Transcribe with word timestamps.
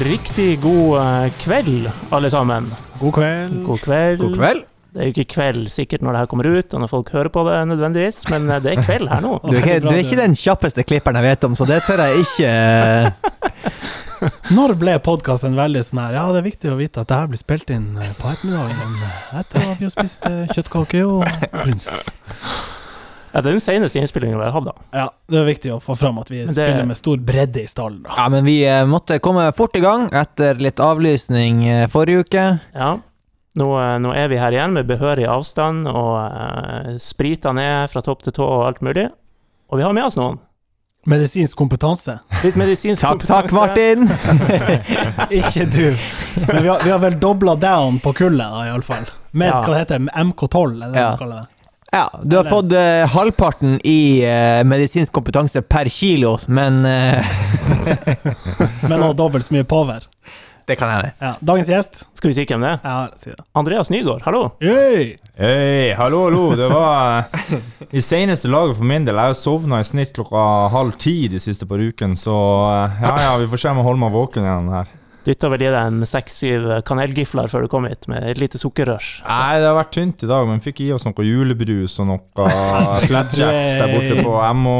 Riktig 0.00 0.60
god 0.62 1.00
eh, 1.00 1.32
kveld, 1.42 1.90
alle 2.10 2.30
sammen. 2.30 2.70
God 3.00 3.12
kveld. 3.12 3.64
God 3.66 3.78
kveld. 3.84 4.18
God 4.22 4.36
kveld. 4.38 4.62
Det 4.90 5.02
er 5.02 5.10
jo 5.10 5.12
ikke 5.12 5.34
kveld 5.34 5.66
sikkert 5.70 6.02
når 6.02 6.16
det 6.16 6.22
her 6.22 6.30
kommer 6.30 6.48
ut, 6.48 6.74
og 6.74 6.80
når 6.80 6.88
folk 6.90 7.10
hører 7.12 7.28
på 7.30 7.42
det 7.46 7.58
nødvendigvis, 7.68 8.22
men 8.32 8.48
eh, 8.48 8.62
det 8.64 8.72
er 8.72 8.80
kveld 8.86 9.12
her 9.12 9.20
nå. 9.20 9.34
Du 9.44 9.52
er, 9.52 9.60
ikke, 9.60 9.76
du 9.84 9.90
er 9.92 10.00
ikke 10.00 10.18
den 10.22 10.38
kjappeste 10.40 10.86
klipperen 10.88 11.20
jeg 11.20 11.28
vet 11.28 11.46
om, 11.50 11.58
så 11.58 11.68
det 11.68 11.82
tør 11.84 12.00
jeg 12.06 12.24
ikke 12.24 12.50
Når 14.56 14.74
ble 14.80 14.96
podkasten 15.04 15.54
veldig 15.56 15.84
sånn 15.84 16.00
her 16.02 16.16
Ja, 16.16 16.24
det 16.32 16.40
er 16.42 16.48
viktig 16.48 16.72
å 16.72 16.80
vite 16.80 17.04
at 17.04 17.12
det 17.12 17.20
her 17.20 17.30
blir 17.30 17.44
spilt 17.44 17.70
inn 17.76 17.92
eh, 18.00 18.16
på 18.16 18.32
ettermiddagen 18.32 18.98
eh, 19.04 19.22
etter 19.44 19.68
at 19.68 19.80
vi 19.80 19.90
har 19.90 19.94
spist 19.94 20.28
eh, 20.32 20.42
kjøttkake 20.56 21.04
og 21.04 21.24
brunsaus. 21.60 22.08
Ja, 23.32 23.40
det 23.40 23.46
er 23.46 23.52
den 23.54 23.60
seneste 23.62 24.00
innspillingen 24.00 24.38
vi 24.40 24.44
har 24.44 24.52
hatt, 24.56 24.64
da. 24.66 24.72
Ja, 24.96 25.04
det 25.30 25.38
er 25.38 25.44
viktig 25.46 25.70
å 25.74 25.80
få 25.82 25.94
fram 25.98 26.18
at 26.18 26.28
vi 26.32 26.40
det- 26.44 26.52
spiller 26.54 26.86
med 26.86 26.96
stor 26.98 27.16
bredde 27.18 27.62
i 27.62 27.66
stallen. 27.70 28.02
da. 28.02 28.10
Ja, 28.16 28.28
men 28.28 28.44
vi 28.44 28.64
eh, 28.66 28.84
måtte 28.86 29.20
komme 29.22 29.52
fort 29.54 29.76
i 29.76 29.80
gang 29.84 30.08
etter 30.12 30.54
litt 30.58 30.80
avlysning 30.80 31.64
eh, 31.68 31.86
forrige 31.86 32.24
uke. 32.26 32.44
Ja. 32.74 32.96
Nå, 33.58 33.68
eh, 33.78 33.96
nå 34.02 34.12
er 34.14 34.28
vi 34.28 34.36
her 34.38 34.50
igjen 34.52 34.72
med 34.74 34.86
behørig 34.90 35.26
avstand, 35.30 35.86
og 35.86 36.18
eh, 36.26 36.96
sprita 36.98 37.52
ned 37.54 37.90
fra 37.90 38.02
topp 38.02 38.22
til 38.26 38.32
tå 38.32 38.42
og 38.46 38.66
alt 38.66 38.80
mulig. 38.82 39.08
Og 39.70 39.78
vi 39.78 39.82
har 39.86 39.92
med 39.94 40.04
oss 40.10 40.16
noen. 40.18 40.38
Medisinsk 41.06 41.56
kompetanse. 41.56 42.18
Litt 42.44 42.56
medisinsk 42.60 43.00
Takk, 43.06 43.22
takk, 43.24 43.52
Martin! 43.56 44.04
Ikke 45.30 45.64
du. 45.70 45.96
Men 46.46 46.62
vi 46.62 46.68
har, 46.68 46.82
vi 46.84 46.90
har 46.90 46.98
vel 47.02 47.16
dobla 47.22 47.54
down 47.56 48.00
på 48.04 48.12
kullet, 48.18 48.42
da, 48.50 48.66
iallfall. 48.68 49.06
Med 49.32 49.48
Ja. 49.48 49.62
hva 49.62 49.72
det 49.74 49.80
heter 49.84 49.98
MK12, 50.10 50.74
eller 50.74 50.90
hva 50.92 51.00
Ja. 51.00 51.08
man 51.14 51.18
kaller 51.18 51.36
det. 51.40 51.48
Ja, 51.90 52.20
du 52.22 52.36
har 52.36 52.44
fått 52.46 52.72
eh, 52.72 53.02
halvparten 53.10 53.80
i 53.84 54.22
eh, 54.22 54.60
medisinsk 54.64 55.12
kompetanse 55.12 55.62
per 55.62 55.88
kilo, 55.90 56.36
men 56.46 56.84
eh, 56.86 57.26
Men 58.88 59.00
også 59.02 59.16
dobbelt 59.18 59.46
så 59.48 59.56
mye 59.56 59.66
power. 59.66 60.06
Det 60.70 60.76
kan 60.78 60.90
hende. 60.92 61.10
Ja. 61.18 61.32
Dagens 61.40 61.68
gjest 61.68 62.04
Skal 62.14 62.30
vi 62.30 62.34
si 62.36 62.44
hvem 62.46 62.62
det 62.62 62.68
er? 62.76 62.78
Ja, 62.84 62.98
si 63.18 63.32
det. 63.32 63.42
Andreas 63.58 63.90
Nygaard, 63.90 64.22
hallo. 64.22 64.44
Yay! 64.62 65.16
Hei, 65.40 65.90
hallo, 65.98 66.20
hallo. 66.28 66.44
Det 66.54 66.68
var 66.70 67.24
eh, 67.40 67.58
i 67.90 68.02
seneste 68.04 68.50
laget 68.52 68.78
for 68.78 68.86
min 68.86 69.08
del. 69.08 69.18
Jeg 69.18 69.32
har 69.32 69.38
sovna 69.40 69.80
i 69.82 69.88
snitt 69.88 70.12
klokka 70.14 70.44
halv 70.70 70.94
ti 71.00 71.16
de 71.32 71.42
siste 71.42 71.66
par 71.66 71.82
ukene, 71.82 72.14
så 72.14 72.36
eh, 72.70 73.02
ja, 73.02 73.14
ja, 73.24 73.36
vi 73.40 73.50
får 73.50 73.64
se 73.64 73.72
om 73.72 73.82
jeg 73.82 73.88
holder 73.88 74.04
meg 74.04 74.14
våken 74.14 74.46
igjen 74.46 74.70
her. 74.76 74.92
Dytta 75.26 75.50
vel 75.52 75.62
i 75.66 75.68
deg 75.68 75.78
en 75.78 76.06
seks-syv 76.08 76.68
kanelgifler 76.88 77.50
før 77.52 77.66
du 77.66 77.70
kom 77.72 77.84
hit, 77.88 78.06
med 78.08 78.24
et 78.30 78.38
lite 78.40 78.56
sukkerrush. 78.60 79.20
Nei, 79.26 79.58
det 79.60 79.68
har 79.68 79.76
vært 79.76 79.92
tynt 79.92 80.24
i 80.24 80.30
dag, 80.30 80.46
men 80.48 80.62
fikk 80.64 80.80
i 80.86 80.90
oss 80.96 81.04
noe 81.04 81.26
julebrus 81.26 81.98
og 82.00 82.08
noe 82.08 82.46
flatjacks 83.08 83.74
der 83.76 83.92
borte 83.92 84.22
på 84.24 84.36
MO 84.56 84.78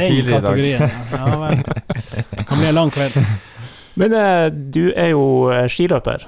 tidligere 0.00 0.54
i 0.56 0.78
dag. 0.78 0.94
Ja 1.12 1.42
vel. 1.42 1.60
Det 2.32 2.46
kan 2.48 2.62
bli 2.62 2.70
en 2.70 2.78
lang 2.80 2.94
kveld. 2.94 3.20
Men 4.00 4.16
eh, 4.18 4.46
du 4.50 4.88
er 4.90 5.12
jo 5.12 5.26
eh, 5.54 5.68
skiløper. 5.70 6.24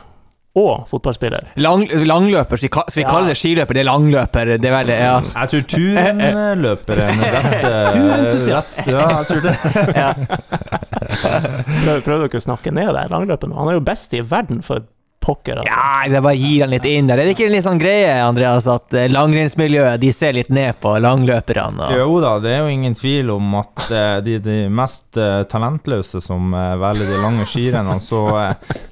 Og 0.57 0.87
fotballspiller. 0.89 1.51
Lang, 1.61 1.83
langløper, 2.09 2.57
skal 2.57 2.87
vi, 2.95 3.03
Ja. 3.03 3.11
kalle 3.11 3.29
det 3.29 3.37
skiløper? 3.37 3.77
Det 3.77 3.83
er 3.83 3.89
langløper, 3.91 4.53
det 4.57 4.71
er 4.71 4.73
vel 4.79 4.87
det, 4.89 4.97
ja. 5.03 5.21
Jeg 5.21 5.49
tror 5.53 5.65
turnløper 5.75 7.01
er 7.05 7.11
eh, 7.13 7.93
Turentusiast. 7.93 8.81
Ja, 8.89 9.05
jeg 9.19 9.27
tror 9.29 9.41
det. 9.45 9.55
Prøver, 11.17 12.01
prøver 12.05 12.27
dere 12.27 12.41
å 12.41 12.45
snakke 12.45 12.73
ned 12.75 12.89
det 12.97 13.05
langløpet 13.13 13.51
nå? 13.51 13.57
Han 13.61 13.69
er 13.71 13.77
jo 13.79 13.85
best 13.85 14.15
i 14.17 14.23
verden, 14.25 14.63
for 14.65 14.81
pokker, 15.27 15.61
altså. 15.61 15.75
Ja, 15.75 16.07
det 16.11 16.23
bare 16.25 16.39
gir 16.39 16.65
han 16.65 16.73
litt 16.73 16.87
inn 16.89 17.09
der. 17.11 17.21
Er 17.21 17.29
det 17.29 17.35
ikke 17.35 17.49
en 17.49 17.55
litt 17.57 17.67
sånn 17.67 17.81
greie, 17.81 18.13
Andreas, 18.23 18.69
at 18.71 18.95
eh, 18.97 19.09
langrennsmiljøet 19.11 20.01
de 20.03 20.13
ser 20.15 20.37
litt 20.37 20.53
ned 20.55 20.79
på 20.83 20.95
langløperne? 21.03 21.89
Og... 21.89 21.97
Jo 21.99 22.21
da, 22.23 22.37
det 22.43 22.55
er 22.55 22.63
jo 22.63 22.73
ingen 22.75 22.97
tvil 22.97 23.33
om 23.35 23.59
at 23.61 23.87
eh, 23.91 24.19
de, 24.27 24.39
de 24.45 24.57
mest 24.71 25.19
eh, 25.21 25.43
talentløse 25.51 26.23
som 26.25 26.55
velger 26.55 27.11
de 27.11 27.21
lange 27.23 27.47
skirennene, 27.51 27.99
så 28.03 28.23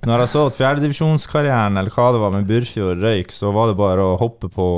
når 0.05 0.25
jeg 0.25 0.33
så 0.35 0.45
at 0.49 0.59
fjerdedivisjonskarrieren, 0.59 1.79
eller 1.81 1.95
hva 1.95 2.11
det 2.15 2.23
var 2.23 2.35
med 2.35 2.49
Burfjord, 2.49 3.03
røyk, 3.05 3.33
så 3.35 3.53
var 3.55 3.71
det 3.71 3.79
bare 3.79 4.05
å 4.05 4.19
hoppe 4.21 4.51
på, 4.53 4.69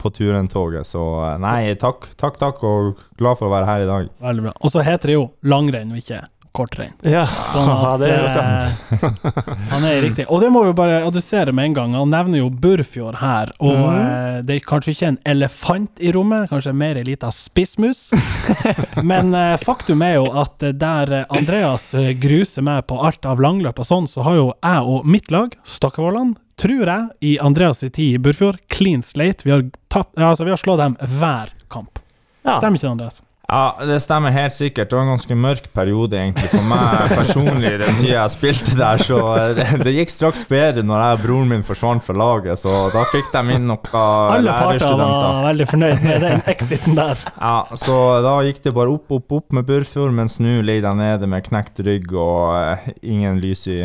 på 0.00 0.14
turentoget. 0.14 0.88
Så 0.88 1.02
nei, 1.42 1.74
takk, 1.80 2.10
takk, 2.20 2.38
takk, 2.40 2.62
og 2.66 3.00
glad 3.20 3.38
for 3.38 3.48
å 3.48 3.54
være 3.54 3.70
her 3.70 3.84
i 3.84 3.90
dag. 3.90 4.12
Veldig 4.24 4.48
bra. 4.48 4.54
Og 4.60 4.74
så 4.74 4.84
heter 4.84 5.12
det 5.12 5.18
jo 5.18 5.28
langrenn 5.46 5.94
og 5.94 6.00
ikke 6.02 6.24
kortrenn. 6.54 6.94
Ja, 7.02 7.24
Sånn 7.26 7.68
at 7.72 8.02
det 8.02 8.10
er 8.12 8.20
jo 8.22 8.30
sant. 8.30 8.92
eh, 8.94 9.56
han 9.72 9.86
er 9.88 9.98
riktig. 10.04 10.26
Og 10.30 10.42
det 10.44 10.50
må 10.54 10.62
vi 10.68 10.74
bare 10.76 11.00
adressere 11.02 11.52
med 11.54 11.72
en 11.72 11.76
gang. 11.78 11.96
Han 11.98 12.12
nevner 12.14 12.40
jo 12.44 12.50
Burfjord 12.50 13.18
her, 13.18 13.50
og 13.58 13.74
mm. 13.74 13.96
eh, 13.96 14.38
det 14.46 14.58
er 14.58 14.68
kanskje 14.68 14.94
ikke 14.94 15.10
en 15.12 15.18
elefant 15.34 16.04
i 16.04 16.12
rommet, 16.14 16.46
kanskje 16.52 16.76
mer 16.78 17.00
ei 17.00 17.06
lita 17.08 17.32
spissmus. 17.34 18.06
Men 19.10 19.34
eh, 19.34 19.56
faktum 19.64 20.04
er 20.06 20.16
jo 20.20 20.30
at 20.44 20.62
eh, 20.62 20.76
der 20.78 21.16
eh, 21.20 21.26
Andreas 21.34 21.90
gruser 22.22 22.66
meg 22.66 22.86
på 22.90 23.00
alt 23.02 23.26
av 23.26 23.42
langløp 23.42 23.82
og 23.82 23.90
sånn, 23.90 24.08
så 24.10 24.22
har 24.28 24.38
jo 24.38 24.48
jeg 24.54 24.94
og 24.94 25.10
mitt 25.10 25.34
lag, 25.34 25.58
Stakkevollan, 25.66 26.36
tror 26.60 26.86
jeg, 26.86 27.10
i 27.26 27.36
Andreas' 27.42 27.82
i 27.82 27.90
tid 27.90 28.14
i 28.14 28.22
Burfjord, 28.22 28.62
clean 28.70 29.02
slate. 29.02 29.42
Vi 29.42 29.54
har, 29.56 29.66
tatt, 29.90 30.14
altså, 30.14 30.46
vi 30.46 30.54
har 30.54 30.60
slått 30.60 30.82
dem 30.84 30.98
hver 31.18 31.50
kamp. 31.72 31.98
Ja. 32.44 32.60
Stemmer 32.60 32.78
ikke 32.78 32.86
det, 32.86 32.94
Andreas? 32.94 33.24
Ja, 33.44 33.76
det 33.84 33.98
stemmer 34.00 34.32
helt 34.32 34.54
sikkert. 34.56 34.88
Det 34.88 34.96
var 34.96 35.02
en 35.04 35.10
ganske 35.12 35.36
mørk 35.36 35.66
periode 35.76 36.16
egentlig 36.16 36.48
for 36.48 36.64
meg 36.64 37.12
personlig 37.12 37.74
den 37.82 37.98
tida 37.98 38.14
jeg 38.14 38.32
spilte 38.32 38.76
der, 38.78 39.02
så 39.04 39.18
eh, 39.34 39.50
det, 39.58 39.66
det 39.84 39.92
gikk 39.98 40.14
straks 40.14 40.46
bedre 40.48 40.84
når 40.86 41.02
jeg 41.02 41.18
og 41.18 41.24
broren 41.26 41.50
min 41.52 41.66
forsvant 41.66 42.06
fra 42.06 42.16
laget, 42.16 42.62
så 42.62 42.86
da 42.94 43.04
fikk 43.12 43.28
de 43.34 43.42
inn 43.58 43.68
noen 43.68 43.84
lærerstudenter. 43.84 44.38
Alle 44.38 44.56
parter 44.56 44.96
var 45.02 45.42
veldig 45.50 45.68
fornøyd 45.74 46.06
med 46.06 46.24
den 46.24 46.42
exiten 46.54 46.96
der. 46.96 47.26
Ja, 47.36 47.58
så 47.84 47.98
da 48.24 48.34
gikk 48.48 48.62
det 48.64 48.74
bare 48.80 48.96
opp, 48.96 49.12
opp, 49.12 49.36
opp 49.36 49.58
med 49.60 49.68
Burfjord, 49.68 50.16
mens 50.16 50.40
nå 50.40 50.56
ligger 50.64 50.88
de 50.88 51.04
nede 51.04 51.28
med 51.30 51.44
knekt 51.44 51.84
rygg 51.84 52.16
og 52.16 52.56
eh, 52.62 52.90
ingen 53.04 53.44
lys 53.44 53.68
i 53.68 53.82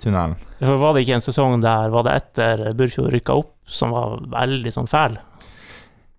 tunnelen. 0.00 0.38
For 0.62 0.80
var 0.80 0.96
det 0.96 1.04
ikke 1.04 1.20
en 1.20 1.28
sesong 1.28 1.60
der, 1.60 1.92
var 1.92 2.08
det 2.08 2.16
etter 2.22 2.68
Burfjord 2.76 3.12
rykka 3.12 3.36
opp, 3.44 3.52
som 3.68 3.92
var 3.92 4.22
veldig 4.40 4.72
sånn 4.72 4.88
fæl? 4.88 5.20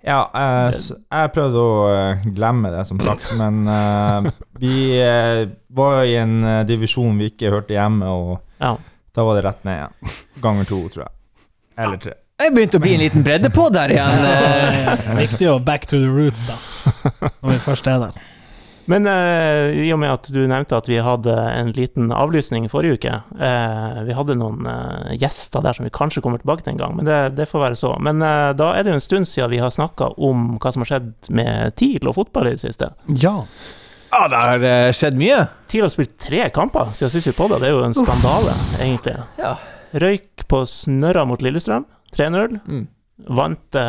Ja, 0.07 0.22
jeg, 0.31 0.78
jeg 1.12 1.31
prøvde 1.35 1.59
å 1.59 1.72
eh, 1.91 2.28
glemme 2.31 2.69
det, 2.72 2.85
som 2.88 3.00
sagt, 3.03 3.25
men 3.35 3.66
uh, 3.68 4.29
vi 4.62 4.95
uh, 5.03 5.41
var 5.75 6.06
i 6.07 6.13
en 6.22 6.38
eh, 6.47 6.62
divisjon 6.69 7.18
vi 7.19 7.28
ikke 7.34 7.51
hørte 7.51 7.75
hjemme, 7.75 8.07
og 8.07 8.38
Ja. 8.63 8.72
da 9.13 9.25
var 9.28 9.35
det 9.35 9.44
rett 9.50 9.67
ned 9.67 9.81
igjen. 9.81 10.16
Ganger 10.46 10.69
to, 10.69 10.79
tror 10.94 11.03
jeg. 11.09 11.13
Eller 11.78 12.00
tre. 12.06 12.16
Jeg 12.38 12.53
begynte 12.53 12.78
å 12.79 12.81
bli 12.85 12.94
en 12.96 13.01
liten 13.03 13.23
bredde 13.25 13.50
på 13.51 13.67
der 13.73 13.91
igjen. 13.97 14.25
eh. 14.31 15.06
Viktig 15.25 15.51
å 15.51 15.57
back 15.59 15.90
to 15.90 16.00
the 16.00 16.07
roots, 16.09 16.46
da. 16.47 16.56
Når 17.41 17.57
vi 17.57 17.59
først 17.67 17.90
er 17.91 18.00
der. 18.07 18.19
Men 18.88 19.08
uh, 19.08 19.68
i 19.75 19.90
og 19.92 20.00
med 20.00 20.14
at 20.14 20.30
du 20.31 20.40
nevnte 20.48 20.78
at 20.78 20.88
vi 20.88 21.00
hadde 21.03 21.34
en 21.36 21.74
liten 21.75 22.12
avlysning 22.16 22.70
forrige 22.72 22.98
uke 22.98 23.16
uh, 23.36 24.03
Vi 24.08 24.16
hadde 24.16 24.38
noen 24.40 24.68
uh, 24.68 25.12
gjester 25.20 25.64
der 25.64 25.75
som 25.75 25.88
vi 25.88 25.94
kanskje 25.94 26.24
kommer 26.24 26.40
tilbake 26.40 26.64
til 26.64 26.75
en 26.75 26.80
gang, 26.81 26.96
men 26.96 27.08
det, 27.08 27.20
det 27.38 27.50
får 27.52 27.66
være 27.66 27.80
så. 27.80 27.94
Men 28.03 28.22
da 28.22 28.70
er 28.74 28.86
det 28.86 28.94
jo 28.94 29.00
en 29.00 29.03
stund 29.03 29.28
siden 29.28 29.52
vi 29.52 29.59
har 29.62 29.74
snakka 29.74 30.14
om 30.24 30.56
hva 30.62 30.72
som 30.74 30.84
har 30.84 30.92
skjedd 30.92 31.31
med 31.36 31.76
TIL 31.80 32.08
og 32.08 32.16
fotball 32.18 32.50
i 32.50 32.56
det 32.56 32.64
siste. 32.64 32.90
Ja. 33.20 33.36
Ja, 34.14 34.22
det 34.31 34.40
har 34.40 34.96
skjedd 34.96 35.18
mye. 35.20 35.42
TIL 35.68 35.84
har 35.84 35.92
spilt 35.92 36.16
tre 36.22 36.46
kamper 36.56 36.94
siden 36.96 37.12
sist 37.14 37.30
vi 37.30 37.36
podda, 37.36 37.59
det 37.62 37.70
er 37.70 37.76
jo 37.76 37.84
en 37.86 37.97
skandale, 37.97 38.56
egentlig. 38.80 39.18
Ja. 39.40 39.58
Røyk 40.00 40.47
på 40.47 40.64
snørra 40.70 41.26
mot 41.28 41.44
Lillestrøm, 41.44 41.88
3-0. 42.16 42.59
Mm. 42.64 42.88
Vant 43.38 43.81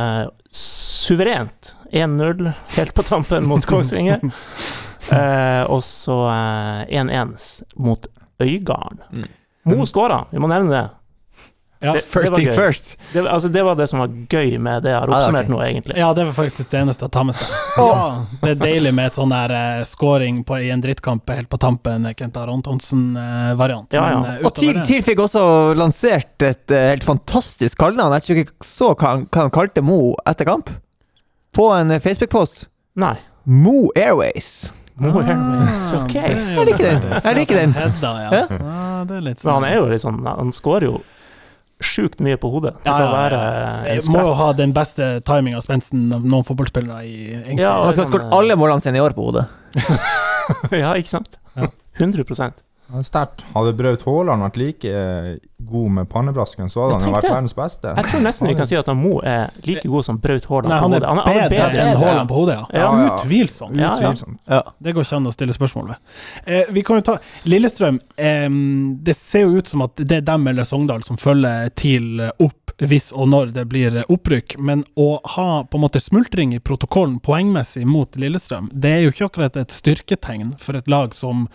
suverent 0.59 1.75
1-0 1.93 2.51
helt 2.79 2.95
på 2.97 3.07
tampen 3.07 3.47
mot 3.49 3.65
Kongsvinger. 3.69 4.25
Eh, 5.13 5.65
og 5.73 5.83
så 5.85 6.19
eh, 6.33 7.01
1-1 7.01 7.35
mot 7.77 8.07
Øygarden. 8.43 9.03
Mm. 9.13 9.29
Mo 9.69 9.85
skåra, 9.87 10.25
vi 10.31 10.41
må 10.41 10.49
nevne 10.49 10.71
det. 10.73 10.87
Ja, 11.81 11.93
Det- 11.93 12.03
First 12.11 12.27
det 12.27 12.35
things 12.35 12.51
gøy. 12.51 12.57
first. 12.57 12.97
Det, 13.13 13.27
altså, 13.27 13.49
det 13.53 13.63
var 13.63 13.75
det 13.79 13.87
som 13.89 14.01
var 14.01 14.09
gøy 14.09 14.59
med 14.59 14.83
det 14.83 14.91
jeg 14.91 14.99
har 14.99 15.09
oppsummert 15.09 15.45
ah, 15.47 15.55
okay. 15.55 15.55
nå, 15.55 15.59
egentlig. 15.63 15.97
ja, 15.97 16.09
det 16.15 16.25
var 16.27 16.33
faktisk 16.33 16.71
det 16.71 16.81
eneste 16.81 17.07
å 17.07 17.11
ta 17.11 17.23
med 17.25 17.35
seg. 17.39 17.47
Ja, 17.79 18.25
det 18.43 18.51
er 18.51 18.59
deilig 18.59 18.95
med 18.95 19.07
et 19.07 19.15
sånn 19.15 19.31
der 19.31 19.53
uh, 19.55 19.85
scoring 19.87 20.41
på, 20.45 20.57
i 20.59 20.73
en 20.75 20.83
drittkamp 20.83 21.31
helt 21.31 21.49
på 21.49 21.61
tampen, 21.63 22.07
eh, 22.11 22.17
Kent 22.19 22.37
Aron 22.37 22.63
Thonsen-variant. 22.67 23.95
Ja, 23.95 24.09
ja. 24.11 24.19
uh, 24.41 24.47
Og 24.49 24.55
TIL, 24.59 24.81
TIL 24.89 25.05
fikk 25.07 25.23
også 25.23 25.45
lansert 25.79 26.43
et 26.43 26.75
eh, 26.75 26.89
helt 26.97 27.07
fantastisk 27.07 27.79
kallenavn. 27.79 28.17
Jeg 28.19 28.27
tror 28.27 28.43
ikke 28.43 28.67
så 28.67 28.91
hva 28.97 29.13
han, 29.15 29.29
hva 29.31 29.47
han 29.47 29.55
kalte 29.55 29.85
Mo 29.87 30.17
etter 30.27 30.51
kamp. 30.51 30.75
På 31.55 31.71
en 31.77 31.95
eh, 31.95 32.03
Facebook-post. 32.03 32.67
Nei. 32.99 33.15
Mo 33.47 33.87
Airways. 33.95 34.73
Mo 34.99 35.13
Airways, 35.21 35.93
Ah, 35.93 36.05
ok. 36.05 36.13
det 36.13 36.25
er 36.25 36.33
jo 36.33 36.65
Jeg 36.65 36.67
liker 36.67 36.89
den. 36.89 37.01
det. 37.05 37.21
Jeg 37.25 37.37
liker 37.39 37.61
den. 37.61 37.73
Hedda, 37.77 38.11
ja. 38.25 38.31
Ja. 38.33 38.41
ja. 38.51 39.05
Det 39.09 39.17
er 39.17 39.25
litt 39.29 39.45
Men 39.45 39.53
han 39.55 39.63
sånn 39.63 39.69
er 39.69 39.77
jo 39.77 39.87
litt 39.93 40.03
sånn 40.03 40.19
Han 40.27 40.53
skårer 40.57 40.89
jo 40.89 40.97
sjukt 41.79 42.19
mye 42.25 42.35
på 42.43 42.49
hodet. 42.51 42.73
Ja, 42.83 42.97
ja, 43.31 43.43
ja. 43.87 44.01
Må 44.11 44.19
jo 44.27 44.33
ha 44.35 44.49
den 44.59 44.73
beste 44.75 45.21
timinga 45.23 45.61
og 45.61 45.63
spensten 45.63 46.09
av 46.17 46.25
noen 46.27 46.43
fotballspillere 46.43 47.05
i. 47.07 47.19
Ja, 47.55 47.77
Han 47.85 47.93
skal 47.93 48.03
ha 48.03 48.09
sånn, 48.09 48.09
skåret 48.11 48.33
alle 48.35 48.57
målene 48.59 48.83
sine 48.83 48.99
i 48.99 49.05
år 49.05 49.15
på 49.15 49.29
hodet. 49.29 49.45
ja, 50.83 50.91
ikke 50.99 51.13
sant? 51.13 51.39
100 51.99 52.25
Ja, 52.27 52.51
Sterkt. 53.05 53.45
Hadde 53.53 53.75
Braut 53.77 54.03
Haaland 54.07 54.45
vært 54.47 54.57
like 54.57 54.89
eh, 54.89 55.35
god 55.69 55.91
med 55.93 56.09
pannebrasken, 56.09 56.71
så 56.73 56.87
hadde 56.87 56.95
han 56.97 57.11
jo 57.11 57.17
vært 57.19 57.27
verdens 57.29 57.55
beste. 57.57 57.93
Jeg 57.99 58.09
tror 58.09 58.23
nesten 58.25 58.49
vi 58.49 58.55
kan 58.57 58.71
si 58.71 58.79
at 58.79 58.89
han 58.89 58.97
Mo 58.97 59.19
er 59.21 59.51
like 59.67 59.85
god 59.85 60.07
som 60.07 60.21
Braut 60.23 60.47
Haaland. 60.49 60.73
på 60.73 60.87
hodet. 60.87 61.03
han 61.05 61.21
er 61.21 61.27
bedre, 61.29 61.51
bedre 61.51 61.83
enn. 61.85 62.01
Haaland 62.01 62.31
på 62.31 62.39
hodet, 62.39 62.57
ja. 62.57 62.67
Ja, 62.73 62.87
ja. 62.89 63.11
Utvilsomt. 63.19 63.77
Ja, 63.77 63.91
ja. 63.91 63.93
Utvilsomt. 63.99 64.41
Ja. 64.49 64.63
Det 64.79 64.95
går 64.97 65.05
ikke 65.05 65.21
an 65.21 65.29
å 65.29 65.35
stille 65.37 65.57
spørsmål 65.57 65.91
ved. 65.93 66.15
Eh, 66.47 66.73
vi 66.79 66.85
kan 66.89 67.03
jo 67.03 67.07
ta 67.11 67.19
Lillestrøm. 67.45 68.01
Eh, 68.17 68.49
det 69.11 69.17
ser 69.21 69.45
jo 69.45 69.61
ut 69.61 69.69
som 69.69 69.85
at 69.85 70.01
det 70.01 70.23
er 70.23 70.25
dem 70.33 70.49
eller 70.49 70.69
Sogndal 70.69 71.05
som 71.05 71.21
følger 71.21 71.69
TIL 71.77 72.25
opp 72.39 72.69
hvis 72.79 73.11
og 73.11 73.27
når 73.33 73.53
det 73.57 73.65
blir 73.71 73.97
opprykk, 74.07 74.55
men 74.63 74.85
å 74.95 75.19
ha 75.35 75.49
på 75.67 75.79
en 75.79 75.83
måte 75.83 76.01
smultring 76.01 76.55
i 76.55 76.61
protokollen 76.63 77.19
poengmessig 77.19 77.83
mot 77.89 78.17
Lillestrøm, 78.17 78.69
det 78.73 78.93
er 78.95 79.01
jo 79.03 79.15
ikke 79.15 79.31
akkurat 79.33 79.59
et 79.59 79.75
styrketegn 79.75 80.53
for 80.63 80.79
et 80.79 80.87
lag 80.91 81.17
som 81.17 81.49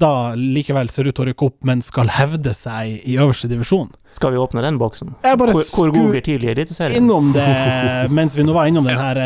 da 0.00 0.32
likevel 0.38 0.88
ser 0.92 1.08
ut 1.10 1.14
til 1.16 1.26
å 1.26 1.28
rykke 1.30 1.48
opp, 1.50 1.58
men 1.68 1.82
skal 1.84 2.10
hevde 2.16 2.54
seg 2.56 3.00
i 3.04 3.18
øverste 3.20 3.50
divisjon. 3.50 3.90
Skal 4.16 4.32
vi 4.34 4.40
åpne 4.42 4.64
den 4.64 4.78
boksen? 4.80 5.12
Jeg 5.24 5.38
bare 5.40 5.54
Hvor, 5.56 5.66
hvor 5.76 5.92
god 5.94 6.14
blir 6.16 6.24
tidlig 6.26 6.48
i 6.50 6.54
Eliteserien? 6.56 6.96
innom 7.04 7.32
det 7.36 7.46
mens 8.18 8.36
vi 8.38 8.46
nå 8.48 8.56
var 8.56 8.70
innom 8.70 8.88
den 8.88 8.98
her 8.98 9.20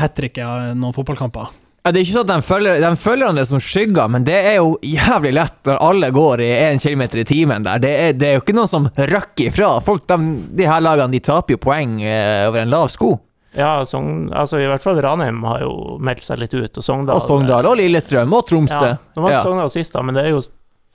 hat 0.00 0.16
tricket 0.18 0.44
av 0.44 0.74
noen 0.76 0.94
fotballkamper. 0.96 1.54
Ja, 1.86 1.92
det 1.94 2.00
er 2.00 2.02
ikke 2.08 2.14
sånn 2.16 2.24
at 2.26 2.30
de 2.32 2.42
følger, 2.42 2.80
de 2.82 2.88
følger 2.98 3.34
det 3.36 3.44
som 3.46 3.60
skygger, 3.62 4.08
men 4.10 4.24
det 4.26 4.34
er 4.48 4.56
jo 4.58 4.72
jævlig 4.82 5.30
lett 5.36 5.68
når 5.68 5.76
alle 5.86 6.08
går 6.10 6.40
i 6.42 6.48
1 6.72 6.80
km 6.82 7.04
i 7.22 7.24
timen 7.28 7.62
der. 7.62 7.78
Det 7.84 7.92
er, 7.94 8.16
det 8.18 8.26
er 8.26 8.34
jo 8.34 8.42
ikke 8.42 8.56
noen 8.58 8.70
som 8.72 8.88
røkker 8.90 9.52
ifra. 9.52 9.68
Folk, 9.86 10.02
de, 10.10 10.16
de 10.58 10.66
her 10.66 10.82
lagene 10.82 11.14
de 11.14 11.20
taper 11.22 11.54
jo 11.54 11.60
poeng 11.62 12.00
eh, 12.02 12.42
over 12.48 12.64
en 12.64 12.74
lav 12.74 12.90
sko. 12.90 13.12
Ja, 13.56 13.70
Sogn, 13.88 14.26
altså 14.36 14.58
i 14.60 14.66
hvert 14.68 14.82
fall 14.84 14.98
Ranheim 15.02 15.42
har 15.48 15.62
jo 15.64 15.96
meldt 16.04 16.26
seg 16.26 16.38
litt 16.42 16.52
ut, 16.54 16.76
og 16.76 16.84
Sogndal 16.84 17.16
Og 17.16 17.24
Sogndal, 17.24 17.66
og 17.70 17.78
Lillestrøm, 17.80 18.34
og 18.36 18.44
Tromsø. 18.50 18.90
Ja, 18.92 18.98
nå 19.16 19.24
vant 19.24 19.36
Ja. 19.38 19.42
Sogndal 19.44 19.70
sist, 19.72 19.94
da, 19.96 20.02
men 20.04 20.14
det 20.18 20.26
er 20.26 20.34
jo 20.34 20.42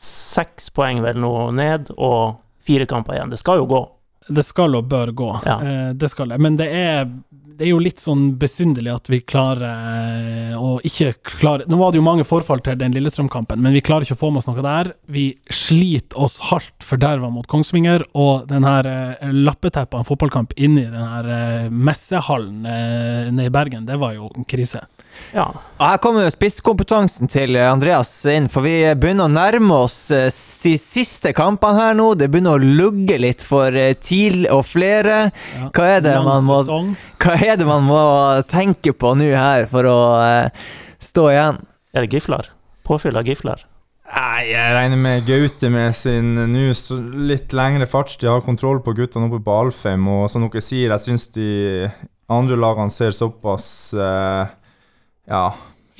seks 0.02 0.70
poeng 0.74 1.02
vel 1.04 1.18
nå 1.22 1.34
ned, 1.58 1.92
og 1.98 2.40
fire 2.66 2.86
kamper 2.90 3.18
igjen. 3.18 3.34
Det 3.34 3.40
skal 3.42 3.62
jo 3.62 3.68
gå. 3.70 3.82
Det 4.32 4.46
skal 4.46 4.76
og 4.78 4.86
bør 4.90 5.12
gå. 5.18 5.30
Ja. 5.46 5.58
Eh, 5.62 5.90
det 5.98 6.10
skal 6.14 6.30
det. 6.30 6.38
Men 6.42 6.58
det 6.60 6.70
er, 6.70 7.06
det 7.58 7.68
er 7.68 7.72
jo 7.74 7.82
litt 7.84 8.02
sånn 8.02 8.32
besynderlig 8.42 8.94
at 8.94 9.12
vi 9.12 9.22
klarer 9.22 10.56
å 10.58 10.78
ikke 10.86 11.14
klare 11.28 11.68
Nå 11.70 11.78
var 11.80 11.92
det 11.92 12.00
jo 12.00 12.06
mange 12.06 12.26
forfall 12.28 12.62
til 12.64 12.78
den 12.80 12.94
Lillestrøm-kampen, 12.96 13.62
men 13.62 13.76
vi 13.76 13.84
klarer 13.86 14.06
ikke 14.06 14.18
å 14.18 14.22
få 14.22 14.32
med 14.32 14.42
oss 14.42 14.50
noe 14.50 14.64
der. 14.66 14.92
Vi 15.12 15.26
sliter 15.52 16.20
oss 16.22 16.40
halvt 16.50 16.86
forderva 16.86 17.30
mot 17.34 17.48
Kongsvinger, 17.50 18.06
og 18.18 18.48
den 18.52 18.66
her 18.68 18.88
eh, 18.90 19.32
lappeteppet 19.32 19.98
av 19.98 20.04
en 20.04 20.10
fotballkamp 20.10 20.56
inni 20.58 20.86
den 20.88 21.14
her 21.14 21.30
eh, 21.36 21.70
messehallen 21.72 22.66
eh, 22.66 23.32
nede 23.32 23.50
i 23.50 23.54
Bergen, 23.54 23.88
det 23.90 24.00
var 24.02 24.16
jo 24.18 24.32
en 24.36 24.48
krise. 24.48 24.84
Ja. 25.32 25.48
Og 25.78 25.84
Her 25.86 26.00
kommer 26.04 26.26
jo 26.26 26.34
spisskompetansen 26.34 27.30
til 27.32 27.56
Andreas 27.62 28.12
inn, 28.30 28.50
for 28.52 28.66
vi 28.68 28.76
begynner 29.00 29.30
å 29.30 29.34
nærme 29.34 29.80
oss 29.86 29.98
eh, 30.16 30.28
de 30.64 30.76
siste 30.82 31.34
kampene 31.38 31.80
her 31.80 31.98
nå. 31.98 32.12
Det 32.20 32.30
begynner 32.32 32.60
å 32.60 32.72
lugge 32.82 33.18
litt 33.22 33.46
for 33.48 33.76
eh, 33.78 33.96
TIL 33.96 34.46
og 34.52 34.66
flere. 34.70 35.24
Ja. 35.56 35.72
Hva 35.72 35.90
er 35.98 36.06
det 36.06 36.16
man 36.28 36.48
må, 36.48 36.62
hva 37.22 37.40
er 37.40 37.60
det 37.60 37.68
man 37.70 37.88
må 37.88 38.04
tenke 38.52 38.94
på 38.94 39.16
nå 39.18 39.32
her 39.32 39.68
for 39.72 39.88
å 39.90 40.00
eh, 40.22 40.72
stå 41.02 41.28
igjen? 41.34 41.62
Er 41.96 42.06
det 42.06 42.20
gifler? 42.20 42.52
Påfyll 42.88 43.20
av 43.20 43.28
gifler? 43.28 43.66
Nei, 44.12 44.52
jeg 44.52 44.72
regner 44.76 45.00
med 45.00 45.24
Gaute 45.24 45.70
med 45.72 45.96
sin 45.96 46.34
nå 46.36 46.64
litt 47.30 47.54
lengre 47.56 47.88
fartstid 47.88 48.28
har 48.28 48.44
kontroll 48.44 48.82
på 48.84 48.94
guttene 48.98 49.30
oppe 49.30 49.40
på 49.46 49.60
Alfheim. 49.66 50.08
Og 50.12 50.26
som 50.32 50.44
dere 50.44 50.64
sier, 50.64 50.92
jeg 50.92 51.04
syns 51.06 51.30
de 51.32 51.52
andre 52.32 52.58
lagene 52.60 52.92
ser 52.92 53.16
såpass 53.16 53.94
eh, 53.96 54.52
ja, 55.32 55.46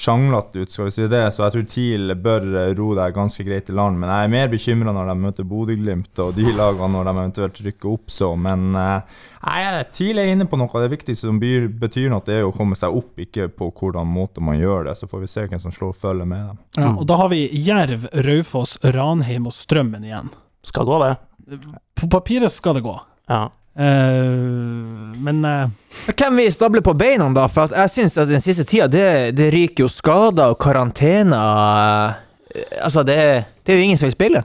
sjanglete 0.02 0.60
ut, 0.60 0.72
skal 0.72 0.86
vi 0.86 0.92
si 0.92 1.08
det. 1.08 1.22
Så 1.32 1.44
jeg 1.46 1.54
tror 1.54 1.66
TIL 1.70 2.14
bør 2.24 2.48
ro 2.78 2.92
deg 2.98 3.16
ganske 3.16 3.46
greit 3.46 3.70
i 3.70 3.76
land. 3.76 4.00
Men 4.02 4.10
jeg 4.10 4.28
er 4.28 4.34
mer 4.34 4.50
bekymra 4.52 4.94
når 4.96 5.12
de 5.12 5.16
møter 5.22 5.48
Bodø-Glimt 5.48 6.22
og 6.24 6.34
de 6.38 6.48
lagene 6.58 6.90
når 6.96 7.08
de 7.08 7.14
eventuelt 7.14 7.62
rykker 7.68 7.92
opp 7.92 8.14
så. 8.14 8.32
Men 8.40 8.76
eh, 8.78 9.22
nei, 9.46 9.84
TIL 9.94 10.22
er 10.22 10.34
inne 10.34 10.48
på 10.50 10.60
noe. 10.60 10.84
Det 10.84 10.92
viktigste 10.96 11.30
som 11.30 11.40
byr, 11.42 11.70
betyr 11.84 12.10
noe, 12.14 12.26
det 12.28 12.40
er 12.40 12.50
å 12.50 12.56
komme 12.56 12.78
seg 12.80 12.98
opp, 12.98 13.14
ikke 13.22 13.50
på 13.54 13.72
hvordan 13.72 14.10
måte 14.10 14.44
man 14.44 14.60
gjør 14.60 14.90
det. 14.90 14.98
Så 15.00 15.10
får 15.12 15.26
vi 15.26 15.32
se 15.32 15.48
hvem 15.48 15.64
som 15.64 15.76
slår 15.76 15.96
følge 16.02 16.28
med 16.28 16.52
dem. 16.52 16.62
Ja, 16.80 16.92
og 16.96 17.06
da 17.10 17.20
har 17.22 17.32
vi 17.34 17.46
Jerv, 17.68 18.10
Raufoss, 18.28 18.78
Ranheim 18.98 19.50
og 19.50 19.56
Strømmen 19.56 20.08
igjen. 20.08 20.34
Skal 20.66 20.86
gå, 20.90 21.02
det. 21.06 21.16
På 21.98 22.10
papiret 22.12 22.54
skal 22.54 22.78
det 22.78 22.86
gå. 22.86 22.94
Ja. 23.32 23.48
Eh, 23.76 25.16
men 25.24 25.46
uh, 25.46 25.70
Hvem 26.18 26.36
vi 26.42 26.48
stabler 26.52 26.84
på 26.84 26.94
beina, 26.98 27.30
da? 27.36 27.46
For 27.52 27.70
at 27.70 27.76
jeg 27.86 27.94
syns 27.96 28.18
at 28.20 28.32
den 28.32 28.44
siste 28.44 28.66
tida, 28.68 28.88
det, 28.92 29.06
det 29.38 29.52
ryker 29.54 29.86
jo 29.86 29.92
skader 29.92 30.56
og 30.56 30.60
karantener. 30.62 32.18
Eh, 32.18 32.28
Altså, 32.84 33.00
det, 33.08 33.16
det 33.64 33.72
er 33.72 33.78
jo 33.80 33.84
ingen 33.86 33.96
som 34.00 34.10
vil 34.10 34.16
spille. 34.18 34.42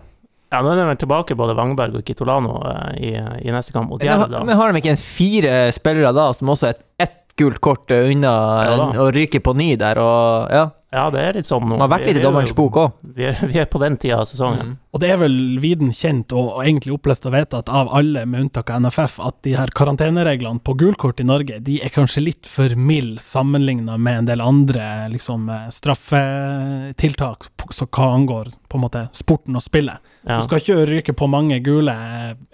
ja, 0.52 0.60
nå 0.62 0.70
er 0.70 0.76
det 0.78 0.84
vel 0.92 0.98
tilbake 1.00 1.34
både 1.34 1.56
Wangberg 1.58 1.96
og 1.98 2.04
Kitolano 2.06 2.60
i, 3.02 3.16
i 3.18 3.50
neste 3.50 3.72
kamp 3.74 3.90
mot 3.90 4.02
Jerv, 4.06 4.28
da. 4.30 4.44
men 4.46 4.54
har 4.56 4.70
de 4.70 4.78
ikke 4.78 4.92
en 4.94 5.00
fire 5.00 5.54
spillere 5.74 6.12
da, 6.14 6.28
som 6.38 6.52
også 6.54 6.68
er 6.68 6.76
ett 7.02 7.34
gult 7.36 7.58
kort 7.60 7.90
unna 7.90 8.30
Ja 8.62 8.76
å 9.02 9.08
ryke 9.10 9.40
på 9.42 9.56
ny 9.58 9.72
der, 9.80 9.98
og 9.98 10.54
ja. 10.54 10.68
Ja, 10.94 11.08
det 11.10 11.18
er 11.20 11.34
litt 11.34 11.48
sånn 11.48 11.64
nå. 11.66 11.74
Man 11.74 11.82
har 11.82 11.88
vært 11.98 12.06
litt 12.06 12.16
i 12.16 12.20
er 12.20 12.24
dommerens 12.28 12.52
bok 12.54 12.76
òg. 12.78 12.92
Vi, 13.16 13.24
er- 13.26 13.40
vi 13.50 13.58
er 13.58 13.66
på 13.66 13.80
den 13.82 13.96
tida 13.98 14.20
av 14.22 14.28
sesongen. 14.30 14.76
Og 14.94 15.00
det 15.02 15.10
er 15.10 15.18
vel 15.18 15.34
viden 15.60 15.90
kjent 15.92 16.30
og, 16.32 16.52
og 16.56 16.60
egentlig 16.62 16.94
opplest 16.94 17.26
og 17.26 17.34
vedtatt 17.34 17.68
av 17.68 17.90
alle, 17.92 18.22
med 18.24 18.46
unntak 18.46 18.70
av 18.70 18.80
NFF, 18.84 19.18
at 19.26 19.40
de 19.44 19.56
her 19.58 19.72
karantenereglene 19.76 20.62
på 20.64 20.76
gulkort 20.78 21.20
i 21.20 21.26
Norge 21.26 21.58
de 21.66 21.80
er 21.84 21.90
kanskje 21.92 22.22
litt 22.22 22.46
for 22.48 22.72
milde 22.78 23.20
sammenligna 23.20 23.98
med 23.98 24.22
en 24.22 24.30
del 24.30 24.40
andre 24.46 24.86
liksom, 25.12 25.50
eh, 25.50 25.66
straffetiltak 25.74 27.50
som 27.50 27.72
så 27.74 27.86
hva 27.90 28.08
angår 28.14 28.48
på 28.70 28.78
en 28.78 28.84
måte 28.86 29.04
sporten 29.12 29.56
og 29.58 29.62
spillet. 29.66 29.98
Ja. 30.26 30.38
Du 30.40 30.46
skal 30.46 30.62
ikke 30.62 30.86
ryke 30.88 31.14
på 31.18 31.28
mange 31.30 31.58
gule 31.66 31.92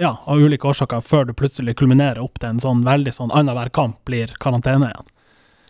ja, 0.00 0.16
av 0.24 0.40
ulike 0.40 0.68
årsaker 0.72 1.04
før 1.04 1.28
du 1.28 1.32
plutselig 1.36 1.76
kulminerer 1.78 2.20
opp 2.24 2.38
til 2.40 2.50
en 2.54 2.60
sånn 2.64 2.82
veldig 2.86 3.12
sånn 3.16 3.32
annenhver 3.32 3.70
kamp 3.72 4.00
blir 4.08 4.32
karantene 4.40 4.90
igjen. 4.92 5.08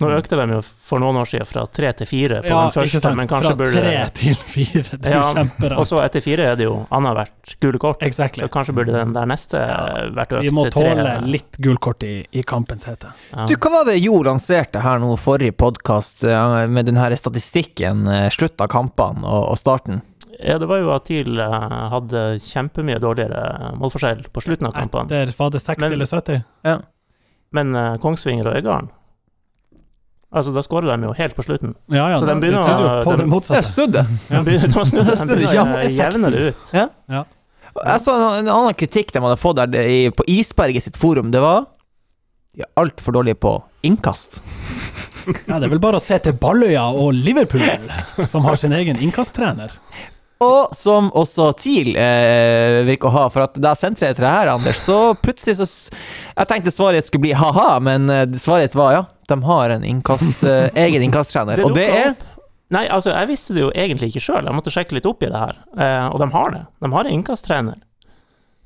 Nå 0.03 0.11
økte 0.19 0.37
de 0.41 0.47
jo 0.57 0.61
for 0.67 1.01
noen 1.03 1.17
år 1.23 1.29
siden 1.31 1.49
fra 1.49 1.63
tre 1.71 1.93
til 2.01 2.09
fire 2.11 2.41
på 2.43 2.51
Ja, 2.51 2.59
den 2.67 2.75
første, 2.75 2.89
ikke 2.91 3.01
sant. 3.05 3.17
men 3.21 3.31
kanskje 3.31 3.53
Fra 3.53 3.59
burde 3.63 3.81
tre 3.83 3.95
til 4.19 4.35
fire, 4.35 4.83
det 4.99 5.11
er 5.13 5.17
jo 5.17 5.23
kjemperart. 5.39 5.79
Og 5.79 5.87
så 5.89 6.01
etter 6.05 6.25
fire 6.25 6.49
er 6.53 6.57
det 6.61 6.67
jo 6.69 6.75
annethvert 6.91 7.57
gule 7.63 7.79
kort. 7.83 8.03
Exactly. 8.03 8.45
Så 8.45 8.53
kanskje 8.53 8.75
burde 8.77 8.93
den 8.99 9.15
der 9.17 9.27
neste 9.31 9.63
Ja, 9.63 9.81
vært 10.19 10.37
økt 10.37 10.43
Vi 10.49 10.51
må 10.59 10.67
tåle 10.75 10.95
tre. 11.01 11.17
litt 11.33 11.57
gulkort 11.63 12.03
i, 12.09 12.13
i 12.33 12.43
kampens 12.43 12.85
hete. 12.91 13.15
Ja. 13.33 13.47
Du, 13.47 13.57
hva 13.57 13.71
var 13.79 13.85
det 13.89 13.99
Jo 14.03 14.21
lanserte 14.27 14.83
her 14.85 14.99
nå 15.03 15.15
forrige 15.17 15.53
podkast, 15.57 16.25
med 16.69 16.87
den 16.91 16.97
her 17.01 17.15
statistikken, 17.17 18.07
eh, 18.09 18.29
slutt 18.35 18.61
av 18.61 18.69
kampene 18.73 19.23
og, 19.25 19.51
og 19.55 19.59
starten? 19.61 20.03
Ja, 20.43 20.57
det 20.59 20.67
var 20.67 20.81
jo 20.83 20.89
at 20.91 21.05
TIL 21.07 21.39
eh, 21.39 21.69
hadde 21.93 22.23
kjempemye 22.43 22.99
dårligere 22.99 23.75
målforskjell 23.79 24.25
på 24.35 24.43
slutten 24.43 24.67
av 24.67 24.73
kampene. 24.75 25.07
Etter 25.07 25.31
var 25.39 25.53
det 25.55 25.61
60 25.63 25.81
Men- 25.85 25.93
eller 25.93 26.07
70? 26.11 26.43
Ja. 26.67 26.79
Men 27.53 27.75
eh, 27.77 27.97
Kongsvinger 28.03 28.49
og 28.49 28.57
Øygarden 28.59 28.89
Altså, 30.33 30.53
da 30.55 30.63
skårer 30.65 30.89
de 30.97 31.05
jo 31.11 31.13
helt 31.19 31.37
på 31.37 31.45
slutten. 31.45 31.75
Ja, 31.93 32.07
ja, 32.09 32.17
Så 32.17 32.27
de 32.27 32.35
begynner 32.41 32.65
jo 32.65 32.89
å- 32.89 33.05
på 33.05 33.11
den- 33.17 33.19
det 33.21 33.29
motsatte. 33.29 33.69
snudde. 33.69 34.07
De 34.31 34.41
begynner, 34.47 34.69
de 34.73 34.85
snudde, 34.89 35.17
de 35.17 35.37
begynner 35.37 35.77
å 35.77 35.91
jevne 35.93 36.31
det 36.33 36.41
ut. 36.49 36.57
Jeg 37.85 38.01
så 38.05 38.15
en, 38.17 38.47
en 38.47 38.49
annen 38.55 38.75
kritikk 38.75 39.13
de 39.13 39.21
hadde 39.21 39.37
fått 39.41 39.57
der 39.57 39.77
i, 39.81 40.11
på 40.11 40.25
Isberget 40.29 40.83
sitt 40.83 40.97
forum. 40.97 41.31
Det 41.31 41.41
var 41.41 41.67
de 42.55 42.61
er 42.63 42.69
altfor 42.77 43.13
dårlige 43.17 43.39
på 43.41 43.63
innkast. 43.85 44.41
Ja, 45.47 45.61
det 45.61 45.69
er 45.69 45.71
vel 45.71 45.79
bare 45.79 46.01
å 46.01 46.03
se 46.03 46.17
til 46.19 46.33
Balløya 46.33 46.83
og 46.99 47.13
Liverpool, 47.15 47.63
som 48.27 48.43
har 48.43 48.57
sin 48.59 48.73
egen 48.75 48.97
innkasttrener. 48.99 49.71
Og 50.43 50.73
som 50.75 51.13
også 51.15 51.53
TIL 51.55 51.93
eh, 51.95 52.81
virker 52.89 53.07
å 53.07 53.13
ha, 53.15 53.29
for 53.31 53.45
at 53.45 53.55
da 53.63 53.71
deg 53.79 54.17
her, 54.19 54.51
Anders, 54.51 54.81
så 54.83 55.15
plutselig 55.15 55.61
så 55.61 55.93
Jeg 56.35 56.49
tenkte 56.51 56.73
svaret 56.75 57.07
skulle 57.07 57.23
bli 57.29 57.37
ha-ha, 57.39 57.79
men 57.79 58.11
eh, 58.11 58.27
svaret 58.43 58.75
var 58.75 58.93
ja, 58.97 59.05
de 59.33 59.39
har 59.49 59.75
en 59.75 59.87
innkast, 59.89 60.45
eh, 60.45 60.69
egen 60.85 61.03
innkasttrener. 61.09 61.65
Og 61.65 61.75
det 61.79 61.89
er 61.89 62.15
Nei, 62.73 62.87
altså, 62.89 63.11
jeg 63.13 63.29
visste 63.29 63.53
det 63.53 63.61
jo 63.61 63.73
egentlig 63.77 64.07
ikke 64.09 64.23
sjøl. 64.25 64.47
Jeg 64.49 64.57
måtte 64.57 64.73
sjekke 64.73 64.97
litt 64.97 65.05
opp 65.05 65.21
i 65.21 65.29
det 65.29 65.37
her. 65.37 65.59
Eh, 65.77 66.07
og 66.09 66.23
de 66.23 66.29
har 66.33 66.55
det. 66.55 66.63
De 66.81 66.89
har 66.95 67.05
en 67.05 67.19
innkasttrener. 67.19 67.83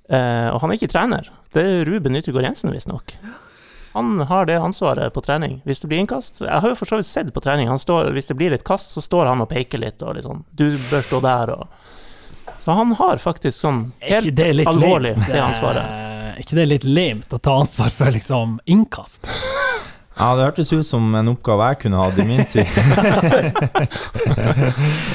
Eh, 0.07 0.47
og 0.53 0.61
han 0.63 0.71
er 0.71 0.79
ikke 0.79 0.93
trener. 0.93 1.27
Det 1.57 1.65
er 1.65 1.89
Ruben 1.89 2.15
Yttergård 2.15 2.47
Jensen, 2.47 2.71
visstnok. 2.71 3.17
Han 3.97 4.21
har 4.21 4.47
det 4.47 4.61
ansvaret 4.61 5.15
på 5.15 5.21
trening. 5.21 5.59
Hvis 5.65 5.81
det 5.81 5.89
blir 5.89 6.03
innkast 6.05 6.43
Jeg 6.45 6.61
har 6.61 6.69
jo 6.69 6.77
for 6.77 6.87
så 6.87 6.99
vidt 7.01 7.09
sett 7.09 7.35
på 7.35 7.41
trening. 7.41 7.67
Han 7.73 7.81
står, 7.83 8.13
hvis 8.13 8.29
det 8.29 8.37
blir 8.39 8.53
et 8.53 8.65
kast, 8.65 8.93
så 8.93 9.01
står 9.01 9.27
han 9.31 9.41
og 9.41 9.49
peker 9.51 9.81
litt 9.81 10.03
og 10.05 10.21
sånn 10.23 10.45
Du 10.53 10.77
bør 10.91 11.07
stå 11.07 11.21
der 11.25 11.55
og 11.57 12.61
Så 12.61 12.77
han 12.77 12.93
har 13.01 13.23
faktisk 13.23 13.59
sånn 13.59 13.81
helt 14.05 14.37
det 14.37 14.51
alvorlig 14.69 15.17
lamet, 15.17 15.31
det 15.33 15.41
eh, 15.41 15.47
ansvaret. 15.49 15.97
Er 16.37 16.43
ikke 16.45 16.61
det 16.61 16.69
litt 16.75 16.85
lamet 16.85 17.33
å 17.33 17.41
ta 17.41 17.57
ansvar 17.63 17.89
for 17.95 18.13
liksom 18.13 18.59
innkast? 18.69 19.33
Ja, 20.17 20.31
det 20.37 20.47
hørtes 20.47 20.71
ut 20.73 20.87
som 20.89 21.11
en 21.19 21.29
oppgave 21.29 21.67
jeg 21.75 21.79
kunne 21.83 21.99
hatt 22.01 22.17
i 22.17 22.25
min 22.25 22.41
tid. 22.49 22.65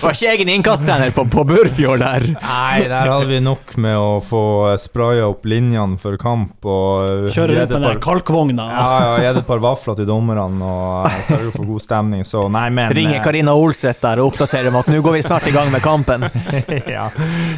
Var 0.01 0.13
ikke 0.13 0.27
egen 0.29 0.49
innkasttrener 0.53 1.09
på, 1.15 1.23
på 1.33 1.41
Burfjord 1.49 2.03
der? 2.03 2.25
Nei, 2.35 2.83
der 2.85 3.09
hadde 3.09 3.25
vi 3.31 3.39
nok 3.41 3.73
med 3.81 3.97
å 3.97 4.19
få 4.21 4.41
spraya 4.81 5.25
opp 5.31 5.45
linjene 5.49 5.97
for 6.01 6.17
kamp 6.21 6.65
og 6.69 7.31
Kjøre 7.33 7.55
ut 7.55 7.59
rundt 7.63 7.73
med 7.73 7.81
den 7.87 8.01
kalkvogna. 8.05 8.65
Ja, 8.69 8.91
ja, 9.01 9.15
gi 9.23 9.27
et 9.31 9.47
par 9.47 9.61
vafler 9.63 9.95
til 9.97 10.05
dommerne 10.09 10.69
og 10.69 11.09
sørge 11.31 11.49
for 11.55 11.65
god 11.71 11.81
stemning, 11.87 12.21
så 12.27 12.45
nei, 12.53 12.67
men 12.73 12.93
Ringer 12.93 13.17
eh, 13.17 13.23
Karina 13.25 13.55
Olseth 13.57 14.01
der 14.05 14.21
og 14.21 14.29
oppdaterer 14.35 14.69
om 14.69 14.77
at 14.83 14.91
nå 14.93 15.01
går 15.01 15.17
vi 15.17 15.23
snart 15.25 15.49
i 15.49 15.55
gang 15.55 15.73
med 15.73 15.81
kampen. 15.81 16.27
ja. 16.97 17.07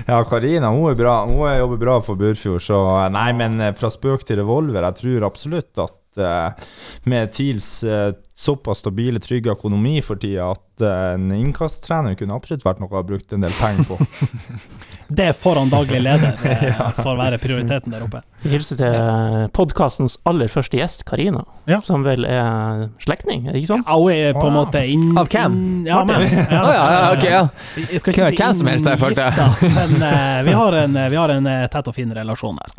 ja, 0.08 0.22
Karina 0.32 0.72
hun 0.72 0.88
er 0.94 0.96
bra. 1.00 1.18
Hun 1.28 1.44
er- 1.50 1.60
jobber 1.64 1.80
bra 1.84 1.96
for 2.04 2.16
Burfjord, 2.20 2.64
så 2.64 2.80
nei, 3.12 3.30
men 3.36 3.60
eh, 3.60 3.76
fra 3.76 3.92
spøk 3.92 4.24
til 4.28 4.40
revolver, 4.40 4.84
jeg 4.88 4.96
tror 5.04 5.28
absolutt 5.28 5.84
at 5.84 5.92
med 7.10 7.32
TILs 7.34 7.84
eh, 7.84 8.12
såpass 8.34 8.84
stabile, 8.84 9.22
trygge 9.24 9.54
økonomi 9.54 10.00
for 10.06 10.22
tida, 10.22 10.52
at 10.54 10.84
eh, 10.84 11.14
en 11.16 11.32
innkasttrener 11.36 12.18
kunne 12.20 12.38
absolutt 12.38 12.66
vært 12.66 12.82
noe 12.84 12.92
å 12.92 13.00
ha 13.00 13.06
brukt 13.08 13.34
en 13.34 13.46
del 13.46 13.56
penger 13.60 13.90
på. 13.90 14.00
Det 15.14 15.34
foran 15.38 15.70
daglig 15.70 16.00
leder 16.02 16.32
ja. 16.80 16.88
får 16.98 17.18
være 17.20 17.38
prioriteten 17.38 17.92
der 17.94 18.02
oppe. 18.06 18.22
Hilse 18.44 18.76
til 18.80 18.94
podkastens 19.56 20.18
aller 20.28 20.48
første 20.52 20.78
gjest, 20.80 21.04
Karina, 21.08 21.44
Ja. 21.70 21.78
som 21.86 22.04
vel 22.04 22.26
er 22.28 22.88
slektning, 23.04 23.46
er 23.48 23.52
det 23.54 23.60
ikke 23.62 23.72
sånn? 23.76 23.84
Ja, 23.86 23.94
hun 24.00 24.12
er 24.12 24.34
på 24.36 24.48
en 24.50 24.54
måte 24.58 24.82
inn... 24.90 25.18
Av 25.20 25.28
hvem? 25.32 25.54
Ja, 25.88 26.04
men, 26.08 26.22
ja, 26.28 26.30
Oh, 26.64 26.74
ja, 26.74 26.86
ja, 26.96 27.12
ok, 27.14 27.24
ja. 27.30 27.48
Jeg 27.92 28.00
skal 28.02 28.12
ikke 28.16 28.30
si 28.34 28.38
hvem 28.42 28.54
som 28.60 28.68
helst 28.72 28.86
der, 28.90 28.98
følte 29.00 29.22
jeg. 29.28 29.34
Men 29.78 29.92
uh, 30.02 30.40
vi 30.50 30.54
har 30.60 30.72
en, 30.82 30.94
vi 31.14 31.18
har 31.22 31.30
en 31.38 31.46
eh, 31.54 31.64
tett 31.72 31.88
og 31.92 31.96
fin 31.96 32.12
relasjon 32.18 32.58
her. 32.64 32.70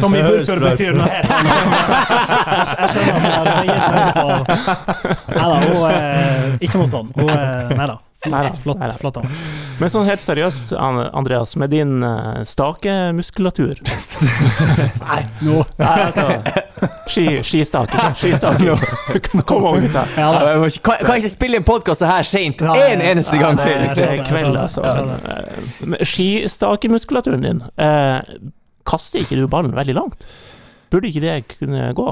Som 0.00 0.14
i 0.14 0.22
Burfjord 0.22 0.60
betyr 0.64 0.92
noe 0.96 1.08
helt. 1.12 1.30
Jeg 2.78 2.88
skjønner 2.92 3.14
at 3.14 3.22
hun 3.22 3.30
har 3.32 3.64
gitt 3.68 3.88
meg 3.94 4.08
på 4.18 4.26
Nei 5.38 5.46
da, 5.48 5.56
hun 5.64 5.82
er 5.90 5.96
ikke 6.60 6.76
noe 6.82 6.90
sånn. 6.92 7.08
Hun 7.18 7.30
er 7.34 7.74
Nei 7.78 7.86
da. 7.90 7.96
Neida, 8.26 8.50
Flott. 8.58 8.78
neida. 8.80 8.96
flott. 8.98 9.18
Men 9.78 9.90
sånn 9.94 10.08
helt 10.08 10.24
seriøst, 10.26 10.72
Andreas, 10.74 11.52
med 11.60 11.70
din 11.70 12.00
uh, 12.02 12.40
stakemuskulatur 12.42 13.78
Nei, 15.04 15.20
nå 15.46 15.60
Nei, 15.78 15.92
altså 16.08 16.24
ski, 17.06 17.26
Skistaking. 17.46 18.16
Skistaking. 18.18 19.38
Kom 19.46 19.68
on, 19.70 19.78
gutta. 19.86 20.02
ja, 20.18 20.32
Kan, 20.82 20.98
kan 21.06 21.14
ikke 21.20 21.30
spille 21.30 21.60
en 21.62 21.66
podkast 21.68 22.02
her 22.02 22.26
seint 22.26 22.58
Ja, 22.66 22.74
en 22.90 23.04
eneste 23.06 23.38
Ja, 23.38 23.44
gang 23.46 23.62
til. 23.62 23.86
det 23.94 24.08
er 24.10 24.24
kveld, 24.26 24.58
altså. 24.66 24.82
Eh, 24.82 26.04
Skistakemuskulaturen 26.10 27.46
din, 27.46 27.62
uh, 27.78 28.18
kaster 28.88 29.22
ikke 29.22 29.38
du 29.38 29.46
ballen 29.52 29.78
veldig 29.78 29.94
langt? 29.94 30.26
Burde 30.90 31.06
ikke 31.12 31.22
det 31.22 31.36
kunne 31.54 31.92
gå? 31.94 32.10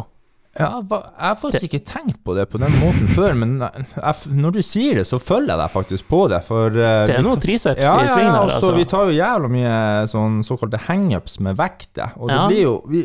Ja, 0.58 0.68
jeg 0.80 1.26
har 1.26 1.36
faktisk 1.40 1.66
ikke 1.68 1.82
tenkt 1.84 2.20
på 2.24 2.36
det 2.36 2.46
på 2.52 2.60
den 2.62 2.72
måten 2.80 3.10
før, 3.12 3.34
men 3.38 3.58
jeg, 3.60 4.14
når 4.32 4.56
du 4.56 4.62
sier 4.64 5.00
det, 5.00 5.06
så 5.08 5.20
følger 5.22 5.52
jeg 5.54 5.62
deg 5.62 5.74
faktisk 5.74 6.08
på 6.08 6.22
det, 6.32 6.40
for 6.46 6.70
uh, 6.72 6.92
Det 7.08 7.16
er 7.18 7.20
noen 7.20 7.34
noe 7.36 7.42
triceps 7.42 7.82
ja, 7.84 7.96
i 8.02 8.08
sving 8.08 8.24
ja, 8.28 8.38
altså, 8.44 8.62
altså. 8.62 8.76
vi 8.78 8.86
tar 8.88 9.10
jo 9.10 9.18
jævla 9.18 9.52
mye 9.52 9.74
sånn 10.12 10.40
såkalte 10.46 10.80
hangups 10.88 11.36
med 11.44 11.58
vekter, 11.60 12.16
og 12.16 12.30
det 12.32 12.40
Ja. 12.40 12.46
blir 12.48 12.62
jo 12.62 12.78
vi, 12.88 13.04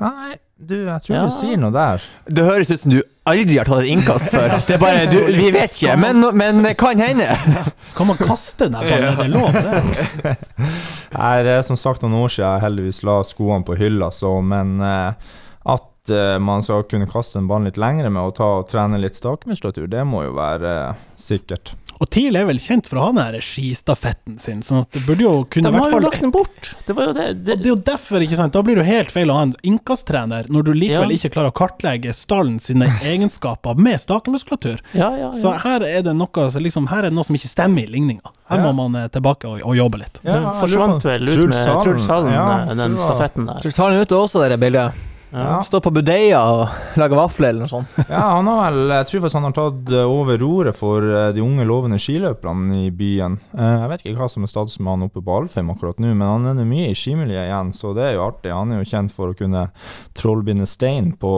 Nei, 0.00 0.32
du, 0.56 0.76
jeg 0.86 1.02
tror 1.04 1.16
Ja. 1.16 1.22
du 1.28 1.34
sier 1.34 1.58
noe 1.60 1.72
der. 1.74 2.04
Det 2.24 2.44
høres 2.46 2.70
ut 2.70 2.80
som 2.80 2.90
du 2.94 3.02
aldri 3.28 3.58
har 3.58 3.68
tatt 3.68 3.82
et 3.82 3.90
innkast 3.92 4.30
før. 4.32 4.54
Det 4.66 4.76
er 4.76 4.80
bare, 4.80 5.02
du, 5.10 5.18
Vi 5.28 5.50
vet 5.54 5.74
ikke, 5.76 5.96
men, 6.00 6.24
men 6.38 6.62
det 6.64 6.72
kan 6.80 6.98
hende. 7.02 7.26
Skal 7.84 8.08
man 8.08 8.16
kaste 8.16 8.70
den 8.70 8.78
der 8.78 8.88
ballen? 8.88 9.12
Er 9.12 9.16
det 9.20 9.30
lov? 9.34 9.52
Det? 9.52 10.34
Nei, 11.18 11.34
det 11.44 11.52
er 11.58 11.62
som 11.66 11.76
sagt 11.76 12.02
noen 12.06 12.16
år 12.22 12.32
siden 12.32 12.48
jeg 12.48 12.64
heldigvis 12.64 13.02
la 13.06 13.18
skoene 13.26 13.66
på 13.68 13.76
hylla, 13.78 14.08
så, 14.14 14.32
men 14.40 14.78
eh, 14.80 15.36
at 16.04 16.10
eh, 16.10 16.38
man 16.42 16.62
skal 16.62 16.82
kunne 16.90 17.06
kaste 17.06 17.38
en 17.38 17.46
ball 17.46 17.62
litt 17.66 17.76
lengre 17.78 18.10
med 18.10 18.22
å 18.22 18.32
ta 18.34 18.48
og 18.58 18.66
trene 18.70 18.98
litt 18.98 19.14
stakemuskulatur, 19.18 19.86
det 19.86 20.02
må 20.08 20.24
jo 20.26 20.32
være 20.34 20.72
eh, 20.90 21.02
sikkert. 21.16 21.74
Og 22.02 22.08
TIL 22.10 22.34
er 22.34 22.48
vel 22.48 22.58
kjent 22.58 22.88
for 22.90 22.98
å 22.98 23.02
ha 23.04 23.10
den 23.12 23.20
her 23.22 23.36
skistafetten 23.46 24.34
sin, 24.42 24.58
sånn 24.66 24.80
at 24.82 24.88
det 24.96 25.04
burde 25.06 25.22
jo 25.22 25.44
kunne 25.46 25.70
De 25.70 25.78
har 25.78 25.92
jo 25.92 26.00
lagt 26.02 26.18
den 26.24 26.32
bort! 26.34 26.72
Det 26.88 26.96
var 26.98 27.12
jo 27.12 27.12
det, 27.14 27.26
Og 27.30 27.44
det 27.46 27.56
det 27.62 27.68
er 27.68 27.70
jo 27.70 27.76
derfor, 27.86 28.24
ikke 28.26 28.38
sant, 28.40 28.56
da 28.56 28.62
blir 28.66 28.74
det 28.74 28.82
jo 28.82 28.88
helt 28.88 29.12
feil 29.14 29.30
å 29.30 29.36
ha 29.38 29.44
en 29.46 29.52
innkasttrener 29.70 30.50
når 30.50 30.66
du 30.66 30.72
likevel 30.74 31.12
Ja. 31.14 31.18
ikke 31.20 31.30
klarer 31.36 31.52
å 31.52 31.56
kartlegge 31.62 32.10
stallen 32.18 32.58
sine 32.58 32.88
egenskaper 33.12 33.78
med 33.78 34.02
stakemuskulatur. 34.02 34.82
Ja, 34.98 35.12
ja, 35.20 35.30
Så 35.38 35.54
her 35.62 35.86
er 35.86 36.02
det 36.08 36.16
noe, 36.18 36.48
så 36.50 36.58
liksom, 36.64 36.90
her 36.90 37.04
er 37.06 37.12
det 37.12 37.18
noe 37.20 37.28
som 37.30 37.38
ikke 37.38 37.52
stemmer 37.52 37.86
i 37.86 37.94
ligninga. 37.94 38.34
Her 38.50 38.58
Ja. 38.58 38.66
må 38.66 38.74
man 38.82 38.98
eh, 39.04 39.06
tilbake 39.14 39.46
og, 39.46 39.62
og 39.62 39.78
jobbe 39.78 40.02
litt. 40.02 40.18
Den 40.26 40.50
forsvant 40.58 41.06
vel 41.06 41.30
ut 41.30 41.46
med. 41.54 41.72
Truls 41.86 42.10
Hallen, 42.10 42.34
Ja, 42.34 42.74
den 42.74 42.98
stafetten 42.98 43.46
der. 43.46 43.62
Truls 43.62 43.78
Hallen 43.78 44.00
han 44.02 44.10
ute 44.10 44.18
også, 44.18 44.42
det 44.50 44.58
bildet. 44.58 45.11
Ja. 45.32 45.62
Står 45.64 45.80
på 45.80 45.90
budeia 45.96 46.40
og 46.44 46.74
lager 47.00 47.16
vafler 47.16 47.48
eller 47.54 47.64
noe 47.64 47.70
sånt. 47.70 47.94
Ja, 48.04 48.20
han 48.36 48.48
har 48.50 48.66
vel 48.74 48.90
Jeg 48.92 49.06
tror 49.08 49.22
faktisk 49.24 49.38
han 49.38 49.46
har 49.48 49.54
tatt 49.56 49.92
eh, 49.96 50.10
over 50.12 50.36
roret 50.42 50.76
for 50.76 51.06
eh, 51.08 51.30
de 51.32 51.40
unge 51.40 51.64
lovende 51.68 51.96
skiløperne 52.02 52.82
i 52.84 52.90
byen. 52.92 53.38
Eh, 53.56 53.74
Jeg 53.82 53.88
vet 53.94 54.04
ikke 54.04 54.18
hva 54.20 54.28
som 54.28 54.44
er 54.44 54.52
status 54.52 54.76
med 54.82 54.92
han 54.92 55.06
oppe 55.08 55.24
på 55.24 55.38
Alfheim 55.40 55.72
akkurat 55.72 55.98
nå, 56.04 56.12
men 56.12 56.26
han 56.28 56.50
er 56.52 56.58
nå 56.60 56.66
mye 56.68 56.90
i 56.92 56.98
skimiljøet 56.98 57.48
igjen, 57.48 57.72
så 57.76 57.94
det 57.96 58.04
er 58.10 58.14
jo 58.18 58.26
artig. 58.28 58.52
Han 58.52 58.76
er 58.76 58.82
jo 58.82 58.90
kjent 58.92 59.16
for 59.16 59.32
å 59.32 59.38
kunne 59.38 59.66
trollbinde 60.18 60.68
stein 60.68 61.14
på 61.16 61.32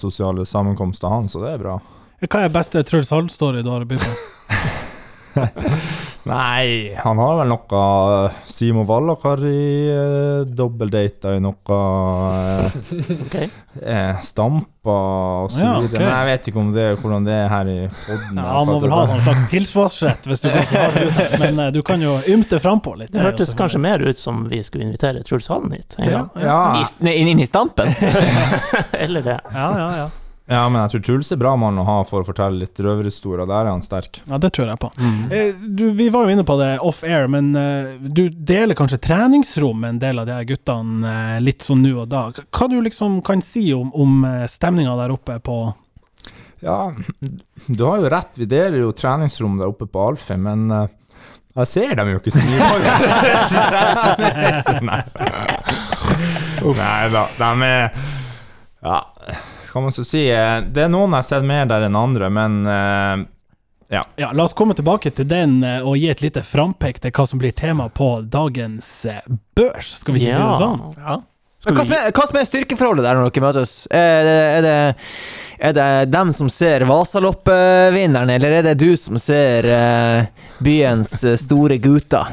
sosiale 0.00 0.46
sammenkomster, 0.48 1.12
han, 1.12 1.28
så 1.28 1.44
det 1.44 1.54
er 1.58 1.64
bra. 1.66 1.78
Hva 2.24 2.46
er 2.46 2.52
beste 2.52 2.82
Truls 2.88 3.12
Hall-story 3.12 3.62
du 3.64 3.70
har 3.72 3.84
å 3.84 3.90
by 3.92 4.00
på? 4.00 4.14
Nei, 6.30 6.92
han 7.00 7.18
har 7.18 7.38
vel 7.40 7.48
noe 7.48 7.78
eh, 7.80 8.34
Simo 8.44 8.82
Vallakari 8.84 9.62
uh, 9.88 10.42
dobbeldata 10.44 11.32
i 11.32 11.40
noe 11.40 11.78
eh, 11.78 13.14
Ok. 13.24 13.36
eh, 13.80 14.20
Stampa 14.20 14.96
og 15.46 15.50
så 15.54 15.64
Ja, 15.64 15.72
okay. 15.80 15.96
Men 15.96 16.10
jeg 16.10 16.28
vet 16.28 16.50
ikke 16.50 16.60
om 16.60 16.70
det, 16.76 16.86
hvordan 17.00 17.26
det 17.28 17.34
er 17.38 17.48
her 17.52 17.72
i 17.72 17.78
podden. 18.04 18.36
Ja, 18.42 18.46
han 18.58 18.68
må 18.68 18.76
vel 18.84 18.94
ha 18.94 19.00
sånn 19.08 19.24
slags 19.24 19.48
tilsvarsrett 19.52 20.28
hvis 20.28 20.44
du 20.44 20.50
kan 20.52 20.70
hardt 20.76 21.00
ut 21.00 21.38
men 21.40 21.64
eh, 21.64 21.72
du 21.74 21.80
kan 21.86 22.04
jo 22.04 22.18
ymte 22.30 22.60
frampå 22.62 22.94
litt. 23.00 23.14
Det 23.16 23.24
hørtes 23.24 23.56
kanskje 23.58 23.80
mer 23.82 24.04
ut 24.04 24.20
som 24.20 24.44
vi 24.52 24.60
skulle 24.66 24.86
invitere 24.90 25.24
Truls 25.26 25.48
Hallen 25.52 25.72
hit 25.76 25.96
en 25.98 26.10
ja. 26.10 26.24
Ja, 26.40 26.60
inn, 27.00 27.32
inn 27.32 27.40
i 27.40 27.48
stampen. 27.48 27.88
Eller 29.04 29.24
det. 29.24 29.40
ja, 29.56 29.68
ja, 29.78 29.88
ja. 30.04 30.10
Ja, 30.50 30.64
men 30.68 30.80
jeg 30.82 30.90
tror 30.96 31.02
Truls 31.06 31.28
er 31.30 31.38
bra 31.38 31.52
mann 31.56 31.76
å 31.78 31.84
ha 31.86 32.00
for 32.02 32.24
å 32.24 32.26
fortelle 32.26 32.58
litt 32.64 32.74
røverhistorier. 32.82 33.46
Der 33.46 33.68
er 33.68 33.70
han 33.70 33.82
sterk. 33.86 34.18
Ja, 34.26 34.34
det 34.42 34.48
tror 34.56 34.66
jeg 34.72 34.80
på. 34.82 34.88
Mm. 34.98 35.20
Eh, 35.30 35.52
Du, 35.78 35.84
vi 35.94 36.08
var 36.10 36.24
jo 36.26 36.32
inne 36.34 36.42
på 36.48 36.56
det 36.58 36.72
off-air, 36.82 37.28
men 37.30 37.52
eh, 37.54 37.92
du 38.02 38.24
deler 38.34 38.74
kanskje 38.74 38.98
treningsrom 39.04 39.78
med 39.84 39.90
en 39.94 40.00
del 40.02 40.18
av 40.18 40.26
de 40.26 40.34
her 40.40 40.48
guttene 40.48 41.06
eh, 41.36 41.40
litt 41.44 41.62
sånn 41.62 41.84
nå 41.86 41.92
og 42.02 42.08
da. 42.10 42.24
Hva 42.50 42.66
du 42.72 42.80
liksom 42.82 43.20
kan 43.26 43.38
si 43.46 43.68
om, 43.76 43.92
om 43.94 44.26
stemninga 44.50 44.96
der 45.04 45.14
oppe 45.14 45.38
på 45.46 45.60
Ja, 46.66 46.90
du 47.70 47.84
har 47.86 48.02
jo 48.02 48.10
rett. 48.12 48.34
Vi 48.36 48.44
deler 48.50 48.82
jo 48.82 48.90
treningsrom 48.92 49.54
der 49.62 49.70
oppe 49.70 49.86
på 49.86 50.02
Alfheim, 50.10 50.42
men 50.50 50.66
eh, 50.74 50.88
jeg 51.62 51.66
ser 51.76 51.94
dem 51.98 52.10
jo 52.12 52.18
ikke 52.20 52.34
så 52.34 52.42
mye. 52.42 52.60
Nei 56.80 57.04
da, 57.14 57.22
de 57.38 57.50
er 57.66 57.84
Ja, 58.80 58.98
hva 59.72 59.84
man 59.86 59.94
så 59.94 60.04
si. 60.06 60.24
Det 60.26 60.82
er 60.84 60.90
noen 60.90 61.12
jeg 61.14 61.22
har 61.22 61.28
sett 61.28 61.46
mer 61.46 61.68
der 61.70 61.86
enn 61.86 61.98
andre, 61.98 62.30
men 62.32 62.58
uh, 62.66 63.26
Ja, 63.90 64.04
la 64.32 64.44
oss 64.44 64.54
komme 64.54 64.76
tilbake 64.78 65.10
til 65.10 65.26
den 65.26 65.64
eh, 65.66 65.82
og 65.82 65.96
gi 65.98 66.12
et 66.12 66.20
lite 66.22 66.44
frampek 66.46 67.00
til 67.02 67.10
hva 67.10 67.24
som 67.26 67.40
blir 67.42 67.50
tema 67.58 67.88
på 67.90 68.20
dagens 68.22 68.90
eh, 69.10 69.24
børs, 69.58 69.96
skal 69.98 70.14
vi 70.14 70.22
ikke 70.22 70.36
si 70.36 70.44
det 70.44 70.60
sånn? 70.60 70.84
Ja. 70.94 71.16
Men 71.66 71.76
hva, 71.76 71.84
som 71.84 71.96
er, 71.96 72.12
hva 72.14 72.26
som 72.30 72.38
er 72.38 72.46
styrkeforholdet 72.46 73.04
der 73.04 73.18
når 73.18 73.32
dere 73.34 73.44
møtes? 73.44 73.74
Er 73.90 74.22
det, 74.24 74.36
er 74.44 74.62
det, 74.64 74.76
er 75.58 75.74
det 75.76 75.88
dem 76.14 76.30
som 76.38 76.48
ser 76.54 76.86
Vasaloppvinneren, 76.88 78.30
eller 78.32 78.60
er 78.60 78.68
det 78.70 78.78
du 78.80 78.94
som 78.96 79.18
ser 79.20 79.66
uh, 79.68 80.46
byens 80.62 81.18
store 81.42 81.76
gutter? 81.82 82.30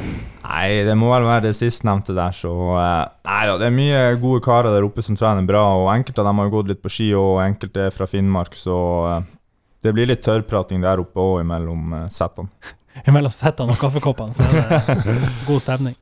Nei, 0.47 0.83
det 0.87 0.93
må 0.95 1.09
vel 1.11 1.25
være 1.27 1.43
det 1.49 1.55
sistnevnte 1.57 2.13
der, 2.15 2.31
så 2.35 2.51
eh, 2.79 3.01
Nei 3.27 3.39
da, 3.49 3.57
det 3.59 3.67
er 3.67 3.73
mye 3.75 4.03
gode 4.21 4.39
karer 4.45 4.71
der 4.71 4.85
oppe 4.87 5.03
som 5.03 5.17
trener 5.19 5.43
bra, 5.47 5.63
og 5.81 5.89
enkelte 5.91 6.23
av 6.23 6.29
dem 6.29 6.39
har 6.39 6.47
jo 6.47 6.53
gått 6.55 6.69
litt 6.71 6.81
på 6.85 6.91
ski, 6.93 7.07
og 7.19 7.41
enkelte 7.43 7.89
er 7.89 7.95
fra 7.95 8.07
Finnmark, 8.07 8.55
så 8.55 8.77
eh, 9.11 9.27
det 9.83 9.91
blir 9.97 10.07
litt 10.09 10.23
tørrprating 10.25 10.79
der 10.85 11.03
oppe 11.03 11.19
òg 11.21 11.41
imellom 11.43 11.91
settene. 12.13 12.47
Imellom 13.07 13.31
settene 13.35 13.75
og 13.75 13.81
kaffekoppene, 13.81 14.33
så 14.33 14.47
er 14.47 15.03
det 15.03 15.17
god 15.49 15.61
stemning. 15.65 15.97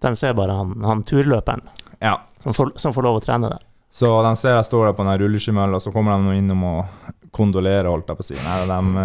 De 0.00 0.12
ser 0.16 0.32
bare 0.38 0.54
han, 0.56 0.70
han 0.86 1.02
turløperen 1.04 1.60
Ja, 2.00 2.14
som 2.40 2.54
får, 2.56 2.70
som 2.80 2.94
får 2.96 3.04
lov 3.04 3.18
å 3.18 3.24
trene 3.24 3.50
der. 3.52 3.64
så 3.92 4.08
de 4.24 4.30
ser 4.40 4.54
jeg 4.54 4.68
står 4.68 4.86
der 4.86 4.94
på 4.96 5.04
den 5.04 5.18
rulleskimølla, 5.24 5.80
så 5.82 5.92
kommer 5.92 6.14
de 6.14 6.24
nå 6.28 6.36
innom 6.38 6.62
og 6.70 7.10
kondolerer, 7.36 7.90
holdt 7.90 8.08
jeg 8.08 8.16
på 8.20 8.24
å 8.24 8.28
si. 8.30 8.38
Nei, 8.40 8.54
de 8.70 9.04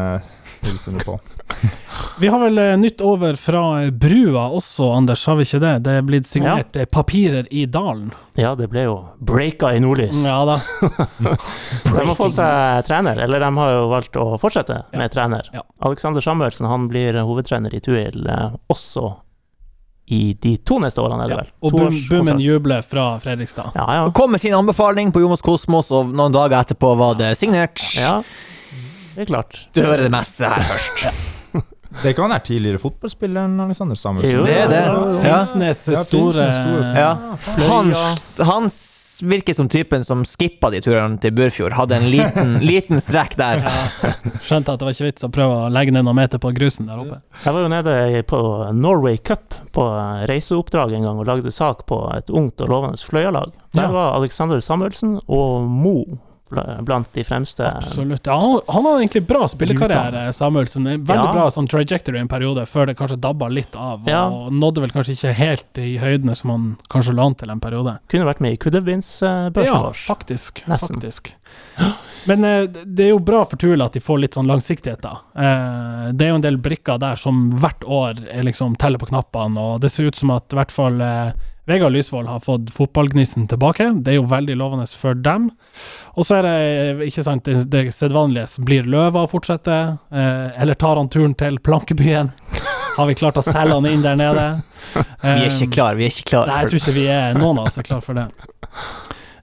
hilser 0.66 0.96
nå 0.96 1.00
på. 1.06 1.20
Vi 2.20 2.28
har 2.32 2.40
vel 2.40 2.58
eh, 2.58 2.78
nytt 2.78 3.02
over 3.06 3.36
fra 3.40 3.64
eh, 3.84 3.92
brua 3.92 4.48
også, 4.50 4.92
Anders, 4.98 5.26
har 5.28 5.36
vi 5.40 5.46
ikke 5.48 5.60
det? 5.64 5.74
Det 5.86 5.98
er 6.00 6.06
blitt 6.08 6.28
signert 6.28 6.78
ja. 6.80 6.86
papirer 6.86 7.48
i 7.52 7.66
dalen. 7.66 8.12
Ja, 8.40 8.54
det 8.56 8.70
ble 8.72 8.86
jo 8.88 8.96
breaka 9.20 9.74
i 9.76 9.82
nordlys. 9.84 10.16
Ja 10.26 10.40
da. 10.48 10.58
De 11.84 12.00
har 12.00 12.16
fått 12.18 12.38
seg 12.38 12.88
trener, 12.88 13.20
eller 13.24 13.44
de 13.44 13.52
har 13.60 13.76
jo 13.76 13.84
valgt 13.92 14.18
å 14.20 14.26
fortsette 14.42 14.82
med 14.96 15.12
trener. 15.14 15.48
Ja. 15.56 15.64
Alexander 15.88 16.24
Samuelsen 16.24 16.68
han 16.68 16.90
blir 16.92 17.20
hovedtrener 17.24 17.76
i 17.76 17.84
Tuil 17.84 18.28
eh, 18.28 18.58
også 18.72 19.14
i 20.06 20.36
de 20.42 20.58
to 20.62 20.78
neste 20.82 21.02
årene, 21.02 21.26
er 21.26 21.32
det 21.32 21.38
Ja. 21.40 21.46
Og 21.66 21.72
boom, 21.74 21.96
boomen 22.10 22.40
jubler 22.40 22.84
fra 22.86 23.16
Fredrikstad. 23.20 23.72
Ja, 23.74 23.86
ja. 23.96 24.12
Kom 24.14 24.32
med 24.32 24.42
sin 24.42 24.54
anbefaling 24.54 25.12
på 25.12 25.24
Jomos 25.24 25.42
Kosmos, 25.42 25.90
og 25.92 26.14
noen 26.14 26.36
dager 26.36 26.60
etterpå 26.60 26.94
var 26.98 27.16
det 27.18 27.36
signert. 27.38 27.82
ja. 27.98 28.22
Det 29.16 29.26
er 29.26 29.32
klart. 29.32 29.62
Du 29.76 29.82
hører 29.86 30.06
det 30.08 30.12
meste 30.14 30.50
her 30.52 30.68
først. 30.74 31.08
Det 32.04 32.12
kan 32.18 32.28
være 32.28 32.44
tidligere 32.44 32.80
fotballspilleren 32.82 33.54
Alexander 33.64 33.96
Samuelsen. 33.96 34.36
Jo, 34.36 34.44
Det 34.46 34.56
er 34.58 34.68
det. 34.68 34.82
Ja. 34.84 35.38
Finnsnes 35.46 35.88
Ja, 35.88 36.02
store. 36.04 36.50
Ja. 36.92 37.14
Han, 37.70 37.94
han 38.50 38.68
virker 39.32 39.54
som 39.56 39.70
typen 39.72 40.04
som 40.04 40.26
skippa 40.28 40.70
de 40.74 40.82
turene 40.84 41.16
til 41.24 41.32
Burfjord. 41.32 41.72
Hadde 41.78 41.96
en 41.96 42.10
liten, 42.12 42.58
liten 42.72 43.00
strekk 43.00 43.38
der. 43.40 43.64
Ja. 43.64 44.12
Skjønte 44.44 44.76
at 44.76 44.82
det 44.84 44.90
var 44.90 44.98
ikke 44.98 45.08
vits 45.08 45.24
å 45.24 45.32
prøve 45.32 45.62
å 45.62 45.72
legge 45.72 45.96
ned 45.96 46.04
noen 46.04 46.20
meter 46.20 46.42
på 46.44 46.52
grusen 46.58 46.92
der 46.92 47.00
oppe. 47.00 47.22
Jeg 47.46 47.56
var 47.56 47.64
jo 47.64 47.72
nede 47.72 47.96
på 48.28 48.42
Norway 48.76 49.18
Cup 49.24 49.56
på 49.76 49.88
reiseoppdrag 50.28 50.98
en 51.00 51.08
gang 51.08 51.24
og 51.24 51.30
lagde 51.32 51.54
sak 51.56 51.86
på 51.88 52.02
et 52.18 52.28
ungt 52.34 52.60
og 52.66 52.76
lovende 52.76 53.00
Fløyalag. 53.00 53.56
Der 53.76 53.88
var 53.96 54.18
Alexander 54.20 54.60
Samuelsen 54.60 55.22
og 55.32 55.64
Mo 55.72 56.02
blant 56.50 57.08
de 57.14 57.24
fremste. 57.24 57.66
Absolutt. 57.68 58.26
Ja, 58.30 58.36
han, 58.40 58.60
han 58.68 58.84
hadde 58.86 59.00
egentlig 59.02 59.24
bra 59.28 59.48
spillekarriere, 59.50 60.28
Samuelsen. 60.34 60.84
Veldig 60.86 61.16
Ja. 61.16 61.32
bra 61.34 61.48
sånn 61.52 61.68
trajectory 61.68 62.20
en 62.20 62.28
periode, 62.30 62.66
før 62.70 62.86
det 62.88 62.98
kanskje 62.98 63.18
dabba 63.20 63.48
litt 63.50 63.76
av. 63.76 64.04
Og 64.04 64.10
Ja. 64.10 64.30
nådde 64.54 64.82
vel 64.86 64.92
kanskje 64.94 65.16
ikke 65.18 65.34
helt 65.34 65.78
i 65.82 65.98
høydene 65.98 66.36
som 66.36 66.50
han 66.52 66.78
kanskje 66.90 67.16
la 67.16 67.26
an 67.26 67.36
til 67.36 67.50
en 67.50 67.60
periode. 67.60 67.98
Kunne 68.08 68.26
vært 68.30 68.40
med 68.42 68.54
i 68.54 68.58
Kuddevins-børsen 68.58 69.66
Ja, 69.66 69.82
vår. 69.90 69.94
faktisk. 70.06 70.64
Nesten. 70.68 70.96
faktisk. 71.02 71.34
Men 72.28 72.44
eh, 72.44 72.66
det 72.68 73.06
er 73.06 73.10
jo 73.10 73.20
bra 73.20 73.44
for 73.46 73.58
Tula 73.58 73.86
at 73.86 73.94
de 73.94 74.00
får 74.00 74.20
litt 74.22 74.34
sånn 74.38 74.48
langsiktighet, 74.48 75.02
da. 75.02 75.18
Eh, 75.36 76.12
det 76.14 76.26
er 76.26 76.30
jo 76.30 76.36
en 76.36 76.42
del 76.46 76.58
brikker 76.58 77.00
der 77.00 77.16
som 77.16 77.52
hvert 77.52 77.84
år 77.86 78.22
er 78.32 78.44
liksom 78.44 78.76
teller 78.78 78.98
på 79.02 79.08
knappene, 79.10 79.58
og 79.58 79.82
det 79.82 79.92
ser 79.92 80.06
ut 80.10 80.16
som 80.16 80.32
at 80.32 80.52
i 80.54 80.56
hvert 80.56 80.72
fall 80.72 81.02
eh, 81.02 81.32
Vegard 81.66 81.94
Lysvold 81.96 82.28
har 82.30 82.40
fått 82.46 82.70
fotballgnisten 82.70 83.48
tilbake. 83.50 83.88
Det 84.06 84.12
er 84.14 84.20
jo 84.20 84.28
veldig 84.30 84.56
lovende 84.60 84.86
for 84.94 85.16
dem. 85.18 85.48
Og 86.16 86.26
så 86.28 86.38
er 86.40 86.46
det 86.46 87.08
ikke 87.10 87.24
sant, 87.26 87.44
det, 87.48 87.64
det 87.74 87.88
sedvanlige. 87.96 88.62
Blir 88.68 88.86
Løva 88.86 89.24
å 89.26 89.30
fortsette, 89.32 89.78
eh, 90.14 90.62
eller 90.62 90.78
tar 90.78 91.00
han 91.02 91.10
turen 91.10 91.34
til 91.40 91.58
Plankebyen? 91.66 92.30
Har 92.96 93.10
vi 93.10 93.16
klart 93.18 93.40
å 93.42 93.44
selge 93.44 93.74
han 93.76 93.88
inn 93.90 94.06
der 94.06 94.16
nede? 94.20 94.46
Vi 95.26 95.28
er 95.32 95.50
ikke 95.50 95.72
klar, 95.74 95.96
vi 95.98 96.06
er 96.06 96.14
ikke 96.14 96.30
klar. 96.30 96.48
Nei, 96.48 96.60
jeg 96.62 96.70
tror 96.70 96.80
ikke 96.84 96.94
vi 96.96 97.08
er 97.12 97.34
noen 97.36 97.58
av 97.60 97.66
oss 97.68 97.80
er 97.82 97.84
klar 97.88 98.04
for 98.06 98.16
det. 98.16 98.28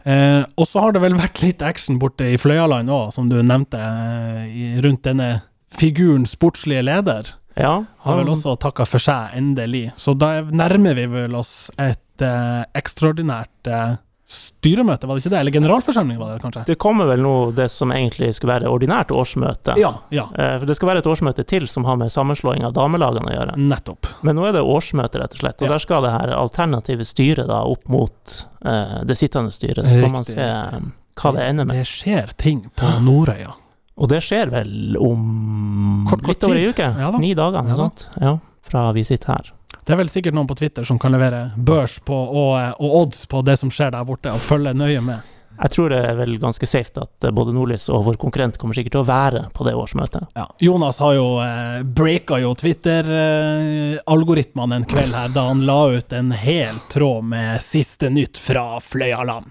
Eh, 0.06 0.44
og 0.56 0.66
så 0.70 0.80
har 0.86 0.94
det 0.94 1.02
vel 1.02 1.14
vært 1.18 1.42
litt 1.42 1.60
action 1.66 1.98
borte 2.00 2.26
i 2.32 2.38
Fløyaland 2.40 2.88
òg, 2.90 3.10
som 3.14 3.28
du 3.28 3.36
nevnte, 3.42 3.78
eh, 3.78 4.46
i- 4.48 4.80
rundt 4.82 5.02
denne 5.06 5.42
figuren 5.74 6.24
sportslige 6.26 6.82
leder. 6.86 7.32
Ja, 7.58 7.84
Har 8.06 8.16
vel 8.22 8.30
også 8.32 8.54
takka 8.58 8.86
for 8.88 8.98
seg, 9.02 9.34
endelig. 9.36 9.90
Så 9.98 10.14
da 10.16 10.40
nærmer 10.42 10.94
vi 10.96 11.04
vel 11.06 11.34
oss 11.36 11.70
et 11.78 12.00
eh, 12.26 12.64
ekstraordinært 12.78 13.68
eh, 13.70 13.92
styremøte, 14.32 15.04
var 15.06 15.18
det 15.18 15.22
ikke 15.26 15.32
det? 15.34 15.40
Eller 15.42 15.52
generalforsamling, 15.52 16.16
var 16.20 16.30
det 16.32 16.42
kanskje? 16.44 16.62
Det 16.70 16.76
kommer 16.80 17.08
vel 17.10 17.20
nå 17.20 17.32
det 17.56 17.66
som 17.72 17.90
egentlig 17.92 18.30
skulle 18.36 18.54
være 18.54 18.70
ordinært 18.72 19.10
årsmøte. 19.12 19.74
Ja, 19.80 19.90
ja. 20.14 20.24
Eh, 20.32 20.54
For 20.62 20.66
det 20.70 20.76
skal 20.78 20.88
være 20.92 21.02
et 21.02 21.08
årsmøte 21.10 21.44
til 21.50 21.66
som 21.68 21.84
har 21.84 21.98
med 22.00 22.12
sammenslåing 22.14 22.64
av 22.64 22.72
damelagene 22.78 23.28
å 23.28 23.34
gjøre. 23.34 23.56
Nettopp. 23.60 24.08
Men 24.24 24.38
nå 24.38 24.46
er 24.48 24.56
det 24.56 24.62
årsmøte, 24.64 25.20
rett 25.20 25.36
og 25.36 25.42
slett. 25.42 25.60
Og 25.60 25.68
Ja. 25.68 25.72
der 25.74 25.84
skal 25.84 26.02
det 26.06 26.12
her 26.14 26.32
alternative 26.38 27.04
styret 27.04 27.46
da 27.50 27.60
opp 27.68 27.84
mot 27.92 28.36
eh, 28.64 29.02
det 29.04 29.18
sittende 29.20 29.52
styret. 29.52 29.84
Så 29.86 30.00
får 30.00 30.10
man 30.14 30.24
se 30.24 30.38
eh, 30.40 30.78
hva 31.20 31.34
det 31.36 31.48
ender 31.50 31.68
med. 31.68 31.76
Det 31.82 31.90
skjer 31.92 32.32
ting 32.40 32.64
på 32.74 32.88
Nordøya. 33.04 33.52
Og 34.00 34.08
det 34.08 34.22
skjer 34.24 34.48
vel 34.48 34.96
om 34.96 36.06
Kort, 36.08 36.22
kort 36.24 36.28
litt 36.32 36.44
over 36.48 36.56
ei 36.56 36.70
uke? 36.72 36.86
Ja 36.96 37.10
da. 37.12 37.18
Ni 37.20 37.34
dager, 37.36 37.60
Ja 37.60 37.74
noe 37.76 37.76
sånt. 37.84 38.06
Ja, 38.18 38.38
fra 38.64 38.86
vi 38.96 39.04
sitter 39.04 39.34
her. 39.36 39.52
Det 39.82 39.90
er 39.92 39.98
vel 39.98 40.10
sikkert 40.12 40.34
noen 40.36 40.46
på 40.46 40.54
Twitter 40.58 40.84
som 40.86 40.98
kan 41.02 41.12
levere 41.14 41.50
børs 41.56 42.00
på, 42.06 42.14
og, 42.14 42.60
eh, 42.60 42.70
og 42.78 42.96
odds 43.02 43.26
på 43.26 43.42
det 43.42 43.56
som 43.58 43.70
skjer 43.72 43.90
der 43.94 44.04
borte, 44.06 44.30
og 44.30 44.40
følge 44.42 44.74
nøye 44.78 45.00
med. 45.02 45.18
Jeg 45.62 45.70
tror 45.74 45.88
det 45.92 45.98
er 46.06 46.14
vel 46.16 46.38
ganske 46.42 46.66
safe 46.66 47.00
at 47.02 47.24
eh, 47.26 47.34
både 47.34 47.52
Nordlys 47.54 47.88
og 47.92 48.04
vår 48.06 48.16
konkurrent 48.22 48.58
kommer 48.58 48.74
sikkert 48.78 48.92
til 48.96 49.02
å 49.02 49.10
være 49.10 49.42
på 49.54 49.64
det 49.66 49.74
årsmøtet. 49.78 50.22
Ja. 50.38 50.46
Jonas 50.62 50.98
har 51.02 51.12
jo 51.18 51.26
eh, 51.44 51.82
breaka 51.82 52.38
jo 52.42 52.50
Twitter-algoritmene 52.62 54.74
en 54.80 54.88
kveld 54.88 55.14
her, 55.18 55.28
da 55.34 55.42
han 55.50 55.66
la 55.66 55.80
ut 55.98 56.10
en 56.14 56.30
hel 56.34 56.74
tråd 56.92 57.22
med 57.34 57.48
siste 57.62 58.06
nytt 58.10 58.36
fra 58.38 58.80
Fløyaland. 58.82 59.46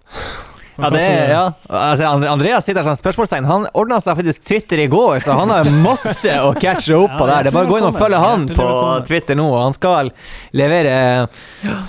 Ja, 0.82 0.90
det 0.94 1.02
er, 1.06 1.32
ja. 1.32 1.44
Altså, 1.70 2.10
Andreas 2.32 2.66
sitter 2.68 2.86
som 2.86 2.98
spørsmålstegn. 3.00 3.48
Han 3.50 3.68
ordna 3.78 4.00
seg 4.04 4.18
faktisk 4.20 4.46
Twitter 4.48 4.82
i 4.84 4.90
går, 4.92 5.22
så 5.26 5.38
han 5.38 5.54
har 5.54 5.70
masse 5.84 6.36
å 6.42 6.52
catche 6.58 6.98
opp 6.98 7.16
på 7.18 7.28
Ja, 7.28 7.32
der. 7.36 7.48
Det 7.48 7.54
er 7.54 7.58
bare 7.60 7.70
å 7.70 7.72
gå 7.72 7.80
inn 7.82 7.90
og 7.90 8.00
følge 8.00 8.22
han 8.22 8.48
på 8.52 8.68
Twitter 9.08 9.38
nå, 9.40 9.48
og 9.54 9.64
han 9.68 9.78
skal 9.78 10.12
levere 10.58 10.96
eh, 11.64 11.82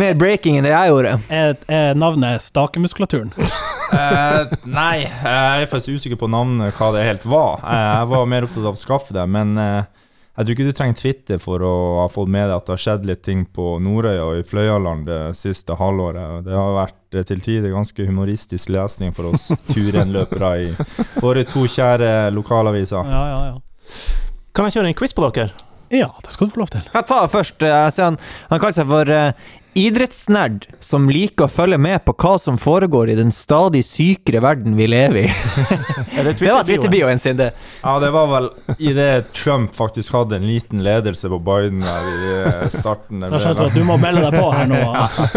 mer 0.00 0.16
breaking 0.18 0.58
enn 0.58 0.66
det 0.66 0.72
jeg 0.74 0.92
gjorde. 0.94 1.16
Er, 1.28 1.56
er 1.68 1.98
navnet 2.00 2.42
Stakemuskulaturen? 2.48 3.32
Eh, 3.94 4.54
nei, 4.66 5.04
jeg 5.04 5.60
er 5.62 5.68
faktisk 5.70 6.00
usikker 6.00 6.18
på 6.18 6.26
navnet, 6.32 6.72
hva 6.74 6.88
det 6.96 7.04
helt 7.06 7.26
var. 7.30 7.60
Eh, 7.62 7.82
jeg 8.00 8.08
var 8.10 8.24
mer 8.32 8.46
opptatt 8.48 8.64
av 8.64 8.74
å 8.74 8.80
skaffe 8.80 9.14
det, 9.14 9.22
men 9.30 9.52
eh, 9.60 9.84
jeg 10.34 10.46
tror 10.46 10.54
ikke 10.56 10.66
du 10.66 10.74
trenger 10.74 10.98
Twitter 10.98 11.38
for 11.38 11.62
å 11.62 11.74
ha 12.00 12.06
fått 12.10 12.30
med 12.34 12.48
deg 12.48 12.56
at 12.56 12.66
det 12.66 12.74
har 12.74 12.82
skjedd 12.82 13.04
litt 13.06 13.20
ting 13.22 13.44
på 13.54 13.76
Nordøya 13.82 14.24
og 14.26 14.40
i 14.40 14.46
Fløyaland 14.46 15.06
det 15.06 15.20
siste 15.38 15.76
halvåret. 15.78 16.42
Det 16.48 16.56
har 16.58 16.72
vært 16.74 17.14
eh, 17.14 17.26
til 17.28 17.44
tider 17.44 17.70
ganske 17.70 18.06
humoristisk 18.08 18.72
lesning 18.74 19.14
for 19.14 19.30
oss 19.30 19.52
turenløpere 19.74 20.50
i 20.64 20.72
våre 21.22 21.44
to 21.46 21.68
kjære 21.70 22.32
lokalaviser. 22.34 23.14
Ja, 23.14 23.22
ja, 23.30 23.38
ja. 23.52 23.94
Kan 24.54 24.66
jeg 24.66 24.80
kjøre 24.80 24.90
en 24.90 24.98
quiz 24.98 25.14
på 25.14 25.28
dere? 25.28 25.54
Ja, 25.94 26.10
det 26.24 26.32
skal 26.34 26.48
du 26.48 26.56
få 26.56 26.64
lov 26.64 26.72
til. 26.74 26.82
Jeg 26.90 27.06
tar 27.06 27.30
først 27.30 27.62
eh, 27.62 27.70
jeg 27.70 27.94
ser 27.94 28.10
han, 28.10 28.18
han 28.50 28.62
kaller 28.64 28.78
seg 28.80 28.90
for 28.90 29.14
eh, 29.14 29.52
idrettsnerd 29.74 30.66
som 30.80 31.08
liker 31.10 31.46
å 31.46 31.50
følge 31.50 31.78
med 31.80 32.04
på 32.06 32.14
hva 32.18 32.34
som 32.40 32.56
foregår 32.60 33.10
i 33.12 33.16
den 33.18 33.32
stadig 33.34 33.82
sykere 33.86 34.42
verden 34.44 34.76
vi 34.78 34.86
lever 34.90 35.20
i. 35.24 35.28
Er 36.18 36.28
det 36.28 36.36
Det 36.40 36.52
var 36.52 36.66
Twitter-bioen? 36.66 37.18
Sin, 37.18 37.36
det. 37.36 37.50
Ja, 37.82 37.98
det 38.02 38.10
var 38.14 38.28
vel 38.30 38.48
idet 38.78 39.32
Trump 39.34 39.74
faktisk 39.74 40.14
hadde 40.14 40.36
en 40.36 40.46
liten 40.46 40.82
ledelse 40.84 41.28
på 41.32 41.38
Biden 41.42 41.82
der 41.84 42.08
i 42.10 42.34
eh, 42.36 42.68
starten. 42.72 43.24
Da 43.26 43.40
skjønte 43.40 43.64
du 43.64 43.70
at 43.70 43.78
du 43.78 43.84
må 43.86 43.98
melde 44.00 44.24
deg 44.28 44.38
på 44.38 44.50
her 44.54 44.70
nå. 44.70 44.82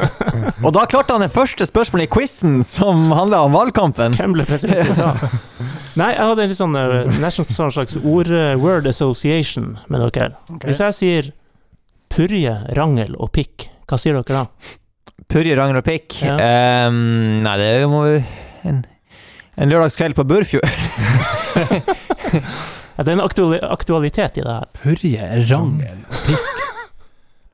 Og 0.65 0.71
da 0.75 0.85
klarte 0.89 1.15
han 1.15 1.25
det 1.25 1.31
første 1.33 1.67
spørsmålet 1.69 2.09
i 2.09 2.13
quizen, 2.13 2.59
som 2.67 3.09
handla 3.15 3.43
om 3.47 3.55
valgkampen. 3.57 4.17
Hvem 4.19 4.37
ble 4.37 4.47
president 4.49 4.85
i 4.85 4.93
USA? 4.93 5.13
Nei, 5.97 6.11
jeg 6.13 6.29
hadde 6.29 6.43
en 6.43 6.51
litt 6.51 6.59
sånn 6.59 7.47
sånn 7.47 7.73
slags 7.73 7.97
ord, 8.03 8.29
eh, 8.29 8.53
word 8.61 8.89
association 8.89 9.75
med 9.87 10.03
dere. 10.05 10.35
Okay. 10.51 10.69
Hvis 10.69 10.83
jeg 10.83 10.97
sier 10.97 11.31
purje, 12.13 12.53
rangel 12.77 13.17
og 13.17 13.31
pikk, 13.35 13.69
hva 13.87 13.99
sier 14.01 14.17
dere 14.19 14.43
da? 14.43 14.45
Purje, 15.27 15.55
Ragnar 15.57 15.81
og 15.81 15.87
Pikk. 15.87 16.19
Ja. 16.23 16.37
Um, 16.87 17.39
nei, 17.43 17.55
det 17.59 17.71
må 17.91 18.03
vi 18.05 18.17
en, 18.67 18.81
en 19.57 19.71
lørdagskveld 19.73 20.15
på 20.17 20.27
Burfjord. 20.27 20.67
Ja, 22.97 23.03
det 23.05 23.11
er 23.11 23.17
en 23.19 23.21
aktuali 23.21 23.57
aktualitet 23.61 24.39
i 24.39 24.43
det 24.43 24.53
her. 24.53 24.69
Purje, 24.81 25.25
rangel 25.51 25.99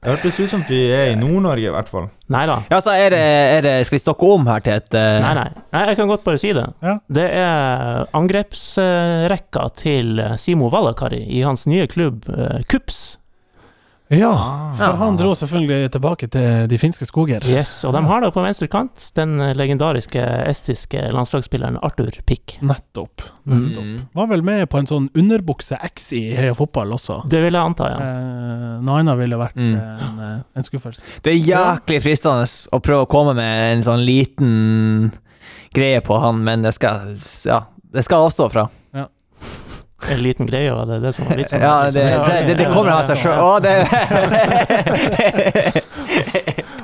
Det 0.03 0.11
hørtes 0.11 0.37
ut 0.39 0.51
som 0.51 0.61
at 0.63 0.69
vi 0.71 0.79
er 0.91 1.09
i 1.11 1.17
Nord-Norge, 1.19 1.67
i 1.67 1.73
hvert 1.73 1.91
fall. 1.91 2.07
Nei 2.31 2.45
da. 2.47 2.61
Ja, 2.71 2.79
så 2.83 2.93
er 2.95 3.11
det, 3.11 3.19
er 3.57 3.63
det 3.63 3.73
Skal 3.87 3.97
vi 3.97 4.01
stokke 4.03 4.29
om 4.35 4.47
her 4.47 4.63
til 4.63 4.77
et 4.79 4.95
uh... 4.95 5.19
Nei, 5.23 5.33
nei. 5.35 5.45
nei 5.75 5.83
jeg 5.89 5.99
kan 5.99 6.11
godt 6.11 6.23
bare 6.23 6.39
si 6.39 6.53
det. 6.55 6.63
Ja. 6.83 6.95
Det 7.19 7.27
er 7.39 8.07
angrepsrekka 8.15 9.67
til 9.79 10.23
Simo 10.39 10.71
Valakari 10.71 11.21
i 11.27 11.43
hans 11.43 11.67
nye 11.71 11.87
klubb 11.91 12.27
eh, 12.31 12.63
Kups. 12.71 13.03
Ja, 14.11 14.29
Ah. 14.33 14.73
for 14.77 14.97
han 14.99 15.15
dro 15.17 15.31
selvfølgelig 15.33 15.89
tilbake 15.91 16.27
til 16.29 16.67
de 16.67 16.77
finske 16.77 17.05
skoger. 17.07 17.41
Yes, 17.49 17.83
og 17.87 17.93
de 17.95 18.01
har 18.05 18.21
da 18.21 18.29
på 18.35 18.43
venstre 18.43 18.67
kant 18.69 19.11
den 19.15 19.37
legendariske 19.57 20.21
estiske 20.49 21.01
landslagsspilleren 21.13 21.79
Arthur 21.81 22.11
Pick. 22.27 22.57
Nettopp. 22.61 23.23
nettopp. 23.47 23.83
Mm. 23.85 24.01
Var 24.13 24.27
vel 24.27 24.43
med 24.43 24.69
på 24.69 24.77
en 24.79 24.85
sånn 24.87 25.07
underbukse 25.17 25.79
X 25.83 26.11
i 26.13 26.21
Heia 26.35 26.53
Fotball 26.53 26.91
også. 26.93 27.21
Det 27.29 27.41
vil 27.41 27.53
jeg 27.53 27.61
anta, 27.63 27.89
ja. 27.89 27.97
Eh, 27.97 28.81
Naina 28.81 29.15
ville 29.15 29.37
vært 29.39 29.55
Mm. 29.55 29.75
eh, 29.75 30.05
en, 30.05 30.19
eh, 30.19 30.43
en 30.57 30.63
skuffelse. 30.63 31.01
Det 31.23 31.33
er 31.33 31.45
jæklig 31.55 32.01
fristende 32.03 32.45
å 32.73 32.81
prøve 32.81 33.05
å 33.07 33.09
komme 33.09 33.33
med 33.35 33.77
en 33.77 33.83
sånn 33.83 34.05
liten 34.05 35.11
greie 35.73 36.01
på 36.01 36.19
han, 36.19 36.43
men 36.43 36.61
det 36.61 36.73
skal 36.75 37.17
Ja, 37.45 37.61
det 37.91 38.03
skal 38.05 38.29
avstå 38.29 38.51
fra. 38.51 38.69
En 40.11 40.19
liten 40.19 40.45
greie, 40.45 40.73
var 40.73 40.85
det 40.85 40.99
det 40.99 41.13
som 41.13 41.25
var 41.25 41.35
vitsen? 41.39 41.61
Ja, 41.61 41.91
det, 41.91 42.03
det, 42.03 42.41
det, 42.47 42.55
det 42.59 42.65
kommer 42.73 42.91
av 42.97 43.03
seg 43.07 43.17
sjøl. 43.23 43.39
Å, 43.39 43.59
det 43.63 43.87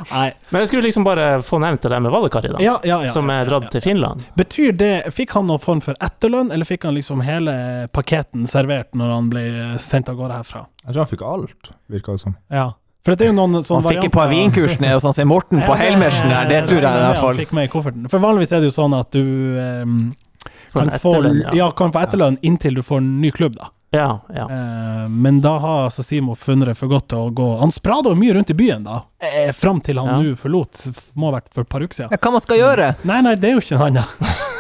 Nei, 0.10 0.32
Men 0.50 0.64
jeg 0.64 0.68
skulle 0.72 0.88
liksom 0.88 1.04
bare 1.06 1.42
få 1.46 1.60
nevnt 1.62 1.84
det 1.86 1.92
der 1.94 2.02
med 2.02 2.12
Valakari, 2.12 2.50
da. 2.54 2.62
ja, 2.64 2.80
ja, 2.84 2.98
ja. 3.06 3.12
som 3.14 3.30
er 3.30 3.46
dratt 3.50 3.70
til 3.74 3.84
Finland. 3.84 4.24
Betyr 4.40 4.74
det 4.78 4.94
Fikk 5.14 5.36
han 5.38 5.46
noen 5.50 5.62
form 5.62 5.82
for 5.86 5.98
etterlønn, 6.02 6.52
eller 6.56 6.66
fikk 6.66 6.88
han 6.90 6.98
liksom 6.98 7.22
hele 7.26 7.54
paketten 7.94 8.48
servert 8.50 8.96
når 8.98 9.16
han 9.16 9.30
ble 9.32 9.46
sendt 9.82 10.10
av 10.10 10.18
gårde 10.20 10.42
herfra? 10.42 10.66
Jeg 10.86 10.94
tror 10.94 11.04
han 11.04 11.12
fikk 11.12 11.26
alt, 11.30 11.74
virka 11.92 12.16
det 12.16 12.24
som. 12.24 12.38
Ja. 12.54 12.72
For 13.06 13.16
det 13.16 13.28
er 13.28 13.32
jo 13.32 13.36
noen 13.38 13.64
sånne 13.64 13.86
Han 13.86 13.94
fikk 13.96 14.10
et 14.10 14.16
par 14.16 14.28
vinkursene 14.32 14.96
sånn 15.02 15.16
som 15.16 15.30
Morten 15.32 15.62
på 15.64 15.78
Helmersen 15.80 16.28
der, 16.34 16.50
det 16.50 16.64
tror 16.68 16.82
jeg 16.82 16.90
i 16.90 17.04
hvert 17.06 17.22
fall. 17.22 17.32
Han 17.32 17.44
fikk 17.46 17.54
med 17.56 17.70
i 17.70 17.72
kofferten. 17.72 18.10
For 18.12 18.24
vanligvis 18.24 18.52
er 18.56 18.64
det 18.64 18.72
jo 18.72 18.76
sånn 18.76 18.98
at 18.98 19.14
du 19.16 19.24
For 19.24 20.29
kan, 20.74 20.92
få, 21.00 21.16
etterlønn, 21.18 21.44
ja. 21.58 21.72
kan 21.78 21.94
få 21.94 22.04
etterlønn 22.06 22.40
inntil 22.46 22.80
du 22.80 22.84
får 22.86 23.04
en 23.04 23.12
ny 23.22 23.32
klubb, 23.36 23.58
da. 23.60 23.72
Ja, 23.92 24.22
ja. 24.36 24.46
Eh, 24.52 25.10
men 25.10 25.42
da 25.42 25.56
har 25.58 25.84
altså 25.88 26.04
Simo 26.06 26.36
funnet 26.38 26.70
det 26.70 26.76
for 26.78 26.92
godt 26.92 27.08
til 27.10 27.24
å 27.24 27.32
gå 27.34 27.46
Han 27.58 27.72
sprada 27.74 28.12
mye 28.14 28.36
rundt 28.38 28.52
i 28.54 28.56
byen 28.58 28.84
da, 28.86 29.00
eh, 29.18 29.50
fram 29.52 29.82
til 29.82 29.98
han 29.98 30.08
Ja. 30.08 30.18
nå 30.22 30.36
forlot. 30.38 30.84
Må 31.16 31.32
ha 31.32 31.40
vært 31.40 31.54
for 31.54 31.62
et 31.66 31.70
par 31.70 31.82
uker 31.82 31.96
siden. 31.96 32.12
Ja, 32.12 32.18
hva 32.18 32.32
man 32.32 32.42
skal 32.42 32.58
gjøre? 32.58 32.96
Nei, 33.04 33.22
nei, 33.22 33.34
det 33.36 33.50
er 33.50 33.58
jo 33.58 33.64
ikke 33.66 33.80
han, 33.82 33.98
da. 33.98 34.06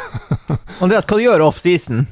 Andreas, 0.81 1.05
hva 1.05 1.17
du 1.17 1.23
gjør 1.23 1.45
off-season? 1.45 2.07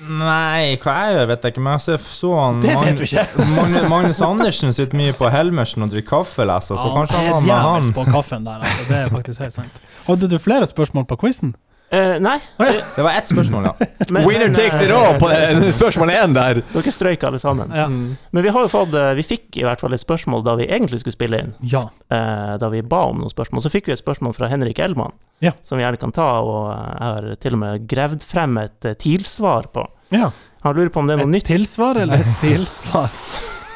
Nei, 0.00 0.76
hva 0.80 0.92
jeg 1.04 1.16
gjør, 1.16 1.26
vet 1.28 1.42
jeg 1.44 1.54
ikke, 1.54 1.62
men 1.64 1.74
jeg 1.76 1.84
ser 1.84 1.98
så 2.04 2.30
han 2.38 2.60
Det 2.64 2.76
vet 2.76 2.96
du 2.96 3.02
ikke. 3.04 3.24
Magnus, 3.56 3.88
Magnus 3.88 4.22
Andersen 4.24 4.72
sitter 4.76 4.96
mye 4.96 5.16
på 5.16 5.28
Helmersen 5.32 5.84
og 5.84 5.92
drikker 5.92 6.08
kaffe, 6.20 6.44
leser, 6.48 6.80
så 6.80 6.92
kanskje 6.94 7.20
han 7.20 7.32
var 7.32 7.48
med 7.48 7.66
han. 7.66 7.90
på 7.96 8.04
kaffen 8.08 8.44
der, 8.44 8.64
altså. 8.64 8.86
Det 8.88 9.00
er 9.00 9.12
faktisk 9.12 9.44
helt 9.44 9.56
sant. 9.56 9.82
Hadde 10.06 10.30
du 10.32 10.38
flere 10.40 10.68
spørsmål 10.68 11.08
på 11.08 11.20
quizen? 11.24 11.52
Eh, 11.92 12.20
nei, 12.22 12.36
Det 12.56 13.02
var 13.02 13.16
ett 13.18 13.26
spørsmål, 13.26 13.64
ja. 13.66 13.72
men, 14.14 14.22
Winner 14.28 14.46
men, 14.46 14.54
takes 14.54 14.78
it 14.84 14.90
eh, 14.90 14.96
all 14.96 15.16
på 15.18 15.28
det 15.32 15.72
spørsmål 15.78 16.12
én 16.14 16.34
der. 16.36 16.60
Dere 16.70 16.92
strøyk 16.94 17.24
alle 17.26 17.40
sammen. 17.42 17.72
Ja. 17.74 17.88
Men 17.90 18.44
vi 18.46 18.52
har 18.54 18.62
jo 18.62 18.70
fått 18.70 18.94
eh, 18.94 19.08
Vi 19.18 19.24
fikk 19.26 19.58
i 19.58 19.64
hvert 19.66 19.82
fall 19.82 19.96
et 19.96 20.02
spørsmål 20.04 20.44
da 20.46 20.54
vi 20.60 20.68
egentlig 20.70 21.00
skulle 21.02 21.16
spille 21.16 21.40
inn. 21.42 21.50
Ja. 21.72 21.82
eh, 22.14 22.54
da 22.62 22.68
vi 22.70 22.84
ba 22.86 23.02
om 23.10 23.18
noen 23.24 23.32
spørsmål. 23.32 23.64
Så 23.66 23.72
fikk 23.74 23.90
vi 23.90 23.96
et 23.96 24.02
spørsmål 24.02 24.36
fra 24.38 24.46
Henrik 24.52 24.78
Elman, 24.78 25.12
Ja. 25.42 25.50
som 25.66 25.78
vi 25.80 25.84
gjerne 25.84 25.98
kan 25.98 26.12
ta, 26.14 26.28
og 26.46 26.70
eh, 26.70 26.86
jeg 26.94 27.08
har 27.08 27.28
til 27.42 27.58
og 27.58 27.62
med 27.64 27.88
gravd 27.90 28.22
frem 28.22 28.58
et 28.62 28.86
eh, 28.92 28.94
TIL-svar 28.94 29.70
på. 29.74 29.88
ja. 30.14 30.30
Han 30.60 30.74
lurer 30.76 30.90
på 30.92 31.00
om 31.00 31.06
det 31.08 31.14
er 31.14 31.22
noe 31.22 31.30
Et 31.30 31.34
nytt. 31.38 31.46
tilsvar 31.48 31.96
eller 31.96 32.20
et 32.20 32.34
tilsvar? 32.44 33.08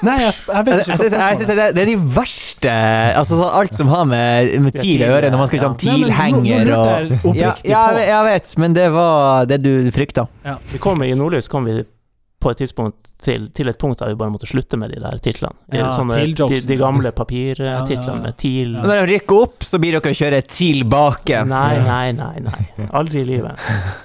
Nei, 0.04 0.16
jeg, 0.20 0.34
jeg 0.48 0.64
vet 0.66 0.74
Jeg 0.74 0.84
ikke 0.84 0.98
synes, 1.00 1.14
hva 1.16 1.28
jeg 1.30 1.38
synes 1.40 1.48
det, 1.50 1.68
det 1.76 1.82
er 1.84 1.90
de 1.90 1.96
verste 2.18 2.74
Altså 3.22 3.38
alt 3.60 3.74
som 3.78 3.88
har 3.92 4.04
med, 4.10 4.52
med 4.66 4.76
TIL 4.76 5.02
å 5.06 5.08
gjøre, 5.14 5.30
når 5.32 5.42
man 5.44 5.50
skal 5.50 5.58
ja. 5.62 5.64
nå- 5.64 5.74
nå 5.74 5.80
TIL-henger 5.84 6.70
og 6.76 7.36
ja, 7.38 7.54
ja, 7.64 7.82
jeg- 7.98 8.08
jeg 8.10 8.24
vet, 8.30 8.54
men 8.64 8.76
det 8.76 8.86
var 8.92 9.46
det 9.50 9.62
du 9.64 9.72
frykta. 9.94 10.26
Vi 10.72 10.78
kom 10.82 11.02
I 11.06 11.12
Nordlys 11.18 11.48
kom 11.48 11.64
vi 11.70 11.82
på 12.44 12.50
et 12.52 12.58
tidspunkt 12.60 13.14
til, 13.24 13.46
til 13.56 13.70
et 13.70 13.78
punkt 13.80 14.02
der 14.02 14.10
vi 14.12 14.18
bare 14.20 14.28
måtte 14.34 14.44
slutte 14.50 14.76
med 14.76 14.90
de 14.92 14.98
der 15.00 15.16
titlene. 15.24 15.54
De, 15.72 15.78
Ja, 15.80 15.86
sånne, 15.96 16.18
de, 16.36 16.58
de 16.60 16.76
gamle 16.76 17.08
Ja, 17.08 17.08
ja, 17.08 17.16
papirtitlene 17.16 18.18
ja. 18.18 18.22
med 18.26 18.36
TIL. 18.36 18.74
Når 18.84 18.98
de 19.00 19.06
rykker 19.14 19.38
opp, 19.46 19.64
så 19.64 19.80
blir 19.80 19.96
dere 19.96 20.12
å 20.12 20.18
kjøre 20.18 20.42
tilbake. 20.44 21.40
Nei, 21.48 21.78
nei, 21.80 22.12
nei. 22.12 22.34
nei. 22.44 22.88
Aldri 22.92 23.22
i 23.24 23.28
livet. 23.30 23.56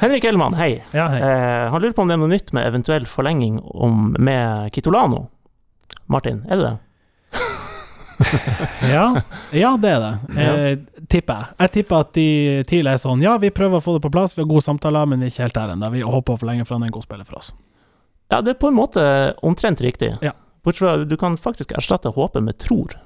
Henrik 0.00 0.24
Ellemann, 0.24 0.54
hei. 0.56 0.82
Ja, 0.96 1.06
hei. 1.12 1.20
Eh, 1.20 1.70
han 1.70 1.82
lurer 1.82 1.92
på 1.92 2.02
om 2.02 2.08
det 2.08 2.16
er 2.16 2.20
noe 2.22 2.30
nytt 2.32 2.54
med 2.56 2.64
eventuell 2.64 3.04
forlenging 3.08 3.58
om, 3.60 4.14
med 4.18 4.72
Kitolano. 4.72 5.26
Martin, 6.10 6.40
er 6.48 6.56
det 6.56 6.70
det? 6.70 6.76
Ja, 8.90 9.04
ja, 9.56 9.70
det 9.80 9.90
er 9.90 10.02
det. 10.04 10.40
Eh, 10.40 11.04
tipper 11.08 11.38
jeg. 11.38 11.54
Jeg 11.62 11.72
tipper 11.76 12.02
at 12.04 12.10
de 12.16 12.26
tidligere 12.68 12.98
er 12.98 13.00
sånn 13.00 13.22
Ja, 13.24 13.38
vi 13.40 13.48
prøver 13.52 13.80
å 13.80 13.84
få 13.84 13.94
det 13.96 14.02
på 14.04 14.10
plass, 14.12 14.34
vi 14.36 14.42
har 14.42 14.50
gode 14.50 14.64
samtaler, 14.66 15.08
men 15.08 15.20
vi 15.22 15.28
er 15.28 15.34
ikke 15.34 15.46
helt 15.46 15.56
der 15.56 15.72
ennå. 15.74 15.92
Vi 15.94 16.02
håper 16.04 16.36
å 16.36 16.40
forlenge, 16.42 16.66
for 16.68 16.76
han 16.76 16.84
er 16.84 16.90
en 16.92 16.96
god 16.96 17.06
spiller 17.06 17.28
for 17.28 17.40
oss. 17.40 17.52
Ja, 18.30 18.40
det 18.44 18.54
er 18.54 18.60
på 18.60 18.68
en 18.70 18.76
måte 18.76 19.04
omtrent 19.44 19.80
riktig. 19.84 20.14
Ja. 20.24 20.32
Bortsett 20.64 20.84
fra 20.84 20.96
du 21.08 21.16
kan 21.20 21.36
faktisk 21.40 21.72
erstatte 21.76 22.12
håpet 22.16 22.44
med 22.44 22.58
tror. 22.60 22.96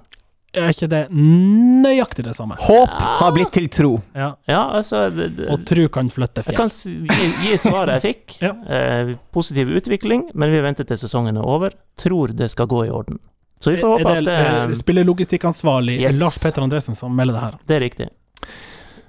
Er 0.54 0.70
ikke 0.72 0.88
det 0.90 1.02
nøyaktig 1.14 2.24
det 2.26 2.34
samme? 2.36 2.56
Håp 2.62 2.90
har 3.20 3.32
blitt 3.34 3.52
til 3.56 3.68
tro. 3.72 3.92
Ja. 4.14 4.30
Ja, 4.48 4.60
altså 4.78 5.08
det, 5.14 5.30
det, 5.38 5.48
Og 5.52 5.64
tru 5.66 5.84
kan 5.92 6.08
flytte 6.12 6.44
fjell. 6.46 6.54
Jeg 6.54 6.60
kan 6.60 6.70
gi, 6.70 7.28
gi 7.48 7.58
svaret 7.60 7.98
jeg 7.98 8.04
fikk. 8.08 8.36
Ja. 8.46 8.52
eh, 8.68 9.14
positiv 9.34 9.70
utvikling, 9.78 10.28
men 10.34 10.52
vi 10.52 10.60
venter 10.64 10.86
til 10.88 10.98
sesongen 11.00 11.36
er 11.40 11.46
over. 11.48 11.74
Tror 12.00 12.34
det 12.36 12.50
skal 12.52 12.68
gå 12.70 12.84
i 12.86 12.90
orden. 12.94 13.18
Så 13.62 13.72
vi 13.72 13.78
får 13.80 13.94
håpe 13.96 14.08
Er 14.10 14.18
at 14.20 14.24
det 14.24 14.32
det, 14.34 14.74
eh, 14.76 14.78
spillelogistikkansvarlig 14.82 15.98
Yes. 16.02 16.18
Lars 16.20 16.38
Petter 16.42 16.62
Andresen 16.66 16.94
som 16.98 17.14
melder 17.16 17.34
det 17.38 17.44
her? 17.46 17.58
det 17.66 17.76
er 17.78 17.84
riktig. 17.86 18.08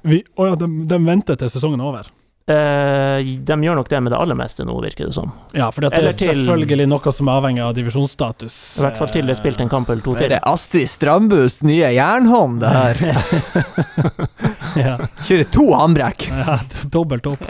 Vi, 0.05 0.21
å 0.37 0.51
ja, 0.51 0.55
de, 0.55 0.67
de 0.87 0.99
venter 1.01 1.35
til 1.41 1.49
sesongen 1.49 1.81
er 1.81 1.89
over. 1.89 2.11
Eh, 2.47 3.25
de 3.41 3.55
gjør 3.65 3.73
nok 3.79 3.87
det 3.89 3.99
med 4.05 4.11
det 4.13 4.17
aller 4.21 4.37
meste 4.37 4.61
nå, 4.67 4.75
virker 4.83 5.07
det 5.09 5.15
som. 5.15 5.31
Ja, 5.57 5.71
for 5.73 5.81
det 5.81 5.89
er 5.97 6.11
til- 6.13 6.29
selvfølgelig 6.45 6.85
noe 6.91 7.11
som 7.11 7.27
er 7.31 7.39
avhengig 7.41 7.63
av 7.65 7.71
divisjonsstatus. 7.73 8.57
I 8.77 8.83
hvert 8.85 8.97
fall 9.01 9.09
til 9.09 9.25
det 9.25 9.33
er 9.33 9.39
spilt 9.41 9.61
en 9.63 9.69
kamp 9.71 9.89
eller 9.89 10.03
to 10.05 10.13
Det 10.13 10.27
er 10.27 10.35
til. 10.35 10.39
Astrid 10.53 10.87
Strambus 10.91 11.63
nye 11.65 11.89
jernhånd, 11.95 12.59
det 12.61 12.69
her. 12.69 12.95
Ja, 14.75 14.97
Kjører 15.25 15.49
to 15.55 15.65
håndbrekk. 15.73 16.27
ja 16.29 16.59
dobbelt 16.91 17.25
opp. 17.31 17.41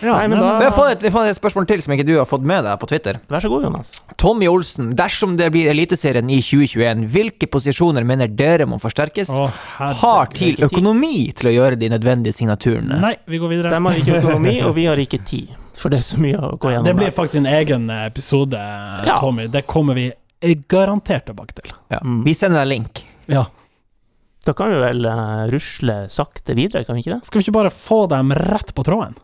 Ja, 0.00 0.14
Nei, 0.14 0.28
men 0.28 0.38
da- 0.38 0.58
Vi 0.58 0.64
har 0.64 0.72
fått 0.76 0.90
et, 0.90 1.02
har 1.02 1.10
fått 1.10 1.30
et 1.30 1.38
spørsmål 1.40 1.66
til 1.66 1.82
som 1.82 1.92
ikke 1.94 2.06
du 2.06 2.12
har 2.18 2.26
fått 2.26 2.42
med 2.46 2.62
deg 2.64 2.78
på 2.78 2.86
Twitter. 2.86 3.18
Vær 3.28 3.40
så 3.42 3.48
god, 3.50 3.64
Jonas. 3.66 3.90
Tommy 4.16 4.46
Olsen, 4.46 4.92
dersom 4.94 5.36
det 5.36 5.50
blir 5.50 5.66
Eliteserien 5.72 6.30
i 6.30 6.38
2021, 6.40 7.06
hvilke 7.10 7.48
posisjoner 7.50 8.04
mener 8.06 8.28
dere 8.28 8.66
må 8.70 8.78
forsterkes? 8.82 9.28
Å, 9.34 9.48
herregud. 9.78 10.00
Har 10.02 10.26
TIL 10.38 10.62
økonomi 10.68 11.32
til 11.34 11.50
å 11.50 11.54
gjøre 11.56 11.78
de 11.80 11.88
nødvendige 11.90 12.34
signaturene? 12.38 13.00
Nei, 13.02 13.16
vi 13.26 13.38
går 13.42 13.48
videre. 13.56 13.70
De 13.74 13.82
har 13.88 13.98
ikke 14.04 14.18
økonomi, 14.22 14.56
og 14.62 14.74
vi 14.78 14.86
har 14.86 14.96
ikke 15.02 15.22
tid. 15.26 15.50
For 15.78 15.90
det 15.90 15.98
er 16.00 16.08
så 16.08 16.18
mye 16.22 16.38
å 16.38 16.54
gå 16.58 16.72
gjennom. 16.72 16.86
Det 16.90 16.96
blir 16.98 17.12
faktisk 17.14 17.42
en 17.42 17.50
egen 17.58 17.90
episode, 17.90 18.58
Ja. 19.06 19.18
Tommy. 19.18 19.46
Det 19.50 19.66
kommer 19.66 19.94
vi 19.98 20.12
garantert 20.70 21.26
tilbake 21.26 21.54
til. 21.58 21.72
Ja. 21.90 21.98
Mm. 22.04 22.22
Vi 22.24 22.34
sender 22.38 22.62
deg 22.62 22.68
link. 22.76 23.02
Ja. 23.26 23.46
Da 24.46 24.54
kan 24.56 24.70
vi 24.72 24.78
vel 24.80 25.04
uh, 25.04 25.46
rusle 25.50 26.04
sakte 26.10 26.54
videre, 26.56 26.84
kan 26.86 26.94
vi 26.96 27.02
ikke 27.02 27.18
det? 27.18 27.24
Skal 27.26 27.40
vi 27.42 27.48
ikke 27.48 27.58
bare 27.58 27.70
få 27.74 28.06
dem 28.08 28.30
rett 28.32 28.70
på 28.74 28.84
tråden? 28.86 29.18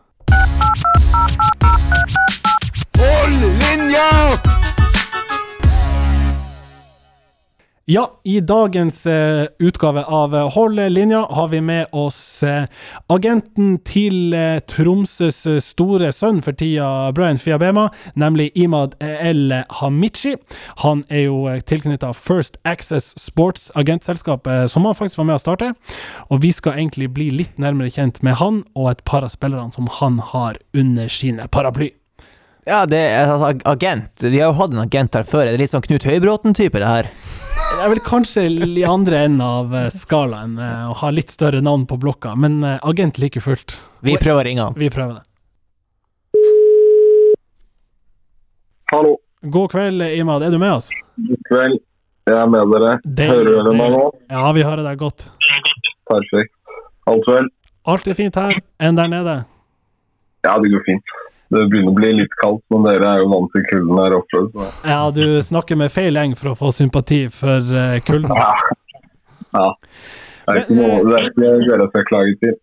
Ja, 7.87 8.21
i 8.23 8.39
dagens 8.39 9.05
eh, 9.05 9.45
utgave 9.59 10.03
av 10.03 10.35
eh, 10.35 10.49
Hold 10.49 10.79
linja 10.91 11.19
har 11.29 11.47
vi 11.47 11.61
med 11.61 11.85
oss 11.91 12.43
eh, 12.43 12.63
agenten 13.07 13.75
til 13.85 14.33
eh, 14.33 14.57
Tromsøs 14.65 15.43
eh, 15.45 15.59
store 15.61 16.09
sønn 16.09 16.41
for 16.41 16.57
tida, 16.57 17.11
Brian 17.13 17.37
Fiabema, 17.37 17.91
nemlig 18.17 18.47
Imad 18.57 18.95
El 19.01 19.53
Hamichi. 19.69 20.33
Han 20.81 21.03
er 21.09 21.27
jo 21.27 21.43
eh, 21.51 21.59
tilknytta 21.61 22.09
First 22.17 22.57
Access 22.65 23.13
Sports, 23.21 23.69
agentselskapet 23.77 24.71
som 24.73 24.89
han 24.89 24.97
faktisk 24.97 25.21
var 25.21 25.29
med 25.29 25.37
å 25.37 25.43
starte. 25.43 25.75
Og 26.29 26.41
vi 26.41 26.49
skal 26.57 26.79
egentlig 26.79 27.11
bli 27.13 27.29
litt 27.43 27.61
nærmere 27.61 27.93
kjent 27.93 28.23
med 28.25 28.41
han 28.41 28.63
og 28.73 28.95
et 28.95 29.05
par 29.05 29.29
av 29.29 29.33
spillerne 29.33 29.69
som 29.77 29.93
han 29.99 30.17
har 30.33 30.57
under 30.73 31.13
sine 31.21 31.45
paraply. 31.53 31.91
Ja, 32.65 32.81
det 32.89 32.97
er 32.97 33.29
altså, 33.29 33.51
agent. 33.69 34.23
Vi 34.25 34.39
har 34.39 34.49
jo 34.49 34.57
hatt 34.57 34.71
en 34.73 34.81
agent 34.81 35.13
her 35.13 35.25
før. 35.29 35.45
Det 35.45 35.53
er 35.53 35.61
litt 35.61 35.73
sånn 35.75 35.83
Knut 35.85 36.05
Høybråten-type, 36.09 36.79
det 36.81 36.87
her. 36.89 37.09
Jeg 37.75 37.83
er 37.85 37.91
vel 37.91 38.01
kanskje 38.01 38.45
i 38.49 38.85
andre 38.89 39.19
enden 39.27 39.43
av 39.45 39.73
eh, 39.77 39.91
skalaen 39.93 40.55
å 40.57 40.69
og 40.89 40.95
har 41.03 41.13
litt 41.13 41.33
større 41.33 41.61
navn 41.61 41.83
på 41.89 41.99
blokka, 42.01 42.33
men 42.39 42.63
eh, 42.65 42.79
agent 42.89 43.19
like 43.21 43.41
fullt. 43.43 43.77
Vi 44.01 44.15
prøver 44.17 44.41
å 44.41 44.45
ringe 44.47 44.65
han. 44.65 44.77
Vi 44.81 44.89
prøver 44.93 45.19
det. 45.19 45.25
Hallo. 48.93 49.13
God 49.45 49.69
kveld, 49.75 50.01
Imad. 50.17 50.47
Er 50.47 50.55
du 50.55 50.57
med 50.57 50.73
oss? 50.73 50.89
God 51.21 51.43
kveld. 51.51 51.77
Jeg 52.25 52.39
er 52.41 52.49
med 52.49 52.73
dere. 52.73 52.95
Det, 53.05 53.27
Hører 53.29 53.51
dere 53.51 53.75
meg 53.77 53.93
nå? 53.93 54.01
Ja, 54.33 54.47
vi 54.57 54.65
hører 54.65 54.81
deg 54.87 54.97
godt. 55.03 55.27
Perfekt. 56.09 56.55
Alt 57.11 57.29
vel? 57.29 57.51
Alt 57.93 58.09
er 58.09 58.17
fint 58.17 58.41
her 58.41 58.57
enn 58.81 58.97
der 58.97 59.11
nede. 59.11 59.37
Ja, 60.47 60.57
det 60.57 60.73
går 60.73 60.81
fint. 60.89 61.13
Det 61.53 61.63
begynner 61.69 61.93
å 61.93 61.97
bli 61.99 62.11
litt 62.21 62.35
kaldt, 62.41 62.63
men 62.73 62.87
dere 62.87 63.11
er 63.11 63.21
jo 63.21 63.29
vant 63.31 63.51
til 63.53 63.65
kulden 63.69 64.01
her 64.01 64.17
oppe. 64.17 64.43
Så. 64.49 64.69
Ja, 64.89 65.01
du 65.13 65.25
snakker 65.45 65.77
med 65.79 65.93
feil 65.93 66.17
gjeng 66.17 66.33
for 66.39 66.53
å 66.53 66.57
få 66.57 66.71
sympati 66.73 67.25
for 67.33 67.69
uh, 67.69 67.97
kulden. 68.05 68.33
Ja. 68.33 68.53
ja. 69.53 69.67
Det 70.45 70.53
er 70.53 70.59
ikke 70.61 70.75
noe 70.77 70.97
det 71.09 71.15
er 71.17 71.27
ikke 71.31 71.45
dere 71.65 71.85
skal 71.89 72.03
klage 72.05 72.33
til. 72.41 72.57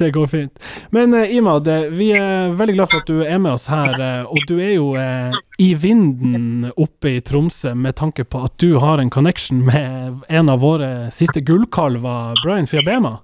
det 0.00 0.08
går 0.12 0.26
fint. 0.28 0.64
Men 0.92 1.14
uh, 1.16 1.36
Imad, 1.36 1.68
eh, 1.72 1.86
vi 1.92 2.10
er 2.18 2.52
veldig 2.58 2.74
glad 2.76 2.90
for 2.90 3.00
at 3.00 3.08
du 3.08 3.22
er 3.24 3.38
med 3.40 3.54
oss 3.54 3.68
her. 3.72 3.94
eh, 3.96 4.26
og 4.28 4.44
du 4.50 4.58
er 4.58 4.74
jo 4.74 4.90
uh, 4.92 5.32
i 5.62 5.70
vinden 5.78 6.68
oppe 6.76 7.14
i 7.14 7.22
Tromsø 7.24 7.72
med 7.78 7.96
tanke 8.00 8.26
på 8.28 8.42
at 8.44 8.58
du 8.60 8.76
har 8.82 9.00
en 9.00 9.12
connection 9.12 9.62
med 9.64 10.20
en 10.28 10.52
av 10.52 10.60
våre 10.60 10.90
siste 11.16 11.40
gullkalver, 11.40 12.36
Brian 12.44 12.68
Fiabema. 12.68 13.18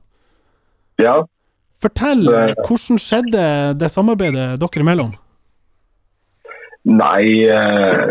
Ja, 1.01 1.21
Fortell, 1.81 2.27
hvordan 2.29 3.01
skjedde 3.01 3.43
det 3.81 3.89
samarbeidet 3.89 4.59
dere 4.61 4.85
imellom? 4.85 5.15
nei 6.85 7.45
eh, 7.45 8.11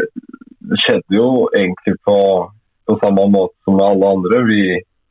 Det 0.69 0.77
skjedde 0.83 1.17
jo 1.17 1.29
egentlig 1.57 1.95
på, 2.05 2.17
på 2.85 2.97
samme 3.01 3.25
måte 3.33 3.55
som 3.65 3.77
med 3.77 3.85
alle 3.85 4.11
andre. 4.15 4.41
Vi, 4.49 4.63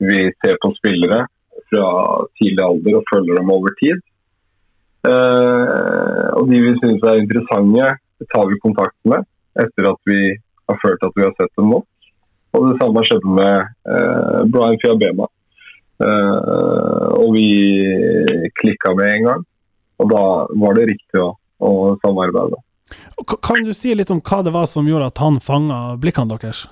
vi 0.02 0.18
ser 0.42 0.58
på 0.62 0.70
spillere 0.76 1.24
fra 1.68 1.88
tidlig 2.38 2.62
alder 2.64 2.98
og 3.00 3.08
følger 3.10 3.40
dem 3.40 3.50
over 3.52 3.74
tid. 3.80 4.04
Eh, 5.08 6.28
og 6.38 6.50
de 6.50 6.60
vi 6.62 6.76
syns 6.78 7.06
er 7.06 7.22
interessante, 7.22 7.88
tar 8.34 8.46
vi 8.50 8.62
kontakt 8.62 8.96
med 9.08 9.26
etter 9.58 9.90
at 9.90 10.00
vi 10.06 10.20
har 10.68 10.78
følt 10.82 11.02
at 11.06 11.16
vi 11.16 11.26
har 11.26 11.34
sett 11.38 11.52
dem 11.58 11.72
nok. 11.74 11.86
Og 12.54 12.70
det 12.70 12.78
samme 12.80 13.02
skjedde 13.06 13.34
med 13.34 13.54
eh, 13.94 14.40
Brian 14.52 14.78
Fiabema. 14.82 15.28
Eh, 15.98 17.08
og 17.18 17.34
vi 17.34 17.48
klikka 18.60 18.94
med 18.98 19.12
en 19.16 19.28
gang. 19.28 19.44
Og 19.98 20.10
da 20.12 20.24
var 20.62 20.78
det 20.78 20.88
riktig 20.92 21.22
å, 21.22 21.32
å 21.58 21.72
samarbeide. 22.04 22.60
Kan 23.44 23.66
du 23.66 23.74
si 23.74 23.92
litt 23.98 24.12
om 24.14 24.22
hva 24.24 24.40
det 24.46 24.54
var 24.54 24.68
som 24.70 24.86
gjorde 24.88 25.10
at 25.10 25.20
han 25.20 25.40
fanga 25.42 25.80
blikkene 26.00 26.36
deres? 26.36 26.64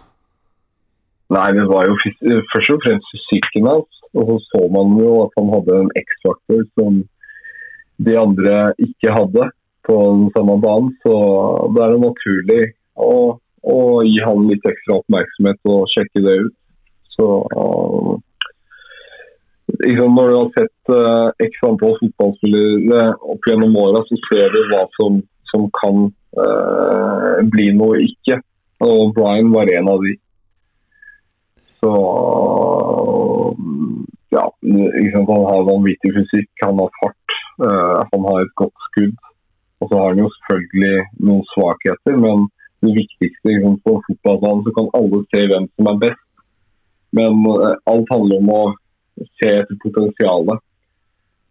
Nei, 1.34 1.48
det 1.56 1.66
var 1.66 1.88
jo 1.88 1.96
først 2.52 2.72
og 2.76 2.82
fremst 2.84 3.12
fysikken 3.12 3.66
hans. 3.68 4.02
Og 4.16 4.30
så 4.30 4.36
så 4.52 4.66
man 4.72 4.94
jo 5.00 5.26
at 5.26 5.34
han 5.36 5.50
hadde 5.52 5.80
en 5.82 5.90
X-faktor 5.98 6.62
som 6.78 7.02
de 8.06 8.14
andre 8.20 8.72
ikke 8.78 9.12
hadde. 9.12 9.50
på 9.86 9.94
den 9.94 10.30
samme 10.34 10.56
banen. 10.58 10.90
Så 11.02 11.14
det 11.74 11.82
er 11.82 11.92
jo 11.94 11.98
naturlig 12.02 12.62
å, 12.98 13.38
å 13.62 13.78
gi 14.02 14.16
han 14.24 14.48
litt 14.50 14.64
ekstra 14.66 14.96
oppmerksomhet 14.98 15.60
og 15.70 15.86
sjekke 15.92 16.22
det 16.24 16.34
ut. 16.46 16.56
Så 17.14 17.26
liksom 19.80 20.14
Når 20.14 20.28
du 20.28 20.36
har 20.36 20.50
sett 20.58 20.92
uh, 20.94 21.28
x 21.46 21.62
antall 21.66 21.96
fotballspillere 22.00 23.06
opp 23.32 23.48
gjennom 23.48 23.76
åra, 23.80 24.02
så 24.08 24.18
ser 24.28 24.52
du 24.54 24.60
hva 24.70 24.84
som, 24.98 25.20
som 25.50 25.66
kan 25.80 26.06
uh, 26.38 27.36
bli 27.52 27.70
noe 27.76 28.02
ikke. 28.04 28.40
Og 28.86 29.14
Brian 29.16 29.52
var 29.54 29.72
en 29.72 29.90
av 29.92 30.04
de. 30.04 30.14
Så 31.80 31.92
ja, 34.34 34.44
liksom, 34.62 35.28
Han 35.30 35.46
har 35.50 35.68
vanvittig 35.70 36.12
fysikk, 36.16 36.50
han 36.64 36.80
har 36.82 36.92
fart, 37.00 37.38
uh, 37.62 38.04
han 38.12 38.28
har 38.30 38.44
et 38.44 38.54
godt 38.60 38.88
skudd. 38.90 39.16
Og 39.80 39.90
så 39.90 39.98
har 40.00 40.14
han 40.14 40.24
jo 40.24 40.32
selvfølgelig 40.38 41.02
noen 41.28 41.44
svakheter, 41.52 42.16
men 42.16 42.46
det 42.84 42.94
viktigste 42.96 43.52
liksom, 43.52 43.76
på 43.84 43.98
fotballbanen 44.06 44.64
så 44.64 44.72
kan 44.76 44.94
alle 44.96 45.20
se 45.32 45.44
hvem 45.50 45.68
som 45.74 45.90
er 45.92 46.02
best. 46.06 46.24
Men 47.16 47.38
alt 47.88 48.10
handler 48.12 48.40
om 48.42 48.50
å 48.52 48.62
se 49.16 49.52
etter 49.62 49.78
potensialet. 49.82 50.62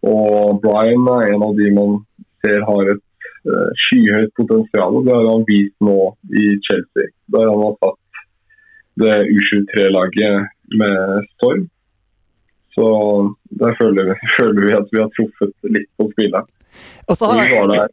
Og 0.06 0.62
Brian 0.64 1.08
er 1.16 1.34
en 1.34 1.46
av 1.48 1.54
de 1.58 1.72
man 1.74 2.00
ser 2.44 2.62
har 2.68 2.92
et 2.94 3.30
uh, 3.50 3.70
skyhøyt 3.86 4.34
potensial. 4.38 5.00
Det 5.06 5.16
har 5.16 5.30
han 5.32 5.46
vist 5.50 5.76
nå 5.84 6.00
i 6.30 6.50
Chelsea, 6.68 7.10
der 7.34 7.48
han 7.50 7.64
har 7.64 7.80
tatt 7.82 8.02
det 9.02 9.16
U23-laget 9.38 10.52
med 10.80 11.32
storm. 11.36 11.66
Så 12.76 12.86
der 13.62 13.76
føler 13.80 14.12
vi, 14.12 14.20
føler 14.40 14.62
vi, 14.68 14.76
at 14.78 14.94
vi 14.94 15.02
har 15.02 15.12
truffet 15.18 15.74
litt 15.78 15.90
på 15.98 16.10
spillet. 16.14 16.54
Og 17.08 17.18
så 17.18 17.32
har 17.32 17.42
han, 17.42 17.92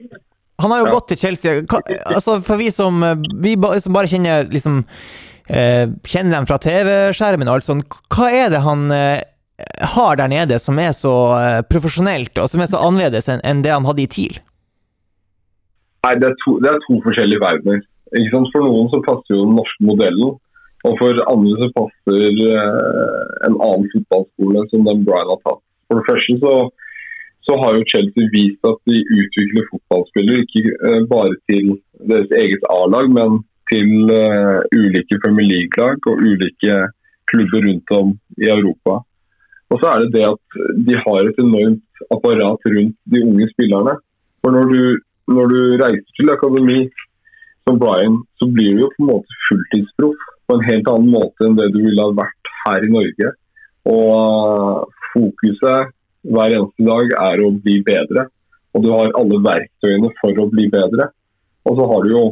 han 0.62 0.72
har 0.74 0.82
jo 0.82 0.88
ja. 0.88 0.94
gått 0.94 1.12
til 1.12 1.20
Chelsea. 1.24 1.66
Hva, 1.70 1.82
altså 2.16 2.38
for 2.44 2.61
vi 2.61 2.70
som, 2.74 3.02
vi 3.42 3.54
som 3.82 3.94
bare 3.94 4.11
kjenner 4.11 4.48
liksom, 4.50 4.82
eh, 5.48 5.85
kjenner 6.06 6.37
dem 6.37 6.48
fra 6.50 6.58
TV-skjermen 6.62 7.50
og 7.50 7.58
alt 7.58 7.68
sånt, 7.68 8.00
hva 8.14 8.30
er 8.35 8.50
det 8.52 8.62
han 8.66 8.88
eh, 8.94 9.22
har 9.95 10.17
der 10.17 10.29
nede 10.29 10.59
som 10.59 10.79
er 10.79 10.93
så 10.97 11.15
eh, 11.38 11.61
profesjonelt, 11.69 12.37
og 12.38 12.51
som 12.51 12.62
er 12.62 12.71
så 12.71 12.81
annerledes 12.83 13.29
enn, 13.33 13.62
det 13.65 13.73
han 13.75 13.87
hadde 13.88 14.05
i 14.05 14.11
TIL? 14.11 14.38
Nei, 16.07 16.15
det 16.19 16.31
er 16.31 16.38
to, 16.43 16.57
det 16.62 16.71
er 16.73 16.81
to 16.87 16.99
forskjellige 17.05 17.43
verdener. 17.43 17.83
For 18.53 18.65
noen 18.65 18.88
så 18.93 19.01
passer 19.07 19.37
jo 19.37 19.45
den 19.47 19.57
norske 19.57 19.88
modellen, 19.88 20.38
og 20.83 20.97
for 20.99 21.21
andre 21.31 21.59
så 21.61 21.69
passer 21.77 22.41
uh, 22.43 23.21
en 23.47 23.55
annen 23.55 23.87
fotballskole 23.93 24.65
som 24.73 24.88
den 24.88 25.05
Brian 25.07 25.31
har 25.31 25.38
tatt. 25.47 25.62
For 25.87 26.01
det 26.01 26.09
første 26.09 26.37
så, 26.43 26.57
så 27.47 27.57
har 27.62 27.79
jo 27.79 27.87
Chelsea 27.93 28.33
vist 28.35 28.67
at 28.67 28.81
de 28.91 28.99
utvikler 28.99 29.69
fotballspillere 29.71 30.43
ikke 30.43 30.75
uh, 30.83 30.99
bare 31.12 31.38
til 31.47 31.71
deres 32.11 32.35
eget 32.41 32.67
A-lag, 32.75 33.09
men 33.15 33.41
til 33.71 34.11
ulike 34.75 35.17
Premier 35.23 35.47
League-lag 35.49 36.11
og 36.11 36.19
ulike 36.21 36.75
klubber 37.31 37.62
rundt 37.65 37.95
om 37.97 38.11
i 38.43 38.51
Europa. 38.53 38.99
Og 39.72 39.80
så 39.80 39.88
er 39.88 40.02
det 40.02 40.12
det 40.16 40.24
at 40.28 40.58
de 40.87 40.98
har 41.00 41.28
et 41.28 41.38
enormt 41.40 42.02
apparat 42.12 42.66
rundt 42.74 42.96
de 43.12 43.22
unge 43.24 43.48
spillerne. 43.54 43.94
For 44.44 44.52
når 44.52 44.68
du, 44.72 44.82
når 45.32 45.52
du 45.52 45.61
reiser 45.80 46.18
til 46.18 46.32
akademi 46.35 46.80
som 47.64 47.78
Brian, 47.80 48.18
så 48.37 48.48
blir 48.52 48.76
du 48.76 48.85
jo 48.85 48.90
på 48.96 49.04
en 49.04 49.11
måte 49.14 49.38
fulltidsproff 49.46 50.26
på 50.46 50.58
en 50.58 50.66
helt 50.66 50.90
annen 50.92 51.14
måte 51.14 51.46
enn 51.46 51.56
det 51.56 51.70
du 51.72 51.80
ville 51.87 52.04
ha 52.04 52.12
vært 52.18 52.52
her 52.66 52.85
i 52.85 52.92
Norge. 52.92 53.32
Og 53.88 54.92
fokuset 55.14 55.92
hver 56.22 56.56
eneste 56.58 56.87
dag 56.90 57.16
er 57.30 57.44
å 57.46 57.52
bli 57.64 57.78
bedre. 57.87 58.26
Og 58.72 58.85
du 58.85 58.90
har 58.92 59.14
alle 59.18 59.40
verktøyene 59.46 60.12
for 60.20 60.42
å 60.42 60.50
bli 60.52 60.68
bedre. 60.72 61.08
Og 61.68 61.78
så 61.78 61.87
har 61.88 62.04
du 62.04 62.12
jo 62.12 62.24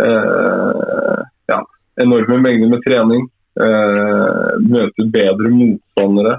eh, 0.00 1.20
ja, 1.52 1.60
enorme 2.00 2.40
mengder 2.46 2.72
med 2.72 2.84
trening. 2.86 3.28
Eh, 3.60 4.50
møter 4.72 5.12
bedre 5.12 5.52
motstandere 5.52 6.38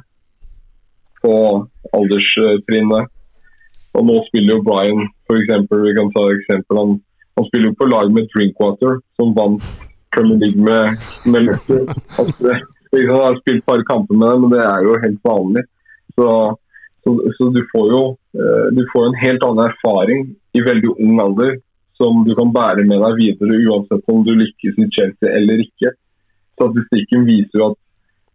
på 1.24 1.34
alderstrinnet. 1.96 3.10
Og 3.94 4.06
nå 4.08 4.20
spiller 4.28 4.56
jo 4.56 4.66
Brian, 4.66 5.08
for 5.30 5.40
eksempel, 5.40 5.84
vi 5.86 5.96
kan 5.98 6.12
ta 6.16 6.24
eksempel, 6.34 6.80
han, 6.82 6.94
han 7.38 7.50
spiller 7.50 7.70
jo 7.70 7.80
på 7.80 7.90
lag 7.92 8.14
med 8.14 8.30
Drinkwater, 8.34 9.00
som 9.20 9.36
vant 9.38 9.66
Premier 10.14 10.40
League 10.42 10.62
med, 10.62 10.98
med 11.26 11.48
Leicester. 11.48 11.86
Han 12.94 13.10
har 13.10 13.40
spilt 13.42 13.64
et 13.64 13.70
par 13.70 13.82
kamper 13.90 14.18
med 14.18 14.30
dem, 14.30 14.46
men 14.46 14.54
det 14.54 14.64
er 14.66 14.86
jo 14.86 14.98
helt 15.02 15.22
vanlig. 15.26 15.64
Så, 16.16 16.28
så, 17.04 17.14
så 17.38 17.50
du 17.54 17.62
får 17.72 17.88
jo 17.90 18.02
eh, 18.38 18.66
du 18.78 18.84
får 18.92 19.08
en 19.08 19.22
helt 19.22 19.46
annen 19.48 19.70
erfaring 19.72 20.28
i 20.54 20.62
veldig 20.62 20.92
ung 20.94 21.22
alder 21.24 21.56
som 21.98 22.22
du 22.28 22.34
kan 22.38 22.52
bære 22.54 22.86
med 22.90 23.02
deg 23.02 23.18
videre, 23.22 23.62
uansett 23.70 24.14
om 24.14 24.22
du 24.26 24.34
lykkes 24.38 24.78
i 24.82 24.90
Chelsea 24.94 25.34
eller 25.38 25.62
ikke. 25.64 25.94
Statistikken 26.58 27.26
viser 27.30 27.60
jo 27.60 27.72
at 27.72 27.80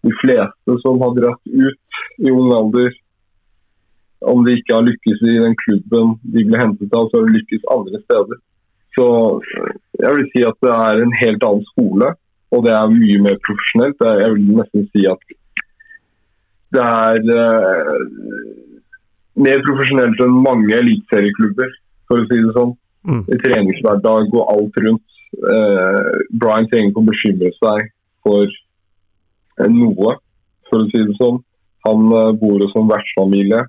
de 0.06 0.14
fleste 0.20 0.76
som 0.82 1.00
har 1.02 1.14
dratt 1.16 1.44
ut 1.46 2.02
i 2.22 2.30
ung 2.30 2.52
alder, 2.54 2.92
om 4.26 4.44
de 4.44 4.56
ikke 4.58 4.74
har 4.74 4.86
lykkes 4.86 5.22
i 5.22 5.34
den 5.44 5.56
klubben 5.62 6.14
de 6.34 6.44
ble 6.46 6.60
hentet 6.60 6.94
av, 6.94 7.08
så 7.08 7.20
har 7.20 7.28
de 7.28 7.36
lykkes 7.38 7.68
andre 7.74 8.00
steder. 8.04 8.40
Så 8.96 9.06
jeg 10.02 10.14
vil 10.16 10.30
si 10.32 10.44
at 10.46 10.58
det 10.64 10.74
er 10.74 11.02
en 11.02 11.14
helt 11.20 11.44
annen 11.46 11.66
skole, 11.72 12.12
og 12.54 12.64
det 12.64 12.72
er 12.74 12.94
mye 12.94 13.18
mer 13.26 13.36
profesjonelt. 13.46 14.06
Jeg 14.22 14.34
vil 14.34 14.48
nesten 14.58 14.88
si 14.94 15.04
at 15.10 15.36
det 16.76 16.84
er 16.84 17.20
uh, 17.32 17.98
mer 19.40 19.62
profesjonelt 19.68 20.20
enn 20.24 20.40
mange 20.44 20.74
eliteserieklubber, 20.76 21.70
for 22.08 22.22
å 22.22 22.28
si 22.28 22.40
det 22.42 22.56
sånn. 22.56 22.74
Mm. 23.08 23.22
I 23.30 23.38
treningshverdag 23.44 24.34
og 24.34 24.50
alt 24.52 24.80
rundt. 24.84 25.04
Uh, 25.38 26.08
Brian 26.40 26.66
trenger 26.68 26.90
ikke 26.90 27.04
å 27.04 27.08
bekymre 27.08 27.52
seg 27.60 27.90
for 28.26 28.58
noe, 29.66 30.14
for 30.68 30.84
å 30.84 30.88
si 30.90 31.02
det 31.02 31.16
sånn. 31.18 31.40
Han 31.86 32.08
eh, 32.12 32.32
bor 32.40 32.62
hos 32.62 32.76
en 32.78 32.90
vertsfamilie. 32.90 33.64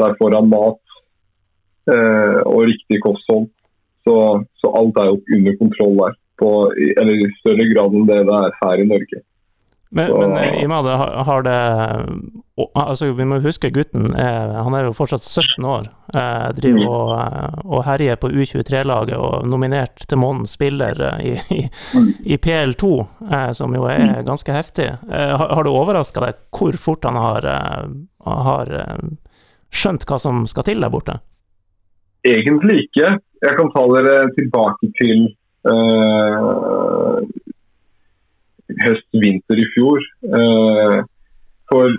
Der 0.00 0.16
får 0.18 0.36
han 0.36 0.50
mat 0.52 0.80
eh, 1.90 2.40
og 2.44 2.66
riktig 2.70 3.00
kosthold. 3.04 3.48
Så, 4.06 4.16
så, 4.62 4.70
alt 4.78 4.98
er 5.02 5.10
jo 5.10 5.20
under 5.38 5.56
kontroll 5.60 5.96
der. 6.02 6.18
På, 6.36 6.50
eller 6.76 7.16
i 7.16 7.30
større 7.40 7.64
grad 7.72 7.94
enn 7.96 8.08
det 8.08 8.20
det 8.28 8.40
er 8.44 8.58
her 8.60 8.82
i 8.82 8.88
Norge. 8.90 9.22
Men, 9.90 10.08
så, 10.08 10.18
men 10.18 10.32
eh, 10.36 10.62
Imad, 10.64 10.86
har 11.26 11.42
det 11.42 11.58
altså 12.74 13.10
Vi 13.12 13.24
må 13.24 13.38
huske 13.44 13.70
gutten 13.70 14.08
er, 14.16 14.54
han 14.64 14.74
er 14.74 14.88
jo 14.88 14.94
fortsatt 14.96 15.22
17 15.22 15.64
år. 15.64 15.86
Eh, 16.14 16.48
driver 16.56 16.80
mm. 16.80 16.88
og, 16.88 17.12
eh, 17.20 17.60
og 17.64 17.84
herjer 17.86 18.18
på 18.20 18.30
U23-laget 18.32 19.16
og 19.18 19.46
nominert 19.50 20.02
til 20.08 20.20
månedens 20.20 20.56
spiller 20.56 20.98
i, 21.20 21.36
i, 21.54 21.62
mm. 21.94 22.10
i, 22.24 22.38
PL2, 22.40 22.90
eh, 23.30 23.52
som 23.58 23.76
jo 23.76 23.86
er 23.90 24.02
mm. 24.02 24.26
ganske 24.26 24.56
heftig. 24.56 24.88
Eh, 25.06 25.36
har, 25.36 25.54
har, 25.54 25.62
det 25.66 25.76
overraska 25.76 26.24
deg 26.24 26.42
hvor 26.56 26.80
fort 26.80 27.06
han 27.06 27.20
har, 27.20 27.48
har 28.26 28.74
skjønt 29.70 30.06
hva 30.08 30.18
som 30.20 30.44
skal 30.50 30.66
til 30.66 30.82
der 30.82 30.92
borte? 30.92 31.20
Egentlig 32.26 32.86
ikke. 32.88 33.16
Jeg 33.44 33.58
kan 33.58 33.68
ta 33.70 33.82
dere 33.92 34.30
tilbake 34.34 34.88
til 34.98 35.26
uh, 35.68 37.20
høst-vinter 38.84 39.60
i 39.62 39.66
fjor. 39.74 40.06
Uh, 40.26 41.02
for 41.70 41.92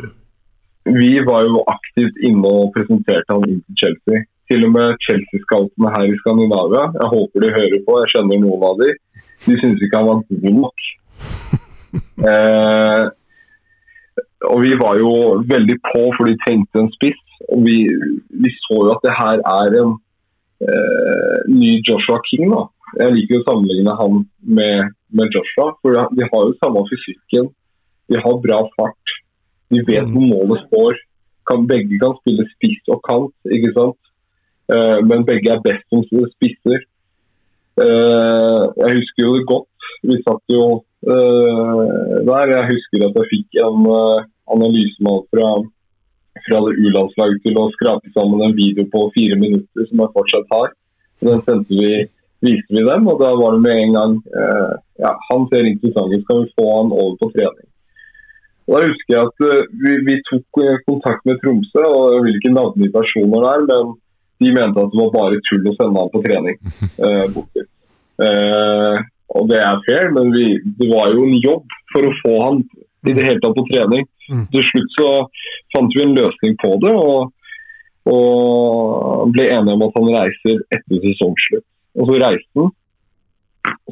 vi 0.88 1.12
var 1.28 1.44
jo 1.48 1.64
aktivt 1.68 2.18
inne 2.24 2.48
og 2.48 2.74
presenterte 2.76 3.34
han 3.34 3.46
inn 3.48 3.62
til 3.66 3.80
Chelsea. 3.82 4.24
Til 4.48 4.64
og 4.64 4.74
med 4.78 4.96
Chelsea-skaltene 5.04 5.92
her 5.92 6.08
i 6.08 6.18
Skandinavia, 6.22 6.86
jeg 6.96 7.12
håper 7.14 7.44
de 7.44 7.56
hører 7.58 7.82
på, 7.84 7.98
jeg 8.00 8.12
kjenner 8.14 8.44
noen 8.44 8.64
av 8.70 8.78
de, 8.80 8.94
de 9.44 9.58
syns 9.60 9.84
ikke 9.84 10.00
han 10.00 10.08
var 10.08 10.22
god 10.46 10.60
nok. 10.62 10.86
eh, 12.32 13.04
og 14.48 14.62
vi 14.64 14.72
var 14.80 15.02
jo 15.02 15.12
veldig 15.52 15.78
på, 15.90 16.04
for 16.16 16.30
de 16.30 16.38
trengte 16.46 16.84
en 16.84 16.92
spiss. 16.96 17.20
Og 17.52 17.66
vi, 17.68 17.82
vi 18.44 18.54
så 18.64 18.80
jo 18.86 18.94
at 18.96 19.04
det 19.04 19.14
her 19.18 19.44
er 19.44 19.78
en 19.82 19.94
eh, 20.64 21.38
ny 21.52 21.78
Joshua 21.88 22.22
King. 22.30 22.48
da. 22.54 22.64
Jeg 22.96 23.14
liker 23.14 23.42
å 23.42 23.46
sammenligne 23.50 23.94
han 24.00 24.22
med, 24.48 24.94
med 25.12 25.36
Joshua, 25.36 25.74
for 25.82 25.98
de 26.16 26.28
har 26.28 26.46
jo 26.48 26.56
samme 26.62 26.84
fysikken. 26.88 27.50
De 28.08 28.20
har 28.24 28.44
bra 28.44 28.62
fart. 28.78 29.16
De 29.74 29.84
vet 29.84 30.06
mm. 30.06 30.14
hvor 30.14 30.28
målet 30.32 30.66
står. 30.68 31.00
Kan, 31.48 31.68
begge 31.68 32.00
kan 32.00 32.16
spille 32.22 32.48
spiss 32.54 32.92
og 32.92 33.02
kant, 33.08 33.34
ikke 33.52 33.74
sant. 33.76 34.00
Uh, 34.68 35.00
men 35.08 35.26
begge 35.28 35.52
er 35.54 35.64
best 35.64 35.86
som 35.92 36.04
spisser. 36.34 36.84
Uh, 37.78 38.68
jeg 38.82 39.00
husker 39.00 39.26
jo 39.26 39.36
det 39.38 39.46
godt. 39.52 39.90
Vi 40.08 40.20
satt 40.24 40.44
jo 40.52 40.64
uh, 41.08 41.84
der. 42.28 42.56
Jeg 42.56 42.72
husker 42.74 43.08
at 43.08 43.20
jeg 43.22 43.32
fikk 43.34 43.62
en 43.64 43.88
analysemann 44.48 45.24
fra, 45.32 45.54
fra 46.48 46.60
det 46.66 46.76
U-landslaget 46.84 47.44
til 47.44 47.60
å 47.60 47.70
skrape 47.76 48.12
sammen 48.16 48.44
en 48.48 48.56
video 48.56 48.88
på 48.92 49.10
fire 49.16 49.40
minutter 49.40 49.88
som 49.90 50.04
jeg 50.04 50.16
fortsatt 50.16 50.54
har. 50.56 50.76
Den 51.24 51.42
sendte 51.44 51.74
vi, 51.74 52.06
viste 52.46 52.76
vi 52.76 52.84
dem, 52.86 53.08
og 53.10 53.22
da 53.22 53.32
var 53.38 53.56
det 53.56 53.64
med 53.64 53.80
en 53.82 53.96
gang 53.98 54.14
ja, 55.02 55.12
Han 55.30 55.48
ser 55.50 55.66
interessant 55.66 56.14
ut, 56.14 56.26
kan 56.28 56.44
vi 56.44 56.54
få 56.58 56.66
han 56.70 56.92
over 56.94 57.16
på 57.22 57.32
trening? 57.34 57.66
Og 58.68 58.76
da 58.76 58.82
husker 58.84 59.14
jeg 59.14 59.30
at 59.30 59.46
uh, 59.48 59.78
vi, 59.80 59.94
vi, 60.04 60.16
tok 60.28 60.60
uh, 60.60 60.74
kontakt 60.90 61.24
med 61.30 61.40
Tromsø, 61.40 61.86
og 61.88 62.18
jeg 62.18 62.24
vil 62.26 62.40
ikke 62.40 62.54
navngi 62.56 62.90
personer 62.92 63.46
der, 63.48 63.64
men 63.70 63.94
de 64.44 64.54
mente 64.54 64.82
at 64.84 64.92
det 64.94 65.00
var 65.02 65.14
bare 65.16 65.40
tull 65.48 65.70
å 65.70 65.76
sende 65.78 66.02
han 66.02 66.12
på 66.14 66.24
trening. 66.26 66.58
eh, 67.08 67.24
bort. 67.34 67.62
Eh, 68.28 69.00
og 69.38 69.48
det 69.52 69.62
er 69.62 69.80
fair, 69.88 70.12
men 70.14 70.30
vi, 70.36 70.46
det 70.78 70.90
var 70.92 71.10
jo 71.14 71.24
en 71.26 71.40
jobb 71.42 71.78
for 71.94 72.06
å 72.06 72.14
få 72.20 72.36
han 72.44 72.62
i 73.08 73.16
det 73.16 73.26
hele 73.26 73.42
tatt 73.42 73.58
på 73.58 73.66
trening. 73.72 74.06
Mm. 74.30 74.46
Til 74.54 74.68
slutt 74.68 74.94
så 74.98 75.10
fant 75.74 75.96
vi 75.96 76.04
en 76.04 76.16
løsning 76.18 76.54
på 76.62 76.76
det, 76.84 76.94
og, 76.94 77.34
og 78.14 79.34
ble 79.34 79.50
enige 79.56 79.74
om 79.74 79.88
at 79.88 79.98
han 79.98 80.14
reiser 80.20 80.62
etter 80.78 81.02
sesongslutt. 81.08 81.66
Og 81.98 82.10
så 82.10 82.20
reiste 82.22 82.62
han. 82.62 82.74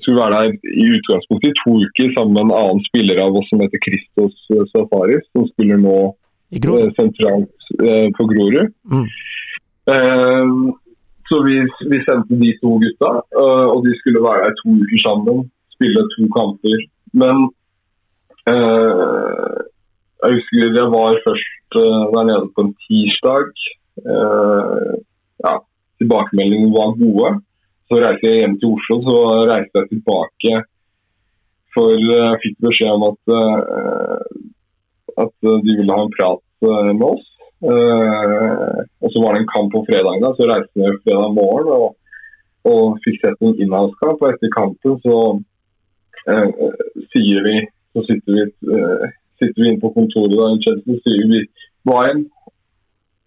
Skulle 0.01 0.21
være 0.21 0.39
der 0.39 0.71
i 0.83 0.85
utgangspunktet 0.95 1.51
i 1.51 1.59
to 1.61 1.73
uker 1.83 2.13
sammen 2.15 2.35
med 2.35 2.43
en 2.45 2.57
annen 2.59 2.83
spiller 2.87 3.19
av 3.25 3.35
oss 3.39 3.47
som 3.49 3.63
heter 3.63 3.81
Christos 3.83 4.35
eh, 4.53 4.63
Safaris, 4.71 5.25
som 5.33 5.47
spiller 5.51 5.79
nå 5.81 5.97
eh, 6.55 6.89
sentralt 6.99 7.69
eh, 7.81 8.07
på 8.15 8.27
Grorud. 8.31 8.71
Mm. 8.93 9.07
Eh, 9.95 10.53
så 11.29 11.41
vi, 11.47 11.57
vi 11.91 11.99
sendte 12.05 12.39
de 12.41 12.51
to 12.61 12.75
gutta, 12.83 13.11
eh, 13.41 13.67
og 13.73 13.87
de 13.87 13.95
skulle 13.99 14.23
være 14.23 14.45
der 14.45 14.57
to 14.61 14.75
uker 14.83 15.01
sammen. 15.03 15.45
Spille 15.75 16.05
to 16.13 16.27
kamper. 16.37 16.85
Men 17.23 17.47
eh, 18.51 19.55
jeg 20.23 20.37
husker 20.37 20.77
jeg 20.79 20.91
var 20.93 21.23
først 21.25 21.51
der 21.75 22.27
nede 22.29 22.51
på 22.55 22.63
en 22.63 22.75
tirsdag. 22.85 23.49
Eh, 24.11 24.93
ja, 25.45 25.53
tilbakemeldingene 25.99 26.75
var 26.77 26.95
gode. 27.01 27.33
Så 27.85 27.99
reiste 28.01 28.31
jeg 28.31 28.41
hjem 28.41 28.55
til 28.61 28.73
Oslo, 28.73 28.97
så 29.05 29.15
reiste 29.51 29.81
jeg 29.81 29.91
tilbake. 29.93 30.53
For 31.75 31.93
eh, 31.93 32.23
jeg 32.23 32.41
fikk 32.43 32.57
beskjed 32.65 32.93
om 32.95 33.07
at, 33.11 33.33
eh, 33.39 35.23
at 35.25 35.33
de 35.45 35.75
ville 35.75 35.97
ha 35.97 36.05
en 36.05 36.13
prat 36.15 36.69
eh, 36.69 36.91
med 36.93 37.07
oss. 37.11 37.27
Eh, 37.65 38.79
og 39.01 39.11
så 39.13 39.21
var 39.23 39.35
det 39.35 39.43
en 39.43 39.51
kamp 39.53 39.71
på 39.73 39.83
fredag, 39.89 40.21
da, 40.23 40.31
så 40.37 40.49
reiste 40.49 40.81
jeg 40.81 41.01
fredag 41.03 41.35
morgen 41.37 41.71
og, 41.75 41.87
og 42.69 42.97
fikk 43.05 43.21
sett 43.21 43.45
en 43.45 43.55
innholdskamp. 43.61 44.21
Og 44.21 44.31
etter 44.33 44.55
kampen 44.55 44.97
så 45.05 45.19
eh, 46.31 46.49
sier 47.13 47.45
vi 47.47 47.57
Så 47.95 48.01
sitter 48.03 48.33
vi, 48.35 48.41
eh, 48.75 49.11
sitter 49.39 49.61
vi 49.61 49.69
inne 49.69 49.79
på 49.79 49.93
kontoret 49.95 50.33
da, 50.35 50.73
i 50.75 50.97
sier 51.05 51.29
vi 51.31 51.45
hva 51.87 52.01
enn 52.09 52.25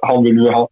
han 0.04 0.20
ville 0.26 0.44
vi 0.44 0.52
ha. 0.52 0.66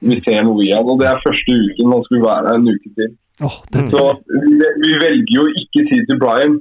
Vi 0.00 0.20
ser 0.22 0.44
noe 0.46 0.62
i 0.64 0.70
han. 0.72 0.86
Og 0.86 1.00
det 1.00 1.08
er 1.10 1.24
første 1.24 1.56
uken 1.58 1.94
han 1.94 2.04
skulle 2.06 2.26
være 2.26 2.46
her 2.46 2.60
en 2.60 2.70
uke 2.70 2.92
til. 2.98 3.14
Oh, 3.42 3.56
den... 3.74 3.90
Så 3.90 4.04
vi, 4.28 4.70
vi 4.82 4.94
velger 5.02 5.34
jo 5.34 5.46
ikke 5.62 5.84
tid 5.90 6.06
til 6.08 6.20
Brian. 6.22 6.56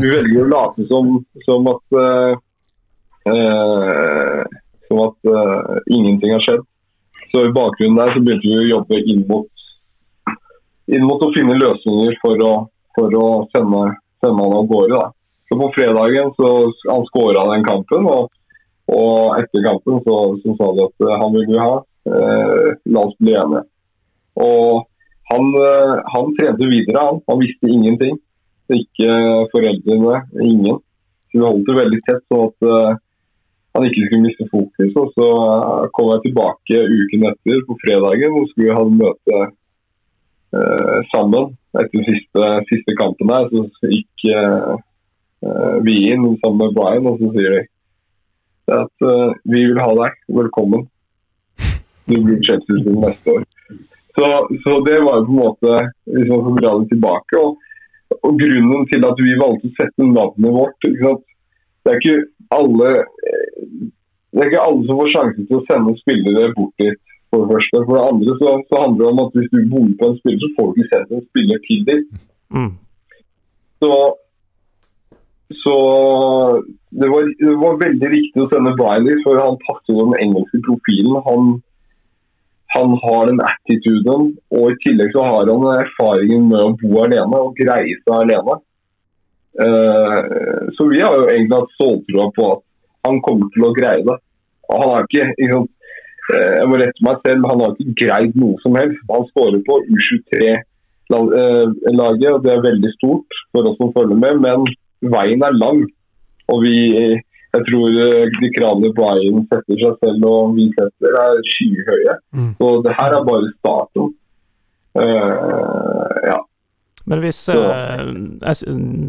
Vi 0.00 0.08
velger 0.08 0.42
å 0.42 0.48
late 0.50 0.86
som, 0.88 1.12
som 1.44 1.68
at 1.70 1.96
uh, 1.96 2.32
uh, 3.30 4.42
Som 4.88 5.02
at 5.04 5.30
uh, 5.30 5.78
ingenting 5.92 6.34
har 6.34 6.44
skjedd. 6.44 6.66
Så 7.30 7.44
i 7.46 7.54
bakgrunnen 7.54 8.00
der 8.00 8.12
så 8.14 8.22
begynte 8.24 8.48
vi 8.48 8.58
å 8.58 8.70
jobbe 8.72 8.98
inn 9.12 9.20
mot, 9.28 9.66
inn 10.90 11.04
mot 11.06 11.20
å 11.22 11.30
finne 11.36 11.54
løsninger 11.60 12.16
for 12.24 12.42
å, 12.42 12.54
for 12.96 13.14
å 13.14 13.26
sende, 13.52 13.84
sende 14.18 14.42
han 14.42 14.56
av 14.56 14.66
gårde. 14.72 14.96
Da. 14.96 15.12
Så 15.46 15.58
på 15.60 15.68
fredagen 15.76 16.32
så 16.34 16.50
han 16.88 17.06
skåra 17.06 17.44
den 17.52 17.62
kampen, 17.68 18.08
og, 18.10 18.32
og 18.90 19.38
etter 19.38 19.62
kampen 19.62 20.02
så, 20.08 20.16
så 20.42 20.56
sa 20.58 20.72
de 20.74 20.88
at 20.88 21.06
han 21.22 21.36
ville 21.36 21.52
vi 21.52 21.62
ha. 21.62 21.76
Eh, 22.10 22.70
la 22.84 23.00
oss 23.06 23.16
bli 23.18 23.34
enige. 23.38 23.62
Og 24.40 24.86
han, 25.30 25.52
eh, 25.62 25.94
han 26.14 26.34
trente 26.38 26.66
videre, 26.66 27.04
han. 27.06 27.20
Han 27.28 27.42
visste 27.42 27.70
ingenting. 27.70 28.18
Ikke 28.70 29.12
foreldrene, 29.52 30.24
ingen. 30.42 30.80
Så 31.30 31.38
vi 31.38 31.46
holdt 31.46 31.68
det 31.68 31.78
veldig 31.78 32.02
tett, 32.08 32.24
sånn 32.26 32.48
at 32.48 32.68
eh, 32.72 32.98
han 33.76 33.86
ikke 33.86 34.08
skulle 34.08 34.26
miste 34.26 34.48
fokus. 34.50 34.92
Og 35.02 35.14
så 35.14 35.30
kom 35.94 36.12
jeg 36.14 36.26
tilbake 36.26 36.84
uken 36.90 37.26
etter, 37.30 37.64
på 37.68 37.78
fredagen, 37.84 38.38
og 38.40 38.50
skulle 38.50 38.78
ha 38.78 38.84
møte 38.90 39.42
sammen. 41.12 41.52
Etter 41.78 42.02
siste, 42.02 42.46
siste 42.66 42.94
kampen 42.98 43.30
her, 43.30 43.44
så 43.78 43.90
gikk 43.92 44.24
vi 45.86 45.94
inn 46.10 46.24
sammen 46.42 46.64
med 46.64 46.74
Brian, 46.74 47.06
og 47.06 47.22
så 47.22 47.30
sier 47.36 47.54
de 47.54 47.60
at 48.74 49.06
vi 49.46 49.62
vil 49.68 49.78
ha 49.78 49.92
deg. 50.00 50.18
Velkommen. 50.40 50.88
Blir 52.08 52.40
Chelsea 52.46 52.94
neste 53.04 53.34
år. 53.36 53.44
Så, 54.14 54.26
så 54.64 54.72
det 54.86 54.98
var 55.04 55.20
jo 55.20 55.26
på 55.26 55.32
en 55.32 55.38
måte 55.38 55.74
Hvis 56.10 56.28
man 56.28 56.40
skal 56.42 56.56
dra 56.58 56.72
det 56.80 56.88
tilbake. 56.92 57.42
Og, 57.42 57.68
og 58.26 58.40
grunnen 58.40 58.88
til 58.90 59.06
at 59.06 59.22
vi 59.22 59.36
valgte 59.38 59.70
å 59.70 59.76
sette 59.78 60.08
navnet 60.08 60.56
vårt? 60.56 60.88
Det 60.88 61.92
er 61.92 62.00
ikke 62.00 62.16
alle 62.56 62.90
eh, 62.98 63.60
Det 64.30 64.42
er 64.42 64.50
ikke 64.50 64.66
alle 64.66 64.82
som 64.88 64.98
får 65.00 65.14
sjansen 65.14 65.46
til 65.46 65.60
å 65.60 65.64
sende 65.68 65.96
spillere 66.02 66.52
bort 66.56 66.74
dit. 66.82 67.00
For 67.30 67.44
det 67.46 67.54
første. 67.54 67.84
For 67.86 67.94
det 67.96 68.06
andre 68.10 68.36
så, 68.40 68.52
så 68.66 68.82
handler 68.84 69.04
det 69.04 69.10
om 69.12 69.22
at 69.24 69.36
hvis 69.38 69.50
du 69.54 69.60
bor 69.70 69.90
på 70.00 70.10
en 70.10 70.18
spiller, 70.18 70.42
så 70.42 70.54
får 70.56 70.70
du 70.70 70.80
ikke 70.80 70.92
sendt 70.94 71.14
en 71.14 71.26
spiller 71.28 71.64
til 71.66 71.84
dit. 71.86 72.06
Mm. 72.50 72.72
Så, 73.80 73.92
så 75.62 75.76
det, 76.90 77.08
var, 77.12 77.28
det 77.40 77.56
var 77.62 77.82
veldig 77.84 78.10
riktig 78.16 78.42
å 78.42 78.48
sende 78.50 78.74
Briley, 78.80 79.20
for 79.24 79.38
han 79.40 79.60
passer 79.66 79.94
jo 79.94 80.08
den 80.08 80.18
engelske 80.26 80.60
profilen. 80.66 81.20
Han, 81.28 81.52
han 82.72 82.90
har 83.02 83.26
den 83.26 83.40
attituden, 83.42 84.36
og 84.54 84.70
i 84.70 84.76
tillegg 84.84 85.10
så 85.14 85.22
har 85.26 85.48
han 85.50 85.64
erfaringen 85.74 86.44
med 86.52 86.60
å 86.62 86.76
bo 86.78 86.90
alene 87.04 87.36
og 87.46 87.56
greie 87.58 87.94
seg 88.04 88.14
alene. 88.14 88.54
Uh, 89.60 90.20
så 90.76 90.82
vi 90.92 90.98
har 91.02 91.12
jo 91.18 91.24
egentlig 91.26 91.58
hatt 91.58 91.76
ståltroa 91.76 92.26
på 92.36 92.44
at 92.54 92.62
han 93.08 93.16
kommer 93.26 93.46
til 93.54 93.62
å 93.66 93.76
greie 93.76 94.02
det. 94.06 94.18
Og 94.70 94.74
han 94.78 94.90
har 94.94 95.02
ikke, 95.08 95.26
liksom, 95.40 95.64
eh, 96.30 96.52
Jeg 96.60 96.66
må 96.70 96.74
rette 96.78 97.00
meg 97.02 97.16
selv, 97.26 97.40
han 97.50 97.62
har 97.64 97.70
ikke 97.74 98.00
greid 98.04 98.32
noe 98.38 98.56
som 98.62 98.72
helst. 98.78 99.00
Han 99.10 99.24
skårer 99.32 99.60
på 99.66 99.74
U23-laget, 99.96 102.30
og 102.30 102.38
det 102.44 102.52
er 102.52 102.68
veldig 102.68 102.92
stort 102.98 103.30
for 103.50 103.60
oss 103.66 103.78
som 103.80 103.94
følger 103.96 104.18
med. 104.20 104.34
Men 104.44 104.58
veien 105.16 105.42
er 105.42 105.54
lang. 105.58 105.80
Og 106.52 106.56
vi, 106.62 106.76
jeg 107.50 107.66
tror 107.66 107.96
eh, 108.04 108.30
de 108.40 108.50
kravene 108.54 108.92
Brian 108.94 109.42
setter 109.50 109.80
seg 109.82 109.98
selv 110.04 110.26
og 110.28 110.54
vi 110.54 110.68
setter, 110.76 111.18
er 111.24 111.42
skyhøye. 111.56 112.16
Mm. 112.36 112.52
Så 112.60 112.70
det 112.86 112.94
her 113.00 113.16
er 113.16 113.26
bare 113.26 113.52
starten. 113.58 114.12
Uh, 114.98 116.16
ja. 116.26 116.38
Men 117.04 117.22
hvis 117.24 117.48
uh, 117.48 118.10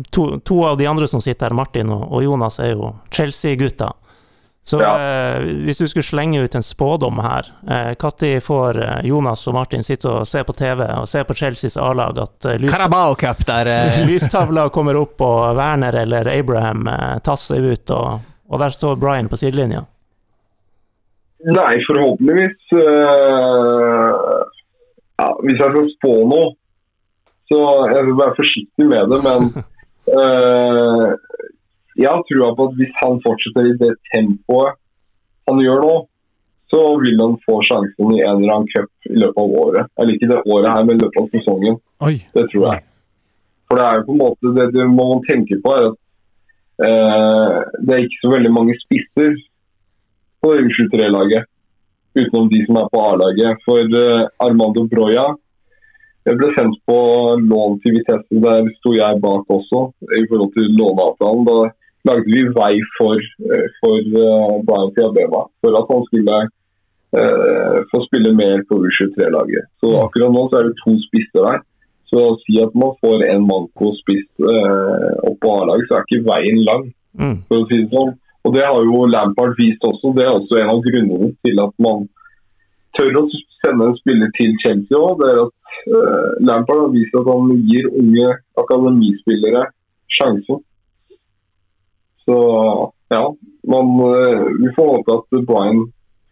to, 0.09 0.27
to 0.45 0.61
av 0.65 0.77
de 0.77 0.87
andre 0.89 1.07
som 1.09 1.21
sitter 1.21 1.49
her, 1.49 1.57
Martin 1.57 1.89
og, 1.93 2.07
og 2.09 2.23
Jonas, 2.25 2.59
er 2.61 2.73
jo 2.75 2.95
Chelsea-gutter. 3.13 3.93
Så 4.65 4.77
Ja. 4.81 4.91
uh, 4.93 5.45
hvis 5.65 5.81
du 5.81 5.87
skulle 5.89 6.05
slenge 6.05 6.41
ut 6.41 6.55
en 6.55 6.65
spådom 6.65 7.21
her, 7.21 7.49
når 8.01 8.41
får 8.41 8.81
Jonas 9.05 9.47
og 9.49 9.57
Martin 9.57 9.83
sitte 9.85 10.09
og 10.09 10.27
se 10.29 10.43
på 10.45 10.53
TV 10.53 10.85
og 10.85 11.07
se 11.09 11.23
på 11.25 11.37
Chelseas 11.37 11.77
A-lag 11.81 12.17
at 12.21 12.49
lys, 12.61 12.73
Carabao 12.73 13.15
Cup 13.15 13.45
der 13.45 13.69
lystavla 14.09 14.69
kommer 14.69 14.97
opp, 15.01 15.21
og 15.21 15.57
Werner 15.57 16.01
eller 16.03 16.29
Abraham 16.29 16.89
tasser 17.25 17.71
ut, 17.73 17.89
og, 17.89 18.30
og 18.51 18.59
der 18.59 18.73
står 18.75 18.99
Brian 18.99 19.29
på 19.31 19.39
sidelinja? 19.39 19.85
Nei, 21.41 21.73
forhåpentligvis 21.87 22.73
eh, 22.77 24.09
ja, 25.17 25.29
Hvis 25.41 25.61
jeg 25.61 25.71
skal 25.73 25.87
spå 25.95 26.11
noe, 26.29 26.51
så 27.49 27.61
jeg 27.95 28.03
vil 28.07 28.19
være 28.19 28.37
forsiktig 28.37 28.87
med 28.91 29.09
det. 29.11 29.19
Men 29.25 29.47
eh, 30.19 31.07
jeg 31.97 32.11
har 32.11 32.23
trua 32.27 32.51
på 32.57 32.69
at 32.69 32.77
hvis 32.77 32.93
han 33.01 33.19
fortsetter 33.25 33.71
i 33.71 33.79
det 33.81 33.95
tempoet 34.11 34.77
han 35.49 35.63
gjør 35.63 35.81
nå, 35.83 35.95
så 36.71 36.81
vil 37.01 37.19
han 37.19 37.33
få 37.43 37.57
sjansen 37.67 38.13
i 38.15 38.21
en 38.21 38.43
eller 38.43 38.53
annen 38.55 38.69
cup 38.71 39.09
i 39.09 39.17
løpet 39.17 39.41
av 39.41 39.57
året. 39.63 39.89
Eller 39.99 40.15
ikke 40.15 40.29
det 40.31 40.43
året 40.45 40.69
her, 40.71 40.85
men 40.87 40.99
i 40.99 41.03
løpet 41.03 41.19
av 41.23 41.33
sesongen. 41.33 41.81
oi. 42.05 42.15
Det 42.35 42.45
tror 42.53 42.67
jeg. 42.69 42.85
For 43.67 43.79
det 43.79 43.87
er 43.87 43.99
jo 43.99 44.05
på 44.07 44.15
en 44.15 44.21
måte 44.21 44.53
det, 44.55 44.69
det 44.75 44.85
må 44.91 45.09
man 45.09 45.25
tenke 45.27 45.57
på, 45.63 45.73
er 45.75 45.89
at 45.89 45.99
det 46.81 47.93
er 47.93 48.03
ikke 48.03 48.21
så 48.23 48.31
veldig 48.31 48.51
mange 48.53 48.75
spisser 48.81 49.35
på 50.41 50.53
U23-laget. 50.57 51.45
Utenom 52.17 52.49
de 52.51 52.63
som 52.65 52.79
er 52.81 52.89
på 52.91 53.03
A-laget. 53.05 53.61
For 53.67 53.97
eh, 54.01 54.25
Armando 54.43 54.87
Broya 54.89 55.29
jeg 56.29 56.37
ble 56.37 56.51
sendt 56.53 56.77
på 56.85 56.97
lån 57.49 57.79
til 57.81 57.95
Vitesse. 57.95 58.41
Der 58.43 58.67
sto 58.77 58.91
jeg 58.93 59.21
bak 59.23 59.47
også, 59.49 59.87
i 60.21 60.25
forhold 60.29 60.51
til 60.53 60.75
låneavtalen. 60.77 61.47
Da 61.47 61.55
lagde 62.09 62.29
vi 62.29 62.43
vei 62.57 62.75
for, 62.97 63.17
eh, 63.17 63.67
for 63.79 63.97
eh, 63.97 64.59
Brian 64.67 64.93
Fiabema, 64.97 65.41
for 65.61 65.79
at 65.79 65.89
han 65.89 66.05
skulle 66.09 66.37
eh, 67.17 67.79
få 67.89 68.03
spille 68.05 68.35
mer 68.37 68.61
på 68.69 68.77
U23-laget. 68.85 69.65
Så 69.81 69.95
akkurat 70.03 70.33
nå 70.35 70.45
så 70.49 70.61
er 70.61 70.69
det 70.69 70.81
to 70.83 70.93
spisser 71.07 71.47
der. 71.47 71.65
Så 72.11 72.19
å 72.27 72.39
si 72.43 72.57
at 72.59 72.73
man 72.75 72.91
får 72.99 73.21
en 73.31 73.45
manko-spiss 73.47 74.27
eh, 74.43 75.11
opp 75.29 75.37
på 75.39 75.51
A-laget, 75.61 75.87
så 75.87 75.95
er 75.97 76.03
ikke 76.07 76.25
veien 76.27 76.59
lang. 76.67 76.89
Mm. 77.19 77.37
for 77.47 77.59
å 77.59 77.67
si 77.67 77.77
det 77.81 77.89
sånn. 77.91 78.13
Og 78.47 78.53
det 78.55 78.61
har 78.63 78.83
jo 78.87 79.05
Lampard 79.11 79.57
vist 79.57 79.83
også. 79.83 80.13
Det 80.15 80.23
er 80.23 80.31
også 80.31 80.59
en 80.61 80.69
av 80.71 80.79
grunnene 80.85 81.27
til 81.45 81.59
at 81.59 81.73
man 81.83 82.05
tør 82.97 83.17
å 83.19 83.23
sende 83.61 83.89
en 83.89 83.97
spiller 83.99 84.31
til 84.37 84.53
Chelsea 84.63 84.97
òg. 84.97 85.23
Er 85.27 85.41
eh, 85.43 86.29
Lampard 86.47 86.85
har 86.85 86.93
vist 86.95 87.15
at 87.19 87.27
han 87.27 87.51
gir 87.67 87.89
unge 87.91 88.29
akademispillere 88.63 89.65
sjansen. 90.17 90.63
Så 92.25 92.37
ja, 93.11 93.23
man, 93.67 93.91
eh, 94.07 94.45
vi 94.61 94.71
får 94.75 94.91
håpe 94.95 95.17
at 95.19 95.43
Brian 95.47 95.83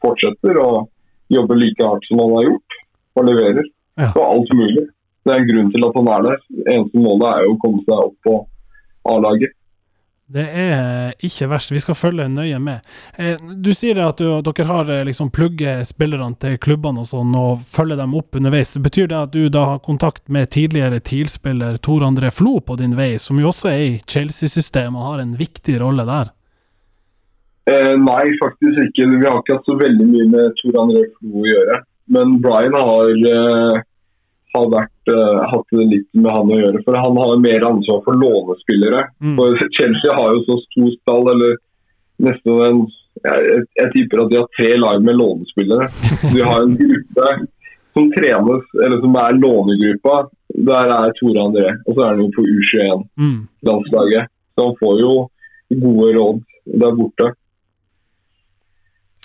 fortsetter. 0.04 0.60
å 0.64 0.88
jobbe 1.30 1.60
like 1.60 1.86
hardt 1.86 2.08
som 2.10 2.24
han 2.24 2.32
har 2.40 2.48
gjort, 2.48 2.80
og 3.20 3.28
leverer 3.28 3.66
Ja. 4.00 4.08
på 4.16 4.24
alt 4.24 4.50
mulig. 4.56 4.88
Det 5.26 5.34
er 5.36 5.42
en 5.42 5.50
grunn 5.50 5.72
til 5.74 5.86
at 5.88 5.96
han 6.00 6.12
er 6.16 6.28
der. 6.30 6.44
Eneste 6.74 7.02
målet 7.04 7.32
er 7.32 7.48
jo 7.48 7.56
å 7.56 7.62
komme 7.62 7.86
seg 7.86 8.04
opp 8.10 8.20
på 8.26 8.36
A-laget. 9.10 9.56
Det 10.30 10.44
er 10.46 11.16
ikke 11.26 11.48
verst. 11.50 11.72
Vi 11.74 11.80
skal 11.82 11.98
følge 11.98 12.28
nøye 12.30 12.60
med. 12.62 12.86
Eh, 13.18 13.40
Du 13.58 13.72
sier 13.74 13.98
at 14.04 14.22
du, 14.22 14.28
dere 14.46 14.66
har 14.70 14.92
eh, 14.94 15.02
liksom 15.08 15.32
plugget 15.34 15.88
spillerne 15.90 16.38
til 16.38 16.60
klubbene 16.62 17.02
og 17.02 17.08
sånn, 17.10 17.34
og 17.34 17.64
følger 17.66 17.98
dem 17.98 18.14
opp 18.20 18.38
underveis. 18.38 18.76
Betyr 18.78 19.10
det 19.10 19.18
at 19.18 19.34
du 19.34 19.50
da 19.50 19.66
har 19.72 19.82
kontakt 19.82 20.30
med 20.30 20.52
tidligere 20.54 21.02
TIL-spiller 21.02 21.82
Tor 21.82 22.06
André 22.06 22.30
Flo 22.30 22.60
på 22.62 22.78
din 22.78 22.94
vei, 23.00 23.16
som 23.18 23.42
jo 23.42 23.50
også 23.50 23.72
er 23.74 23.82
i 23.88 23.96
Chelsea-systemet 24.06 25.02
og 25.02 25.08
har 25.16 25.24
en 25.26 25.34
viktig 25.40 25.80
rolle 25.82 26.06
der? 26.06 26.30
Eh, 27.74 27.96
nei, 27.98 28.24
faktisk 28.38 28.86
ikke. 28.86 29.10
Vi 29.18 29.26
har 29.26 29.42
ikke 29.42 29.58
hatt 29.58 29.68
så 29.70 29.80
veldig 29.82 30.08
mye 30.14 30.30
med 30.30 30.60
Tor 30.62 30.78
André 30.86 31.08
Flo 31.18 31.42
å 31.42 31.50
gjøre. 31.50 31.82
Men 32.14 32.38
Brian 32.42 32.78
har, 32.78 33.10
eh, 33.34 33.82
har 34.56 34.70
vært, 34.74 35.12
uh, 35.14 35.42
hatt 35.52 35.76
litt 35.78 36.08
med 36.18 36.32
han 36.34 36.54
å 36.54 36.60
gjøre. 36.60 36.84
For 36.86 36.98
han 36.98 37.18
har 37.22 37.42
mer 37.44 37.66
ansvar 37.70 38.02
for 38.06 38.18
lånespillere. 38.18 39.04
Mm. 39.22 39.36
For 39.38 39.60
Chelsea 39.78 40.16
har 40.18 40.34
jo 40.34 40.46
så 40.48 40.58
stor 40.66 40.90
stall, 41.00 41.30
eller 41.36 41.60
nesten 42.30 42.64
en 42.66 42.82
jeg, 43.20 43.64
jeg 43.76 43.92
tipper 43.94 44.24
at 44.24 44.32
de 44.32 44.38
har 44.40 44.52
tre 44.56 44.74
lag 44.80 45.02
med 45.04 45.18
lånespillere. 45.20 45.88
De 46.34 46.44
har 46.46 46.62
en 46.64 46.76
gruppe 46.80 47.32
som 47.98 48.12
trenes, 48.14 48.70
eller 48.86 49.02
som 49.04 49.18
er 49.20 49.40
lånegruppa. 49.42 50.16
Der 50.70 50.94
er 50.96 51.16
Tore 51.18 51.44
André, 51.44 51.74
og 51.86 51.96
så 51.96 52.06
er 52.06 52.14
han 52.14 52.22
jo 52.24 52.30
på 52.36 52.46
U21-landslaget. 52.46 54.30
Mm. 54.30 54.36
Så 54.56 54.68
han 54.68 54.80
får 54.80 55.02
jo 55.04 55.14
gode 55.84 56.14
råd 56.18 56.42
der 56.84 56.96
borte. 56.98 57.32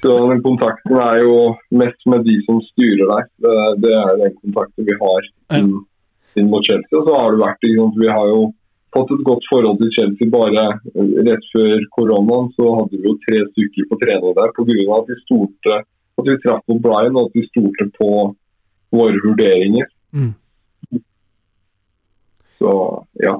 Så 0.05 0.13
den 0.29 0.43
kontakten 0.45 0.99
er 1.01 1.23
jo 1.23 1.37
mest 1.73 2.03
med 2.13 2.27
de 2.29 2.35
som 2.45 2.59
styrer 2.67 3.09
deg. 3.09 3.31
Det, 3.41 3.55
det 3.87 3.95
er 3.97 4.19
den 4.21 4.35
kontakten 4.43 4.85
vi 4.85 4.97
har 5.01 5.31
inn, 5.57 5.71
inn 6.37 6.51
mot 6.53 6.67
Chelsea. 6.67 6.99
Og 6.99 7.09
så 7.09 7.15
har 7.17 7.33
det 7.33 7.41
vært, 7.41 7.65
liksom, 7.65 7.95
Vi 8.03 8.11
har 8.13 8.29
jo 8.29 8.43
fått 8.93 9.15
et 9.17 9.25
godt 9.27 9.49
forhold 9.49 9.81
til 9.81 9.95
Chelsea 9.97 10.29
bare 10.31 10.67
rett 11.25 11.49
før 11.55 11.89
koronaen. 11.97 12.53
Så 12.59 12.69
hadde 12.77 13.01
vi 13.01 13.09
jo 13.09 13.17
tre 13.25 13.41
stykker 13.49 13.89
på 13.89 14.01
trening 14.05 14.37
der 14.37 14.53
pga. 14.59 14.99
at 14.99 15.09
vi 15.09 15.21
stolte 15.25 15.81
at 16.15 16.29
vi 16.29 16.37
traff 16.45 16.63
på 16.69 16.79
Brian 16.85 17.17
og 17.17 17.31
at 17.31 17.41
vi 17.41 17.47
stolte 17.49 17.89
på 17.97 18.11
våre 18.95 19.23
vurderinger. 19.25 19.89
Mm. 20.15 20.35
Så 22.61 22.75
ja. 23.25 23.35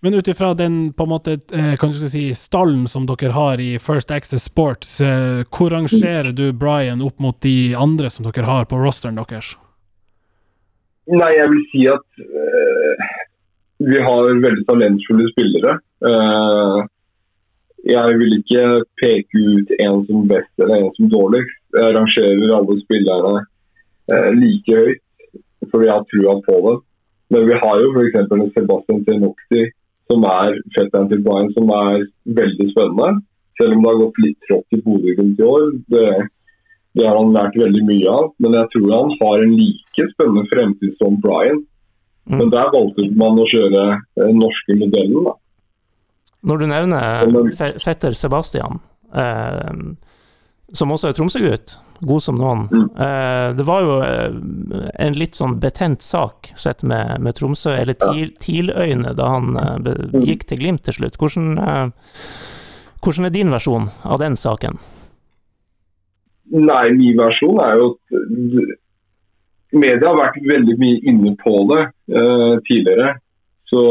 Men 0.00 0.14
ut 0.14 0.28
ifra 0.28 0.54
den 0.56 0.92
på 0.96 1.04
en 1.04 1.08
måte, 1.08 1.32
eh, 1.52 1.74
kan 1.76 1.90
du 1.92 2.08
si, 2.08 2.30
stallen 2.34 2.86
som 2.88 3.04
dere 3.06 3.34
har 3.36 3.60
i 3.60 3.74
First 3.78 4.10
Access 4.10 4.46
Sports, 4.48 5.00
eh, 5.00 5.42
hvor 5.52 5.74
rangerer 5.74 6.32
du 6.32 6.52
Brian 6.52 7.02
opp 7.04 7.18
mot 7.20 7.36
de 7.44 7.74
andre 7.76 8.08
som 8.10 8.24
dere 8.24 8.48
har 8.48 8.64
på 8.64 8.80
rosteren 8.80 9.20
deres? 9.20 9.56
Nei, 11.10 11.30
jeg 11.34 11.50
vil 11.50 11.62
si 11.72 11.82
at 11.90 12.22
uh, 12.22 13.06
vi 13.82 14.00
har 14.04 14.28
veldig 14.44 14.64
talentfulle 14.68 15.26
spillere. 15.32 15.76
Uh, 16.04 16.84
jeg 17.88 18.18
vil 18.20 18.36
ikke 18.36 18.64
peke 19.00 19.42
ut 19.56 19.72
en 19.80 20.04
som 20.06 20.28
best 20.30 20.62
eller 20.62 20.84
en 20.84 20.92
som 20.98 21.08
dårligst. 21.10 21.56
Jeg 21.76 21.96
rangerer 21.96 22.54
alle 22.56 22.76
spillerne 22.84 23.42
uh, 23.42 24.30
like 24.36 24.76
høyt, 24.76 25.02
for 25.72 25.84
jeg 25.84 25.96
har 25.96 26.06
trua 26.12 26.36
på 26.46 26.60
dem. 26.68 26.80
Men 27.34 27.46
vi 27.48 27.58
har 27.62 27.82
jo 27.82 27.90
f.eks. 27.94 28.30
Sebastian 28.54 29.04
Tenokti, 29.06 29.66
som 30.10 30.26
er 30.26 30.58
til 30.74 30.90
som 31.54 31.72
er 31.78 32.04
veldig 32.40 32.68
spennende. 32.72 33.10
Selv 33.60 33.76
om 33.76 33.82
det 33.82 33.90
har 33.90 34.02
gått 34.02 34.22
litt 34.24 34.38
trått 34.48 34.76
i 34.76 34.82
Bodø 34.84 35.16
rundt 35.18 35.40
i 35.40 35.48
år. 35.48 35.66
Det, 35.94 36.06
det 36.98 37.06
har 37.06 37.18
han 37.18 37.34
lært 37.34 37.58
veldig 37.60 37.82
mye 37.88 38.14
av. 38.14 38.30
Men 38.42 38.56
jeg 38.58 38.70
tror 38.74 38.94
han 38.96 39.12
har 39.20 39.44
en 39.44 39.56
like 39.58 40.08
spennende 40.14 40.46
fremtid 40.52 40.96
som 41.00 41.18
Brian. 41.22 41.62
Mm. 42.30 42.38
Men 42.38 42.52
der 42.54 42.72
valgte 42.74 43.08
man 43.20 43.40
å 43.40 43.48
kjøre 43.50 43.84
den 44.20 44.40
norske 44.40 44.76
modellen. 44.80 45.28
da. 45.28 45.36
Når 46.46 46.62
du 46.62 46.66
nevner 46.70 47.50
fetter 47.82 48.16
Sebastian, 48.16 48.80
eh, 49.12 49.72
som 50.72 50.92
også 50.94 51.08
er 51.10 51.16
Tromsø-gutt, 51.18 51.76
god 52.06 52.22
som 52.22 52.36
noen. 52.38 52.66
Mm. 52.70 52.84
Eh, 53.06 53.48
det 53.58 53.64
var 53.66 53.82
jo 53.84 53.96
eh, 54.06 54.36
en 55.04 55.16
litt 55.18 55.34
sånn 55.38 55.58
betent 55.60 56.02
sak 56.06 56.52
sett 56.56 56.82
med, 56.86 57.18
med 57.20 57.34
Tromsø, 57.38 57.72
eller 57.76 57.94
TIL- 57.98 58.36
TIL-øyne, 58.40 59.14
da 59.18 59.28
han 59.34 59.56
eh, 59.56 59.76
be, 59.84 59.96
Mm. 60.12 60.24
gikk 60.26 60.46
til 60.48 60.58
Glimt 60.62 60.82
til 60.86 60.94
slutt. 60.94 61.18
Hvordan, 61.18 61.58
eh, 61.58 61.90
hvordan 63.02 63.26
er 63.26 63.34
din 63.34 63.50
versjon 63.50 63.90
av 64.04 64.18
den 64.22 64.36
saken? 64.36 64.78
Nei, 66.50 66.90
min 66.98 67.18
versjon 67.20 67.60
er 67.62 67.76
jo 67.78 67.90
at 67.92 68.16
eh, 68.18 68.72
media 69.78 70.08
har 70.10 70.18
vært 70.18 70.40
veldig 70.50 70.78
mye 70.80 70.98
inne 71.06 71.34
på 71.38 71.52
det 71.70 71.82
eh, 72.16 72.56
tidligere. 72.66 73.12
Så, 73.70 73.82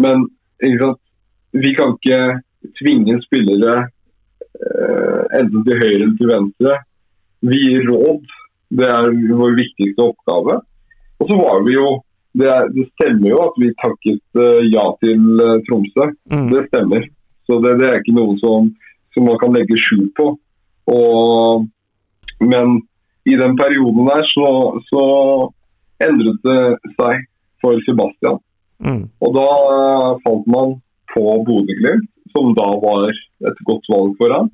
men 0.00 0.22
vi 0.60 1.74
kan 1.76 1.92
ikke 1.98 2.20
tvinge 2.80 3.18
spillere 3.26 3.88
enten 5.36 5.64
til 5.66 5.80
høyre 5.80 6.00
eller 6.00 6.16
til 6.18 6.30
venstre. 6.30 6.76
Vi 7.46 7.60
gir 7.62 7.86
råd. 7.90 8.24
Det 8.76 8.88
er 8.90 9.12
vår 9.38 9.54
viktigste 9.58 10.02
oppgave. 10.02 10.58
Og 11.20 11.30
så 11.30 11.38
var 11.38 11.64
vi 11.66 11.76
jo 11.78 11.88
Det, 12.36 12.48
er, 12.52 12.66
det 12.68 12.84
stemmer 12.92 13.30
jo 13.30 13.36
at 13.46 13.54
vi 13.56 13.70
takket 13.80 14.40
eh, 14.44 14.66
ja 14.68 14.82
til 15.00 15.38
eh, 15.40 15.60
Tromsø. 15.64 16.10
Mm. 16.28 16.50
Det 16.50 16.66
stemmer. 16.66 17.06
Så 17.48 17.56
det, 17.64 17.70
det 17.80 17.86
er 17.88 17.96
ikke 18.02 18.12
noe 18.12 18.34
som, 18.42 18.66
som 19.16 19.24
man 19.24 19.38
kan 19.40 19.56
legge 19.56 19.78
skjul 19.80 20.10
på. 20.18 20.26
Og, 20.92 21.64
men 22.44 22.74
i 23.24 23.38
den 23.40 23.56
perioden 23.56 24.10
der 24.10 24.28
så, 24.34 24.50
så 24.90 25.06
endret 26.04 26.44
det 26.44 26.60
seg 26.98 27.24
for 27.64 27.80
Sebastian. 27.88 28.36
Mm. 28.84 29.06
Og 29.24 29.32
da 29.38 29.48
eh, 29.78 30.12
falt 30.26 30.52
man 30.52 30.76
på 31.14 31.24
Bodø-Glimt, 31.48 32.10
som 32.32 32.54
da 32.56 32.68
var 32.82 33.10
et 33.10 33.60
godt 33.68 33.90
valg 33.92 34.14
for 34.20 34.34
ham. 34.34 34.50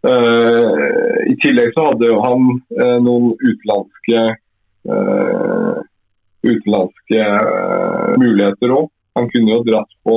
Uh, 0.00 1.16
I 1.28 1.34
tillegg 1.42 1.74
så 1.74 1.90
hadde 1.90 2.08
jo 2.08 2.20
han 2.24 2.46
uh, 2.78 2.98
noen 3.04 3.34
utenlandske 3.36 4.22
uh, 4.88 5.80
utenlandske 6.40 7.26
muligheter 8.22 8.72
òg. 8.78 8.88
Han 9.18 9.28
kunne 9.32 9.52
jo 9.52 9.66
dratt 9.66 9.92
på 10.06 10.16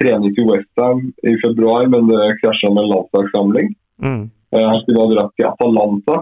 trening 0.00 0.34
til 0.34 0.48
Westham 0.48 1.04
i 1.22 1.36
februar, 1.44 1.86
men 1.92 2.08
det 2.08 2.40
krasja 2.40 2.72
med 2.72 2.82
en 2.82 2.90
landslagssamling. 2.96 3.70
Mm. 4.02 4.24
Han 4.56 4.80
skulle 4.82 5.04
ha 5.04 5.12
dratt 5.12 5.34
til 5.36 5.46
Atalanta, 5.46 6.16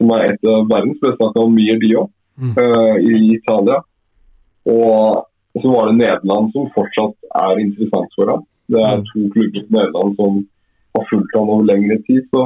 som 0.00 0.12
er 0.16 0.24
et 0.32 0.48
av 0.48 0.66
verdens 0.72 0.98
beste 1.04 1.28
akademier, 1.30 1.78
de 1.82 1.96
òg, 2.02 2.14
Mm. 2.38 2.54
i 3.02 3.34
Italia. 3.34 3.80
Og 4.70 5.28
og 5.58 5.62
så 5.62 5.70
var 5.74 5.88
det 5.88 5.98
Nederland 5.98 6.52
som 6.54 6.68
fortsatt 6.70 7.16
er 7.34 7.60
interessant 7.64 8.12
for 8.14 8.30
ham. 8.30 8.44
Det 8.68 8.80
er 8.80 8.96
Mm. 8.98 9.04
to 9.12 9.20
klubber 9.34 9.62
på 9.66 9.72
Nederland 9.76 10.16
som 10.16 10.48
har 10.94 11.04
fulgt 11.10 11.34
ham 11.36 11.48
over 11.50 11.64
lengre 11.64 11.96
tid. 12.06 12.22
Så, 12.34 12.42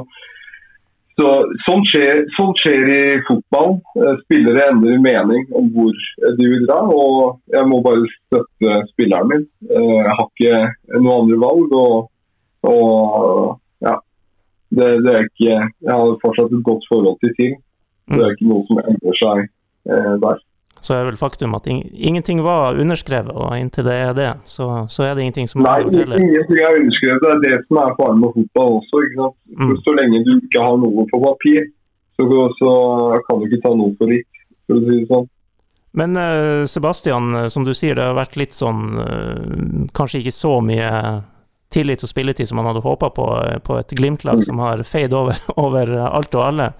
så 1.19 1.27
sånn, 1.67 1.83
skjer, 1.91 2.23
sånn 2.37 2.55
skjer 2.61 2.85
i 2.95 3.01
fotball. 3.29 3.81
Eh, 4.01 4.15
Spillere 4.25 4.69
endrer 4.71 5.01
mening 5.03 5.47
om 5.59 5.69
hvor 5.75 5.93
de 6.39 6.47
vil 6.53 6.67
dra. 6.67 6.79
Og 6.89 7.41
jeg 7.53 7.67
må 7.69 7.83
bare 7.85 8.07
støtte 8.15 8.79
spilleren 8.93 9.29
min. 9.29 9.45
Eh, 9.71 9.99
Jeg 10.07 10.15
har 10.19 10.29
ikke 10.31 11.01
noe 11.03 11.19
andre 11.23 11.39
valg. 11.43 11.73
Og, 11.73 12.09
og 12.65 13.59
ja. 13.83 13.97
Det, 14.73 14.87
det 15.05 15.13
er 15.13 15.27
ikke 15.29 15.51
Jeg 15.51 15.93
har 15.93 16.17
fortsatt 16.23 16.53
et 16.53 16.65
godt 16.65 16.85
forhold 16.89 17.19
til 17.21 17.35
ting. 17.41 17.55
Det 18.09 18.19
Mm. 18.19 18.25
er 18.25 18.31
ikke 18.35 18.49
noe 18.51 18.65
som 18.67 18.79
endrer 18.79 19.17
seg 19.23 19.39
eh, 19.91 20.15
der. 20.23 20.39
Så 20.83 20.97
er 20.97 21.05
vel 21.07 21.17
faktum 21.21 21.53
at 21.55 21.67
ing 21.71 21.85
ingenting 21.95 22.41
var 22.43 22.75
underskrevet, 22.83 23.31
og 23.31 23.53
inntil 23.55 23.85
det 23.87 23.95
er 24.03 24.15
det, 24.19 24.31
så, 24.51 24.67
så 24.91 25.05
er 25.07 25.15
det 25.15 25.23
ingenting 25.29 25.47
som 25.51 25.63
Nei, 25.63 25.77
er 25.85 25.93
heller. 26.01 26.19
ingenting 26.19 26.59
er 26.59 26.79
underskrevet. 26.81 27.23
Det 27.23 27.31
er 27.31 27.43
det 27.45 27.61
som 27.69 27.79
er 27.85 27.93
faren 28.01 28.19
med 28.19 28.33
fotball 28.35 28.81
også. 28.81 29.03
ikke 29.07 29.21
sant? 29.21 29.37
Mm. 29.61 29.77
Så, 29.85 29.95
lenge 30.01 30.23
du 30.27 30.33
ikke 30.41 30.65
har 30.67 30.81
noe 30.83 31.05
på 31.13 31.21
papir, 31.23 31.69
så, 32.19 32.27
så 32.59 32.73
kan 33.29 33.39
du 33.39 33.47
ikke 33.47 33.63
ta 33.63 33.73
noe 33.79 33.95
for 34.01 34.11
litt, 34.11 34.27
for 34.67 34.81
å 34.81 34.83
si 34.83 34.97
det 34.99 35.07
sånn. 35.13 35.29
Men 36.03 36.17
uh, 36.17 36.65
Sebastian, 36.67 37.35
eh, 37.37 37.47
som 37.53 37.67
du 37.69 37.75
sier, 37.77 37.95
det 37.99 38.07
har 38.09 38.17
vært 38.17 38.39
litt 38.41 38.55
sånn 38.57 38.95
uh, 38.97 39.87
Kanskje 39.93 40.23
ikke 40.23 40.33
så 40.33 40.55
mye 40.65 40.89
tillit 41.73 42.03
og 42.05 42.09
spilletid 42.11 42.49
som 42.49 42.59
man 42.61 42.67
hadde 42.71 42.83
håpa 42.85 43.11
på 43.17 43.27
på 43.65 43.77
et 43.81 43.93
Glimt-lag 43.97 44.41
Mm. 44.41 44.47
som 44.49 44.59
har 44.65 44.83
feid 44.89 45.13
over, 45.17 45.37
over 45.65 45.93
alt 46.09 46.35
og 46.35 46.43
alle. 46.49 46.71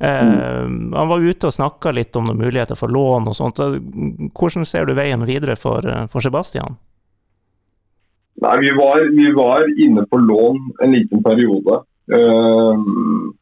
Eh, 0.00 0.66
Mm. 0.66 0.92
Han 0.92 1.08
var 1.08 1.20
ute 1.20 1.46
og 1.46 1.52
snakka 1.52 1.92
litt 1.92 2.16
om 2.16 2.26
noen 2.26 2.38
muligheter 2.38 2.76
for 2.76 2.88
lån 2.88 3.28
og 3.28 3.36
sånt. 3.36 3.60
Hvordan 4.34 4.64
ser 4.66 4.86
du 4.86 4.94
veien 4.94 5.24
videre 5.24 5.56
for, 5.56 5.86
eh, 5.86 6.06
for 6.06 6.20
Sebastian? 6.20 6.76
Nei, 8.42 8.56
vi 8.60 8.70
var, 8.76 9.00
vi 9.16 9.32
var 9.32 9.64
inne 9.80 10.04
på 10.06 10.18
lån 10.20 10.58
en 10.82 10.92
liten 10.92 11.22
periode. 11.22 11.80
Ehm, 12.12 13.32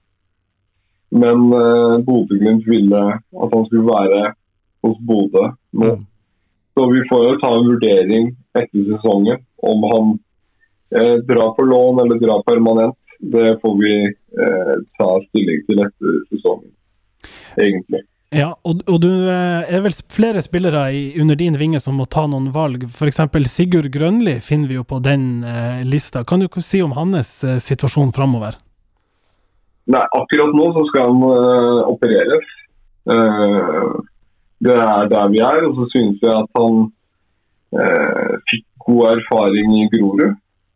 men 1.10 1.52
uh, 1.52 1.98
Bodø-Glimt 1.98 2.66
ville 2.66 3.02
at 3.18 3.54
han 3.54 3.66
skulle 3.66 3.86
være 3.86 4.32
hos 4.82 4.98
Bodø 4.98 5.48
nå. 5.72 5.90
Mm. 5.94 6.06
Så 6.74 6.86
vi 6.90 7.02
får 7.10 7.24
jo 7.26 7.34
ta 7.38 7.50
en 7.54 7.68
vurdering 7.70 8.30
etter 8.58 8.86
sesongen 8.88 9.42
om 9.62 9.84
han 9.92 10.08
eh, 10.90 11.20
drar 11.22 11.52
på 11.54 11.62
lån 11.62 12.00
eller 12.02 12.18
drar 12.18 12.42
permanent. 12.42 12.96
Det 13.18 13.60
får 13.62 13.76
vi 13.78 13.92
eh, 14.40 14.74
ta 14.98 15.10
stilling 15.28 15.62
til 15.68 15.84
etter 15.86 16.18
sesongen, 16.32 16.72
egentlig. 17.60 18.04
Ja, 18.34 18.48
og, 18.66 18.80
og 18.90 18.98
du 19.04 19.10
eh, 19.30 19.62
er 19.70 19.82
vel 19.84 19.94
flere 20.10 20.42
spillere 20.42 20.88
i, 20.90 21.02
under 21.22 21.38
din 21.38 21.54
vinge 21.58 21.78
som 21.82 21.94
må 22.00 22.06
ta 22.10 22.24
noen 22.26 22.48
valg. 22.54 22.82
F.eks. 22.88 23.20
Sigurd 23.46 23.92
Grønli 23.94 24.40
finner 24.42 24.72
vi 24.72 24.78
jo 24.80 24.86
på 24.90 24.98
den 25.04 25.44
eh, 25.46 25.84
lista. 25.86 26.24
Kan 26.26 26.42
du 26.42 26.48
si 26.58 26.82
om 26.82 26.96
hans 26.98 27.36
eh, 27.46 27.60
situasjon 27.62 28.10
framover? 28.16 28.58
Nei, 29.86 30.02
akkurat 30.18 30.50
nå 30.56 30.66
så 30.74 30.82
skal 30.88 31.12
han 31.12 31.22
eh, 31.28 31.80
opereres. 31.92 32.50
Eh, 33.14 33.94
det 34.64 34.76
er 34.82 35.10
der 35.12 35.30
vi 35.30 35.42
er, 35.44 35.66
og 35.68 35.78
så 35.78 35.86
synes 35.92 36.22
jeg 36.24 36.34
at 36.34 36.58
han 36.58 36.80
eh, 37.76 38.34
fikk 38.50 38.66
god 38.88 39.12
erfaring 39.12 39.76
i 39.78 39.86
Grorud. 39.92 40.34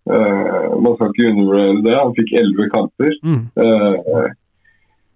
Eh, 0.09 0.68
man 0.80 0.94
skal 0.96 1.11
ikke 1.12 1.30
undervurdere 1.32 1.82
det. 1.84 1.96
Han 1.98 2.14
fikk 2.16 2.34
elleve 2.40 2.68
kamper. 2.74 3.16
Mm. 3.22 3.42
eh, 3.64 4.30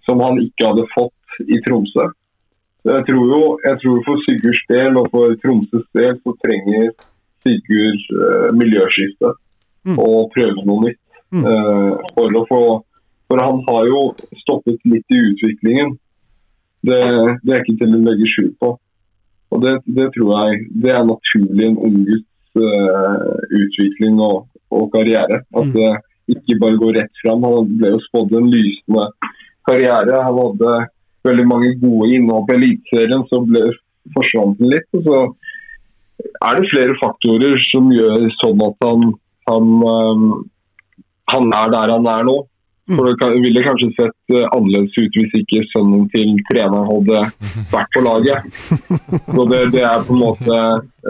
som 0.07 0.21
han 0.21 0.41
ikke 0.43 0.67
hadde 0.67 0.89
fått 0.93 1.41
i 1.47 1.61
Tromsø. 1.65 2.09
Jeg 2.85 3.05
tror 3.07 3.25
jo 3.31 3.43
jeg 3.63 3.79
tror 3.85 4.01
for 4.05 4.23
Sigurds 4.25 4.63
del 4.69 4.97
og 4.99 5.07
for 5.13 5.37
Tromsøs 5.45 5.85
del 5.95 6.17
så 6.19 6.35
trenger 6.43 6.91
Sigurd 7.47 8.03
eh, 8.11 8.51
miljøskifte 8.59 9.37
Mm. 9.83 9.97
og 9.99 10.31
prøve 10.31 10.63
noe 10.63 10.85
nytt. 10.87 10.99
Mm. 11.35 11.43
For, 12.15 12.35
å 12.39 12.43
få, 12.47 12.61
for 13.27 13.41
han 13.43 13.63
har 13.67 13.87
jo 13.89 14.03
stoppet 14.45 14.79
litt 14.87 15.11
i 15.11 15.19
utviklingen. 15.33 15.97
Det, 16.87 17.01
det 17.43 17.55
er 17.57 17.65
ikke 17.65 17.81
til 17.81 17.97
å 17.97 18.03
legge 18.05 18.29
skjul 18.31 18.53
på. 18.63 18.69
Og 19.51 19.65
det, 19.65 19.73
det 19.87 20.13
tror 20.15 20.31
jeg 20.37 20.69
det 20.85 20.93
er 20.95 21.09
naturlig 21.09 21.67
en 21.67 21.81
ung 21.89 21.99
gutts 22.07 22.29
eh, 22.29 22.32
utvikling 22.61 24.21
og, 24.21 24.47
og 24.71 24.91
karriere. 24.93 25.43
At 25.55 25.67
Mm. 25.67 25.73
det 25.73 26.37
ikke 26.37 26.59
bare 26.61 26.79
går 26.79 26.93
rett 27.01 27.23
fram. 27.23 27.43
Han 27.43 27.79
ble 27.79 27.91
jo 27.91 28.01
spådd 28.09 28.33
en 28.39 28.51
lysende 28.51 29.07
karriere. 29.69 30.23
Han 30.23 30.39
hadde 30.39 30.87
veldig 31.25 31.47
mange 31.47 31.75
gode 31.81 32.11
innhopp 32.15 32.51
i 32.51 32.55
Eliteserien, 32.59 33.25
så 33.29 33.43
ble, 33.47 33.73
forsvant 34.15 34.59
han 34.59 34.71
litt. 34.71 34.89
Og 34.95 35.03
så 35.05 35.19
er 36.43 36.57
det 36.61 36.71
flere 36.71 36.97
faktorer 37.03 37.59
som 37.71 37.91
gjør 37.91 38.29
sånn 38.41 38.63
at 38.67 38.77
han, 38.87 39.13
han, 39.49 39.69
øhm, 39.93 40.45
han 41.33 41.53
er 41.53 41.71
der 41.71 41.95
han 41.97 42.07
er 42.07 42.25
nå. 42.25 42.39
Mm. 42.91 42.97
For 42.99 43.13
Det 43.15 43.43
ville 43.45 43.63
kanskje 43.63 43.91
sett 43.95 44.35
øh, 44.35 44.47
annerledes 44.51 44.97
ut 44.99 45.19
hvis 45.19 45.37
ikke 45.39 45.61
sønnen 45.71 46.09
til 46.11 46.33
treneren 46.49 46.89
hadde 46.91 47.21
vært 47.71 47.93
på 47.95 48.03
laget. 48.03 48.49
Så 49.35 49.45
det, 49.53 49.61
det 49.77 49.85
er 49.87 50.03
på 50.09 50.17
en 50.17 50.23
måte 50.23 50.57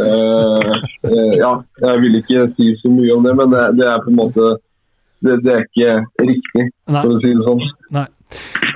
øh, 0.04 0.74
øh, 1.08 1.32
Ja, 1.40 1.54
jeg 1.86 2.02
vil 2.04 2.20
ikke 2.20 2.50
si 2.58 2.74
så 2.82 2.92
mye 2.92 3.16
om 3.16 3.24
det, 3.24 3.34
men 3.40 3.54
det, 3.54 3.64
det 3.80 3.88
er 3.88 4.04
på 4.04 4.12
en 4.12 4.20
måte 4.20 4.52
det, 5.22 5.38
det 5.44 5.52
er 5.54 5.62
ikke 5.62 5.92
riktig, 6.26 6.64
Nei. 6.90 7.00
for 7.00 7.14
å 7.14 7.20
si 7.22 7.30
det 7.30 7.46
sånn. 7.46 7.64
Nei. 7.94 8.08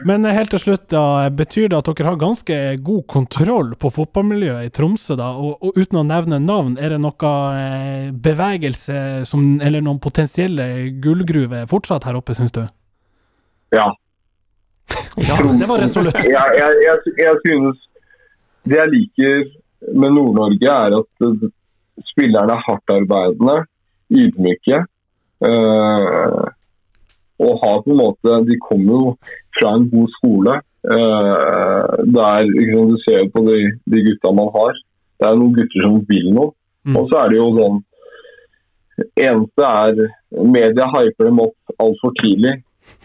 Men 0.07 0.25
eh, 0.25 0.35
helt 0.37 0.53
til 0.55 0.63
slutt, 0.63 0.85
da, 0.93 1.27
betyr 1.35 1.71
det 1.73 1.79
at 1.81 1.91
dere 1.91 2.13
har 2.13 2.21
ganske 2.21 2.59
god 2.87 3.05
kontroll 3.11 3.73
på 3.81 3.91
fotballmiljøet 3.97 4.69
i 4.69 4.73
Tromsø, 4.75 5.17
da? 5.19 5.33
Og, 5.41 5.57
og 5.59 5.79
uten 5.81 6.01
å 6.01 6.07
nevne 6.07 6.39
navn, 6.43 6.77
er 6.79 6.95
det 6.95 7.01
noe 7.03 7.33
eh, 7.59 8.09
bevegelse 8.13 9.27
som, 9.29 9.57
eller 9.59 9.83
noen 9.85 9.99
potensielle 10.03 10.69
gullgruver 11.03 11.67
fortsatt 11.71 12.07
her 12.07 12.21
oppe, 12.21 12.37
syns 12.39 12.55
du? 12.55 12.63
Ja. 13.75 13.89
Ja, 15.17 15.37
det 15.61 15.69
var 15.69 15.81
resolutt. 15.83 16.19
jeg, 16.23 16.49
jeg, 16.61 16.73
jeg, 16.87 17.15
jeg 17.19 17.37
synes 17.47 17.79
Det 18.67 18.77
jeg 18.77 18.93
liker 18.93 19.47
med 19.95 20.15
Nord-Norge, 20.17 20.71
er 20.73 20.95
at 20.99 21.25
eh, 21.27 21.49
spillerne 22.11 22.55
er 22.57 22.65
hardtarbeidende, 22.67 23.57
ydmyke. 24.11 24.85
eh, 25.49 26.45
og 27.39 27.59
har 27.63 27.83
på 27.85 27.93
en 27.93 28.01
måte 28.01 28.39
De 28.49 28.57
kommer 28.69 28.93
jo 28.93 29.11
fra 29.59 29.75
en 29.77 29.91
god 29.91 30.09
skole. 30.19 30.61
Uh, 30.87 31.99
der 32.17 32.47
liksom, 32.47 32.91
Du 32.93 32.97
ser 33.03 33.19
jo 33.25 33.31
på 33.35 33.43
de, 33.49 33.59
de 33.91 34.03
gutta 34.07 34.33
man 34.33 34.53
har. 34.55 34.79
Det 35.19 35.29
er 35.29 35.39
noen 35.41 35.57
gutter 35.57 35.83
som 35.83 35.99
vil 36.09 36.29
noe. 36.33 36.53
Mm. 36.87 36.97
Og 37.01 37.09
så 37.11 37.23
er 37.23 37.33
det 37.33 37.41
jo 37.41 37.49
sånn 37.57 37.83
Eneste 39.21 39.67
er 39.67 39.99
Media 40.55 40.87
hyper 40.95 41.29
dem 41.29 41.43
opp 41.43 41.83
altfor 41.83 42.15
tidlig. 42.23 42.55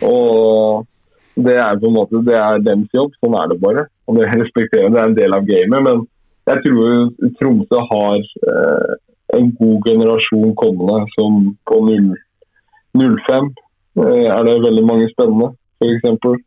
Og 0.08 0.88
det 1.42 1.56
er 1.62 1.80
på 1.80 1.90
en 1.90 1.96
måte 1.96 2.24
det 2.28 2.36
er 2.38 2.64
deres 2.66 2.98
jobb. 2.98 3.14
Sånn 3.20 3.38
er 3.40 3.52
det 3.52 3.60
bare. 3.62 3.86
Og 4.08 4.20
det 4.20 4.30
respekterer. 4.34 4.92
Det 4.92 5.00
er 5.00 5.10
en 5.10 5.18
del 5.18 5.38
av 5.38 5.48
gamet. 5.48 5.86
Men 5.88 6.04
jeg 6.50 6.64
tror 6.66 7.32
Tromsø 7.40 7.82
har 7.92 8.20
eh, 8.52 8.94
en 9.38 9.52
god 9.60 9.88
generasjon 9.88 10.56
kommende 10.60 11.06
som 11.16 11.44
på 11.70 11.80
0, 11.88 12.10
05 12.98 13.52
eh, 14.04 14.26
er 14.28 14.48
det 14.48 14.58
veldig 14.66 14.86
mange 14.88 15.08
spennende, 15.14 15.54
f.eks. 15.80 16.42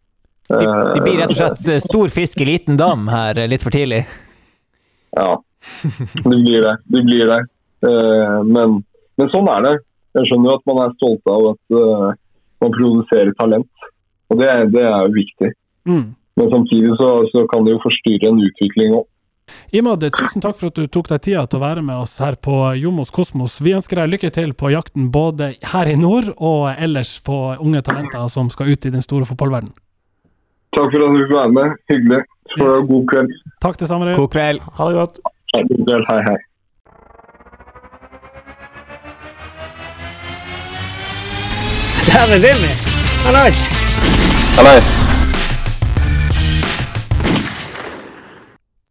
Det, 0.44 0.60
de 0.60 1.00
blir 1.00 1.22
rett 1.22 1.32
og 1.32 1.38
slett 1.38 1.68
eh, 1.72 1.80
stor 1.80 2.12
fisk 2.12 2.42
i 2.44 2.48
liten 2.50 2.76
dam 2.76 3.08
her 3.08 3.38
eh, 3.40 3.48
litt 3.48 3.64
for 3.64 3.72
tidlig. 3.74 4.02
Ja, 5.16 5.38
det 6.26 6.36
blir 6.42 6.60
det. 6.66 6.74
Det 6.84 7.04
blir 7.06 7.30
det. 7.30 7.40
Eh, 7.88 8.38
men, 8.50 8.82
men 9.16 9.32
sånn 9.32 9.48
er 9.54 9.68
det. 9.68 9.74
Jeg 10.18 10.28
skjønner 10.28 10.50
jo 10.50 10.58
at 10.58 10.68
man 10.70 10.82
er 10.84 10.98
stolt 10.98 11.32
av 11.32 11.48
at 11.54 11.78
eh, 11.80 12.10
man 12.64 12.74
produserer 12.74 13.32
talent. 13.38 13.88
Og 14.32 14.40
det, 14.40 14.50
det 14.74 14.84
er 14.88 15.00
jo 15.06 15.14
viktig. 15.14 15.50
Mm. 15.88 16.06
Men 16.40 16.50
samtidig 16.50 16.94
så, 16.98 17.10
så 17.32 17.44
kan 17.50 17.66
det 17.66 17.76
jo 17.76 17.82
forstyrre 17.84 18.30
en 18.32 18.40
utvikling 18.42 18.96
òg. 19.00 19.10
Imad, 19.76 20.04
tusen 20.16 20.40
takk 20.40 20.56
for 20.56 20.70
at 20.70 20.78
du 20.78 20.86
tok 20.88 21.10
deg 21.10 21.22
tida 21.26 21.42
til 21.46 21.58
å 21.58 21.64
være 21.64 21.82
med 21.84 22.00
oss 22.00 22.16
her 22.22 22.36
på 22.40 22.54
Jomos 22.80 23.12
Kosmos. 23.14 23.58
Vi 23.60 23.74
ønsker 23.76 24.00
deg 24.00 24.14
lykke 24.14 24.30
til 24.34 24.54
på 24.56 24.70
jakten 24.72 25.10
både 25.14 25.52
her 25.74 25.90
i 25.90 25.96
nord 26.00 26.30
og 26.36 26.70
ellers 26.72 27.18
på 27.26 27.36
unge 27.60 27.82
talenter 27.84 28.24
som 28.32 28.48
skal 28.54 28.72
ut 28.72 28.88
i 28.88 28.94
den 28.94 29.04
store 29.04 29.28
fotballverdenen. 29.28 29.76
Takk 30.74 30.88
for 30.90 31.04
at 31.06 31.12
du 31.12 31.20
fikk 31.20 31.36
være 31.36 31.52
med. 31.54 31.76
Hyggelig. 31.92 32.24
Så 32.50 32.58
får 32.58 32.70
du 32.70 32.74
ha 32.74 32.80
god 32.88 33.04
kveld. 33.12 33.36
Takk 33.62 33.78
det 33.82 33.90
samme. 33.90 34.16
God 34.18 34.32
kveld. 34.32 34.64
Ha 34.78 34.88
det 34.90 34.98
godt. 34.98 35.20
Hei, 35.54 35.62
God 35.70 35.84
kveld. 35.84 36.08
Hei, 36.10 36.18
hei. 36.30 36.38
Dæven, 42.14 42.42
Vimmi! 42.42 42.72
Hallais! 43.24 43.70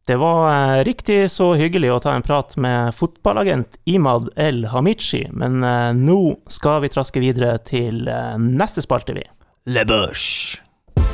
Det 0.07 0.15
var 0.15 0.77
eh, 0.77 0.83
riktig 0.83 1.31
så 1.31 1.53
hyggelig 1.55 1.93
å 1.93 1.99
ta 2.03 2.17
en 2.17 2.25
prat 2.25 2.57
med 2.59 2.91
fotballagent 2.91 3.79
Imad 3.87 4.27
El 4.35 4.65
Hamichi, 4.73 5.21
men 5.31 5.63
eh, 5.63 5.93
nå 5.95 6.35
skal 6.51 6.83
vi 6.83 6.91
traske 6.91 7.23
videre 7.23 7.55
til 7.63 8.11
eh, 8.11 8.35
neste 8.43 8.83
spalte, 8.83 9.15
vi. 9.15 9.23
Le 9.71 9.85
Børs. 9.87 10.57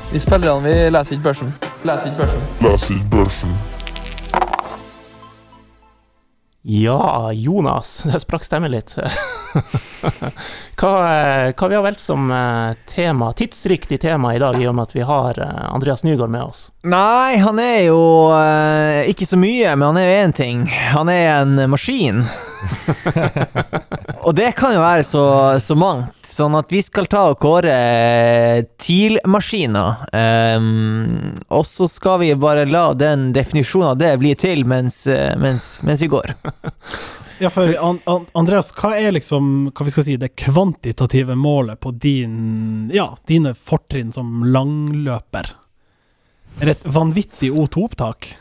Vi 0.09 0.17
spillerne 0.17 0.65
vi 0.65 0.89
leser 0.89 1.19
ikke 1.19 1.29
børsen. 1.29 1.53
Leser 1.85 2.09
ikke 2.09 3.19
børsen. 3.19 3.53
Ja, 6.65 7.29
Jonas, 7.33 8.01
det 8.09 8.25
sprakk 8.25 8.49
stemmen 8.49 8.73
litt. 8.73 8.97
hva, 10.79 10.93
eh, 11.11 11.53
hva 11.53 11.67
vi 11.67 11.75
har 11.75 11.83
valgt 11.83 12.01
som 12.01 12.31
eh, 12.31 12.73
tema, 12.85 13.31
tidsriktig 13.33 14.01
tema 14.01 14.35
i 14.35 14.39
dag, 14.39 14.61
i 14.61 14.67
og 14.67 14.75
med 14.75 14.89
at 14.89 14.95
vi 14.95 15.05
har 15.05 15.39
eh, 15.41 15.73
Andreas 15.73 16.03
Nygaard 16.03 16.31
med 16.33 16.43
oss? 16.43 16.69
Nei, 16.83 17.37
han 17.41 17.59
er 17.59 17.89
jo 17.89 17.99
ikke 19.09 19.27
så 19.27 19.39
mye, 19.39 19.73
men 19.75 19.89
han 19.89 19.99
er 19.99 20.07
jo 20.07 20.21
én 20.23 20.35
ting. 20.35 20.63
Han 20.93 21.11
er 21.11 21.41
en 21.41 21.65
maskin. 21.71 22.23
og 24.25 24.33
det 24.35 24.53
kan 24.57 24.73
jo 24.75 24.81
være 24.83 25.03
så, 25.07 25.25
så 25.63 25.75
mangt. 25.79 26.15
Sånn 26.27 26.55
at 26.59 26.71
vi 26.71 26.81
skal 26.85 27.09
ta 27.11 27.25
og 27.33 27.39
kåre 27.41 27.75
TIL-maskiner. 28.79 30.05
Um, 30.13 31.35
og 31.51 31.65
så 31.67 31.89
skal 31.91 32.21
vi 32.23 32.33
bare 32.39 32.67
la 32.69 32.91
den 32.97 33.31
definisjonen 33.35 33.93
av 33.93 33.99
det 33.99 34.15
bli 34.21 34.35
til 34.39 34.65
mens, 34.69 35.03
mens, 35.39 35.71
mens 35.83 36.03
vi 36.05 36.11
går. 36.11 36.35
Ja, 37.39 37.49
for 37.49 37.71
an, 37.79 38.01
an, 38.03 38.25
Andreas, 38.35 38.73
hva 38.75 38.91
er 38.99 39.13
liksom 39.15 39.69
hva 39.71 39.85
vi 39.87 39.93
skal 39.93 40.05
si, 40.05 40.17
det 40.19 40.33
kvantitative 40.39 41.37
målet 41.39 41.79
på 41.79 41.93
din, 41.95 42.89
ja, 42.93 43.13
dine 43.31 43.53
fortrinn 43.55 44.11
som 44.11 44.43
langløper? 44.51 45.53
Er 46.59 46.67
det 46.67 46.75
et 46.75 46.87
vanvittig 46.91 47.53
O2-opptak? 47.55 48.33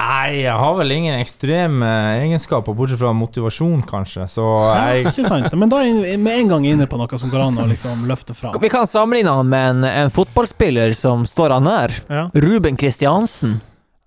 Nei, 0.00 0.44
jeg 0.44 0.54
har 0.54 0.76
vel 0.78 0.92
ingen 0.94 1.16
ekstreme 1.18 1.88
egenskaper, 2.20 2.76
bortsett 2.76 3.00
fra 3.00 3.10
motivasjon, 3.16 3.80
kanskje. 3.88 4.28
Så 4.30 4.44
jeg 4.76 5.08
Ikke 5.10 5.24
sant? 5.26 5.56
Men 5.58 5.72
da 5.72 5.80
er 5.82 6.12
jeg 6.12 6.20
med 6.22 6.44
en 6.44 6.52
gang 6.52 6.68
inne 6.70 6.86
på 6.88 7.00
noe 7.00 7.18
som 7.20 7.32
går 7.32 7.42
an 7.48 7.58
å 7.58 7.66
liksom 7.72 8.04
løfte 8.08 8.36
fram. 8.36 8.54
Vi 8.62 8.70
kan 8.72 8.86
sammenligne 8.88 9.34
han 9.40 9.50
med 9.50 9.72
en, 9.72 9.88
en 9.90 10.14
fotballspiller 10.14 10.94
som 10.96 11.26
står 11.28 11.56
han 11.56 11.66
nær. 11.66 11.96
Ja. 12.06 12.28
Ruben 12.36 12.78
Kristiansen. 12.80 13.58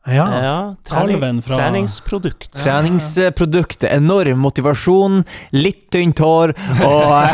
Ja. 0.05 0.25
Ja, 0.43 0.75
trening, 0.83 1.41
fra- 1.41 1.55
treningsprodukt. 1.61 2.49
Treningsproduktet. 2.57 3.85
Enorm 3.93 4.39
motivasjon, 4.43 5.21
litt 5.55 5.85
tynt 5.93 6.19
hår 6.19 6.51
og 6.83 7.27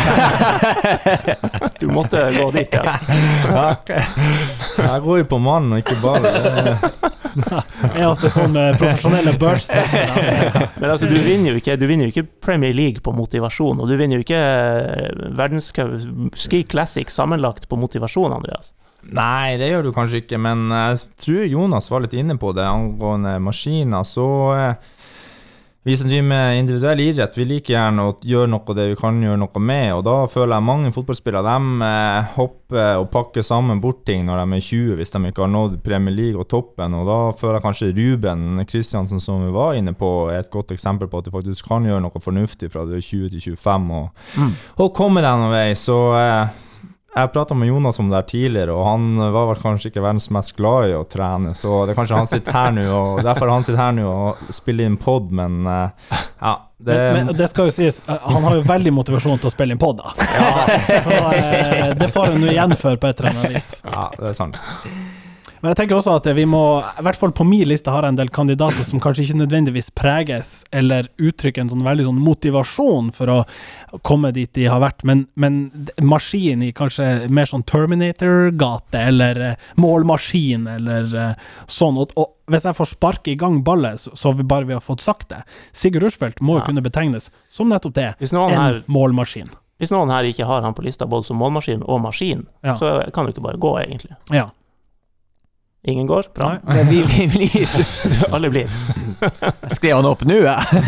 Du 1.79 1.87
måtte 1.87 2.21
gå 2.35 2.51
dit, 2.51 2.73
ja. 2.75 2.95
Ja. 3.49 3.75
Jeg 3.89 5.01
går 5.05 5.21
jo 5.23 5.25
på 5.31 5.39
mannen, 5.41 5.79
ikke 5.81 5.97
bare 6.03 6.21
Det- 6.29 7.95
er 7.95 8.07
ofte 8.09 8.29
sånn 8.33 8.51
med 8.55 8.77
profesjonelle 8.81 9.33
Burst 9.39 9.71
Men 9.73 10.89
altså, 10.89 11.07
du 11.09 11.17
vinner 11.23 11.53
jo 11.53 11.59
ikke, 11.61 11.77
du 11.79 11.85
vinner 11.89 12.07
jo 12.09 12.13
ikke 12.13 12.27
Premier 12.43 12.73
League 12.75 13.01
på 13.05 13.13
motivasjon, 13.15 13.79
og 13.81 13.87
du 13.89 13.95
vinner 13.99 14.19
jo 14.19 14.25
ikke 14.25 14.39
eh, 14.39 15.09
verdenscup 15.37 16.35
Ski 16.37 16.63
Classic 16.69 17.09
sammenlagt 17.13 17.67
på 17.69 17.77
motivasjon, 17.79 18.33
Andreas. 18.35 18.73
Nei, 19.03 19.55
det 19.57 19.69
gjør 19.71 19.83
du 19.87 19.91
kanskje 19.95 20.23
ikke, 20.23 20.37
men 20.41 20.67
jeg 20.73 20.97
tror 21.23 21.45
Jonas 21.47 21.87
var 21.91 22.01
litt 22.03 22.13
inne 22.19 22.35
på 22.37 22.51
det 22.53 22.65
angående 22.67 23.37
maskiner. 23.41 24.03
Så 24.05 24.25
eh, 24.53 24.73
vi 25.87 25.95
som 25.97 26.09
driver 26.11 26.27
med 26.27 26.57
individuell 26.59 26.99
idrett, 27.01 27.37
vi 27.39 27.45
liker 27.47 27.73
gjerne 27.73 28.03
å 28.09 28.11
gjøre 28.27 28.49
noe 28.51 28.75
det 28.75 28.89
vi 28.91 28.97
kan 28.99 29.21
gjøre 29.23 29.39
noe 29.39 29.61
med. 29.63 29.93
Og 29.95 30.03
da 30.05 30.17
føler 30.29 30.53
jeg 30.57 30.67
mange 30.67 30.91
fotballspillere 30.93 31.45
de 31.47 31.87
eh, 31.87 32.27
hopper 32.35 32.99
og 32.99 33.07
pakker 33.15 33.47
sammen 33.47 33.79
bort 33.81 34.03
ting 34.05 34.27
når 34.27 34.43
de 34.43 34.59
er 34.59 34.67
20, 34.67 34.93
hvis 34.99 35.15
de 35.15 35.23
ikke 35.31 35.45
har 35.47 35.53
nådd 35.55 35.79
Premier 35.87 36.13
League 36.19 36.37
og 36.43 36.49
toppen. 36.51 36.99
Og 36.99 37.07
da 37.09 37.17
føler 37.39 37.57
jeg 37.61 37.65
kanskje 37.69 37.91
Ruben 38.03 38.65
Kristiansen, 38.69 39.23
som 39.23 39.47
vi 39.47 39.55
var 39.55 39.79
inne 39.79 39.95
på, 39.97 40.11
er 40.29 40.43
et 40.43 40.51
godt 40.53 40.75
eksempel 40.75 41.07
på 41.09 41.23
at 41.23 41.31
du 41.31 41.33
faktisk 41.39 41.71
kan 41.71 41.87
gjøre 41.87 42.03
noe 42.03 42.21
fornuftig 42.21 42.69
fra 42.75 42.83
du 42.85 42.97
er 42.99 43.01
20 43.01 43.31
til 43.37 43.55
25 43.55 43.93
og, 44.03 44.09
Mm. 44.37 44.51
og 44.83 44.93
komme 44.93 45.23
deg 45.23 45.39
noen 45.39 45.55
vei. 45.55 45.69
Så 45.79 45.95
eh, 46.19 46.65
jeg 47.15 47.31
prata 47.33 47.55
med 47.57 47.67
Jonas 47.67 47.99
om 47.99 48.09
det 48.11 48.19
her 48.19 48.27
tidligere, 48.29 48.73
og 48.75 48.85
han 48.85 49.05
var 49.33 49.47
vel 49.49 49.61
kanskje 49.61 49.89
ikke 49.89 50.03
verdens 50.03 50.29
mest 50.33 50.53
glad 50.57 50.91
i 50.91 50.95
å 50.97 51.03
trene, 51.09 51.55
så 51.57 51.83
det 51.85 51.93
er 51.95 51.99
kanskje 51.99 52.19
han 52.19 52.29
sitter 52.29 52.53
her 52.55 52.73
nå, 52.75 52.85
og 52.93 53.21
derfor 53.25 53.49
han 53.49 53.65
sitter 53.65 53.81
her 53.81 53.95
nå 53.97 54.07
og 54.09 54.51
spiller 54.53 54.89
inn 54.89 54.97
pod, 55.01 55.31
men 55.35 55.61
eh, 55.67 56.19
ja 56.39 56.55
det, 56.79 56.95
Men, 56.95 57.25
men 57.27 57.35
det 57.35 57.49
skal 57.51 57.67
jo 57.67 57.73
sies, 57.75 57.97
eh, 58.07 58.21
han 58.23 58.45
har 58.45 58.59
jo 58.59 58.67
veldig 58.69 58.93
motivasjon 58.95 59.41
til 59.41 59.49
å 59.49 59.51
spille 59.51 59.75
inn 59.75 59.81
pod, 59.81 59.99
da. 59.99 60.13
Så 61.05 61.17
eh, 61.33 61.89
det 61.99 62.07
får 62.13 62.31
han 62.35 62.45
jo 62.45 62.53
igjen 62.53 62.77
for 62.79 62.95
på 63.01 63.09
et 63.09 63.19
eller 63.19 63.33
annet 63.35 63.57
vis. 63.57 63.73
ja, 63.83 64.05
det 64.15 64.29
er 64.31 64.37
sant. 64.37 64.61
Men 65.61 65.73
jeg 65.73 65.77
tenker 65.81 65.97
også 65.99 66.13
at 66.15 66.27
vi 66.37 66.45
må, 66.47 66.59
i 66.99 67.03
hvert 67.03 67.17
fall 67.19 67.33
på 67.35 67.43
min 67.43 67.67
liste 67.67 67.91
har 67.91 68.05
jeg 68.05 68.13
en 68.13 68.19
del 68.19 68.29
kandidater 68.31 68.85
som 68.87 69.01
kanskje 69.03 69.25
ikke 69.25 69.39
nødvendigvis 69.41 69.89
preges 69.91 70.51
eller 70.71 71.09
uttrykker 71.19 71.65
en 71.65 71.71
sånn 71.73 71.83
veldig 71.83 72.05
sånn 72.07 72.21
motivasjon 72.23 73.09
for 73.15 73.33
å 73.33 73.37
komme 74.07 74.31
dit 74.35 74.51
de 74.55 74.67
har 74.71 74.79
vært, 74.79 75.03
men, 75.03 75.25
men 75.35 75.59
maskin 75.99 76.63
i 76.63 76.71
kanskje 76.75 77.27
mer 77.33 77.49
sånn 77.49 77.65
Terminator-gate, 77.67 79.01
eller 79.11 79.39
eh, 79.49 79.55
målmaskin, 79.81 80.67
eller 80.79 81.15
eh, 81.15 81.47
sånn. 81.67 81.97
Og, 81.99 82.13
og 82.19 82.35
hvis 82.53 82.65
jeg 82.69 82.77
får 82.77 82.91
sparke 82.93 83.33
i 83.33 83.37
gang 83.39 83.59
ballet, 83.65 83.99
så, 83.99 84.13
så 84.17 84.31
vi 84.37 84.45
bare 84.47 84.67
vi 84.69 84.75
har 84.77 84.83
fått 84.85 85.03
sagt 85.05 85.29
det 85.33 85.41
Sigurd 85.75 86.03
Rushfeldt 86.07 86.39
må 86.41 86.55
jo 86.57 86.63
Ja. 86.63 86.65
kunne 86.69 86.81
betegnes 86.85 87.29
som 87.51 87.69
nettopp 87.71 87.95
det, 87.95 88.13
en 88.19 88.55
her, 88.55 88.79
målmaskin. 88.87 89.49
hvis 89.79 89.91
noen 89.95 90.11
her 90.11 90.23
ikke 90.27 90.47
har 90.47 90.61
han 90.65 90.73
på 90.75 90.83
lista 90.83 91.05
både 91.07 91.23
som 91.27 91.37
målmaskin 91.39 91.83
og 91.83 92.01
maskin, 92.03 92.47
Ja. 92.63 92.73
så 92.75 92.99
kan 93.13 93.25
du 93.25 93.31
ikke 93.33 93.43
bare 93.45 93.57
gå, 93.59 93.75
egentlig. 93.83 94.15
Ja. 94.31 94.49
Ingen 95.87 96.07
går? 96.07 96.25
Bra. 96.35 96.57
Nei. 96.67 96.83
Vi, 96.83 97.03
vi 97.07 97.27
blir 97.27 97.69
Alle 98.35 98.49
blir. 98.51 98.67
Jeg 99.21 99.77
skrev 99.77 99.95
han 99.95 100.07
opp 100.09 100.25
nå, 100.27 100.35
jeg. 100.43 100.81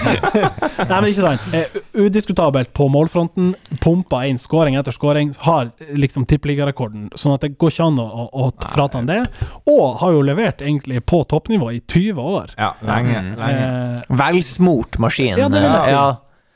Nei, 0.88 0.96
men 0.96 1.08
ikke 1.10 1.24
sant. 1.24 1.44
Eh, 1.52 1.76
udiskutabelt 2.00 2.72
på 2.76 2.86
målfronten. 2.92 3.52
Pumpa 3.84 4.22
inn 4.28 4.40
skåring 4.40 4.78
etter 4.80 4.96
skåring. 4.96 5.34
Har 5.44 5.74
liksom 6.00 6.24
tippeligarekorden, 6.30 7.10
sånn 7.12 7.36
at 7.36 7.44
det 7.44 7.52
går 7.60 7.74
ikke 7.74 7.90
an 7.92 8.00
å, 8.00 8.08
å, 8.08 8.26
å 8.46 8.72
frata 8.72 9.02
han 9.02 9.10
det. 9.10 9.20
Og 9.68 10.00
har 10.00 10.16
jo 10.16 10.24
levert 10.24 10.64
egentlig 10.64 11.04
på 11.04 11.22
toppnivå 11.28 11.68
i 11.76 11.82
20 11.84 12.24
år. 12.40 12.56
Ja, 12.56 12.72
lenge. 12.88 13.20
Mm. 13.20 13.32
lenge. 13.40 13.70
Eh, 14.00 14.18
Velsmurt 14.22 15.00
maskin. 15.02 15.36
Ja, 15.36 15.52
det 15.52 15.60
vil 15.60 15.74
jeg 15.74 15.88
si. 15.90 15.96
Ja. 15.96 16.06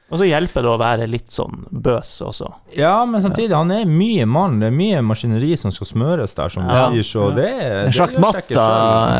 Og 0.06 0.20
så 0.20 0.26
hjelper 0.28 0.62
det 0.62 0.70
å 0.70 0.78
være 0.78 1.06
litt 1.10 1.32
sånn 1.34 1.64
bøs 1.82 2.12
også. 2.22 2.46
Ja, 2.78 3.00
men 3.10 3.18
samtidig, 3.24 3.50
han 3.56 3.72
er 3.74 3.88
mye 3.90 4.22
mann. 4.30 4.60
Det 4.62 4.68
er 4.68 4.74
mye 4.76 5.00
maskineri 5.02 5.56
som 5.58 5.72
skal 5.74 5.88
smøres 5.90 6.36
der, 6.38 6.52
som 6.52 6.62
du 6.62 6.70
sier, 6.70 7.02
så 7.08 7.24
det 7.34 7.46
er 7.50 7.88
En 7.88 7.94
slags 7.96 8.14
Masta, 8.22 8.66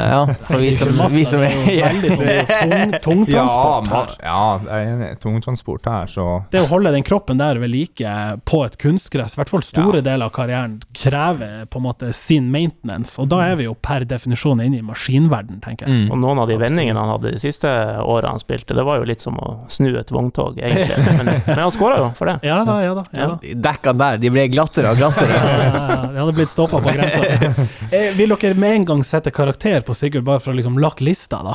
ja. 0.07 0.21
For 0.47 0.63
vi 0.63 0.71
som, 0.79 0.93
vi 1.11 1.25
som 1.27 1.43
er 1.43 1.57
sånn 1.57 2.95
tung, 3.07 3.25
Ja, 3.27 3.43
tungtransport 3.43 3.91
her. 3.91 4.13
ja, 4.23 4.45
jeg 4.69 4.77
er 4.87 4.93
enig. 4.93 5.09
Tungtransport 5.25 5.89
her, 5.91 6.07
så 6.13 6.27
Det 6.55 6.63
å 6.63 6.69
holde 6.71 6.93
den 6.95 7.07
kroppen 7.07 7.43
der 7.43 7.59
ved 7.59 7.73
like 7.75 8.15
på 8.47 8.63
et 8.69 8.79
kunstgress, 8.79 9.35
i 9.35 9.41
hvert 9.43 9.51
fall 9.57 9.67
store 9.67 10.05
deler 10.07 10.29
av 10.29 10.35
karrieren, 10.39 10.79
krever 10.95 11.67
på 11.67 11.83
en 11.83 11.87
måte 11.89 12.13
sin 12.15 12.47
maintenance. 12.55 13.17
Og 13.19 13.27
da 13.35 13.43
er 13.49 13.59
vi 13.59 13.67
jo 13.67 13.75
per 13.75 14.07
definisjon 14.07 14.63
inne 14.63 14.79
i 14.79 14.87
maskinverden, 14.87 15.59
tenker 15.67 15.91
jeg. 15.91 16.07
mm. 16.07 16.15
Og 16.15 16.23
noen 16.23 16.45
av 16.45 16.47
de 16.51 16.61
vendingene 16.63 17.03
han 17.03 17.11
hadde 17.17 17.35
de 17.35 17.43
siste 17.43 17.75
åra 18.07 18.31
han 18.31 18.39
spilte, 18.43 18.77
det 18.79 18.87
var 18.87 19.03
jo 19.03 19.11
litt 19.11 19.25
som 19.25 19.35
å 19.43 19.57
snu 19.73 19.91
et 19.99 20.15
vogntog, 20.15 20.61
egentlig. 20.63 20.76
Men, 20.77 21.31
men 21.47 21.61
han 21.61 21.73
skåra 21.75 21.99
jo 22.01 22.11
for 22.19 22.31
det. 22.31 22.37
Ja 22.47 22.59
da, 22.69 22.77
ja 22.85 22.93
da. 22.99 23.05
Ja, 23.17 23.29
da. 23.33 23.55
Dekkene 23.67 24.01
der, 24.03 24.21
de 24.23 24.31
ble 24.35 24.47
glattere 24.53 24.93
og 24.93 25.01
glattere. 25.01 25.33
Ja, 25.33 25.57
ja, 25.63 25.73
ja. 25.91 25.99
Det 26.13 26.23
hadde 26.23 26.37
blitt 26.39 26.53
stoppa 26.53 26.83
på 26.85 26.95
grensa. 26.97 27.65
Eh, 27.97 28.11
vil 28.19 28.33
dere 28.35 28.57
med 28.59 28.81
en 28.81 28.85
gang 28.89 29.03
sette 29.07 29.31
karakter 29.35 29.85
på 29.87 29.95
Sigurd, 29.95 30.25
bare 30.27 30.43
for 30.43 30.53
å 30.53 30.57
liksom 30.59 30.79
lakke 30.83 31.05
lista, 31.07 31.39
da? 31.47 31.55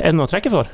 Er 0.00 0.10
det 0.10 0.16
noe 0.16 0.28
å 0.28 0.30
trekke 0.30 0.52
for? 0.52 0.70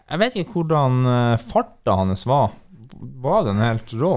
Jeg 0.00 0.22
vet 0.22 0.38
ikke 0.40 0.56
hvordan 0.56 1.00
eh, 1.06 1.42
farta 1.52 1.98
hans 2.00 2.24
var. 2.26 2.54
Var 3.24 3.44
den 3.46 3.60
helt 3.62 3.92
rå? 4.00 4.14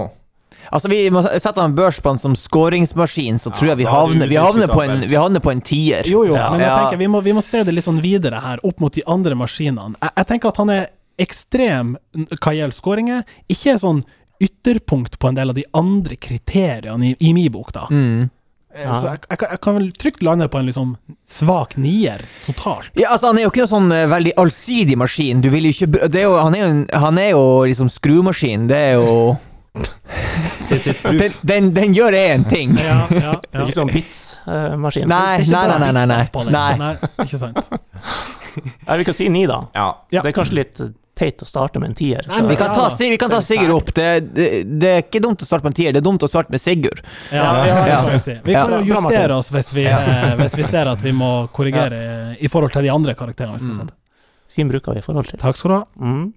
Altså, 0.72 0.88
vi 0.88 1.10
må 1.10 1.22
sette 1.26 1.60
en 1.60 1.74
børs 1.76 2.00
på 2.00 2.08
han 2.14 2.18
som 2.18 2.34
skåringsmaskin, 2.38 3.38
så 3.42 3.52
tror 3.54 3.72
jeg 3.74 3.78
vi 3.82 3.84
er 3.88 3.92
havner, 3.92 4.26
vi 4.30 4.36
havner, 4.40 4.68
på, 4.72 4.82
en, 4.84 5.00
vi 5.08 5.16
havner 5.18 5.40
på 5.44 5.50
en 5.52 5.60
tier. 5.60 6.04
Jo, 6.08 6.24
jo, 6.28 6.34
Ja. 6.38 6.50
men 6.50 6.60
jeg 6.64 6.70
tenker 6.78 6.96
vi 6.98 7.06
må, 7.12 7.20
vi 7.22 7.32
må 7.36 7.42
se 7.44 7.62
det 7.64 7.74
litt 7.74 7.84
sånn 7.84 8.00
videre 8.04 8.40
her, 8.40 8.60
opp 8.64 8.80
mot 8.80 8.92
de 8.94 9.02
andre 9.06 9.34
maskinene. 9.34 9.94
Jeg, 10.00 10.10
jeg 10.16 10.26
tenker 10.32 10.48
at 10.54 10.56
han 10.62 10.70
er 10.70 10.86
ekstrem 11.18 11.96
hva 12.14 12.54
gjelder 12.56 12.74
skåringer, 12.74 13.24
ikke 13.48 13.76
sånn 13.78 14.00
ytterpunkt 14.42 15.18
på 15.22 15.28
en 15.30 15.36
del 15.38 15.52
av 15.52 15.54
de 15.58 15.64
andre 15.78 16.16
kriteriene 16.20 17.12
i, 17.12 17.16
i 17.20 17.34
min 17.36 17.52
bok, 17.54 17.70
da. 17.76 17.86
Mm. 17.90 18.30
Ja. 18.74 18.96
Så 18.98 19.06
jeg, 19.06 19.20
jeg, 19.30 19.38
kan- 19.38 19.50
jeg 19.54 19.60
kan 19.62 19.76
vel 19.78 19.90
trygt 20.02 20.22
lande 20.26 20.48
på 20.50 20.58
en 20.58 20.66
liksom 20.66 20.96
svak 21.30 21.76
nier 21.78 22.24
totalt. 22.42 22.90
Ja, 22.98 23.12
altså, 23.14 23.28
han 23.30 23.38
er 23.38 23.44
jo 23.46 23.52
ikke 23.52 23.62
noen 23.62 23.70
sånn 23.76 23.92
eh, 23.94 24.08
veldig 24.10 24.32
allsidig 24.42 24.96
maskin. 24.98 25.40
Du 25.44 25.46
vil 25.52 25.68
jo 25.68 25.74
ikke 25.76 26.08
det 26.10 26.24
er 26.24 26.26
jo, 26.26 26.32
Han 26.42 26.56
er 26.58 26.64
jo, 26.64 26.72
han 27.04 27.20
er 27.22 27.28
jo 27.36 27.44
liksom 27.70 27.86
skrumaskin. 27.94 28.66
Det 28.66 28.80
er 28.88 28.96
jo 28.98 29.36
den, 29.74 31.32
den, 31.42 31.70
den 31.74 31.94
gjør 31.94 32.12
én 32.18 32.44
ting. 32.48 32.76
Ja, 32.78 33.06
ja, 33.10 33.34
ja. 33.50 33.62
Ikke 33.64 33.74
sånn 33.74 33.90
bits-maskin. 33.92 35.08
Nei, 35.10 35.38
nei, 35.44 35.64
nei, 35.70 35.90
nei, 35.92 36.06
nei, 36.06 36.50
nei. 36.50 36.68
nei. 36.80 36.92
Ikke 37.26 37.40
sant. 37.40 37.58
Nei, 38.54 38.96
vi 39.00 39.04
kan 39.08 39.16
si 39.18 39.24
ni, 39.34 39.40
da. 39.50 39.56
Det 40.12 40.20
er 40.20 40.34
kanskje 40.36 40.54
litt 40.54 40.78
teit 41.18 41.40
å 41.42 41.46
starte 41.46 41.80
med 41.82 41.88
en 41.90 41.96
tier. 41.98 42.22
Nei, 42.30 42.38
så- 42.38 42.46
Vi 42.52 42.56
kan 42.58 42.70
ta, 42.74 42.84
vi 43.00 43.16
kan 43.18 43.30
ta 43.32 43.40
Sigurd 43.42 43.72
opp. 43.74 43.90
Det, 43.96 44.06
det, 44.34 44.46
det 44.78 44.92
er 44.92 45.02
ikke 45.02 45.18
dumt 45.24 45.42
å 45.42 45.48
starte 45.48 45.66
med 45.66 45.72
en 45.72 45.78
tier, 45.80 45.90
det 45.94 45.98
er 45.98 46.06
dumt 46.06 46.22
å 46.22 46.28
starte 46.30 46.54
med 46.54 46.62
Sigurd. 46.62 47.02
Ja, 47.34 47.48
ja, 47.66 47.80
Ja. 47.88 47.98
vi 48.12 48.20
si. 48.22 48.36
Vi 48.44 48.54
kan 48.54 48.70
jo 48.76 48.80
justere 48.94 49.34
oss 49.34 49.50
hvis 49.54 49.72
vi, 49.74 49.88
eh, 49.90 50.36
hvis 50.38 50.54
vi 50.58 50.62
ser 50.70 50.86
at 50.92 51.02
vi 51.02 51.10
må 51.14 51.32
korrigere 51.54 52.36
i 52.38 52.50
forhold 52.50 52.72
til 52.78 52.86
de 52.86 52.94
andre 52.94 53.14
karakterene 53.18 53.58
vi 53.58 53.64
skal 53.66 53.74
sette. 53.82 53.96
Fin 54.54 54.70
bruk 54.70 54.86
av 54.92 55.02
i 55.02 55.02
forhold 55.02 55.26
til. 55.32 55.38
Takk 55.42 55.58
skal 55.58 55.70
du 55.72 55.76
ha. 55.80 55.84
Mm. 55.98 56.28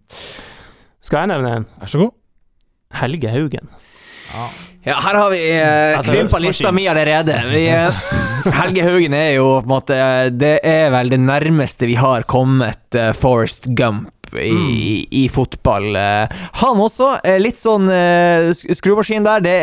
Skal 1.06 1.20
jeg 1.22 1.32
nevne 1.36 1.54
en? 1.60 1.68
Vær 1.84 1.94
så 1.94 2.02
god. 2.02 2.16
Helge 2.94 3.30
Haugen. 3.30 3.68
Ja, 4.84 4.96
her 5.04 5.16
har 5.16 5.30
vi 5.32 5.42
eh, 5.60 5.98
Altså, 5.98 6.14
krympa 6.14 6.40
lista 6.40 6.72
mi 6.72 6.88
allerede. 6.88 7.36
Vi, 7.52 7.66
eh, 7.70 8.04
Helge 8.62 8.84
Haugen 8.88 9.16
er 9.18 9.34
jo 9.36 9.48
på 9.60 9.66
en 9.66 9.72
måte 9.74 9.98
Det 10.32 10.54
er 10.64 10.92
vel 10.94 11.12
det 11.12 11.20
nærmeste 11.20 11.90
vi 11.90 11.98
har 12.00 12.24
kommet 12.30 12.96
eh, 12.96 13.12
Forrest 13.16 13.68
Gump. 13.76 14.12
I, 14.36 15.08
i 15.12 15.24
fotball. 15.32 15.96
Eh, 15.96 16.36
Han 16.62 16.82
også, 16.84 17.14
eh, 17.24 17.38
litt 17.42 17.60
sånn 17.60 17.88
eh, 17.94 18.50
skrumaskin 18.54 19.26
der. 19.28 19.44
Det, 19.46 19.56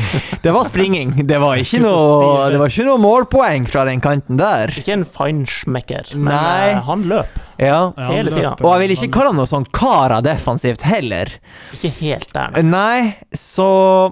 det 0.44 0.54
var 0.54 0.68
springing. 0.68 1.16
Det 1.28 1.40
var 1.42 1.60
ikke 1.60 1.80
noe, 1.84 2.50
det 2.52 2.60
var 2.60 2.72
ikke 2.72 2.86
noe 2.88 3.00
målpoeng 3.02 3.68
fra 3.70 3.86
den 3.88 4.02
kanten 4.04 4.40
der. 4.40 4.74
Ikke 4.76 4.96
en 4.98 5.06
feinschmecker, 5.08 6.14
men 6.16 6.32
Nei. 6.34 6.74
han 6.86 7.04
løp. 7.10 7.40
Ja. 7.56 7.92
Ja, 7.96 8.08
Hele 8.10 8.32
tida. 8.34 8.54
Og 8.60 8.72
jeg 8.74 8.82
vil 8.82 8.96
ikke 8.96 9.12
kalle 9.18 9.30
han 9.32 9.38
noe 9.38 9.50
sånn 9.50 9.66
kara 9.74 10.18
defensivt 10.24 10.82
heller. 10.86 11.30
Ikke 11.76 11.92
helt 12.00 12.32
der, 12.34 12.58
nei. 12.62 12.74
Nei, 12.74 13.36
så 13.38 13.66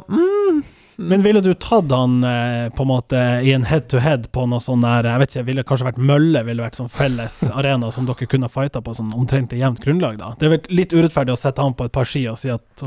mm, 0.08 0.62
Men 1.02 1.24
ville 1.24 1.40
du 1.44 1.50
tatt 1.54 1.90
han 1.92 2.24
eh, 2.24 2.68
på 2.74 2.84
en 2.84 2.90
måte 2.90 3.20
i 3.42 3.52
en 3.56 3.66
head-to-head 3.66 4.28
på 4.34 4.46
noe 4.50 4.62
sånn 4.62 4.84
der 4.84 5.08
Jeg 5.10 5.22
vet 5.22 5.34
ikke, 5.34 5.46
ville 5.48 5.64
kanskje 5.66 5.88
vært 5.90 6.00
Mølle 6.12 6.42
ville 6.46 6.64
vært 6.64 6.78
sånn 6.78 6.90
felles 6.92 7.40
arena 7.58 7.90
som 7.94 8.08
dere 8.08 8.28
kunne 8.30 8.50
fighta 8.52 8.82
på 8.84 8.94
sånn 8.96 9.12
omtrentlig 9.16 9.62
jevnt 9.62 9.82
grunnlag, 9.84 10.18
da? 10.20 10.32
Det 10.38 10.48
er 10.48 10.54
vel 10.56 10.80
litt 10.82 10.94
urettferdig 10.94 11.34
å 11.34 11.40
sette 11.40 11.64
han 11.64 11.76
på 11.78 11.88
et 11.88 11.94
par 11.94 12.08
ski 12.08 12.24
og 12.30 12.38
si 12.40 12.52
at 12.54 12.86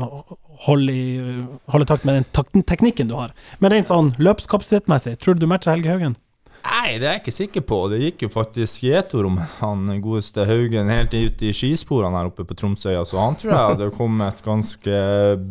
hold 0.66 0.90
i 0.92 1.02
Hold 1.72 1.84
i 1.84 1.88
takt 1.88 2.06
med 2.06 2.24
den 2.32 2.62
teknikken 2.64 3.10
du 3.10 3.16
har. 3.18 3.32
Men 3.60 3.72
rent 3.74 3.90
sånn 3.90 4.12
løpskapasitetmessig, 4.22 5.18
tror 5.20 5.36
du 5.36 5.44
du 5.44 5.50
matcher 5.50 5.74
Helge 5.74 5.92
Haugen? 5.92 6.16
Nei, 6.66 6.98
det 6.98 7.06
er 7.06 7.16
jeg 7.16 7.22
ikke 7.22 7.34
sikker 7.36 7.64
på. 7.68 7.78
Det 7.92 8.00
gikk 8.02 8.26
jo 8.26 8.30
faktisk 8.32 8.84
gjetord 8.86 9.30
om 9.30 9.40
han 9.60 9.86
godeste 10.02 10.46
Haugen 10.48 10.90
helt 10.92 11.14
ut 11.14 11.42
i 11.46 11.54
skisporene 11.54 12.18
her 12.18 12.30
oppe 12.30 12.46
på 12.46 12.56
Tromsøya, 12.58 13.04
så 13.06 13.22
han 13.22 13.38
tror 13.38 13.52
jeg 13.52 13.72
hadde 13.72 13.90
kommet 13.96 14.42
ganske 14.44 15.00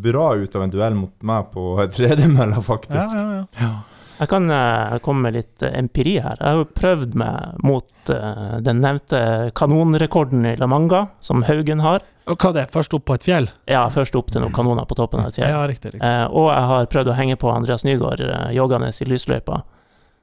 bra 0.05 0.29
ut 0.35 0.55
av 0.55 0.65
en 0.65 0.73
duell 0.73 0.97
mot 0.99 1.27
meg 1.27 1.51
på 1.55 1.75
tredemølla, 1.97 2.63
faktisk. 2.63 3.15
ja, 3.15 3.43
ja. 3.61 3.73
Jeg 4.15 4.29
kan 4.31 4.47
eh, 4.47 4.93
komme 5.03 5.27
med 5.27 5.35
litt 5.35 5.63
eh, 5.65 5.73
empiri 5.75 6.13
her. 6.23 6.37
Jeg 6.39 6.47
har 6.47 6.61
jo 6.61 6.67
prøvd 6.71 7.17
meg 7.19 7.63
mot 7.67 8.11
eh, 8.13 8.53
den 8.63 8.79
nevnte 8.79 9.19
kanonrekorden 9.59 10.45
i 10.47 10.53
La 10.59 10.69
Manga, 10.71 11.01
som 11.19 11.43
Haugen 11.43 11.83
har. 11.83 12.05
Og 12.31 12.39
hva 12.39 12.53
det 12.55 12.63
er, 12.63 12.71
først 12.71 12.95
opp 12.95 13.05
på 13.09 13.17
et 13.19 13.25
fjell? 13.27 13.49
Ja, 13.69 13.83
først 13.93 14.15
opp 14.17 14.31
til 14.31 14.41
noen 14.41 14.55
kanoner 14.55 14.87
på 14.87 14.95
toppen 14.97 15.21
av 15.21 15.29
et 15.29 15.37
fjell. 15.37 15.51
Ja, 15.51 15.65
riktig. 15.69 15.93
riktig. 15.93 16.07
Eh, 16.07 16.25
og 16.31 16.47
jeg 16.47 16.69
har 16.71 16.87
prøvd 16.95 17.11
å 17.11 17.17
henge 17.19 17.37
på 17.41 17.51
Andreas 17.51 17.83
Nygaard 17.85 18.23
eh, 18.25 18.53
joggende 18.55 18.89
i 18.89 19.09
lysløypa. 19.11 19.61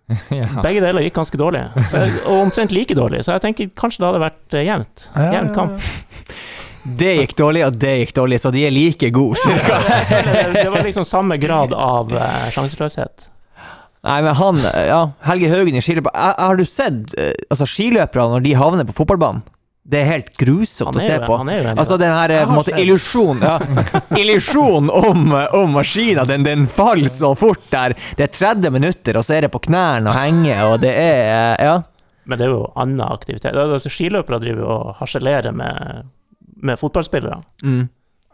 Ja. 0.42 0.48
Begge 0.64 0.82
deler 0.84 1.04
gikk 1.06 1.14
ganske 1.16 1.38
dårlig, 1.40 1.62
og 2.26 2.34
omtrent 2.42 2.72
like 2.74 2.94
dårlig, 2.96 3.22
så 3.24 3.36
jeg 3.36 3.44
tenker 3.46 3.70
kanskje 3.78 4.02
det 4.02 4.08
hadde 4.10 4.22
vært 4.24 4.56
eh, 4.58 4.64
jevnt. 4.66 5.06
Jevn 5.16 5.52
kamp. 5.56 5.90
Det 6.98 7.12
gikk 7.20 7.36
dårlig, 7.38 7.62
og 7.68 7.76
det 7.78 7.92
gikk 8.00 8.14
dårlig, 8.16 8.40
så 8.42 8.50
de 8.50 8.64
er 8.66 8.74
like 8.74 9.10
gode. 9.14 9.38
cirka. 9.38 9.78
Det 10.56 10.66
var 10.72 10.82
liksom 10.82 11.06
samme 11.06 11.36
grad 11.38 11.72
av 11.76 12.10
uh, 12.10 12.48
sjanseløshet. 12.50 13.28
Nei, 14.02 14.16
men 14.26 14.34
han 14.34 14.58
Ja, 14.66 15.12
Helge 15.28 15.46
Haugen 15.52 15.76
i 15.78 15.82
skiløper 15.84 16.10
Eh, 16.18 16.32
Har 16.42 16.56
du 16.58 16.64
sett 16.66 17.12
eh, 17.14 17.36
altså, 17.54 17.68
skiløpere 17.70 18.24
når 18.32 18.42
de 18.42 18.56
havner 18.58 18.88
på 18.88 18.96
fotballbanen? 18.98 19.44
Det 19.82 19.98
er 19.98 20.04
helt 20.06 20.28
grusomt 20.38 20.94
Han 20.94 21.00
å 21.00 21.02
er 21.02 21.08
se 21.10 21.26
på. 21.26 21.36
han 21.40 21.48
er 21.50 21.56
jo 21.58 21.70
en 21.72 21.80
Altså 21.82 21.96
den 21.98 22.12
her 22.14 22.30
eh, 22.30 22.42
på 22.46 22.52
en 22.52 22.58
måte 22.60 22.76
illusjonen 22.78 23.42
ja. 23.42 23.54
Illusjon 24.22 24.90
om, 24.94 25.24
eh, 25.34 25.54
om 25.58 25.72
maskina. 25.74 26.22
Den, 26.28 26.44
den 26.46 26.68
faller 26.70 27.10
så 27.10 27.32
fort 27.38 27.64
der. 27.72 27.96
Det 28.18 28.28
er 28.28 28.30
30 28.36 28.70
minutter, 28.76 29.18
og 29.18 29.26
så 29.26 29.34
er 29.34 29.46
det 29.46 29.50
på 29.54 29.58
knærne 29.66 30.12
og 30.12 30.14
henger, 30.14 30.60
og 30.68 30.76
det 30.84 30.92
er 30.94 31.18
eh, 31.24 31.64
Ja. 31.66 31.80
Men 32.30 32.38
det 32.38 32.46
er 32.46 32.52
jo 32.54 32.60
annen 32.78 33.02
aktivitet. 33.02 33.56
Altså, 33.58 33.90
skiløpere 33.90 34.38
driver 34.44 34.68
og 34.70 34.92
harselerer 35.00 35.50
med, 35.58 36.04
med 36.62 36.78
fotballspillere. 36.78 37.40
Mm. 37.66 37.88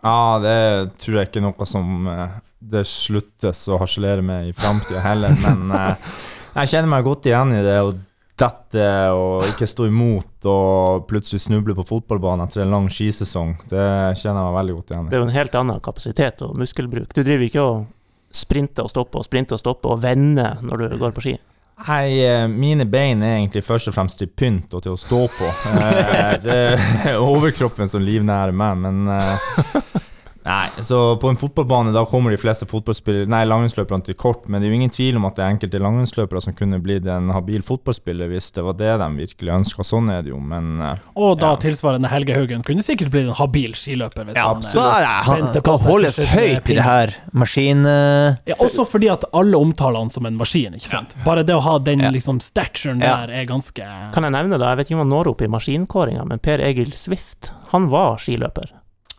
Ja, 0.04 0.18
det 0.44 0.58
tror 1.00 1.16
jeg 1.16 1.30
ikke 1.30 1.40
er 1.40 1.46
noe 1.46 1.68
som 1.70 2.10
det 2.58 2.82
sluttes 2.86 3.62
å 3.72 3.78
harselere 3.80 4.20
med 4.20 4.50
i 4.50 4.52
framtida 4.52 5.00
heller, 5.00 5.32
men 5.40 5.72
jeg 5.72 6.70
kjenner 6.74 6.92
meg 6.92 7.08
godt 7.08 7.30
igjen 7.30 7.56
i 7.56 7.64
det 7.64 7.78
å 7.80 7.94
dette 8.38 8.86
og 9.14 9.44
ikke 9.50 9.66
stå 9.68 9.88
imot 9.90 10.46
og 10.48 11.04
plutselig 11.10 11.40
snuble 11.42 11.74
på 11.78 11.84
fotballbanen 11.88 12.46
etter 12.46 12.62
en 12.64 12.72
lang 12.74 12.88
skisesong. 12.92 13.56
Det 13.70 13.84
kjenner 14.20 14.40
jeg 14.40 14.48
meg 14.48 14.56
veldig 14.60 14.76
godt 14.78 14.92
igjen 14.94 15.08
Det 15.10 15.18
er 15.18 15.22
jo 15.24 15.28
en 15.28 15.36
helt 15.36 15.58
annen 15.60 15.80
kapasitet 15.84 16.42
og 16.46 16.56
muskelbruk. 16.60 17.12
Du 17.14 17.22
driver 17.22 17.46
ikke 17.48 17.64
og 17.66 17.86
sprinter 18.34 18.84
og 18.86 18.92
stopper 18.92 19.22
og 19.22 19.26
sprinter 19.28 19.56
og 19.58 19.62
stopper 19.62 19.94
og 19.96 20.02
vender 20.04 20.58
når 20.62 20.84
du 20.84 20.98
går 21.00 21.14
på 21.16 21.24
ski. 21.26 21.36
Nei, 21.78 22.18
eh, 22.26 22.44
mine 22.50 22.88
bein 22.90 23.20
er 23.22 23.36
egentlig 23.36 23.62
først 23.62 23.88
og 23.90 23.94
fremst 23.94 24.18
til 24.18 24.26
pynt 24.34 24.72
og 24.74 24.82
til 24.82 24.96
å 24.96 24.98
stå 24.98 25.20
på. 25.30 25.50
Eh, 25.70 26.32
Det 26.42 26.56
er 26.58 27.20
overkroppen 27.36 27.86
som 27.90 28.02
livnærer 28.02 28.50
meg, 28.52 28.80
men 28.82 29.06
eh, 29.14 30.02
Nei, 30.48 30.68
så 30.80 30.98
på 31.20 31.28
en 31.28 31.36
fotballbane 31.36 31.92
da 31.92 32.06
kommer 32.08 32.32
de 32.32 32.38
fleste 32.40 32.64
fotballspillere 32.70 33.28
Nei, 33.28 33.42
langrennsløperne 33.44 34.04
til 34.06 34.16
kort, 34.16 34.46
men 34.48 34.62
det 34.62 34.68
er 34.68 34.72
jo 34.72 34.78
ingen 34.78 34.92
tvil 34.94 35.18
om 35.20 35.26
at 35.28 35.36
det 35.36 35.44
er 35.44 35.52
enkelte 35.52 35.80
langrennsløpere 35.84 36.40
som 36.40 36.54
kunne 36.56 36.78
blitt 36.80 37.04
en 37.12 37.28
habil 37.34 37.60
fotballspiller 37.66 38.30
hvis 38.32 38.48
det 38.56 38.64
var 38.64 38.78
det 38.78 38.94
de 39.02 39.08
virkelig 39.18 39.52
ønska. 39.58 39.84
Sånn 39.84 40.08
er 40.14 40.22
det 40.24 40.32
jo, 40.32 40.38
men 40.40 40.80
eh, 40.80 41.02
Og 41.20 41.36
da 41.42 41.50
Ja. 41.52 41.56
tilsvarende 41.60 42.08
Helge 42.08 42.34
Haugen 42.38 42.62
kunne 42.64 42.82
sikkert 42.86 43.10
blitt 43.12 43.28
en 43.28 43.36
habil 43.36 43.74
skiløper. 43.76 44.24
Hvis 44.30 44.40
han, 44.40 44.56
absolutt. 44.56 44.72
Så 44.72 44.86
er 44.88 45.04
det, 45.04 45.12
han 45.28 45.60
skal 45.60 45.78
holdes 45.84 46.18
høyt 46.32 46.72
i 46.72 46.78
det 46.80 46.86
her 46.88 47.14
maskin... 47.32 47.84
eh, 47.86 48.40
Ja, 48.48 48.56
også 48.64 48.86
fordi 48.88 49.12
at 49.12 49.24
alle 49.36 49.60
omtaler 49.60 49.98
han 50.00 50.10
som 50.10 50.24
en 50.26 50.36
maskin, 50.40 50.72
ikke 50.80 50.88
sant. 50.88 51.12
Bare 51.28 51.44
det 51.44 51.54
å 51.54 51.60
ha 51.60 51.76
den 51.78 52.00
Ja. 52.06 52.10
liksom 52.14 52.40
staturen 52.40 53.00
Ja. 53.04 53.26
der 53.26 53.34
er 53.42 53.44
ganske 53.46 53.84
Kan 54.14 54.22
jeg 54.24 54.32
nevne 54.32 54.56
det? 54.58 54.64
Jeg 54.72 54.76
vet 54.78 54.86
ikke 54.90 55.00
om 55.00 55.04
han 55.06 55.12
når 55.12 55.32
opp 55.34 55.42
i 55.42 55.46
maskinkåringa, 55.52 56.24
men 56.26 56.38
Per 56.38 56.58
Egil 56.64 56.92
Swift, 56.96 57.52
han 57.72 57.88
var 57.92 58.16
skiløper. 58.18 58.70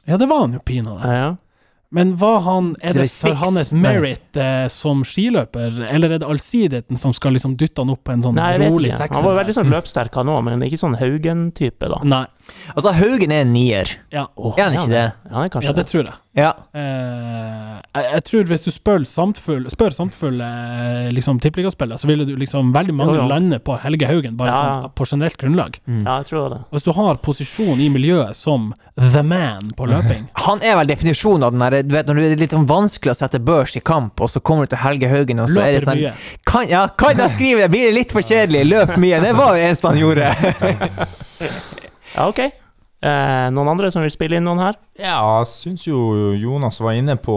Ja, 0.09 0.17
det 0.17 0.27
var 0.29 0.47
han 0.47 0.57
jo 0.57 0.63
pinadø. 0.65 1.05
Ja. 1.05 1.29
Men 1.91 2.11
var 2.21 2.39
han 2.45 2.75
Er 2.85 2.93
det 2.93 3.07
for 3.09 3.33
hans 3.33 3.71
merit 3.73 4.37
eh, 4.37 4.67
som 4.69 5.01
skiløper, 5.07 5.79
eller 5.89 6.13
er 6.13 6.21
det 6.21 6.27
allsidigheten 6.27 6.99
som 7.01 7.15
skal 7.17 7.33
liksom 7.33 7.55
dytte 7.57 7.81
han 7.81 7.89
opp 7.95 8.03
på 8.05 8.13
en 8.13 8.21
sånn 8.27 8.37
Nei, 8.37 8.51
rolig 8.61 8.91
sekser? 8.93 9.17
Han 9.17 9.25
var 9.25 9.39
veldig 9.39 9.55
sånn 9.57 9.71
løpssterk 9.73 10.19
han 10.21 10.29
òg, 10.29 10.43
men 10.45 10.65
ikke 10.67 10.77
sånn 10.81 10.99
Haugen-type, 10.99 11.89
da. 11.89 12.01
Nei. 12.05 12.25
Altså, 12.75 12.93
Haugen 12.97 13.31
er 13.31 13.45
en 13.45 13.53
nier. 13.53 13.95
Ja, 14.13 14.27
Oh, 14.39 14.53
Er 14.57 14.69
han 14.69 14.73
ikke 14.77 14.91
det? 14.91 15.05
Ja, 15.31 15.43
er 15.45 15.63
ja 15.65 15.71
det 15.75 15.85
tror 15.89 16.03
jeg. 16.05 16.13
Ja. 16.39 16.51
Uh, 16.71 17.79
jeg, 17.95 18.05
jeg 18.13 18.23
tror 18.27 18.49
hvis 18.51 18.63
du 18.63 18.69
spør 18.71 19.03
samtfull, 19.07 19.65
spør 19.73 19.95
samtfulle 19.95 20.45
eh, 20.45 21.07
liksom, 21.15 21.39
tippeligaspillere, 21.41 21.97
så 21.99 22.07
ville 22.07 22.25
du 22.27 22.35
liksom 22.39 22.69
veldig 22.75 22.93
mange 22.95 23.15
Jo, 23.17 23.23
jo. 23.23 23.27
lande 23.31 23.59
på 23.65 23.75
Helge 23.81 24.07
Haugen, 24.07 24.37
bare 24.39 24.53
Ja, 24.53 24.59
sånn, 24.77 24.93
på 24.95 25.07
generelt 25.09 25.39
grunnlag. 25.41 25.79
Ja, 25.89 26.19
jeg 26.21 26.29
tror 26.29 26.53
det. 26.53 26.59
Hvis 26.75 26.85
du 26.85 26.91
har 26.95 27.19
posisjon 27.25 27.81
i 27.81 27.89
miljøet 27.91 28.37
som 28.37 28.69
the 28.99 29.23
man 29.25 29.73
på 29.77 29.87
løping 29.89 30.27
Han 30.45 30.61
er 30.65 30.77
vel 30.79 30.89
definisjonen 30.91 31.45
av 31.47 31.53
den 31.55 31.61
der 31.63 31.83
Du 31.87 31.93
vet 31.95 32.09
når 32.09 32.19
det 32.19 32.29
er 32.33 32.41
litt 32.43 32.55
sånn 32.55 32.69
vanskelig 32.69 33.15
å 33.15 33.19
sette 33.23 33.41
børs 33.41 33.75
i 33.79 33.83
kamp, 33.83 34.21
og 34.21 34.31
så 34.31 34.39
kommer 34.43 34.67
du 34.69 34.75
til 34.75 34.83
Helge 34.85 35.09
Haugen, 35.11 35.41
og 35.43 35.51
så 35.51 35.65
er 35.65 35.75
det 35.79 35.83
sånn 35.87 35.99
mye. 35.99 36.13
kan, 36.47 36.69
Ja, 36.69 36.85
kan 36.93 37.17
jeg 37.17 37.35
skrive 37.35 37.65
det? 37.65 37.73
Blir 37.73 37.89
det 37.89 37.97
litt 37.97 38.15
for 38.15 38.21
kjedelig? 38.25 38.67
Løp 38.69 38.95
mye. 39.01 39.19
Det 39.25 39.35
var 39.37 39.57
jo 39.57 39.65
eneste 39.65 39.89
han 39.89 40.01
gjorde. 40.05 40.33
Ja, 42.15 42.27
ok. 42.29 42.39
Eh, 42.99 43.45
noen 43.55 43.69
andre 43.71 43.87
som 43.95 44.03
vil 44.03 44.11
spille 44.11 44.35
inn 44.35 44.43
noen 44.43 44.59
her? 44.59 44.75
ja, 44.99 45.15
jeg 45.39 45.47
syns 45.47 45.85
jo 45.87 46.33
Jonas 46.35 46.81
var 46.83 46.97
inne 46.99 47.13
på 47.15 47.35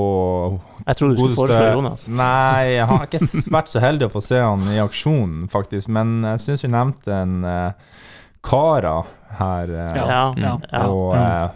Jeg 0.88 0.96
tror 0.98 1.12
du 1.12 1.20
skulle 1.20 1.36
foreslå 1.38 1.68
Jonas. 1.76 2.08
Nei, 2.10 2.72
jeg 2.80 2.86
har 2.90 3.04
ikke 3.06 3.20
vært 3.58 3.70
så 3.70 3.82
heldig 3.84 4.08
å 4.08 4.12
få 4.16 4.22
se 4.26 4.40
han 4.42 4.64
i 4.74 4.80
aksjon, 4.82 5.36
faktisk. 5.52 5.86
Men 5.94 6.16
jeg 6.32 6.42
syns 6.42 6.64
vi 6.66 6.72
nevnte 6.74 7.14
en 7.14 7.36
uh, 7.46 8.00
Kara 8.42 8.96
her. 9.38 9.70
Uh, 9.70 9.94
Ja, 10.00 10.08
Ja. 10.34 10.56
ja. 10.66 10.82
Og 10.90 11.14
eh, 11.14 11.48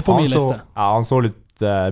Er 0.00 0.06
på 0.08 0.16
min 0.16 0.30
så, 0.30 0.40
liste. 0.40 0.62
ja, 0.64 0.88
han 0.94 1.04
så 1.04 1.20
litt 1.28 1.36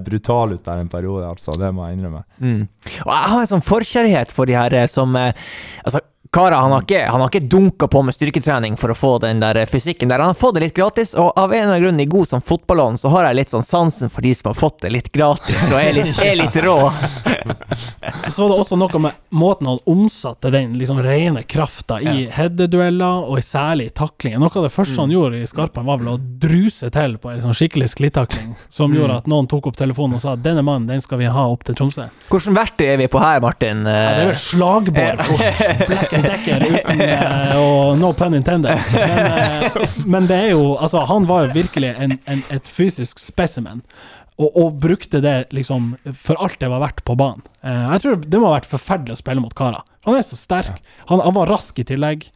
brutal 0.01 0.55
ut 0.57 0.65
der 0.65 0.79
en 0.81 0.89
periode, 0.89 1.27
altså. 1.29 1.53
Det 1.61 1.69
må 1.77 1.85
jeg 1.85 1.99
innrømme. 1.99 2.23
Mm. 2.41 2.63
Og 3.05 3.11
jeg 3.13 3.29
har 3.35 3.43
en 3.43 3.51
sånn 3.51 3.65
forkjærlighet 3.67 4.33
for 4.33 4.49
de 4.49 4.55
her 4.57 4.79
som 4.89 5.13
Altså, 5.21 6.01
Kara 6.31 6.57
han 6.61 6.73
har 6.73 6.83
ikke, 6.83 7.07
han 7.09 7.21
har 7.21 7.31
ikke 7.31 7.49
dunka 7.49 7.89
på 7.89 8.03
med 8.05 8.15
styrketrening 8.15 8.77
for 8.77 8.93
å 8.93 8.95
få 8.95 9.15
den 9.23 9.41
der 9.41 9.57
eh, 9.57 9.67
fysikken 9.67 10.09
der. 10.11 10.19
Han 10.21 10.35
har 10.35 10.39
fått 10.39 10.55
det 10.59 10.61
litt 10.67 10.75
gratis, 10.77 11.15
og 11.15 11.33
av 11.41 11.53
en 11.53 11.63
eller 11.63 11.75
annen 11.79 11.83
grunn, 11.87 12.01
i 12.01 12.07
god 12.07 12.29
som 12.29 12.41
fotballånd, 12.45 13.01
så 13.01 13.09
har 13.15 13.25
jeg 13.31 13.39
litt 13.41 13.51
sånn 13.55 13.65
sansen 13.65 14.11
for 14.13 14.21
de 14.27 14.35
som 14.37 14.51
har 14.51 14.59
fått 14.61 14.83
det 14.85 14.91
litt 14.93 15.09
gratis, 15.13 15.71
og 15.73 15.79
er 15.81 15.93
litt, 15.97 16.21
er 16.25 16.37
litt 16.37 16.57
rå. 16.65 16.77
Så 18.29 18.43
var 18.45 18.51
det 18.53 18.59
også 18.61 18.77
noe 18.79 18.99
med 19.01 19.13
måten 19.33 19.67
han 19.71 19.79
omsatte 19.89 20.51
den 20.53 20.75
liksom 20.79 20.99
rene 21.03 21.43
krafta 21.49 21.99
i 22.03 22.27
headedueller, 22.33 23.25
og 23.29 23.41
særlig 23.45 23.89
i 23.89 23.93
taklingen. 23.97 24.41
Noe 24.43 24.53
av 24.53 24.67
det 24.69 24.73
første 24.75 24.95
Mm. 24.99 25.01
han 25.05 25.11
gjorde 25.15 25.41
i 25.43 25.47
Skarpan, 25.47 25.85
var 25.87 25.99
vel 26.01 26.09
å 26.13 26.19
druse 26.41 26.91
til 26.93 27.17
på 27.19 27.31
en 27.33 27.41
sånn 27.41 27.55
skikkelig 27.57 27.89
sklitakling, 27.95 28.55
som 28.69 28.91
Mm. 28.91 28.99
gjorde 29.01 29.17
at 29.17 29.27
noen 29.29 29.49
tok 29.49 29.67
opp 29.69 29.77
telefonen 29.77 30.15
og 30.15 30.21
sa 30.21 30.37
'denne 30.37 30.63
mannen, 30.65 30.87
den 30.89 31.01
skal 31.01 31.19
vi 31.19 31.25
ha 31.27 31.47
opp 31.49 31.65
til 31.65 31.75
Tromsø'. 31.75 32.09
Hvilket 32.29 32.55
verktøy 32.55 32.87
er 32.93 32.97
vi 32.99 33.07
på 33.07 33.19
her, 33.21 33.41
Martin? 33.41 33.85
Ja, 33.87 34.15
det 34.15 34.23
er 34.23 34.27
vel 34.27 34.35
slagbår 34.35 35.17
Black 36.25 36.47
uten 36.49 37.01
eh, 37.05 37.57
Og 37.59 37.99
no 38.01 38.13
pun 38.17 38.35
intended. 38.39 38.79
Men, 38.95 39.27
eh, 39.27 39.97
men 40.07 40.27
det 40.31 40.39
er 40.47 40.51
jo 40.53 40.63
Altså, 40.77 41.03
han 41.09 41.27
var 41.29 41.47
jo 41.47 41.53
virkelig 41.57 41.91
en, 41.97 42.17
en, 42.31 42.43
et 42.55 42.71
fysisk 42.71 43.19
specimen. 43.23 43.83
Og, 44.39 44.53
og 44.55 44.77
brukte 44.83 45.19
det 45.25 45.37
liksom 45.57 45.97
for 46.15 46.39
alt 46.39 46.61
det 46.63 46.69
var 46.71 46.83
verdt 46.85 47.01
på 47.09 47.17
banen. 47.19 47.43
Eh, 47.67 47.87
jeg 47.97 48.05
tror 48.05 48.21
det 48.23 48.39
må 48.43 48.51
ha 48.53 48.59
vært 48.61 48.69
forferdelig 48.71 49.17
å 49.17 49.23
spille 49.23 49.43
mot 49.43 49.55
Kara. 49.59 49.81
Han 50.07 50.15
er 50.19 50.23
så 50.27 50.39
sterk. 50.39 50.77
Han, 51.11 51.23
han 51.25 51.35
var 51.35 51.51
rask 51.51 51.79
i 51.83 51.87
tillegg. 51.89 52.29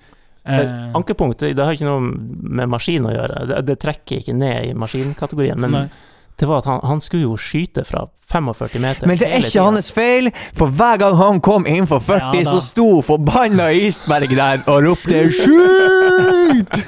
Eh, 0.43 0.57
Men 0.59 0.97
Ankepunkt 0.99 1.45
det 1.47 1.55
har 1.63 1.77
ikke 1.77 1.87
noe 1.87 2.03
med 2.03 2.73
maskin 2.73 3.07
å 3.07 3.13
gjøre. 3.15 3.45
Det, 3.53 3.61
det 3.71 3.79
trekker 3.85 4.19
ikke 4.19 4.35
ned 4.35 4.73
i 4.73 4.75
maskinkategorien. 4.75 5.61
Men 5.63 5.77
Nei. 5.77 5.85
Det 6.41 6.49
var 6.49 6.63
at 6.63 6.67
han, 6.67 6.81
han 6.89 7.01
skulle 7.05 7.23
jo 7.27 7.37
skyte 7.39 7.85
fra 7.87 8.07
45 8.33 8.81
meter. 8.81 9.07
Men 9.07 9.19
det 9.21 9.29
er 9.29 9.43
ikke 9.43 9.51
tiden. 9.51 9.65
hans 9.77 9.91
feil, 9.93 10.31
for 10.57 10.73
hver 10.73 10.97
gang 11.03 11.17
han 11.21 11.41
kom 11.45 11.67
innenfor 11.69 12.01
40, 12.01 12.39
Ja 12.41 12.45
så 12.49 12.61
sto 12.65 12.87
forbanna 13.07 13.69
Isberg 13.77 14.33
der 14.37 14.65
og 14.67 14.83
ropte 14.87 15.27
'skyt'! 15.29 16.81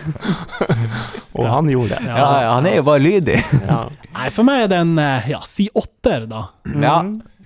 Og 1.39 1.47
han 1.51 1.69
gjorde 1.69 1.97
det. 1.97 2.07
Ja, 2.07 2.43
ja, 2.43 2.51
han 2.55 2.67
er 2.67 2.77
jo 2.77 2.83
bare 2.87 3.03
lydig. 3.03 3.41
Ja. 3.67 3.79
Nei, 4.17 4.29
for 4.31 4.47
meg 4.47 4.65
er 4.65 4.69
det 4.71 4.81
en 4.85 4.99
eh, 5.03 5.31
ja, 5.33 5.41
si 5.49 5.67
åtter, 5.75 6.29
da. 6.31 6.45
Ja. 6.71 6.97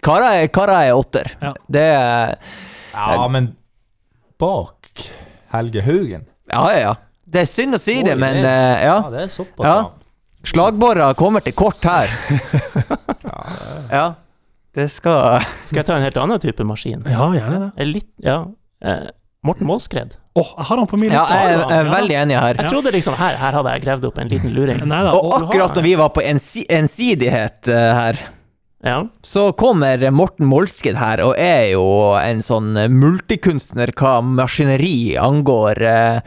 Kara 0.04 0.34
er, 0.38 0.50
Kara 0.52 0.82
er 0.84 0.98
åtter. 0.98 1.30
Ja. 1.40 1.54
Det 1.66 1.84
er 1.96 2.34
Ja, 2.92 3.28
men 3.32 3.54
bak 4.38 4.90
Helge 5.52 5.82
Haugen 5.82 6.26
Ja, 6.50 6.62
ja, 6.72 6.78
ja. 6.80 6.94
Det 7.28 7.42
er 7.44 7.48
synd 7.50 7.76
å 7.76 7.80
si 7.80 7.98
det, 8.04 8.14
men 8.20 8.38
eh, 8.40 8.84
ja. 8.86 8.98
Ja, 9.04 9.10
det 9.12 9.24
er 9.26 9.32
såpass, 9.32 9.66
Ja. 9.66 9.78
Ja. 10.54 11.12
Kommer 11.14 11.40
til 11.44 11.52
kort 11.54 11.82
her. 11.84 12.08
Ja. 13.90 14.14
Det 14.74 14.88
skal 14.92 15.40
Skal 15.66 15.80
jeg 15.80 15.86
ta 15.88 15.96
en 15.96 16.04
helt 16.04 16.16
annen 16.20 16.38
type 16.42 16.64
maskin? 16.66 17.00
Ja, 17.08 17.30
gjerne 17.34 17.70
det. 17.74 17.86
Litt, 17.88 18.10
ja. 18.22 18.42
Eh, 18.84 19.06
Morten 19.46 19.66
Målskred. 19.66 20.12
Åh, 20.38 20.50
jeg 20.58 20.66
har 20.68 20.76
han 20.82 20.86
på 20.90 20.98
min 21.00 21.08
liste. 21.10 21.24
Ja, 21.24 21.46
jeg 21.48 21.54
er, 21.56 21.72
er 21.78 21.88
veldig 21.90 22.16
enig 22.20 22.36
her. 22.38 22.58
Jeg 22.60 22.70
trodde 22.70 22.92
liksom 22.94 23.16
her, 23.18 23.38
her 23.40 23.56
hadde 23.58 23.72
jeg 23.74 23.82
gravd 23.86 24.04
opp 24.10 24.18
en 24.22 24.28
liten 24.30 24.52
luring. 24.54 24.82
Neida. 24.86 25.14
Og 25.16 25.32
akkurat 25.40 25.74
da 25.74 25.82
vi 25.82 25.94
var 25.98 26.12
på 26.14 26.22
ensi 26.26 26.66
ensidighet 26.68 27.70
eh, 27.72 27.88
her, 27.98 28.20
Ja. 28.86 28.98
så 29.26 29.48
kommer 29.58 30.04
Morten 30.14 30.46
Målskred 30.46 30.98
her 31.00 31.24
og 31.24 31.32
er 31.42 31.72
jo 31.72 31.86
en 32.20 32.44
sånn 32.44 32.76
multikunstner 32.94 33.90
hva 33.98 34.18
maskineri 34.22 35.16
angår. 35.18 35.82
eh, 35.82 36.20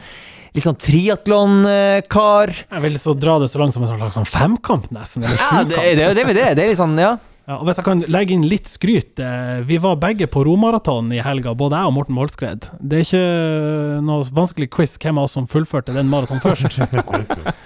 Litt 0.52 0.66
sånn 0.66 0.76
triatlonkar. 0.76 2.50
jeg 2.68 2.82
vil 2.84 2.96
så 3.00 3.14
dra 3.16 3.38
det 3.40 3.48
så 3.48 3.60
langt 3.62 3.72
som 3.72 3.84
en 3.86 3.88
slags 3.88 4.18
sånn 4.18 4.28
femkamp, 4.28 4.90
nesten. 4.92 5.24
Eller 5.24 5.40
Ja, 5.40 5.62
det, 5.64 5.84
det 5.96 6.08
det 6.12 6.24
det. 6.36 6.48
Det 6.58 6.64
er 6.66 6.72
litt 6.74 6.80
sånn, 6.80 6.98
ja. 7.00 7.16
Ja, 7.42 7.56
og 7.58 7.66
hvis 7.66 7.80
jeg 7.80 7.86
kan 7.88 8.02
legge 8.06 8.36
inn 8.36 8.44
litt 8.46 8.68
skryt 8.70 9.18
eh, 9.18 9.64
Vi 9.66 9.74
var 9.82 9.96
begge 9.98 10.28
på 10.30 10.44
romaraton 10.46 11.08
i 11.10 11.18
helga, 11.26 11.56
både 11.58 11.80
jeg 11.80 11.90
og 11.90 11.94
Morten 11.96 12.14
Målskred. 12.14 12.68
Det 12.78 13.00
er 13.00 13.08
ikke 13.08 14.02
noe 14.06 14.28
vanskelig 14.30 14.68
quiz 14.70 14.94
hvem 15.02 15.18
av 15.18 15.26
oss 15.26 15.34
som 15.34 15.48
fullførte 15.50 15.96
den 15.96 16.06
maraton 16.12 16.38
først. 16.44 16.78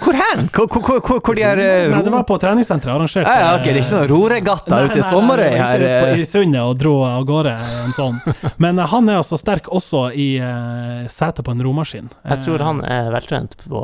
Hvor 0.00 0.15
hen? 0.30 0.38
hen? 0.42 0.48
Hvor, 0.52 0.66
hvor, 0.68 0.82
hvor, 0.86 1.00
hvor- 1.00 1.20
hvor 1.26 1.34
de 1.38 1.42
er 1.46 1.58
eh, 1.62 1.88
Nei, 1.92 2.02
det 2.02 2.12
var 2.12 2.24
på 2.28 2.38
treningssenteret 2.42 2.94
arrangert. 2.94 3.26
Ah, 3.26 3.38
ja, 3.40 3.48
okay. 3.60 3.72
Det 3.72 3.80
er 3.80 3.86
ikke 3.86 4.00
noen 4.00 4.10
roregatta 4.12 4.80
ute 4.84 4.84
i 4.84 5.00
nei, 5.00 5.02
nei, 5.02 5.10
Sommerøy 5.12 5.50
her? 5.56 5.80
ikke 5.80 5.86
ute 5.86 6.00
på- 6.16 6.20
Isundet 6.26 6.62
og 6.62 6.76
dro 6.80 6.94
av 7.06 7.24
gårde 7.28 7.54
en 7.86 7.92
sånn. 7.96 8.20
Men 8.58 8.78
eh, 8.82 8.86
han 8.92 9.08
er 9.12 9.20
altså 9.22 9.38
sterk 9.40 9.68
også 9.72 10.06
i 10.14 10.28
uh, 10.42 11.06
setet 11.12 11.44
på 11.46 11.54
en 11.54 11.62
romaskin. 11.66 12.08
Jeg 12.26 12.42
tror 12.44 12.64
han 12.66 12.82
er 12.84 13.10
veltrent 13.14 13.56
på, 13.66 13.82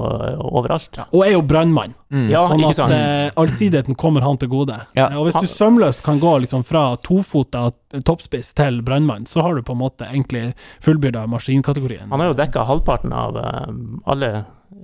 overalt. 0.53 0.99
Og 1.12 1.24
er 1.26 1.34
jo 1.36 1.43
brannmann. 1.43 1.95
Mm. 2.12 2.26
Ja, 2.28 2.43
sånn 2.49 2.61
at 2.68 2.80
eh, 2.93 3.30
allsidigheten 3.40 3.97
kommer 3.97 4.20
han 4.26 4.36
til 4.36 4.51
gode. 4.53 4.76
Ja. 4.99 5.07
Eh, 5.09 5.16
og 5.16 5.30
hvis 5.30 5.38
du 5.40 5.49
sømløst 5.49 6.03
kan 6.05 6.20
gå 6.20 6.34
liksom 6.45 6.64
fra 6.68 6.90
tofota 7.01 7.70
toppspiss 8.05 8.53
til 8.57 8.82
brannmann, 8.84 9.24
så 9.28 9.40
har 9.45 9.55
du 9.57 9.62
på 9.64 9.72
en 9.72 9.80
måte 9.80 10.09
egentlig 10.11 10.51
fullbyrda 10.84 11.24
maskinkategorien. 11.32 12.11
Han 12.12 12.20
har 12.20 12.32
jo 12.32 12.36
dekka 12.38 12.66
halvparten 12.68 13.12
av 13.16 13.36
uh, 13.36 13.70
alle 14.12 14.32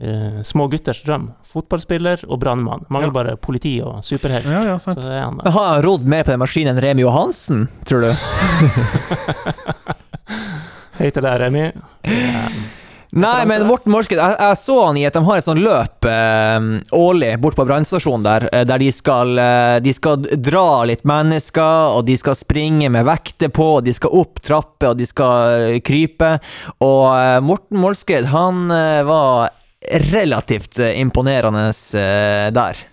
eh, 0.01 0.41
små 0.47 0.69
gutters 0.73 1.03
drøm. 1.07 1.31
Fotballspiller 1.49 2.25
og 2.29 2.41
brannmann. 2.43 2.87
Mangler 2.93 3.15
bare 3.15 3.37
politi 3.37 3.77
og 3.85 4.01
superhelt. 4.07 4.47
Ja, 4.49 4.65
ja, 4.73 4.79
Så 4.79 4.93
sant. 4.93 5.03
det 5.03 5.13
er 5.13 5.25
han. 5.27 5.41
Men 5.43 5.53
Har 5.53 5.71
han 5.75 5.83
rodd 5.87 6.07
mer 6.07 6.25
på 6.25 6.35
den 6.35 6.43
maskinen 6.43 6.75
enn 6.77 6.83
Remi 6.85 7.03
Johansen, 7.07 7.69
tror 7.89 8.09
du? 8.09 8.13
Hei 10.99 11.11
til 11.15 11.23
deg, 11.23 11.39
Remi. 11.41 11.69
Nei, 13.19 13.45
men 13.49 13.63
Morten 13.65 13.89
Morsket, 13.95 14.19
jeg, 14.21 14.35
jeg 14.37 14.57
så 14.61 14.75
han 14.85 14.99
i 15.01 15.05
at 15.09 15.15
de 15.17 15.23
har 15.25 15.41
et 15.41 15.47
sånt 15.47 15.63
løp 15.65 16.05
eh, 16.11 16.67
årlig 16.93 17.31
bort 17.41 17.57
på 17.57 17.65
brannstasjonen 17.65 18.27
der, 18.27 18.45
eh, 18.53 18.67
der 18.69 18.83
de 18.83 18.91
skal, 18.93 19.33
eh, 19.41 19.77
de 19.81 19.95
skal 19.97 20.27
dra 20.45 20.85
litt 20.91 21.07
mennesker, 21.09 21.95
og 21.97 22.05
de 22.05 22.19
skal 22.21 22.37
springe 22.37 22.91
med 22.93 23.07
vekter 23.09 23.49
på, 23.55 23.71
og 23.79 23.87
de 23.89 23.95
skal 23.97 24.13
opp 24.21 24.43
trapper, 24.45 24.91
og 24.93 25.01
de 25.01 25.09
skal 25.09 25.79
krype. 25.89 26.35
Og 26.85 27.07
eh, 27.15 27.39
Morten 27.49 27.81
Morsket, 27.81 28.29
han 28.35 28.67
eh, 28.77 29.01
var 29.09 29.55
relativt 30.13 30.79
eh, 30.79 31.01
imponerende 31.01 31.69
eh, 31.69 32.49
der. 32.55 32.85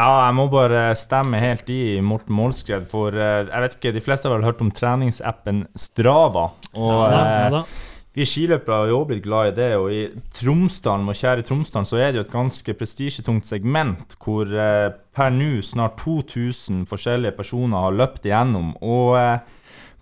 Ja, 0.00 0.10
jeg 0.26 0.34
må 0.38 0.46
bare 0.48 0.94
stemme 0.96 1.40
helt 1.42 1.68
i 1.72 1.98
Morten 2.04 2.36
Målskred, 2.36 2.86
for 2.88 3.14
eh, 3.14 3.44
jeg 3.50 3.64
vet 3.64 3.76
ikke, 3.76 3.94
de 3.96 4.02
fleste 4.04 4.28
har 4.28 4.38
vel 4.38 4.46
hørt 4.48 4.62
om 4.64 4.72
treningsappen 4.72 5.66
Strava. 5.76 6.50
Og 6.72 6.90
Ja, 6.90 7.08
da, 7.12 7.22
ja, 7.26 7.50
da. 7.58 7.62
vi 8.16 8.26
skiløpere 8.28 8.78
har 8.82 8.92
jo 8.92 9.02
blitt 9.08 9.24
glad 9.26 9.52
i 9.52 9.56
det, 9.58 9.70
og 9.76 9.92
i 9.92 10.02
Tromsdalen, 10.40 11.08
vår 11.10 11.20
kjære 11.20 11.46
Tromsdalen, 11.50 11.88
så 11.90 12.00
er 12.00 12.12
det 12.12 12.22
jo 12.22 12.26
et 12.28 12.34
ganske 12.36 12.76
prestisjetungt 12.78 13.48
segment 13.48 14.16
hvor 14.22 14.48
per 14.50 15.34
nå 15.34 15.52
snart 15.66 15.98
2000 16.00 16.86
forskjellige 16.90 17.36
personer 17.36 17.88
har 17.88 17.98
løpt 17.98 18.24
igjennom. 18.30 18.72
Og 18.80 19.18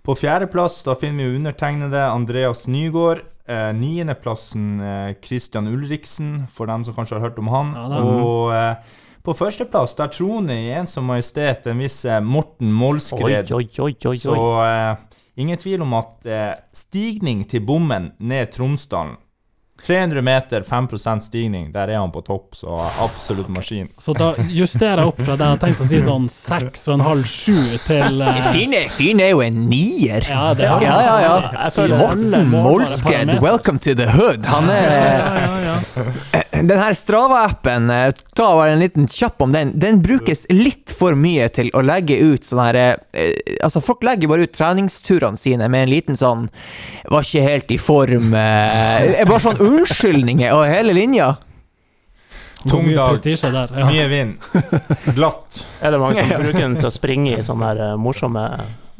på 0.05 0.15
fjerdeplass 0.17 0.79
da 0.87 0.95
finner 0.97 1.27
vi 1.27 1.41
undertegnede 1.41 2.07
Andreas 2.07 2.67
Nygaard. 2.71 3.25
Eh, 3.49 3.69
Niendeplassen 3.73 4.79
eh, 4.79 5.13
Christian 5.25 5.67
Ulriksen, 5.71 6.43
for 6.53 6.69
dem 6.69 6.83
som 6.85 6.93
kanskje 6.93 7.17
har 7.17 7.29
hørt 7.29 7.39
om 7.41 7.47
han. 7.49 7.71
Ja, 7.73 8.01
og 8.05 8.51
eh, 8.53 8.97
på 9.25 9.33
førsteplass 9.35 9.95
der 9.97 10.11
troner 10.13 10.53
i 10.57 10.69
ensom 10.77 11.09
majestet 11.09 11.65
en 11.69 11.81
viss 11.81 12.03
eh, 12.05 12.21
Morten 12.21 12.69
Oi, 12.69 12.75
Målskred. 12.77 13.49
oi, 13.51 13.65
oi, 13.81 13.95
oi, 14.11 14.17
Så 14.21 14.35
eh, 14.63 15.23
ingen 15.41 15.57
tvil 15.59 15.81
om 15.81 15.97
at 15.97 16.29
eh, 16.29 16.53
stigning 16.77 17.41
til 17.49 17.65
bommen 17.65 18.11
ned 18.19 18.53
Tromsdalen 18.53 19.17
300 19.85 20.21
meter, 20.21 20.65
5% 20.67 21.19
stigning, 21.19 21.71
der 21.73 21.93
er 21.93 21.99
han 21.99 22.11
på 22.11 22.21
topp, 22.25 22.55
så 22.57 22.79
absolutt 23.03 23.49
maskin. 23.53 23.89
Så 23.97 24.13
da 24.17 24.33
justerer 24.49 25.03
jeg 25.03 25.13
opp 25.13 25.21
fra 25.21 25.37
det 25.39 25.47
jeg 25.47 25.55
har 25.55 25.63
tenkt 25.63 25.83
å 25.83 25.89
si 25.89 26.01
sånn 26.05 26.27
seks 26.33 26.87
og 26.89 26.97
en 26.97 27.05
halv, 27.07 27.29
sju 27.29 27.79
til 27.87 28.21
uh... 28.21 28.41
Fyren 28.49 28.75
er, 28.79 28.91
fyren 28.93 29.23
er 29.23 29.33
jo 29.33 29.43
en 29.45 29.63
nier. 29.71 30.25
Ja, 30.29 30.51
det 30.57 30.67
er 30.67 30.85
Ja, 30.85 30.99
ja, 31.05 31.17
ja. 31.25 31.97
Morten 31.99 32.53
Molsked, 32.53 33.35
welcome 33.43 33.79
to 33.79 33.95
the 33.95 34.09
hood. 34.11 34.45
Han 34.49 34.69
er 34.73 34.87
Ja, 34.89 35.33
ja, 35.39 35.57
ja. 35.69 36.43
Den 36.51 36.79
her 36.81 36.95
Strava-appen, 36.97 37.89
eh, 37.93 38.11
ta 38.35 38.47
bare 38.57 38.71
en 38.73 38.79
liten 38.81 39.07
kjapp 39.07 39.41
om 39.41 39.51
den. 39.53 39.71
Den 39.79 40.01
brukes 40.01 40.47
litt 40.49 40.91
for 40.97 41.13
mye 41.15 41.45
til 41.53 41.69
å 41.77 41.83
legge 41.85 42.17
ut 42.17 42.47
sånn 42.47 42.63
her 42.63 42.79
eh, 42.79 43.35
Altså, 43.63 43.83
folk 43.85 44.03
legger 44.03 44.31
bare 44.31 44.47
ut 44.47 44.55
treningsturene 44.57 45.37
sine 45.37 45.69
med 45.69 45.85
en 45.85 45.93
liten 45.93 46.17
sånn 46.17 46.47
Var 47.09 47.27
ikke 47.27 47.45
helt 47.45 47.71
i 47.75 47.77
form 47.77 48.33
eh, 48.33 49.21
Bare 49.29 49.43
sånn 49.43 49.61
unnskyldninger 49.61 50.55
og 50.55 50.65
hele 50.69 50.95
linja. 50.97 51.35
Tung 52.67 52.89
dag. 52.91 53.21
der. 53.23 53.71
Ja. 53.77 53.85
Mye 53.87 54.07
vind. 54.11 54.35
Glatt. 55.15 55.61
Er 55.81 55.93
det 55.93 55.99
mange 56.01 56.19
som 56.19 56.33
bruker 56.41 56.59
den 56.65 56.77
til 56.81 56.89
å 56.89 56.91
springe 56.91 57.37
i 57.37 57.45
sånne 57.45 57.71
eh, 57.77 57.97
morsomme 58.01 58.45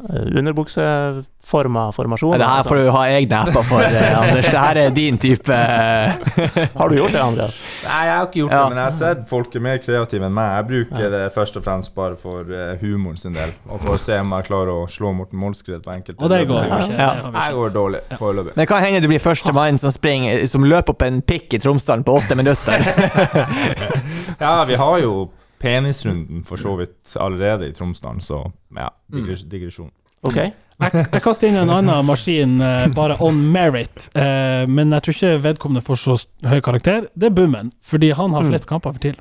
underbukseforma 0.08 1.92
formasjoner? 1.92 2.38
Det 2.38 2.46
her 2.48 2.62
får 2.68 2.76
du 2.80 2.90
ha 2.94 3.02
egne 3.12 3.40
apper 3.44 3.62
for, 3.68 3.82
eh, 3.84 4.18
Anders. 4.20 4.46
Det 4.50 4.58
her 4.62 4.80
er 4.84 4.90
din 4.96 5.18
type 5.20 5.52
eh, 5.52 6.68
Har 6.76 6.88
du 6.88 6.96
gjort 6.96 7.12
det, 7.12 7.20
Andreas? 7.22 7.58
Nei, 7.84 8.00
jeg 8.08 8.14
har 8.16 8.26
ikke 8.28 8.40
gjort 8.42 8.52
Ja. 8.54 8.60
det, 8.62 8.68
men 8.74 8.78
jeg 8.80 8.84
har 8.86 8.96
sett 8.98 9.24
folk 9.30 9.54
er 9.56 9.64
mer 9.66 9.80
kreative 9.84 10.26
enn 10.28 10.34
meg. 10.36 10.50
Jeg 10.56 10.66
bruker 10.70 11.10
det 11.16 11.22
først 11.34 11.56
og 11.60 11.64
fremst 11.66 11.94
bare 11.94 12.16
for 12.20 12.44
humoren 12.80 13.16
sin 13.20 13.36
del, 13.36 13.52
og 13.68 13.80
for 13.84 13.96
å 13.96 13.98
se 14.00 14.18
om 14.20 14.32
jeg 14.36 14.48
klarer 14.48 14.72
å 14.74 14.86
slå 14.90 15.12
Morten 15.16 15.38
Molskred 15.40 15.82
på 15.84 15.94
enkelte 15.94 16.22
Og 16.24 16.30
det 16.32 16.40
går 16.48 16.64
ikke. 16.64 16.80
Ja. 16.96 17.10
Jeg 17.40 17.58
går 17.58 17.74
dårlig 17.76 18.00
foreløpig. 18.20 18.56
Men 18.56 18.70
hva 18.70 18.80
hender 18.84 19.04
du 19.04 19.08
blir 19.12 19.22
første 19.24 19.52
mann 19.56 19.78
som 19.80 19.92
springer 19.94 20.46
Som 20.50 20.64
løper 20.68 20.94
opp 20.96 21.02
en 21.06 21.20
pikk 21.22 21.54
i 21.58 21.60
Tromsdalen 21.62 22.04
på 22.06 22.16
åtte 22.20 22.38
minutter. 22.38 22.80
Ja, 24.40 24.64
vi 24.64 24.74
har 24.80 24.98
jo 25.02 25.28
penisrunden 25.60 26.42
for 26.48 26.56
så 26.60 26.74
vidt 26.80 27.14
allerede 27.20 27.68
i 27.68 27.72
Tromsdalen, 27.76 28.20
så 28.24 28.42
ja, 28.76 28.88
Mm. 29.12 29.26
digresjon. 29.50 29.90
OK. 30.22 30.36
Jeg, 30.36 30.92
jeg 31.12 31.22
kaster 31.24 31.48
inn 31.48 31.56
en 31.60 31.70
annen 31.72 32.04
maskin 32.06 32.60
eh, 32.64 32.86
bare 32.94 33.16
on 33.20 33.36
merit, 33.52 34.06
eh, 34.16 34.66
men 34.68 34.92
jeg 34.94 35.02
tror 35.02 35.16
ikke 35.16 35.42
vedkommende 35.44 35.82
får 35.84 35.98
så 36.00 36.16
høy 36.48 36.60
karakter. 36.64 37.08
Det 37.16 37.28
er 37.30 37.34
Bummen, 37.36 37.72
fordi 37.82 38.12
han 38.16 38.32
har 38.36 38.46
flest 38.46 38.68
kamper 38.70 38.94
for 38.96 39.02
til. 39.02 39.16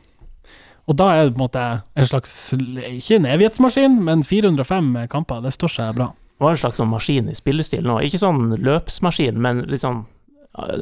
Og 0.90 0.96
da 0.98 1.10
er 1.14 1.26
det 1.28 1.36
på 1.36 1.42
en 1.42 1.46
måte 1.46 1.64
en 1.96 2.08
slags 2.10 2.32
Ikke 2.56 3.16
en 3.20 3.26
evighetsmaskin, 3.30 4.00
men 4.04 4.24
405 4.24 5.08
kamper. 5.12 5.42
Det 5.46 5.52
står 5.54 5.70
seg 5.76 5.96
bra. 6.00 6.08
Det 6.40 6.46
var 6.46 6.56
en 6.56 6.62
slags 6.64 6.80
sånn 6.80 6.90
maskin 6.90 7.28
i 7.30 7.36
spillestil 7.38 7.84
nå. 7.86 8.00
Ikke 8.08 8.18
sånn 8.22 8.56
løpsmaskin, 8.58 9.38
men 9.38 9.66
litt 9.70 9.84
sånn 9.84 10.06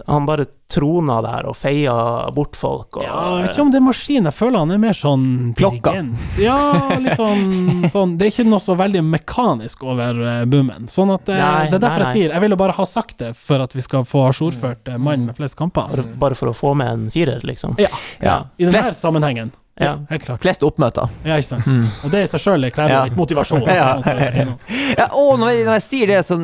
Han 0.07 0.25
bare 0.27 0.45
trona 0.67 1.21
der 1.23 1.45
og 1.47 1.55
feia 1.55 1.93
bort 2.35 2.57
folk 2.59 2.97
og 2.99 3.03
Ja, 3.05 3.19
jeg 3.37 3.45
vet 3.45 3.53
ikke 3.53 3.61
om 3.63 3.69
det 3.71 3.79
er 3.79 3.85
maskin. 3.85 4.25
Jeg 4.27 4.35
føler 4.35 4.57
han 4.59 4.71
er 4.75 4.81
mer 4.83 4.97
sånn 4.99 5.23
Klokka. 5.55 5.93
dirigent. 5.93 6.39
Ja, 6.43 6.57
litt 6.99 7.15
sånn, 7.19 7.85
sånn 7.93 8.17
Det 8.19 8.27
er 8.27 8.33
ikke 8.33 8.47
noe 8.49 8.59
så 8.63 8.75
veldig 8.79 9.03
mekanisk 9.07 9.83
over 9.87 10.19
uh, 10.25 10.41
boomen. 10.49 10.89
Sånn 10.91 11.13
at 11.15 11.29
eh, 11.31 11.39
Nei, 11.39 11.69
Det 11.71 11.79
er 11.79 11.85
derfor 11.85 12.03
nei, 12.03 12.09
jeg 12.11 12.17
sier 12.19 12.35
Jeg 12.35 12.43
ville 12.47 12.59
bare 12.59 12.75
ha 12.77 12.85
sagt 12.89 13.17
det 13.23 13.31
for 13.39 13.63
at 13.63 13.77
vi 13.77 13.85
skal 13.85 14.03
få 14.07 14.25
ajourført 14.31 14.91
uh, 14.91 14.97
mann 14.99 15.25
med 15.29 15.37
flest 15.39 15.55
kamper. 15.59 16.03
bare 16.19 16.35
for 16.35 16.51
å 16.51 16.57
få 16.57 16.73
med 16.75 16.91
en 16.91 17.07
firer, 17.13 17.39
liksom. 17.47 17.77
Ja, 17.79 17.87
Ja. 18.19 18.37
I 18.57 18.65
denne 18.67 18.81
Flest- 18.83 18.99
sammenhengen. 19.05 19.51
Ja, 19.79 19.91
helt 20.09 20.23
klart. 20.25 20.41
Flest 20.41 20.63
oppmøter. 20.65 21.09
Ja, 21.27 21.35
ikke 21.37 21.51
sant. 21.51 21.67
Og 22.03 22.09
det 22.13 22.23
i 22.25 22.29
seg 22.31 22.41
sjøl 22.41 22.65
krever 22.73 22.89
Ja. 22.95 23.03
litt 23.05 23.17
motivasjon. 23.19 23.61
Ja. 23.77 23.89
sånn. 24.01 24.55
Ja, 24.97 25.05
og 25.13 25.37
når 25.41 25.51
jeg, 25.53 25.65
når 25.67 25.73
jeg 25.77 25.85
sier 25.85 26.07
det, 26.13 26.21
så 26.25 26.37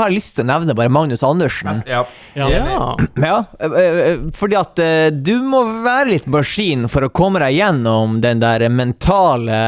har 0.00 0.08
jeg 0.10 0.16
lyst 0.16 0.34
til 0.36 0.44
å 0.44 0.48
nevne 0.50 0.74
bare 0.74 0.90
Magnus 0.90 1.22
Andersen. 1.26 1.82
Ja. 1.86 2.02
Ja. 2.34 2.48
Ja. 2.50 2.96
Ja, 3.20 3.36
øh, 3.62 3.76
øh, 3.76 4.24
fordi 4.34 4.58
at 4.58 4.82
øh, 4.82 5.10
du 5.22 5.36
må 5.46 5.62
være 5.84 6.08
litt 6.16 6.26
maskin 6.30 6.88
for 6.90 7.06
å 7.06 7.12
komme 7.14 7.38
deg 7.44 7.54
gjennom 7.60 8.18
den 8.24 8.42
der 8.42 8.66
mentale 8.70 9.60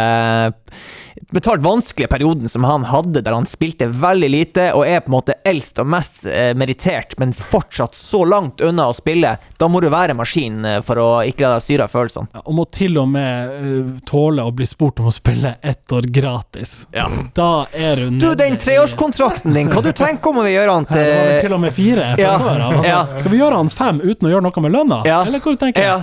mentalt 1.32 1.62
vanskelige 1.64 2.10
perioden 2.12 2.48
som 2.48 2.64
han 2.68 2.84
hadde, 2.88 3.22
der 3.24 3.32
han 3.36 3.46
spilte 3.48 3.86
veldig 3.88 4.30
lite 4.32 4.66
og 4.76 4.84
er 4.88 5.00
på 5.04 5.10
en 5.12 5.16
måte 5.16 5.36
eldst 5.48 5.78
og 5.82 5.88
mest 5.92 6.26
eh, 6.28 6.50
merittert, 6.58 7.16
men 7.20 7.32
fortsatt 7.36 7.94
så 7.96 8.24
langt 8.28 8.60
unna 8.64 8.88
å 8.90 8.96
spille. 8.96 9.36
Da 9.60 9.68
må 9.68 9.80
du 9.80 9.88
være 9.92 10.16
maskin 10.18 10.64
eh, 10.68 10.80
for 10.84 11.00
å 11.00 11.08
ikke 11.28 11.46
la 11.46 11.54
deg 11.56 11.64
styre 11.66 11.86
av 11.88 11.94
følelsene. 11.94 12.28
Ja, 12.34 12.42
og 12.44 12.58
må 12.58 12.66
til 12.72 12.98
og 13.00 13.08
med 13.12 13.52
uh, 13.62 13.92
tåle 14.08 14.44
å 14.44 14.52
bli 14.54 14.66
spurt 14.68 15.00
om 15.00 15.08
å 15.08 15.14
spille 15.14 15.54
ett 15.62 15.92
år 15.92 16.08
gratis. 16.12 16.74
Ja. 16.92 17.06
Da 17.36 17.66
er 17.72 18.02
du 18.02 18.18
Du, 18.18 18.28
den 18.38 18.58
treårskontrakten 18.60 19.54
din, 19.56 19.70
hva 19.72 19.82
du 19.84 19.92
tenker 19.96 20.32
om 20.32 20.42
å 20.42 20.46
gjøre 20.48 20.76
han 20.76 20.86
Nei, 20.92 20.98
Det 20.98 21.16
var 21.16 21.26
vel 21.30 21.40
til 21.40 21.52
til 21.52 21.56
og 21.56 21.60
med 21.62 21.72
fire 21.76 22.10
fra 22.16 22.22
Ja. 22.22 22.34
før 22.38 22.60
av. 22.66 22.72
Altså, 22.72 22.88
Ja. 22.88 23.00
Skal 23.18 23.30
vi 23.32 23.38
gjøre 23.40 23.56
han 23.62 23.70
fem 23.72 24.00
uten 24.02 24.28
å 24.28 24.32
gjøre 24.32 24.44
noe 24.48 24.62
med 24.66 24.72
lønna? 24.76 25.00
Ja. 25.08 25.22
Eller 25.26 25.40
hva 25.40 25.52
du 25.54 25.60
tenker 25.60 25.82
ja. 25.82 25.98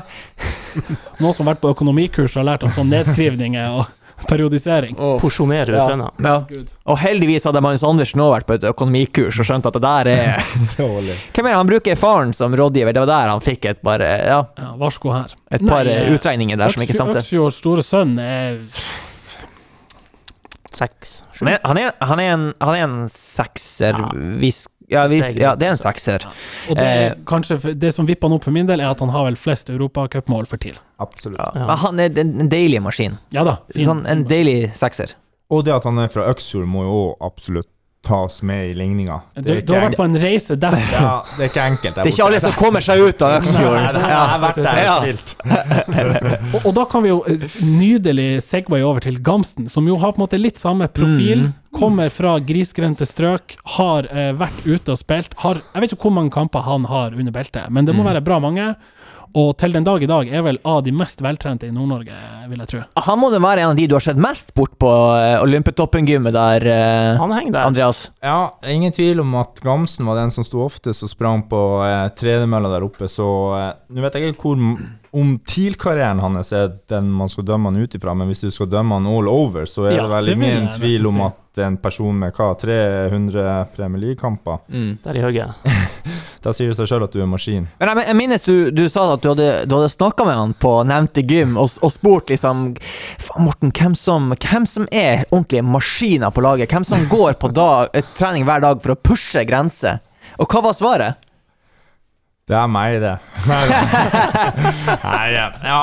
Noen 1.19 1.33
som 1.35 1.45
har 1.45 1.55
vært 1.55 1.63
på 1.63 1.71
økonomikurs 1.73 2.37
og 2.39 2.45
lært 2.47 2.63
om 2.63 2.73
sånn 2.75 2.91
nedskrivninger 2.93 3.79
og 3.79 3.87
periodisering. 4.27 4.95
Porsjonere 5.21 5.69
ut 5.69 5.77
Ja. 5.77 5.87
lønna. 5.87 6.09
Ja. 6.19 6.35
Og 6.85 6.97
heldigvis 6.99 7.45
hadde 7.47 7.61
Magnus 7.61 7.83
Andersen 7.83 8.19
òg 8.19 8.33
vært 8.35 8.47
på 8.49 8.53
et 8.59 8.63
økonomikurs 8.63 9.39
og 9.39 9.45
skjønt 9.47 9.65
at 9.69 9.73
det 9.73 9.81
der 9.81 10.07
er 10.07 10.43
Hvem 10.77 11.45
er 11.45 11.49
det 11.49 11.55
han 11.55 11.67
bruker 11.69 11.95
faren 11.95 12.33
som 12.33 12.53
rådgiver? 12.53 12.93
Det 12.93 12.99
var 13.05 13.11
der 13.13 13.29
han 13.33 13.39
fikk 13.45 13.65
et 13.71 13.81
par, 13.83 13.99
ja, 14.03 14.43
Ja, 14.57 14.73
varsko 14.77 15.11
her. 15.13 15.35
et 15.51 15.65
par 15.67 15.83
Nei, 15.85 15.93
eh, 15.93 16.11
utregninger 16.17 16.57
der 16.57 16.69
som 16.75 16.83
ikke 16.83 16.97
stemte. 16.97 17.21
Øksfjords 17.23 17.61
store 17.63 17.83
sønn 17.85 18.17
er 18.19 18.59
Seks. 20.71 21.23
Han 21.39 21.47
er, 21.49 21.59
han 21.65 21.77
er, 21.81 21.91
han 22.05 22.19
er, 22.21 22.29
en, 22.35 22.43
han 22.61 22.75
er 22.77 22.83
en 22.85 23.07
sekser 23.11 23.97
Ja. 23.97 24.09
hvis, 24.39 24.67
ja, 24.89 25.05
vi, 25.07 25.19
ja, 25.39 25.55
det 25.55 25.67
er 25.67 25.71
en 25.75 25.77
sekser. 25.77 26.25
Og 26.69 26.75
det, 26.75 26.83
Eh. 26.83 27.05
er 27.11 27.15
kanskje 27.29 27.73
det 27.79 27.93
som 27.95 28.05
vipper 28.09 28.27
han 28.27 28.35
opp 28.37 28.43
for 28.43 28.51
min 28.55 28.65
del, 28.67 28.79
er 28.81 28.89
at 28.91 28.99
han 28.99 29.09
har 29.13 29.25
vel 29.29 29.35
flest 29.37 29.69
europacupmål 29.69 30.45
for 30.49 30.57
TIL. 30.57 30.77
Absolutt. 30.99 31.39
Ja. 31.39 31.51
Ja. 31.55 31.65
Men 31.67 31.77
han 31.77 31.99
er 31.99 32.19
en, 32.25 32.35
en 32.41 32.49
deilig 32.49 32.81
maskin. 32.81 33.17
Ja 33.31 33.43
da. 33.47 33.57
fin- 33.73 33.85
Sånn, 33.87 34.05
en 34.09 34.25
deilig 34.25 34.73
sekser. 34.75 35.13
Og 35.49 35.63
det 35.65 35.73
at 35.73 35.83
han 35.83 35.97
er 35.97 36.07
fra 36.13 36.27
Øksfjord, 36.29 36.67
må 36.69 36.83
jo 36.85 37.15
absolutt 37.25 37.67
ta 38.01 38.21
oss 38.25 38.41
med 38.41 38.69
i 38.69 38.73
ligninga. 38.73 39.17
Du, 39.35 39.49
du 39.61 39.73
har 39.75 39.81
vært 39.89 39.97
på 39.99 40.05
en 40.07 40.15
reise 40.21 40.55
derfra. 40.55 40.99
Ja, 41.03 41.11
det 41.37 41.43
er 41.43 41.49
ikke 41.51 41.65
enkelt. 41.67 41.95
Det 41.97 42.05
er 42.05 42.11
ikke 42.13 42.25
alle 42.29 42.39
som 42.41 42.53
kommer 42.57 42.81
seg 42.85 43.01
ut 43.03 43.21
av 43.27 43.43
har 43.43 44.39
vært 44.43 44.59
der 44.63 44.79
Ja. 44.85 44.95
og. 45.03 45.33
Og, 46.55 46.65
og 46.65 46.73
da 46.77 46.83
kan 46.89 47.03
vi 47.03 47.11
jo 47.11 47.19
eh, 47.29 47.43
nydelig 47.65 48.41
segway 48.45 48.81
over 48.85 49.03
til 49.03 49.19
Gamsten, 49.23 49.67
som 49.69 49.85
jo 49.87 49.97
har 50.01 50.13
på 50.15 50.21
en 50.21 50.25
måte 50.25 50.39
litt 50.39 50.57
samme 50.61 50.87
profil. 50.91 51.49
Mm. 51.49 51.55
Kommer 51.75 52.09
fra 52.13 52.37
grisgrendte 52.41 53.05
strøk, 53.05 53.57
har 53.75 54.07
eh, 54.09 54.31
vært 54.39 54.63
ute 54.65 54.95
og 54.95 54.97
spilt. 54.99 55.35
Har, 55.43 55.59
jeg 55.75 55.83
vet 55.83 55.93
ikke 55.93 56.07
hvor 56.07 56.15
mange 56.15 56.33
kamper 56.33 56.63
han 56.65 56.87
har 56.89 57.13
under 57.13 57.35
beltet, 57.35 57.67
men 57.69 57.85
det 57.85 57.93
må 57.95 58.01
Mm. 58.05 58.09
være 58.13 58.23
bra 58.25 58.39
mange. 58.41 58.69
Og 59.37 59.51
til 59.61 59.73
den 59.75 59.85
dag 59.85 60.01
i 60.01 60.09
dag 60.09 60.29
er 60.33 60.41
vel 60.45 60.57
av 60.65 60.81
de 60.85 60.93
mest 60.95 61.21
veltrente 61.21 61.67
i 61.67 61.73
Nord-Norge, 61.73 62.15
vil 62.49 62.63
jeg 62.63 62.71
tro. 62.71 62.81
Han 63.05 63.19
må 63.21 63.29
da 63.29 63.41
være 63.43 63.61
en 63.61 63.73
av 63.73 63.77
de 63.77 63.85
du 63.89 63.93
har 63.93 64.05
sett 64.05 64.21
mest 64.21 64.55
bort 64.57 64.73
på 64.81 64.89
uh, 64.89 65.37
Olympiatoppen-gymmet 65.43 66.33
der, 66.33 66.65
eh, 66.65 67.19
Han 67.19 67.33
henger 67.35 67.53
der. 67.53 67.67
Andreas. 67.69 68.01
Ja, 68.25 68.55
ingen 68.65 68.93
tvil 68.95 69.21
om 69.21 69.35
at 69.37 69.61
Gamsen 69.65 70.09
var 70.09 70.17
den 70.17 70.33
som 70.33 70.47
sto 70.47 70.63
oftest 70.65 71.05
og 71.05 71.13
sprang 71.13 71.45
på 71.51 71.61
eh, 71.85 72.07
tredemølla 72.17 72.73
der 72.73 72.87
oppe, 72.87 73.09
så 73.11 73.29
eh, 73.59 73.69
Nå 73.93 74.05
vet 74.05 74.17
jeg 74.17 74.33
ikke 74.33 74.49
hvor 74.49 74.65
om 75.11 75.39
TIL-karrieren 75.47 76.19
hans 76.21 76.51
er 76.53 76.71
den 76.89 77.09
man 77.11 77.29
skal 77.31 77.45
dømme 77.47 77.71
han 77.71 77.81
ut 77.81 77.95
ifra, 77.97 78.13
men 78.13 78.29
hvis 78.29 78.45
du 78.45 78.51
skal 78.53 78.69
dømme 78.69 78.99
han 78.99 79.07
all 79.09 79.29
over, 79.31 79.65
så 79.65 79.87
er 79.89 79.95
Ja, 79.97 80.03
det 80.05 80.13
veldig 80.13 80.37
mye 80.37 80.57
nesten 80.59 80.81
tvil 80.81 81.07
om 81.09 81.21
at 81.25 81.61
en 81.65 81.77
person 81.81 82.15
med 82.15 82.35
hva, 82.37 82.53
300 82.55 83.67
Premier 83.75 83.99
League-kamper 84.03 84.61
Der 85.03 85.17
i 85.17 85.23
høyre. 85.25 85.53
Da 86.39 86.53
sier 86.55 86.69
det 86.71 86.77
seg 86.77 86.87
sjøl 86.87 87.03
at 87.03 87.11
du 87.11 87.19
er 87.19 87.27
maskin. 87.27 87.65
Men 87.81 87.89
jeg, 87.91 88.05
jeg 88.07 88.15
minnes 88.15 88.45
du, 88.45 88.53
du 88.71 88.85
sa 88.87 89.09
at 89.11 89.23
du 89.23 89.33
hadde, 89.33 89.47
du 89.67 89.73
hadde 89.75 89.89
snakka 89.91 90.23
med 90.23 90.37
han 90.39 90.53
på 90.55 90.71
nevnte 90.87 91.23
gym 91.27 91.57
og, 91.59 91.73
og 91.83 91.91
spurt 91.91 92.31
liksom 92.31 92.69
Morten, 93.43 93.73
hvem 93.75 93.97
som, 93.99 94.31
hvem 94.31 94.67
som 94.69 94.87
er 94.87 95.25
ordentlige 95.33 95.65
maskiner 95.67 96.31
på 96.31 96.43
laget? 96.45 96.71
Hvem 96.71 96.87
som 96.87 97.03
går 97.11 97.35
på 97.41 97.51
dag, 97.51 97.91
eh, 97.91 98.07
trening 98.15 98.47
hver 98.47 98.63
dag 98.63 98.79
for 98.79 98.95
å 98.95 99.01
pushe 99.09 99.43
grenser? 99.49 99.99
Og 100.39 100.47
hva 100.47 100.63
var 100.69 100.77
svaret? 100.77 101.28
Det 102.49 102.57
er 102.57 102.69
meg, 102.71 102.95
det. 103.03 103.13
Nei, 105.05 105.25
ja, 105.35 105.45
ja, 105.61 105.81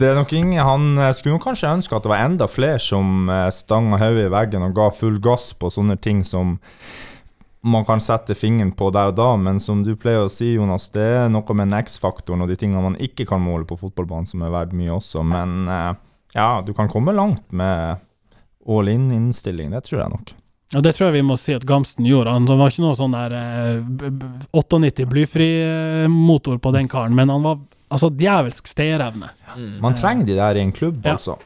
det 0.00 0.08
er 0.08 0.16
nok 0.16 0.32
ingen 0.32 0.64
Han 0.64 0.86
eh, 0.96 1.10
skulle 1.12 1.36
nok 1.36 1.44
kanskje 1.50 1.68
ønske 1.68 1.98
at 1.98 2.06
det 2.06 2.12
var 2.14 2.24
enda 2.24 2.48
flere 2.48 2.80
som 2.80 3.28
eh, 3.28 3.50
stanga 3.52 4.00
hodet 4.00 4.30
i 4.30 4.32
veggen 4.32 4.64
og 4.64 4.72
ga 4.78 4.88
full 4.96 5.18
gass 5.22 5.50
på 5.52 5.68
sånne 5.74 5.98
ting 6.00 6.22
som 6.24 6.56
man 7.62 7.84
kan 7.86 8.00
sette 8.02 8.34
fingeren 8.34 8.72
på 8.74 8.88
der 8.90 9.12
og 9.12 9.18
da, 9.20 9.28
men 9.38 9.60
som 9.62 9.84
du 9.86 9.92
pleier 10.00 10.24
å 10.24 10.32
si, 10.32 10.54
Jonas, 10.56 10.88
det 10.96 11.04
er 11.20 11.28
noe 11.30 11.58
med 11.60 11.76
X-faktoren 11.84 12.42
og 12.42 12.50
de 12.50 12.56
tingene 12.58 12.82
man 12.82 12.98
ikke 12.98 13.28
kan 13.28 13.44
måle 13.44 13.68
på 13.68 13.78
fotballbanen, 13.78 14.26
som 14.26 14.42
er 14.42 14.50
verdt 14.50 14.74
mye 14.74 14.96
også. 14.96 15.22
Men 15.22 15.68
eh, 15.70 15.92
ja, 16.34 16.48
du 16.64 16.72
kan 16.74 16.90
komme 16.90 17.14
langt 17.14 17.44
med 17.54 18.00
all 18.66 18.90
in-innstilling, 18.90 19.70
det 19.76 19.84
tror 19.86 20.02
jeg 20.02 20.14
nok. 20.16 20.34
Og 20.74 20.82
det 20.82 20.94
tror 20.96 21.08
jeg 21.10 21.18
vi 21.18 21.22
må 21.28 21.36
si 21.36 21.52
at 21.52 21.66
Gamsten 21.68 22.06
gjorde. 22.08 22.32
Han 22.32 22.46
var 22.48 22.70
ikke 22.72 22.84
noe 22.84 22.96
sånn 22.96 23.12
der 23.12 23.34
eh, 23.36 23.80
b- 23.84 24.10
b- 24.10 24.30
98 24.56 25.04
blyfri-motor 25.10 26.58
på 26.64 26.72
den 26.72 26.88
karen, 26.88 27.14
men 27.18 27.28
han 27.28 27.42
var 27.44 27.58
altså 27.92 28.08
djevelsk 28.16 28.70
stayerevne. 28.70 29.28
Man 29.84 29.94
trenger 29.98 30.24
de 30.30 30.38
der 30.38 30.56
i 30.56 30.64
en 30.64 30.72
klubb, 30.72 31.04
Ja. 31.04 31.12
altså. 31.18 31.36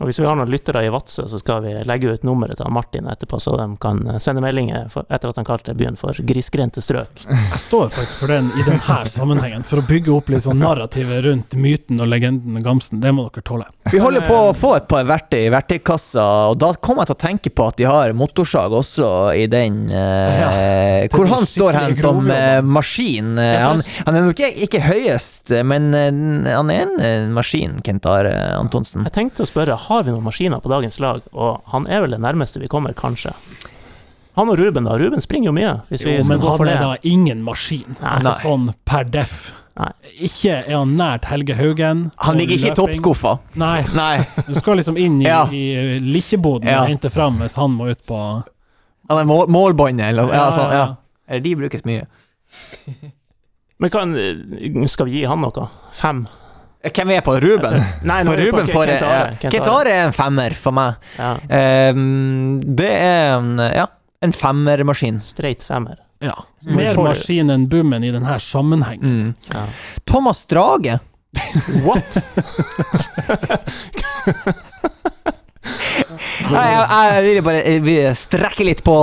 Og 0.00 0.08
hvis 0.08 0.18
vi 0.22 0.24
har 0.26 0.38
noen 0.38 0.48
lyttere 0.50 0.80
i 0.86 0.90
Vadsø, 0.90 1.26
så 1.28 1.38
skal 1.38 1.60
vi 1.66 1.72
legge 1.86 2.08
ut 2.14 2.22
nummeret 2.26 2.56
til 2.58 2.70
Martin 2.72 3.06
etterpå, 3.12 3.36
så 3.38 3.52
de 3.60 3.66
kan 3.80 4.00
sende 4.24 4.40
meldinger 4.42 4.86
for, 4.90 5.04
etter 5.12 5.30
at 5.30 5.36
han 5.38 5.46
kalte 5.46 5.74
byen 5.78 5.98
for 6.00 6.16
grisgrendte 6.26 6.80
strøk. 6.82 7.26
Jeg 7.28 7.60
står 7.60 7.90
faktisk 7.92 8.22
for 8.22 8.32
den 8.32 8.48
i 8.58 8.64
denne 8.66 8.96
sammenhengen, 9.12 9.62
for 9.68 9.82
å 9.82 9.84
bygge 9.86 10.10
opp 10.16 10.32
litt 10.32 10.46
sånn 10.46 10.58
narrativet 10.62 11.20
rundt 11.26 11.54
myten 11.60 12.00
og 12.00 12.08
legenden 12.08 12.56
Gamsten. 12.64 13.02
Det 13.04 13.12
må 13.14 13.26
dere 13.28 13.44
tåle. 13.46 13.68
Vi 13.92 14.00
holder 14.00 14.24
på 14.26 14.38
å 14.48 14.54
få 14.56 14.72
et 14.78 14.88
par 14.90 15.04
verktøy 15.06 15.42
i 15.44 15.52
verktøykassa, 15.52 16.24
og 16.50 16.56
da 16.64 16.72
kommer 16.80 17.04
jeg 17.04 17.12
til 17.12 17.18
å 17.18 17.22
tenke 17.26 17.52
på 17.52 17.68
at 17.68 17.78
de 17.82 17.86
har 17.90 18.16
motorsag 18.16 18.72
også 18.80 19.10
i 19.38 19.44
den 19.52 19.82
eh, 19.92 20.40
Ja, 20.40 20.50
Hvor 21.12 21.28
han 21.30 21.46
står 21.46 21.78
hen 21.78 21.96
som 22.00 22.32
eh, 22.32 22.62
maskin. 22.64 23.36
Han, 23.36 23.84
han 24.08 24.18
er 24.18 24.24
nok 24.24 24.40
ikke, 24.40 24.50
ikke 24.66 24.82
høyest, 24.88 25.52
men 25.68 25.92
eh, 25.94 26.10
han 26.56 26.72
er 26.72 26.84
en 26.88 26.96
eh, 27.04 27.28
maskin, 27.36 27.76
Kent 27.84 28.08
Are 28.08 28.32
Antonsen. 28.56 29.04
Jeg 29.10 29.16
tenkte 29.20 29.44
å 29.44 29.50
spørre, 29.52 29.76
har 29.88 30.02
vi 30.06 30.12
noen 30.14 30.24
maskiner 30.26 30.60
på 30.62 30.70
dagens 30.72 30.98
lag? 31.02 31.22
Og 31.32 31.60
han 31.72 31.86
er 31.90 32.04
vel 32.04 32.14
det 32.16 32.20
nærmeste 32.22 32.60
vi 32.62 32.68
kommer, 32.72 32.94
kanskje. 32.98 33.32
Han 34.38 34.48
og 34.48 34.58
Ruben, 34.58 34.84
da. 34.88 34.94
Ruben 34.96 35.20
springer 35.20 35.50
jo 35.50 35.52
mye, 35.56 35.72
hvis 35.90 36.04
Jo, 36.06 36.10
vi 36.10 36.28
men 36.28 36.40
han 36.40 36.68
er 36.72 36.78
da 36.80 36.92
ingen 37.04 37.42
maskin. 37.44 37.96
Nei. 38.00 38.14
Altså 38.14 38.30
Nei. 38.30 38.38
sånn 38.44 38.70
per 38.88 39.04
def. 39.04 39.34
Nei. 39.76 39.90
Ikke 40.28 40.54
er 40.66 40.76
han 40.76 40.94
nært 40.96 41.24
Helge 41.28 41.54
Haugen. 41.56 42.00
Han 42.24 42.36
ligger 42.40 42.56
ikke 42.58 42.72
i 42.72 42.76
toppskuffa. 42.76 43.34
Nei, 43.60 43.82
Nei, 43.96 44.26
du 44.48 44.54
skal 44.56 44.76
liksom 44.80 44.96
inn 45.00 45.20
i, 45.20 45.26
Ja. 45.28 45.44
i 45.48 45.98
likkjeboden 46.00 46.68
Ja. 46.68 46.82
og 46.82 46.88
hente 46.88 47.10
fram 47.12 47.38
hvis 47.40 47.56
han 47.56 47.70
må 47.76 47.90
ut 47.90 48.06
på 48.06 48.18
han 49.10 49.18
er 49.18 49.24
mål, 49.28 49.48
målbåndet, 49.48 50.08
eller 50.12 50.28
ja, 50.28 50.34
Ja, 50.34 50.50
sånn, 50.56 50.70
ja. 50.72 50.96
Eller 51.28 51.40
de 51.40 51.54
brukes 51.56 51.84
mye. 51.84 52.06
Men 53.78 53.90
kan, 53.90 54.14
skal 54.88 55.06
vi 55.08 55.18
gi 55.20 55.24
han 55.28 55.40
noe? 55.42 55.68
Fem? 55.92 56.26
Hvem 56.82 57.10
er 57.14 57.20
på 57.22 57.36
Ruben? 57.40 57.76
Nei, 58.02 58.24
For 58.26 58.34
på 58.34 58.40
Ruben 58.42 58.66
får 58.66 58.86
Kent 58.90 59.02
Are. 59.06 59.36
Kent 59.40 59.52
Kent 59.54 59.66
Are. 59.70 59.76
Are 59.76 59.88
er 59.92 60.06
en 60.08 60.12
femmer 60.16 60.54
for 60.58 60.72
meg. 60.74 60.94
Ja, 61.18 61.36
Um, 61.92 62.58
det 62.62 62.88
er 62.90 63.36
en, 63.36 63.58
ja, 63.58 63.86
en 64.22 64.32
femmermaskin. 64.32 65.20
straight 65.22 65.62
femmer. 65.62 65.96
Ja. 66.22 66.34
Mer 66.66 66.94
får 66.94 67.04
maskin 67.12 67.50
enn 67.50 67.68
Bummen 67.70 68.04
i 68.06 68.10
denne 68.14 68.38
sammenhengen. 68.40 69.02
Mm. 69.02 69.34
Ja. 69.54 69.64
Thomas 70.06 70.44
Drage. 70.50 70.98
What? 71.86 72.18
Jeg, 76.52 77.12
jeg 77.12 77.22
vil 77.26 77.42
bare 77.46 78.14
strekke 78.18 78.64
litt 78.66 78.82
på 78.86 78.96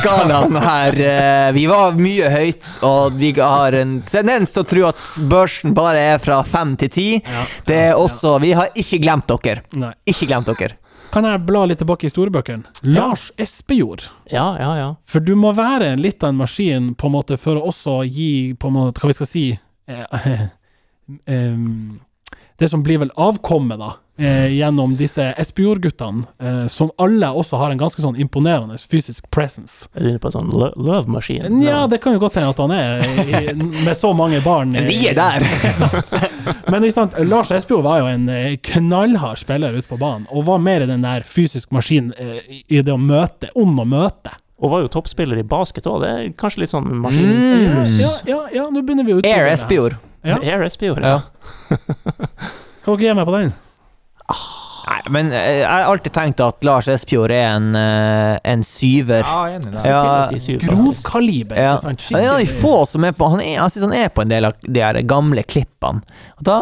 skalaen 0.00 0.56
her. 0.62 0.98
Eh, 1.00 1.50
Vi 1.56 1.66
var 1.70 1.94
mye 1.98 2.30
høyt, 2.32 2.64
og 2.86 3.16
vi 3.20 3.32
har 3.38 3.76
en 3.78 3.98
tendens 4.08 4.52
til 4.54 4.64
å 4.64 4.68
tro 4.72 4.86
at 4.88 5.04
børsen 5.30 5.74
bare 5.76 6.02
er 6.14 6.18
fra 6.22 6.40
fem 6.46 6.74
til 6.80 6.92
ti. 6.92 7.06
Det 7.68 7.78
er 7.90 7.94
også 8.00 8.36
Vi 8.42 8.52
har 8.58 8.72
ikke 8.74 9.00
glemt 9.04 9.30
dere. 9.30 9.62
Ikke 10.08 10.26
glemt 10.30 10.50
dere. 10.50 10.76
Kan 11.14 11.24
jeg 11.24 11.44
bla 11.48 11.62
litt 11.70 11.78
tilbake 11.80 12.04
i 12.04 12.10
historiebøkene? 12.10 12.66
Lars 12.92 13.28
Espejord. 13.40 14.08
Ja, 14.28 14.48
ja, 14.60 14.72
ja. 14.76 14.88
For 15.06 15.22
du 15.24 15.32
må 15.38 15.52
være 15.56 15.94
litt 15.96 16.24
av 16.26 16.34
en 16.34 16.40
maskin 16.42 16.90
på 16.98 17.06
en 17.08 17.14
måte 17.14 17.38
for 17.40 17.56
å 17.56 17.68
også 17.70 18.00
gi 18.10 18.52
på 18.58 18.68
en 18.68 18.74
måte, 18.76 19.00
hva 19.00 19.08
vi 19.12 19.16
skal 19.16 19.30
si 19.30 19.44
eh, 19.54 20.42
em, 21.30 22.00
Det 22.58 22.68
som 22.72 22.82
blir 22.82 22.98
vel 23.02 23.10
avkommet, 23.20 23.76
da, 23.78 23.90
eh, 24.18 24.46
gjennom 24.56 24.94
disse 24.96 25.26
Espejord-guttene, 25.36 26.22
eh, 26.40 26.66
som 26.72 26.88
alle 26.98 27.28
også 27.36 27.58
har 27.60 27.70
en 27.74 27.78
ganske 27.82 28.00
sånn 28.00 28.16
imponerende 28.16 28.78
fysisk 28.80 29.26
presence. 29.30 29.90
Er 29.94 30.00
du 30.00 30.08
inne 30.08 30.18
på 30.22 30.30
en 30.30 30.36
sånn 30.38 30.52
lo- 30.56 30.72
love 30.76 31.06
machine? 31.12 31.50
Ja, 31.62 31.82
det 31.86 32.00
kan 32.00 32.16
jo 32.16 32.22
godt 32.22 32.38
hende 32.40 32.54
at 32.54 32.62
han 32.62 32.72
er 32.72 33.04
i, 33.04 33.52
med 33.84 33.92
så 33.96 34.14
mange 34.16 34.40
barn. 34.44 34.72
Men 34.72 34.88
de 34.88 34.96
er 35.10 35.18
der. 35.18 35.44
Men 36.72 36.84
i 36.84 36.90
sant, 36.94 37.12
Lars 37.28 37.50
Espejord 37.52 37.84
var 37.84 38.00
jo 38.00 38.08
en 38.14 38.28
eh, 38.32 38.56
knallhard 38.70 39.38
spiller 39.42 39.76
ute 39.76 39.88
på 39.92 39.98
banen, 40.00 40.24
og 40.32 40.46
var 40.48 40.58
mer 40.64 40.86
den 40.88 41.04
der 41.04 41.20
fysisk 41.28 41.70
maskin 41.76 42.12
eh, 42.16 42.40
i 42.68 42.80
det 42.80 42.92
å 42.94 42.96
møte, 43.00 43.52
ond 43.54 43.78
å 43.80 43.84
møte. 43.84 44.32
Og 44.64 44.70
var 44.72 44.80
jo 44.86 44.88
toppspiller 44.88 45.36
i 45.36 45.44
basket 45.44 45.84
òg, 45.84 46.00
det 46.00 46.08
er 46.16 46.28
kanskje 46.40 46.62
litt 46.64 46.72
sånn 46.72 46.88
maskin... 47.04 47.28
Mm. 47.28 47.96
Ja, 48.00 48.12
ja, 48.24 48.38
ja, 48.62 48.68
nå 48.72 48.80
begynner 48.80 49.04
vi 49.04 49.18
ut 49.18 49.26
på 49.26 49.28
Air. 49.36 49.50
Espejord. 49.52 49.98
Ja. 50.26 50.38
Air 50.40 50.64
Espejord, 50.64 51.04
ja. 51.04 51.18
Kan 52.86 52.94
dere 52.94 53.02
gi 53.02 53.16
meg 53.18 53.26
på 53.26 53.34
den? 53.34 53.52
Nei, 54.86 54.98
men 55.10 55.32
eh, 55.34 55.60
jeg 55.60 55.66
har 55.66 55.88
alltid 55.90 56.14
tenkt 56.14 56.40
at 56.44 56.62
Lars 56.66 56.86
Espejord 56.90 57.32
er 57.34 57.48
en, 57.56 57.72
eh, 57.78 58.36
en 58.46 58.62
syver. 58.66 59.24
Ja, 59.24 59.40
enig 59.56 59.72
i 59.72 59.74
det. 59.74 59.82
Ja, 59.90 60.02
si 60.30 60.38
syv, 60.44 60.60
faktisk. 60.60 60.76
Grovkaliber, 60.76 61.58
Ja. 61.58 61.72
Han 61.82 61.96
er 61.98 62.20
en 62.20 62.34
av 62.36 62.38
de 62.38 62.52
få 62.60 62.74
som 62.86 63.06
er 63.08 63.16
på 63.16 63.30
Han 63.32 63.42
er, 63.42 63.56
jeg 63.56 63.74
synes 63.74 63.88
han 63.88 63.96
er 63.98 64.12
på 64.14 64.22
en 64.22 64.30
del 64.30 64.46
av 64.46 64.54
de 64.62 64.84
her 64.84 65.00
gamle 65.02 65.42
klippene. 65.42 66.06
Og 66.38 66.46
da 66.46 66.58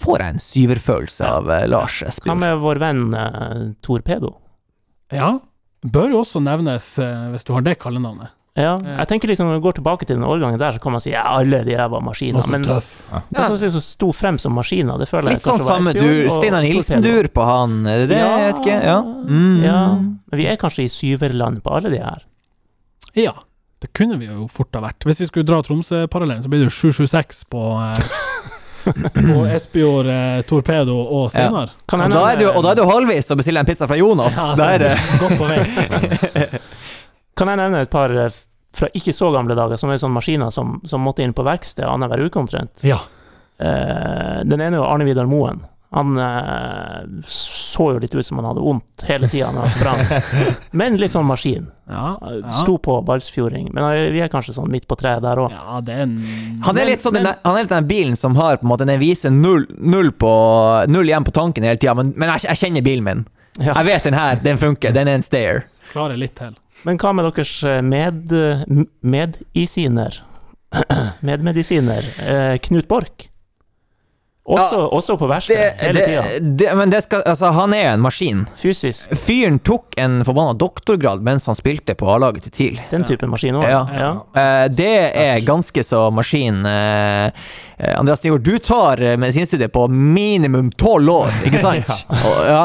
får 0.00 0.24
jeg 0.24 0.34
en 0.34 0.42
syverfølelse 0.46 1.28
av 1.28 1.52
Lars 1.52 1.68
Lars 1.68 2.00
Hva 2.00 2.08
Espejord. 2.14 2.40
med 2.40 2.64
vår 2.64 2.82
venn 2.86 3.04
uh, 3.12 3.68
Torpedo? 3.84 4.32
Ja. 5.12 5.34
Bør 5.84 6.10
jo 6.16 6.22
også 6.24 6.40
nevnes, 6.40 6.88
uh, 7.04 7.28
hvis 7.34 7.44
du 7.44 7.52
har 7.52 7.68
det 7.68 7.76
kallenavnet. 7.84 8.32
Ja, 8.58 8.74
jeg 8.82 9.08
tenker 9.10 9.30
liksom 9.30 9.46
når 9.46 9.60
vi 9.60 9.64
går 9.68 9.76
tilbake 9.78 10.06
til 10.08 10.16
den 10.18 10.26
årgangen 10.26 10.58
der, 10.58 10.74
så 10.74 10.82
kan 10.82 10.94
man 10.96 11.02
si 11.04 11.12
ja, 11.12 11.22
alle 11.30 11.60
de 11.66 11.76
der 11.76 11.90
var 11.92 12.02
maskiner. 12.02 12.46
Men 12.50 12.64
det 12.66 13.46
som 13.46 13.56
som 13.58 13.84
sto 13.84 14.12
frem 14.16 14.38
som 14.42 14.56
maskiner, 14.58 14.98
det 14.98 15.06
føler 15.10 15.32
jeg 15.32 15.38
Litt 15.38 15.46
sånn 15.46 15.62
samme 15.62 15.94
dur. 15.94 16.30
Steinar. 16.38 16.66
Nilsen-dur 16.66 17.30
på 17.34 17.44
han. 17.46 17.80
Er 17.86 18.04
det 18.04 18.08
det? 18.14 18.22
Ja, 18.22 18.30
Jeg 18.38 18.52
vet 18.52 18.62
ikke. 18.64 18.78
Ja. 18.90 18.96
Mm. 19.02 19.60
ja. 19.62 19.82
Men 19.98 20.42
vi 20.42 20.48
er 20.50 20.58
kanskje 20.60 20.88
i 20.88 20.90
syverland 20.92 21.62
på 21.62 21.76
alle 21.78 21.92
de 21.94 22.02
her. 22.02 22.24
Ja. 23.18 23.36
Det 23.78 23.92
kunne 23.94 24.18
vi 24.18 24.26
jo 24.26 24.48
fort 24.50 24.74
ha 24.74 24.82
vært. 24.82 25.06
Hvis 25.06 25.22
vi 25.22 25.28
skulle 25.30 25.46
dra 25.46 25.60
Tromsø-parallellen, 25.62 26.42
så 26.42 26.50
blir 26.50 26.64
det 26.64 26.72
jo 26.72 26.90
776 26.90 27.44
på 27.52 27.62
eh, 27.78 28.08
På 29.14 29.44
Espejord, 29.46 30.08
eh, 30.10 30.40
Torpedo 30.48 30.96
og 30.98 31.30
Steinar. 31.30 31.70
Kan 31.86 32.02
Og 32.08 32.14
da 32.16 32.24
er 32.32 32.40
du, 32.40 32.48
og 32.50 32.62
da 32.64 32.72
er 32.72 32.80
du 32.80 32.86
halvveis 32.88 33.30
og 33.30 33.36
å 33.36 33.40
bestille 33.42 33.62
en 33.62 33.68
pizza 33.68 33.86
fra 33.86 33.98
Jonas. 34.00 34.34
Ja, 34.34 34.48
da 34.58 34.68
er 34.74 34.82
det 34.82 34.92
Godt 35.22 35.38
på 35.38 35.50
vei. 35.50 35.58
Kan 37.38 37.52
jeg 37.52 37.60
nevne 37.60 37.84
et 37.86 37.92
par 37.92 38.10
eh, 38.10 38.38
fra 38.78 38.90
ikke 38.96 39.14
så 39.16 39.32
gamle 39.34 39.56
dager, 39.58 39.80
som 39.80 39.90
er 39.92 40.00
sånne 40.00 40.18
maskiner 40.18 40.52
som, 40.54 40.78
som 40.88 41.02
måtte 41.04 41.24
inn 41.24 41.34
på 41.36 41.46
verksted 41.46 41.86
annenhver 41.88 42.26
uke 42.28 42.40
omtrent? 42.40 42.86
Ja. 42.86 43.00
Eh, 43.58 44.38
den 44.46 44.62
ene 44.62 44.78
var 44.78 44.94
Arne 44.94 45.08
Vidar 45.08 45.26
Moen. 45.30 45.64
Han 45.90 46.18
eh, 46.18 47.22
så 47.24 47.92
jo 47.94 48.00
litt 48.02 48.12
ut 48.14 48.26
som 48.26 48.36
han 48.38 48.50
hadde 48.50 48.60
vondt 48.60 49.04
hele 49.08 49.28
tida 49.32 49.48
når 49.54 49.64
han 49.64 49.72
sprang. 49.72 50.02
Men 50.78 50.98
litt 51.00 51.14
sånn 51.14 51.24
maskin. 51.26 51.70
Ja, 51.88 52.10
ja. 52.20 52.50
Sto 52.60 52.76
på 52.82 52.98
Balsfjording. 53.08 53.70
Men 53.72 54.12
vi 54.12 54.20
er 54.20 54.28
kanskje 54.32 54.52
sånn 54.58 54.68
midt 54.72 54.84
på 54.90 54.98
treet 55.00 55.24
der 55.24 55.40
òg. 55.40 55.54
ja, 55.54 55.80
er 55.80 56.12
Han 56.66 56.82
er 56.82 56.90
litt 56.90 57.04
sånn 57.04 57.16
den, 57.16 57.30
han 57.32 57.56
er 57.56 57.64
litt 57.64 57.72
den 57.72 57.88
bilen 57.88 58.20
som 58.20 58.36
har 58.36 58.60
på 58.60 58.68
en 58.68 58.72
måte 58.74 58.84
Den 58.88 59.00
viser 59.00 59.32
null, 59.32 59.64
null, 59.80 60.12
på, 60.12 60.32
null 60.92 61.08
igjen 61.08 61.24
på 61.24 61.34
tanken 61.40 61.64
hele 61.64 61.80
tida, 61.80 61.96
men, 61.96 62.12
men 62.20 62.34
jeg, 62.36 62.50
jeg 62.50 62.62
kjenner 62.66 62.84
bilen 62.84 63.08
min. 63.08 63.26
Ja. 63.56 63.72
Jeg 63.72 63.88
vet 63.88 64.10
den 64.10 64.18
her, 64.18 64.38
den 64.44 64.60
funker. 64.60 64.92
Den 64.94 65.08
er 65.08 65.18
en 65.18 65.24
stayer. 65.24 65.64
klarer 65.90 66.20
litt 66.20 66.36
til. 66.36 66.52
Men 66.86 66.98
hva 67.00 67.12
med 67.16 67.26
deres 67.26 67.54
eh, 67.66 67.82
med, 67.82 68.34
medisiner? 69.02 70.20
Eh, 72.28 72.58
Knut 72.68 72.88
Borch. 72.88 73.28
Også, 74.48 74.78
også 74.96 75.16
på 75.20 75.26
verkstedet, 75.28 75.74
hele 75.82 76.04
tida. 76.06 76.74
men 76.78 76.88
det 76.92 77.02
skal, 77.04 77.20
altså, 77.28 77.50
han 77.52 77.74
er 77.76 77.82
jo 77.82 77.90
en 77.98 78.00
maskin. 78.00 78.38
Fysisk. 78.56 79.12
Fyren 79.26 79.58
tok 79.60 79.92
en 80.00 80.22
forbanna 80.24 80.54
doktorgrad 80.56 81.20
mens 81.26 81.46
han 81.50 81.58
spilte 81.58 81.92
på 81.98 82.08
A-laget 82.14 82.46
til 82.48 82.54
TIL. 82.56 82.80
Den 82.90 83.04
typen 83.04 83.28
maskin 83.32 83.58
òg. 83.60 83.66
Ja. 83.68 83.82
Ja. 83.92 84.10
Eh, 84.40 84.64
det 84.72 84.90
er 85.20 85.44
ganske 85.44 85.84
så 85.84 86.06
maskin. 86.14 86.64
eh, 86.66 87.28
Andreas 87.98 88.24
Nygaard, 88.24 88.42
du 88.42 88.58
tar 88.58 89.04
medisinstudiet 89.20 89.72
på 89.72 89.84
minimum 89.92 90.72
tolv 90.80 91.12
år, 91.12 91.28
ikke 91.46 91.60
sant? 91.62 91.92
og, 92.26 92.40
ja. 92.48 92.64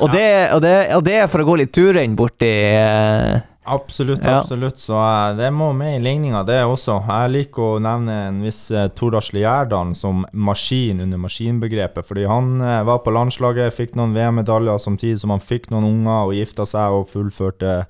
og, 0.00 0.10
det, 0.12 0.26
og, 0.52 0.60
det, 0.66 0.74
og 0.98 1.04
det 1.06 1.18
er 1.22 1.30
for 1.32 1.40
å 1.44 1.48
gå 1.48 1.56
litt 1.62 1.72
turrenn 1.72 2.18
borti 2.18 2.50
eh, 2.74 3.38
Absolutt, 3.64 4.20
Ja. 4.24 4.40
absolutt. 4.40 4.78
Så 4.78 4.92
eh, 4.92 5.36
det 5.36 5.50
må 5.52 5.70
med 5.72 5.96
i 5.96 6.02
ligninga, 6.04 6.42
det 6.44 6.58
også. 6.64 6.98
Jeg 7.08 7.30
liker 7.32 7.62
å 7.62 7.78
nevne 7.80 8.16
en 8.28 8.42
viss 8.44 8.66
uh, 8.74 8.88
Tor 8.92 9.16
Asle 9.16 9.40
Gjerdalen 9.40 9.94
som 9.96 10.26
maskin 10.32 11.00
under 11.00 11.18
maskinbegrepet. 11.22 12.04
Fordi 12.04 12.26
han 12.28 12.60
eh, 12.60 12.82
var 12.84 13.00
på 13.04 13.14
landslaget, 13.14 13.72
fikk 13.74 13.96
noen 13.96 14.12
VM-medaljer 14.16 14.78
samtidig 14.84 15.22
som 15.22 15.32
han 15.32 15.40
fikk 15.40 15.70
noen 15.72 15.88
unger 15.88 16.28
og 16.28 16.36
gifta 16.36 16.68
seg 16.68 16.98
og 16.98 17.08
fullførte 17.08 17.80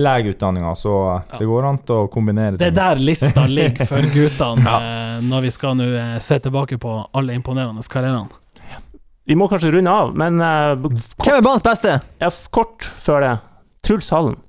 legeutdanninga. 0.00 0.74
Så 0.74 0.96
eh, 1.14 1.38
det 1.38 1.48
går 1.52 1.68
an 1.68 1.80
å 1.92 2.02
kombinere 2.12 2.56
Det 2.60 2.70
er 2.72 2.76
der 2.80 3.00
lista 3.04 3.44
ligger 3.50 3.88
for 3.90 4.10
guttene 4.14 4.64
ja. 4.72 5.20
når 5.20 5.48
vi 5.48 5.52
skal 5.54 5.76
nå 5.78 5.90
eh, 5.92 6.16
se 6.24 6.40
tilbake 6.40 6.80
på 6.80 6.96
alle 7.12 7.36
imponerende 7.36 7.84
karrierene. 7.90 8.28
Vi 9.28 9.36
må 9.38 9.46
kanskje 9.52 9.70
runde 9.76 9.92
av, 9.92 10.14
men 10.18 10.40
eh, 10.42 10.72
kort, 10.80 11.26
Hvem 11.28 11.36
er 11.36 11.44
banens 11.44 11.66
beste? 11.66 11.98
ja, 12.24 12.30
kort 12.50 12.88
før 13.04 13.20
det. 13.26 13.34
Truls 13.86 14.08
Hallen. 14.10 14.40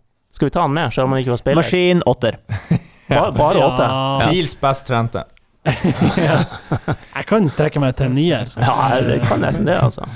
Skal 0.41 0.49
vi 0.49 0.53
ta 0.55 0.61
han 0.61 0.73
med, 0.73 0.93
selv 0.93 1.05
om 1.05 1.11
han 1.13 1.19
ikke 1.21 1.29
var 1.29 1.37
spiller? 1.37 1.61
Maskin 1.61 1.99
åtter. 2.05 2.37
Bare, 3.11 3.31
bare 3.31 3.65
åtte? 3.65 3.83
Ja, 3.83 4.21
TILs 4.31 4.53
best 4.61 4.87
trente. 4.87 5.21
jeg 7.17 7.25
kan 7.29 7.49
strekke 7.51 7.81
meg 7.83 7.93
til 7.99 8.07
en 8.07 8.15
nier. 8.15 8.47
Ja, 8.55 8.87
det 9.05 9.19
kan 9.27 9.43
nesten 9.43 9.67
det, 9.67 9.75
altså. 9.83 10.07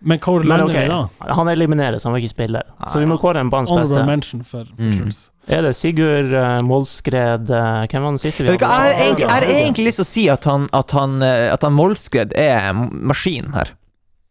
Men 0.00 0.18
hvor 0.24 0.42
lander 0.42 0.66
okay. 0.66 0.88
vi 0.88 0.90
da? 0.90 1.34
han 1.38 1.50
elimineres, 1.52 2.08
han 2.08 2.16
var 2.16 2.24
ikke 2.24 2.32
spiller. 2.32 2.66
Så 2.88 3.04
vi 3.04 3.06
må 3.06 3.20
kåre 3.22 3.44
en 3.44 3.52
banens 3.52 3.70
Honorable 3.70 4.00
beste. 4.00 4.08
mention 4.08 4.42
for, 4.48 4.64
for 4.72 4.82
Mm. 4.82 4.96
Truls. 4.96 5.20
Er 5.46 5.62
det 5.62 5.76
Sigurd 5.78 6.32
uh, 6.34 6.58
Målskred 6.66 7.52
uh, 7.52 7.84
Hvem 7.86 8.02
var 8.02 8.16
den 8.16 8.18
siste 8.18 8.42
vi 8.42 8.56
hadde? 8.56 8.66
Jeg 8.66 9.30
har 9.30 9.46
egentlig, 9.46 9.86
lyst 9.92 10.02
til 10.02 10.08
å 10.08 10.10
si 10.10 10.26
at 10.32 10.50
han, 10.50 10.66
at 10.74 10.96
han, 10.96 11.20
eh, 11.22 11.52
at 11.52 11.62
han 11.62 11.76
Målskred 11.76 12.34
er 12.34 12.72
maskin 12.74 13.52
her. 13.54 13.76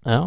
Ja. 0.03 0.25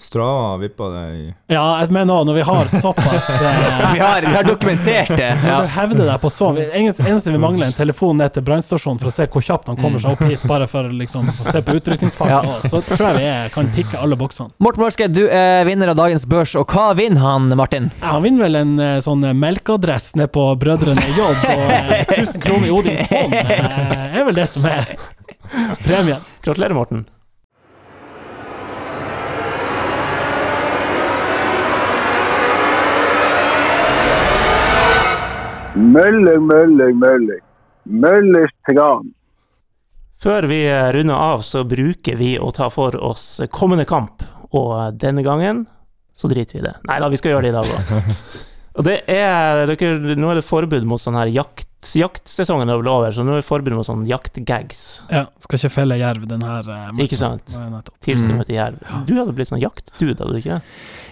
Strava 0.00 0.56
vippa 0.56 0.86
det 0.88 1.02
i 1.12 1.24
Ja, 1.52 1.64
jeg 1.82 1.90
mener 1.92 2.14
også, 2.14 2.26
når 2.30 2.36
vi 2.38 2.44
har 2.48 2.70
såpass 2.72 3.26
eh, 3.34 3.92
Vi 3.92 4.00
har, 4.00 4.24
vi 4.24 4.32
har 4.32 4.46
dokumentert 4.48 5.10
det. 5.12 5.28
Ja. 5.44 5.58
du 5.60 5.68
hevder 5.74 6.08
deg 6.08 6.22
på 6.22 6.30
så 6.32 6.48
eneste, 6.56 7.04
eneste 7.04 7.34
vi 7.34 7.40
mangler, 7.42 7.66
er 7.66 7.74
en 7.74 7.76
telefon 7.76 8.16
ned 8.16 8.32
til 8.32 8.46
brannstasjonen 8.46 9.02
for 9.02 9.10
å 9.10 9.14
se 9.14 9.26
hvor 9.28 9.44
kjapt 9.44 9.68
han 9.68 9.76
kommer 9.76 10.00
seg 10.00 10.16
opp 10.16 10.24
hit, 10.24 10.46
bare 10.48 10.68
for 10.70 10.88
liksom, 10.88 11.28
å 11.28 11.46
se 11.52 11.60
på 11.66 11.76
utrykningsfarten. 11.76 12.48
Ja. 12.48 12.70
Så 12.72 12.80
tror 12.88 13.10
jeg 13.10 13.20
vi 13.20 13.28
er, 13.28 13.52
kan 13.54 13.68
tikke 13.76 14.00
alle 14.00 14.16
boksene. 14.20 14.54
Morten 14.64 14.86
Morske, 14.86 15.10
du 15.12 15.26
er 15.28 15.68
vinner 15.68 15.92
av 15.92 16.00
dagens 16.00 16.24
børs, 16.32 16.56
og 16.56 16.72
hva 16.72 16.88
vinner 16.96 17.20
han, 17.20 17.52
Martin? 17.58 17.90
Ja, 18.00 18.14
han 18.16 18.24
vinner 18.24 18.48
vel 18.48 18.60
en 18.62 18.74
eh, 18.80 18.98
sånn 19.04 19.24
eh, 19.28 19.36
melkeadress 19.36 20.14
ned 20.16 20.32
på 20.32 20.46
Brødrene 20.64 21.04
Jobb, 21.18 21.44
og 21.44 21.74
eh, 21.76 22.06
1000 22.24 22.40
kroner 22.40 22.70
i 22.70 22.74
Odins 22.74 23.04
fond 23.12 23.36
eh, 23.36 24.14
er 24.16 24.24
vel 24.30 24.40
det 24.40 24.48
som 24.48 24.64
er 24.70 24.94
premien. 25.86 26.24
Gratulerer, 26.40 26.76
Morten. 26.80 27.04
Møller, 35.74 36.38
møller, 36.38 36.92
møller. 36.94 37.40
Møllers 37.84 38.52
tran. 38.68 39.10
Før 40.22 40.46
vi 40.46 40.60
runder 40.94 41.18
av, 41.18 41.42
så 41.42 41.64
bruker 41.66 42.16
vi 42.16 42.36
å 42.38 42.52
ta 42.54 42.68
for 42.70 42.94
oss 43.02 43.42
kommende 43.52 43.84
kamp, 43.88 44.22
og 44.54 44.94
denne 44.96 45.24
gangen 45.26 45.64
så 46.14 46.30
driter 46.30 46.56
vi 46.56 46.62
i 46.62 46.66
det. 46.68 46.74
Nei 46.86 47.00
da, 47.02 47.10
vi 47.10 47.18
skal 47.18 47.34
gjøre 47.34 47.48
det 47.48 47.52
i 47.52 47.56
dag 47.58 47.72
òg. 47.74 48.12
Og 48.74 48.82
det 48.82 48.94
er 49.06 49.68
dere, 49.70 50.16
Nå 50.18 50.30
er 50.32 50.40
det 50.40 50.46
forbud 50.46 50.86
mot 50.88 50.98
sånn 50.98 51.14
her 51.14 51.30
jakt. 51.30 51.68
Jaktsesongen 51.98 52.70
er 52.72 52.78
vel 52.80 52.88
over, 52.90 53.12
så 53.14 53.24
nå 53.26 53.36
er 53.38 53.44
forbud 53.46 53.74
mot 53.76 53.86
sånn 53.86 54.06
jaktgags. 54.08 54.80
Ja, 55.12 55.26
skal 55.44 55.60
ikke 55.60 55.70
felle 55.74 55.98
jerv 56.00 56.24
den 56.30 56.42
her 56.46 56.68
eh. 56.72 56.90
Ikke 57.04 57.18
sant? 57.20 57.52
Nettopp. 57.52 57.98
Til 58.04 58.22
jerv. 58.56 58.80
Du 59.08 59.12
hadde 59.18 59.34
blitt 59.36 59.50
sånn 59.52 59.62
jaktdude, 59.62 60.16
hadde 60.18 60.32
du 60.32 60.40
ikke? 60.40 60.60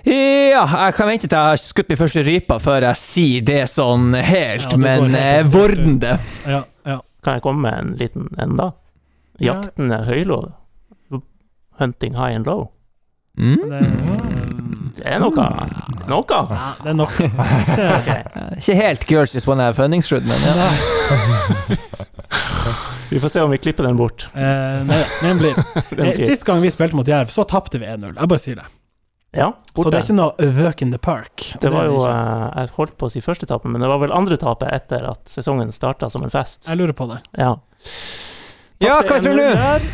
Ja, 0.08 0.64
jeg 0.66 0.96
kan 0.96 1.10
vente 1.12 1.28
til 1.28 1.36
jeg 1.38 1.52
har 1.52 1.60
skutt 1.62 1.92
min 1.92 2.00
første 2.00 2.24
rype 2.26 2.58
før 2.62 2.88
jeg 2.88 3.00
sier 3.02 3.44
det 3.46 3.60
sånn 3.70 4.16
helt, 4.16 4.66
Ja, 4.72 4.80
men 4.80 5.14
eh, 5.18 5.42
vordende. 5.52 6.16
Ja, 6.48 6.64
ja. 6.88 6.98
Kan 7.22 7.38
jeg 7.38 7.44
komme 7.44 7.68
med 7.68 7.78
en 7.78 7.92
liten 8.00 8.30
en, 8.42 8.56
da? 8.58 8.72
Jakten 9.42 9.92
er 9.94 10.08
høylov. 10.08 10.50
Hunting 11.80 12.16
high 12.18 12.34
and 12.36 12.46
low. 12.46 12.70
Mm. 13.38 13.56
Det, 13.70 13.82
Det 14.98 15.06
er 15.08 15.22
noe. 15.22 15.46
Noe! 16.10 16.24
ja, 16.50 16.72
det 16.82 16.90
er 16.92 16.98
nok. 16.98 17.14
Ikke, 17.22 18.18
Ikke 18.58 18.76
helt 18.78 19.06
Girls 19.10 19.34
Just 19.36 19.46
Wanna 19.50 19.70
Have 19.70 19.78
Funningsrud, 19.78 20.26
men 20.26 20.46
ja. 20.46 20.70
Vi 23.12 23.20
får 23.20 23.28
se 23.28 23.40
om 23.42 23.50
vi 23.50 23.58
klipper 23.58 23.84
den 23.84 23.96
bort. 23.96 24.28
Eh, 24.34 24.84
nei, 24.88 25.04
den 25.22 25.38
blir. 25.38 25.58
Eh. 25.98 26.14
Sist 26.16 26.46
gang 26.48 26.62
vi 26.62 26.70
spilte 26.72 26.96
mot 26.96 27.08
Jerv, 27.08 27.28
så 27.28 27.44
tapte 27.44 27.76
vi 27.78 27.84
1-0. 27.86 28.14
Jeg 28.16 28.30
bare 28.30 28.40
sier 28.40 28.56
det. 28.62 28.64
Ja, 29.36 29.50
Så 29.76 29.88
det 29.88 29.96
er 29.98 30.04
ikke 30.06 30.16
noe 30.16 30.48
work 30.60 30.82
in 30.84 30.90
the 30.92 31.00
park. 31.00 31.44
Det 31.60 31.70
var 31.72 31.86
jo 31.88 32.02
eh, 32.04 32.46
Jeg 32.60 32.72
holdt 32.76 32.96
på 33.00 33.08
å 33.08 33.12
si 33.12 33.20
første 33.24 33.48
tapet, 33.48 33.68
men 33.72 33.84
det 33.84 33.88
var 33.88 34.00
vel 34.00 34.12
andre 34.16 34.36
tapet 34.40 34.68
etter 34.72 35.04
at 35.08 35.22
sesongen 35.28 35.72
starta 35.72 36.08
som 36.12 36.24
en 36.24 36.32
fest. 36.32 36.64
Jeg 36.68 36.80
lurer 36.80 36.96
på 36.96 37.08
det. 37.12 37.20
Ja. 37.40 37.54
Ja, 38.82 38.98
hva 39.04 39.20
tror 39.20 39.36
1-0 39.36 39.84
du? 39.84 39.92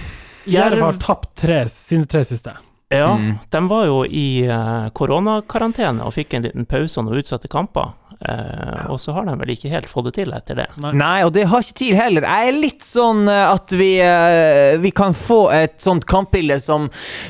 Jerv 0.55 0.83
har 0.83 0.99
tapt 1.03 1.35
tre, 1.43 1.61
sine 1.71 2.07
tre 2.11 2.23
siste. 2.27 2.55
Ja, 2.89 3.15
Mm. 3.19 3.39
de 3.51 3.69
var 3.69 3.85
jo 3.85 4.05
i 4.07 4.47
eh, 4.49 4.89
koronakarantene 4.97 6.07
og 6.07 6.15
fikk 6.17 6.35
en 6.35 6.47
liten 6.47 6.65
pause 6.65 6.97
og 7.01 7.05
noen 7.09 7.21
utsatte 7.21 7.49
kamper. 7.53 7.91
Uh, 8.19 8.91
og 8.91 8.97
så 8.99 9.13
har 9.15 9.29
de 9.29 9.35
vel 9.39 9.53
ikke 9.53 9.71
helt 9.71 9.87
fått 9.87 10.09
det 10.09 10.13
til 10.17 10.33
etter 10.35 10.57
det. 10.59 10.65
Nei, 10.83 11.21
og 11.23 11.31
det 11.37 11.45
har 11.47 11.63
ikke 11.63 11.77
TIL 11.79 11.95
heller. 11.95 12.25
Jeg 12.27 12.49
er 12.49 12.57
litt 12.57 12.83
sånn 12.83 13.29
eh, 13.31 13.43
at 13.53 13.71
vi, 13.79 13.91
uh, 14.03 14.75
vi 14.83 14.91
kan 14.91 15.15
få 15.15 15.53
et 15.55 15.77
sånt 15.79 16.03
kampbilde 16.09 16.57
som, 16.59 16.89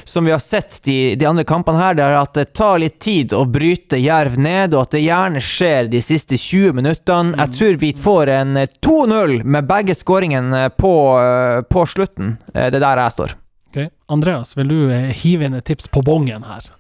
som 0.09 0.25
vi 0.25 0.33
har 0.33 0.41
sett 0.41 0.79
de, 0.89 1.13
de 1.21 1.27
andre 1.29 1.45
kampene 1.45 1.83
her, 1.83 1.99
der 1.99 2.17
at 2.17 2.33
det 2.39 2.55
tar 2.57 2.79
litt 2.81 2.97
tid 3.05 3.35
å 3.37 3.43
bryte 3.45 4.01
Jerv 4.01 4.39
ned, 4.41 4.73
og 4.73 4.87
at 4.87 4.97
det 4.97 5.03
gjerne 5.05 5.43
skjer 5.45 5.91
de 5.93 6.01
siste 6.01 6.39
20 6.41 6.79
minuttene. 6.81 7.37
Jeg 7.37 7.59
tror 7.59 7.77
vi 7.85 7.93
får 8.09 8.33
en 8.39 8.57
eh, 8.63 8.73
2-0 8.81 9.43
med 9.45 9.69
begge 9.69 9.99
skåringene 9.99 10.71
på, 10.79 10.95
uh, 11.21 11.61
på 11.69 11.85
slutten. 11.91 12.39
Det 12.55 12.71
er 12.71 12.81
der 12.81 13.05
jeg 13.05 13.17
står. 13.19 13.37
Ok. 13.69 13.93
Andreas, 14.09 14.57
vil 14.57 14.73
du 14.73 14.81
eh, 14.93 15.13
hive 15.23 15.49
inn 15.49 15.57
et 15.59 15.67
tips 15.69 15.91
på 15.93 16.03
bongen 16.07 16.47
her? 16.49 16.71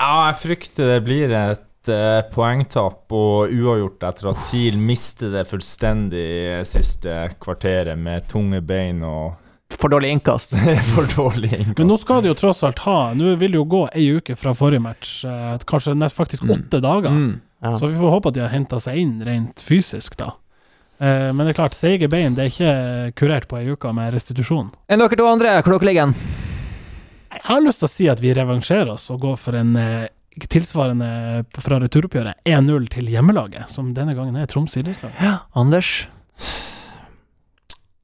Ja, 0.00 0.30
jeg 0.30 0.40
frykter 0.40 0.94
det 0.94 1.02
blir 1.04 1.32
et 1.36 1.92
uh, 1.92 2.22
poengtap 2.32 3.12
og 3.12 3.52
uavgjort 3.52 4.06
etter 4.08 4.30
at 4.32 4.42
TIL 4.48 4.78
mister 4.80 5.32
det 5.32 5.46
fullstendig 5.48 6.62
siste 6.68 7.16
kvarteret 7.40 8.00
med 8.00 8.28
tunge 8.30 8.62
bein 8.64 9.04
og 9.04 9.36
For 9.80 9.88
dårlig 9.88 10.08
innkast. 10.10 10.56
for 10.94 11.06
dårlig 11.16 11.52
innkast. 11.52 11.78
Men 11.78 11.92
nå 11.92 11.98
skal 12.00 12.24
det 12.24 12.32
jo 12.32 12.38
tross 12.40 12.64
alt 12.66 12.82
ha 12.84 13.12
Nå 13.14 13.36
vil 13.38 13.52
det 13.54 13.60
jo 13.60 13.66
gå 13.70 13.84
ei 13.94 14.08
uke 14.18 14.34
fra 14.36 14.54
forrige 14.56 14.82
match, 14.82 15.20
eh, 15.24 15.58
kanskje 15.68 15.94
faktisk 16.10 16.48
åtte 16.50 16.80
dager. 16.82 17.10
Mm. 17.10 17.40
Ja. 17.62 17.78
Så 17.78 17.86
vi 17.86 17.98
får 18.00 18.10
håpe 18.16 18.32
at 18.32 18.34
de 18.34 18.42
har 18.42 18.50
henta 18.50 18.80
seg 18.80 18.96
inn 18.98 19.18
rent 19.24 19.62
fysisk, 19.62 20.16
da. 20.18 20.32
Eh, 21.00 21.32
Men 21.32 21.46
det 21.46 21.54
er 21.54 21.60
klart, 21.62 21.76
seige 21.78 22.08
bein 22.12 22.36
det 22.36 22.44
er 22.44 22.52
ikke 22.52 23.18
kurert 23.18 23.48
på 23.48 23.58
ei 23.60 23.72
uke 23.72 23.92
med 23.96 24.12
restitusjon. 24.14 24.70
Enn 24.88 25.00
dere 25.00 25.16
to 25.16 25.28
andre, 25.28 25.58
hvor 25.64 25.78
dere 25.78 25.88
ligger 25.90 26.08
hen? 26.08 26.16
Jeg 27.30 27.46
har 27.46 27.62
lyst 27.64 27.80
til 27.80 27.88
å 27.88 27.92
si 27.92 28.08
at 28.12 28.20
vi 28.20 28.34
revansjerer 28.36 28.90
oss 28.92 29.08
og 29.14 29.22
går 29.22 29.38
for 29.40 29.56
en 29.56 29.76
eh, 29.80 30.08
tilsvarende 30.50 31.44
fra 31.58 31.78
returoppgjøret 31.82 32.44
1-0 32.44 32.90
til 32.92 33.08
hjemmelaget, 33.10 33.70
som 33.72 33.94
denne 33.96 34.14
gangen 34.18 34.36
er 34.36 34.50
Troms 34.50 34.76
idrettslag. 34.76 35.16
Anders? 35.56 36.08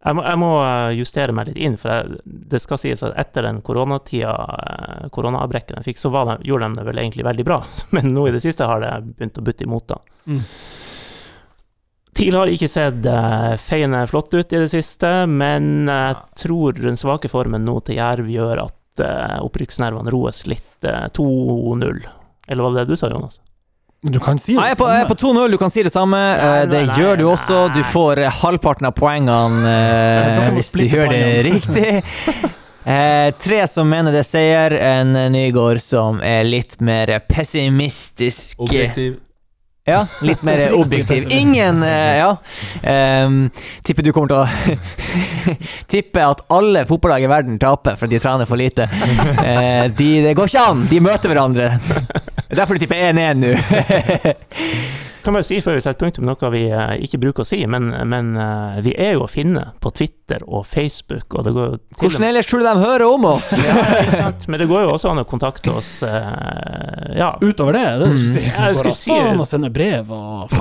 Jeg 0.06 0.14
må, 0.14 0.22
jeg 0.22 0.38
må 0.38 0.50
eh, 0.62 0.94
justere 1.00 1.34
meg 1.34 1.50
litt 1.50 1.60
inn, 1.66 1.76
for 1.80 1.90
jeg, 1.92 2.20
det 2.24 2.62
skal 2.62 2.78
sies 2.80 3.02
at 3.04 3.16
etter 3.18 3.48
den 3.48 3.60
koronatida, 3.66 4.32
Koronaavbrekken 4.32 5.10
koronaavbrekket 5.16 5.76
de 5.80 5.84
fikk, 5.88 6.00
så 6.00 6.10
var 6.14 6.30
de, 6.30 6.36
gjorde 6.48 6.70
de 6.70 6.80
det 6.80 6.86
vel 6.86 7.00
egentlig 7.02 7.26
veldig 7.26 7.46
bra. 7.48 7.60
Men 7.96 8.12
nå 8.14 8.28
i 8.30 8.34
det 8.34 8.40
siste 8.44 8.68
har 8.70 8.80
det 8.84 8.92
begynt 9.18 9.40
å 9.42 9.44
butte 9.44 9.66
imot, 9.66 9.88
da. 9.90 10.00
Mm. 10.30 10.42
TIL 12.16 12.36
har 12.38 12.50
ikke 12.52 12.68
sett 12.70 13.06
uh, 13.06 13.54
feiende 13.60 14.02
flott 14.10 14.32
ut 14.34 14.52
i 14.56 14.62
det 14.62 14.70
siste, 14.72 15.10
men 15.28 15.88
jeg 15.90 16.16
tror 16.40 16.78
den 16.80 16.96
svake 17.00 17.28
formen 17.32 17.66
nå 17.68 17.78
til 17.86 18.00
Jerv 18.00 18.30
gjør 18.32 18.64
at 18.66 19.04
uh, 19.04 19.42
opprykksnervene 19.44 20.12
roes 20.14 20.44
litt. 20.48 20.70
Uh, 20.84 21.06
2-0. 21.16 22.06
Eller 22.48 22.62
var 22.62 22.72
det 22.72 22.86
det 22.86 22.94
du 22.94 23.00
sa, 23.00 23.10
Jonas? 23.12 23.40
Du 24.06 24.20
kan 24.20 24.38
si 24.38 24.54
det 24.54 24.60
Jeg 24.60 24.76
er 24.76 24.78
på, 24.78 24.86
jeg 24.86 25.02
er 25.02 25.08
på 25.08 25.16
2-0, 25.18 25.50
du 25.50 25.58
kan 25.58 25.72
si 25.72 25.82
det 25.82 25.92
samme. 25.94 26.18
Nei, 26.18 26.44
Eh, 26.60 26.66
det 26.70 26.82
nei, 26.86 26.98
gjør 27.00 27.18
du 27.18 27.24
også. 27.32 27.62
Du 27.74 27.82
får 27.90 28.22
eh, 28.22 28.38
halvparten 28.42 28.86
av 28.86 28.94
poengene 28.94 29.72
eh, 29.72 30.52
hvis 30.54 30.70
du 30.76 30.84
gjør 30.84 31.10
det 31.10 31.24
riktig. 31.50 31.90
Eh, 32.86 33.28
tre 33.42 33.60
som 33.66 33.88
mener 33.90 34.14
det 34.14 34.22
er 34.22 34.28
seier, 34.28 34.76
en 34.92 35.16
Nygaard 35.34 35.82
som 35.82 36.20
er 36.22 36.46
litt 36.46 36.78
mer 36.78 37.16
pessimistisk. 37.26 38.60
Objektiv. 38.62 39.16
Ja, 39.86 40.00
litt 40.26 40.42
mer 40.42 40.72
objektiv. 40.80 41.28
Ingen 41.30 41.82
eh, 41.86 42.16
Ja. 42.18 42.32
Um, 42.82 43.50
tipper 43.86 44.02
du 44.02 44.10
kommer 44.14 44.32
til 44.32 44.40
å 44.42 44.46
Tipper 45.92 46.24
at 46.26 46.42
alle 46.52 46.82
fotballag 46.88 47.22
i 47.22 47.30
verden 47.30 47.60
taper 47.62 47.94
fordi 47.98 48.18
de 48.18 48.22
trener 48.24 48.50
for 48.50 48.58
lite. 48.58 48.88
Uh, 48.90 49.86
de, 49.94 50.10
det 50.26 50.34
går 50.38 50.50
ikke 50.50 50.64
an! 50.72 50.84
De 50.90 51.00
møter 51.02 51.32
hverandre. 51.32 51.70
Det 52.46 52.54
er 52.54 52.60
Derfor 52.60 52.78
du 52.78 52.82
tipper 52.84 53.08
1-1 53.08 53.40
nå. 53.42 53.54
Kan 55.26 55.34
bare 55.34 55.42
si 55.48 55.56
før 55.64 55.74
vi 55.74 55.82
setter 55.82 55.98
punktum 56.04 56.26
noe 56.28 56.50
vi 56.54 56.60
eh, 56.70 56.92
ikke 57.02 57.18
bruker 57.18 57.42
å 57.42 57.46
si, 57.48 57.58
men, 57.66 57.88
men 58.06 58.28
eh, 58.38 58.76
vi 58.86 58.92
er 58.94 59.16
jo 59.16 59.24
å 59.24 59.30
finne 59.30 59.64
på 59.82 59.90
Twitter 59.98 60.44
og 60.46 60.62
Facebook, 60.70 61.26
og 61.34 61.42
det 61.48 61.52
går 61.56 61.66
jo 61.72 61.78
til 61.80 61.98
Hvordan 62.04 62.26
ellers 62.28 62.46
tror 62.46 62.62
du 62.62 62.66
de 62.68 62.74
hører 62.84 63.04
om 63.10 63.26
oss? 63.32 63.48
Ja, 63.58 63.74
sant? 64.14 64.46
Men 64.46 64.62
det 64.62 64.68
går 64.70 64.86
jo 64.86 64.92
også 64.94 65.10
an 65.10 65.22
å 65.24 65.26
kontakte 65.26 65.74
oss 65.80 65.90
eh, 66.06 67.18
ja, 67.18 67.32
Utover 67.42 67.74
det, 67.74 67.82
det 67.82 67.90
er 67.90 67.98
det 68.04 68.10
du 68.12 68.18
skulle 68.20 68.36
si. 68.36 68.44
Ja, 68.46 68.68
jeg 68.70 68.78
Går 68.78 68.82
skulle 68.84 69.00
si- 69.02 69.18
an 69.18 69.42
å 69.42 69.48
sende 69.50 69.72
brev 69.74 70.14
og 70.14 70.54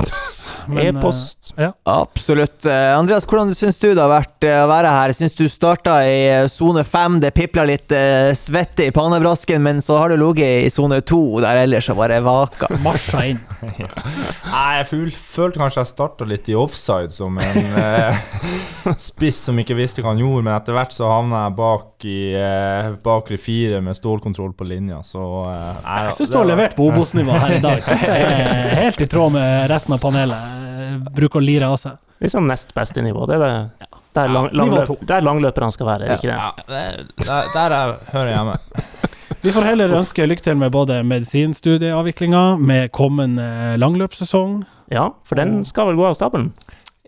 e-post. 0.82 1.52
eh, 1.56 1.64
Ja. 1.66 1.72
Absolutt. 1.84 2.66
Eh, 2.66 2.98
Andreas, 2.98 3.26
hvordan 3.26 3.54
syns 3.54 3.78
du 3.78 3.88
det 3.94 4.00
har 4.02 4.10
vært 4.10 4.44
eh, 4.44 4.62
å 4.64 4.68
være 4.70 4.90
her? 4.90 5.12
Syns 5.16 5.34
du 5.38 5.46
starta 5.48 5.98
i 6.06 6.48
sone 6.52 6.84
fem, 6.84 7.20
det 7.20 7.32
pipla 7.34 7.64
litt 7.68 7.92
svette 8.36 8.86
i 8.86 8.90
pannebrasken, 8.94 9.62
men 9.62 9.80
så 9.84 9.98
har 10.00 10.08
du 10.12 10.16
ligget 10.20 10.66
i 10.66 10.70
sone 10.72 11.00
to, 11.06 11.40
der 11.44 11.62
ellers 11.64 11.88
har 11.88 11.98
bare 11.98 12.20
vaka. 12.24 12.68
Marsja 12.86 13.24
inn. 13.30 13.40
Nei, 13.62 14.82
jeg 14.82 14.86
følte 15.16 15.60
kanskje 15.62 15.82
jeg 15.82 15.90
starta 15.92 16.26
litt 16.28 16.48
i 16.52 16.54
offside 16.58 17.12
som 17.14 17.38
en 17.38 17.78
eh, 17.80 18.20
spiss 19.10 19.40
som 19.48 19.58
ikke 19.62 19.76
visste 19.78 20.02
hva 20.04 20.12
han 20.14 20.20
gjorde, 20.22 20.44
men 20.46 20.54
etter 20.56 20.76
hvert 20.76 20.94
så 20.96 21.08
havna 21.10 21.44
jeg 21.46 21.56
bak 21.58 22.06
i 22.06 22.18
eh, 22.38 22.90
bakre 23.04 23.38
fire 23.40 23.80
med 23.84 23.96
stålkontroll 23.98 24.52
på 24.56 24.66
linja, 24.68 25.00
så 25.06 25.22
eh, 25.50 25.72
Jeg 26.06 26.16
syns 26.20 26.32
du 26.34 26.38
har 26.40 26.48
levert 26.52 26.76
på 26.76 26.86
Obos-nivå 26.90 27.36
her 27.40 27.56
i 27.58 27.62
dag. 27.64 27.82
Synes 27.86 28.02
det 28.06 28.16
er 28.16 28.76
helt 28.82 29.00
i 29.04 29.06
tråd 29.10 29.32
med 29.36 29.66
resten 29.70 29.94
av 29.96 30.00
panelet. 30.02 30.55
Eh, 30.56 30.96
Bruker 31.16 31.40
å 31.40 31.44
lire 31.44 31.68
av 31.70 31.76
seg. 31.80 31.98
Liksom 32.24 32.46
nest 32.48 32.72
beste 32.74 33.02
nivå. 33.04 33.26
Det 33.28 33.36
er 33.36 33.44
det 33.44 33.88
der, 34.16 34.30
lang, 34.32 34.46
langløp, 34.56 34.94
der 35.06 35.20
langløperne 35.20 35.72
skal 35.74 35.86
være, 35.90 36.06
Ja. 36.08 36.14
ikke 36.16 36.30
det? 36.30 36.36
Ja, 36.36 36.52
det, 36.68 37.26
der, 37.26 37.50
der 37.52 37.74
jeg 37.76 37.98
hører 38.12 38.30
jeg 38.30 38.38
hjemme. 38.38 38.58
Vi 39.42 39.52
får 39.52 39.66
heller 39.68 39.92
ønske 39.98 40.26
lykke 40.26 40.42
til 40.42 40.56
med 40.56 40.72
både 40.72 41.02
medisinstudieavviklinga, 41.04 42.56
med 42.58 42.90
kommende 42.96 43.76
langløpssesong. 43.78 44.62
Ja, 44.90 45.10
for 45.26 45.34
den 45.38 45.64
skal 45.68 45.90
vel 45.90 45.98
gå 46.00 46.06
av 46.08 46.14
stabelen? 46.16 46.52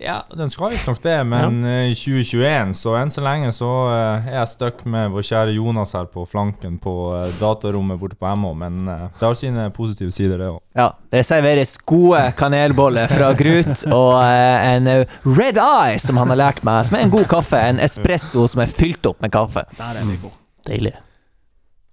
Ja, 0.00 0.20
den 0.30 0.50
skal 0.50 0.70
visstnok 0.70 1.00
det, 1.02 1.16
men 1.26 1.64
i 1.66 1.88
i 1.90 1.94
2021, 1.96 2.74
så 2.78 2.92
enn 3.00 3.10
så 3.10 3.22
lenge 3.24 3.48
så 3.56 3.68
eh, 3.90 4.28
er 4.30 4.36
jeg 4.36 4.50
stuck 4.52 4.84
med 4.86 5.10
vår 5.10 5.24
kjære 5.26 5.54
Jonas 5.56 5.94
her 5.96 6.06
på 6.12 6.22
flanken 6.30 6.76
på 6.82 6.92
eh, 7.16 7.32
datarommet 7.40 7.98
borte 7.98 8.14
på 8.18 8.30
MH, 8.30 8.52
men 8.60 8.76
eh, 8.92 9.02
det 9.18 9.26
har 9.26 9.34
sine 9.40 9.64
positive 9.74 10.14
sider, 10.14 10.38
det 10.38 10.52
òg. 10.52 10.60
Ja, 10.78 10.86
det 11.10 11.24
serveres 11.26 11.74
gode 11.82 12.20
kanelboller 12.38 13.10
fra 13.10 13.32
Grut 13.38 13.72
og 13.88 14.12
eh, 14.22 14.68
en 14.70 14.86
eh, 14.92 15.18
Red 15.26 15.58
Eye 15.64 15.98
som 16.02 16.20
han 16.22 16.30
har 16.30 16.40
lært 16.44 16.62
meg, 16.68 16.84
som 16.86 17.00
er 17.00 17.08
en 17.08 17.14
god 17.16 17.26
kaffe. 17.34 17.58
En 17.58 17.82
espresso 17.82 18.46
som 18.46 18.62
er 18.62 18.70
fylt 18.70 19.10
opp 19.10 19.18
med 19.24 19.34
kaffe. 19.34 19.66
Der 19.80 19.98
er 19.98 20.06
vi 20.06 20.20
gode. 20.22 20.38
Deilig. 20.68 20.94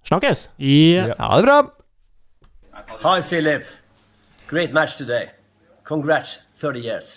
Snakkes! 0.06 0.46
Ja. 0.62 1.10
Ha 1.18 1.42
det 1.42 1.46
bra. 1.48 1.58
Hi, 3.02 3.18
Philip. 3.26 3.66
Great 4.46 4.72
match 4.72 4.94
today. 4.94 5.32
Congrats, 5.82 6.38
30 6.62 6.86
years. 6.86 7.16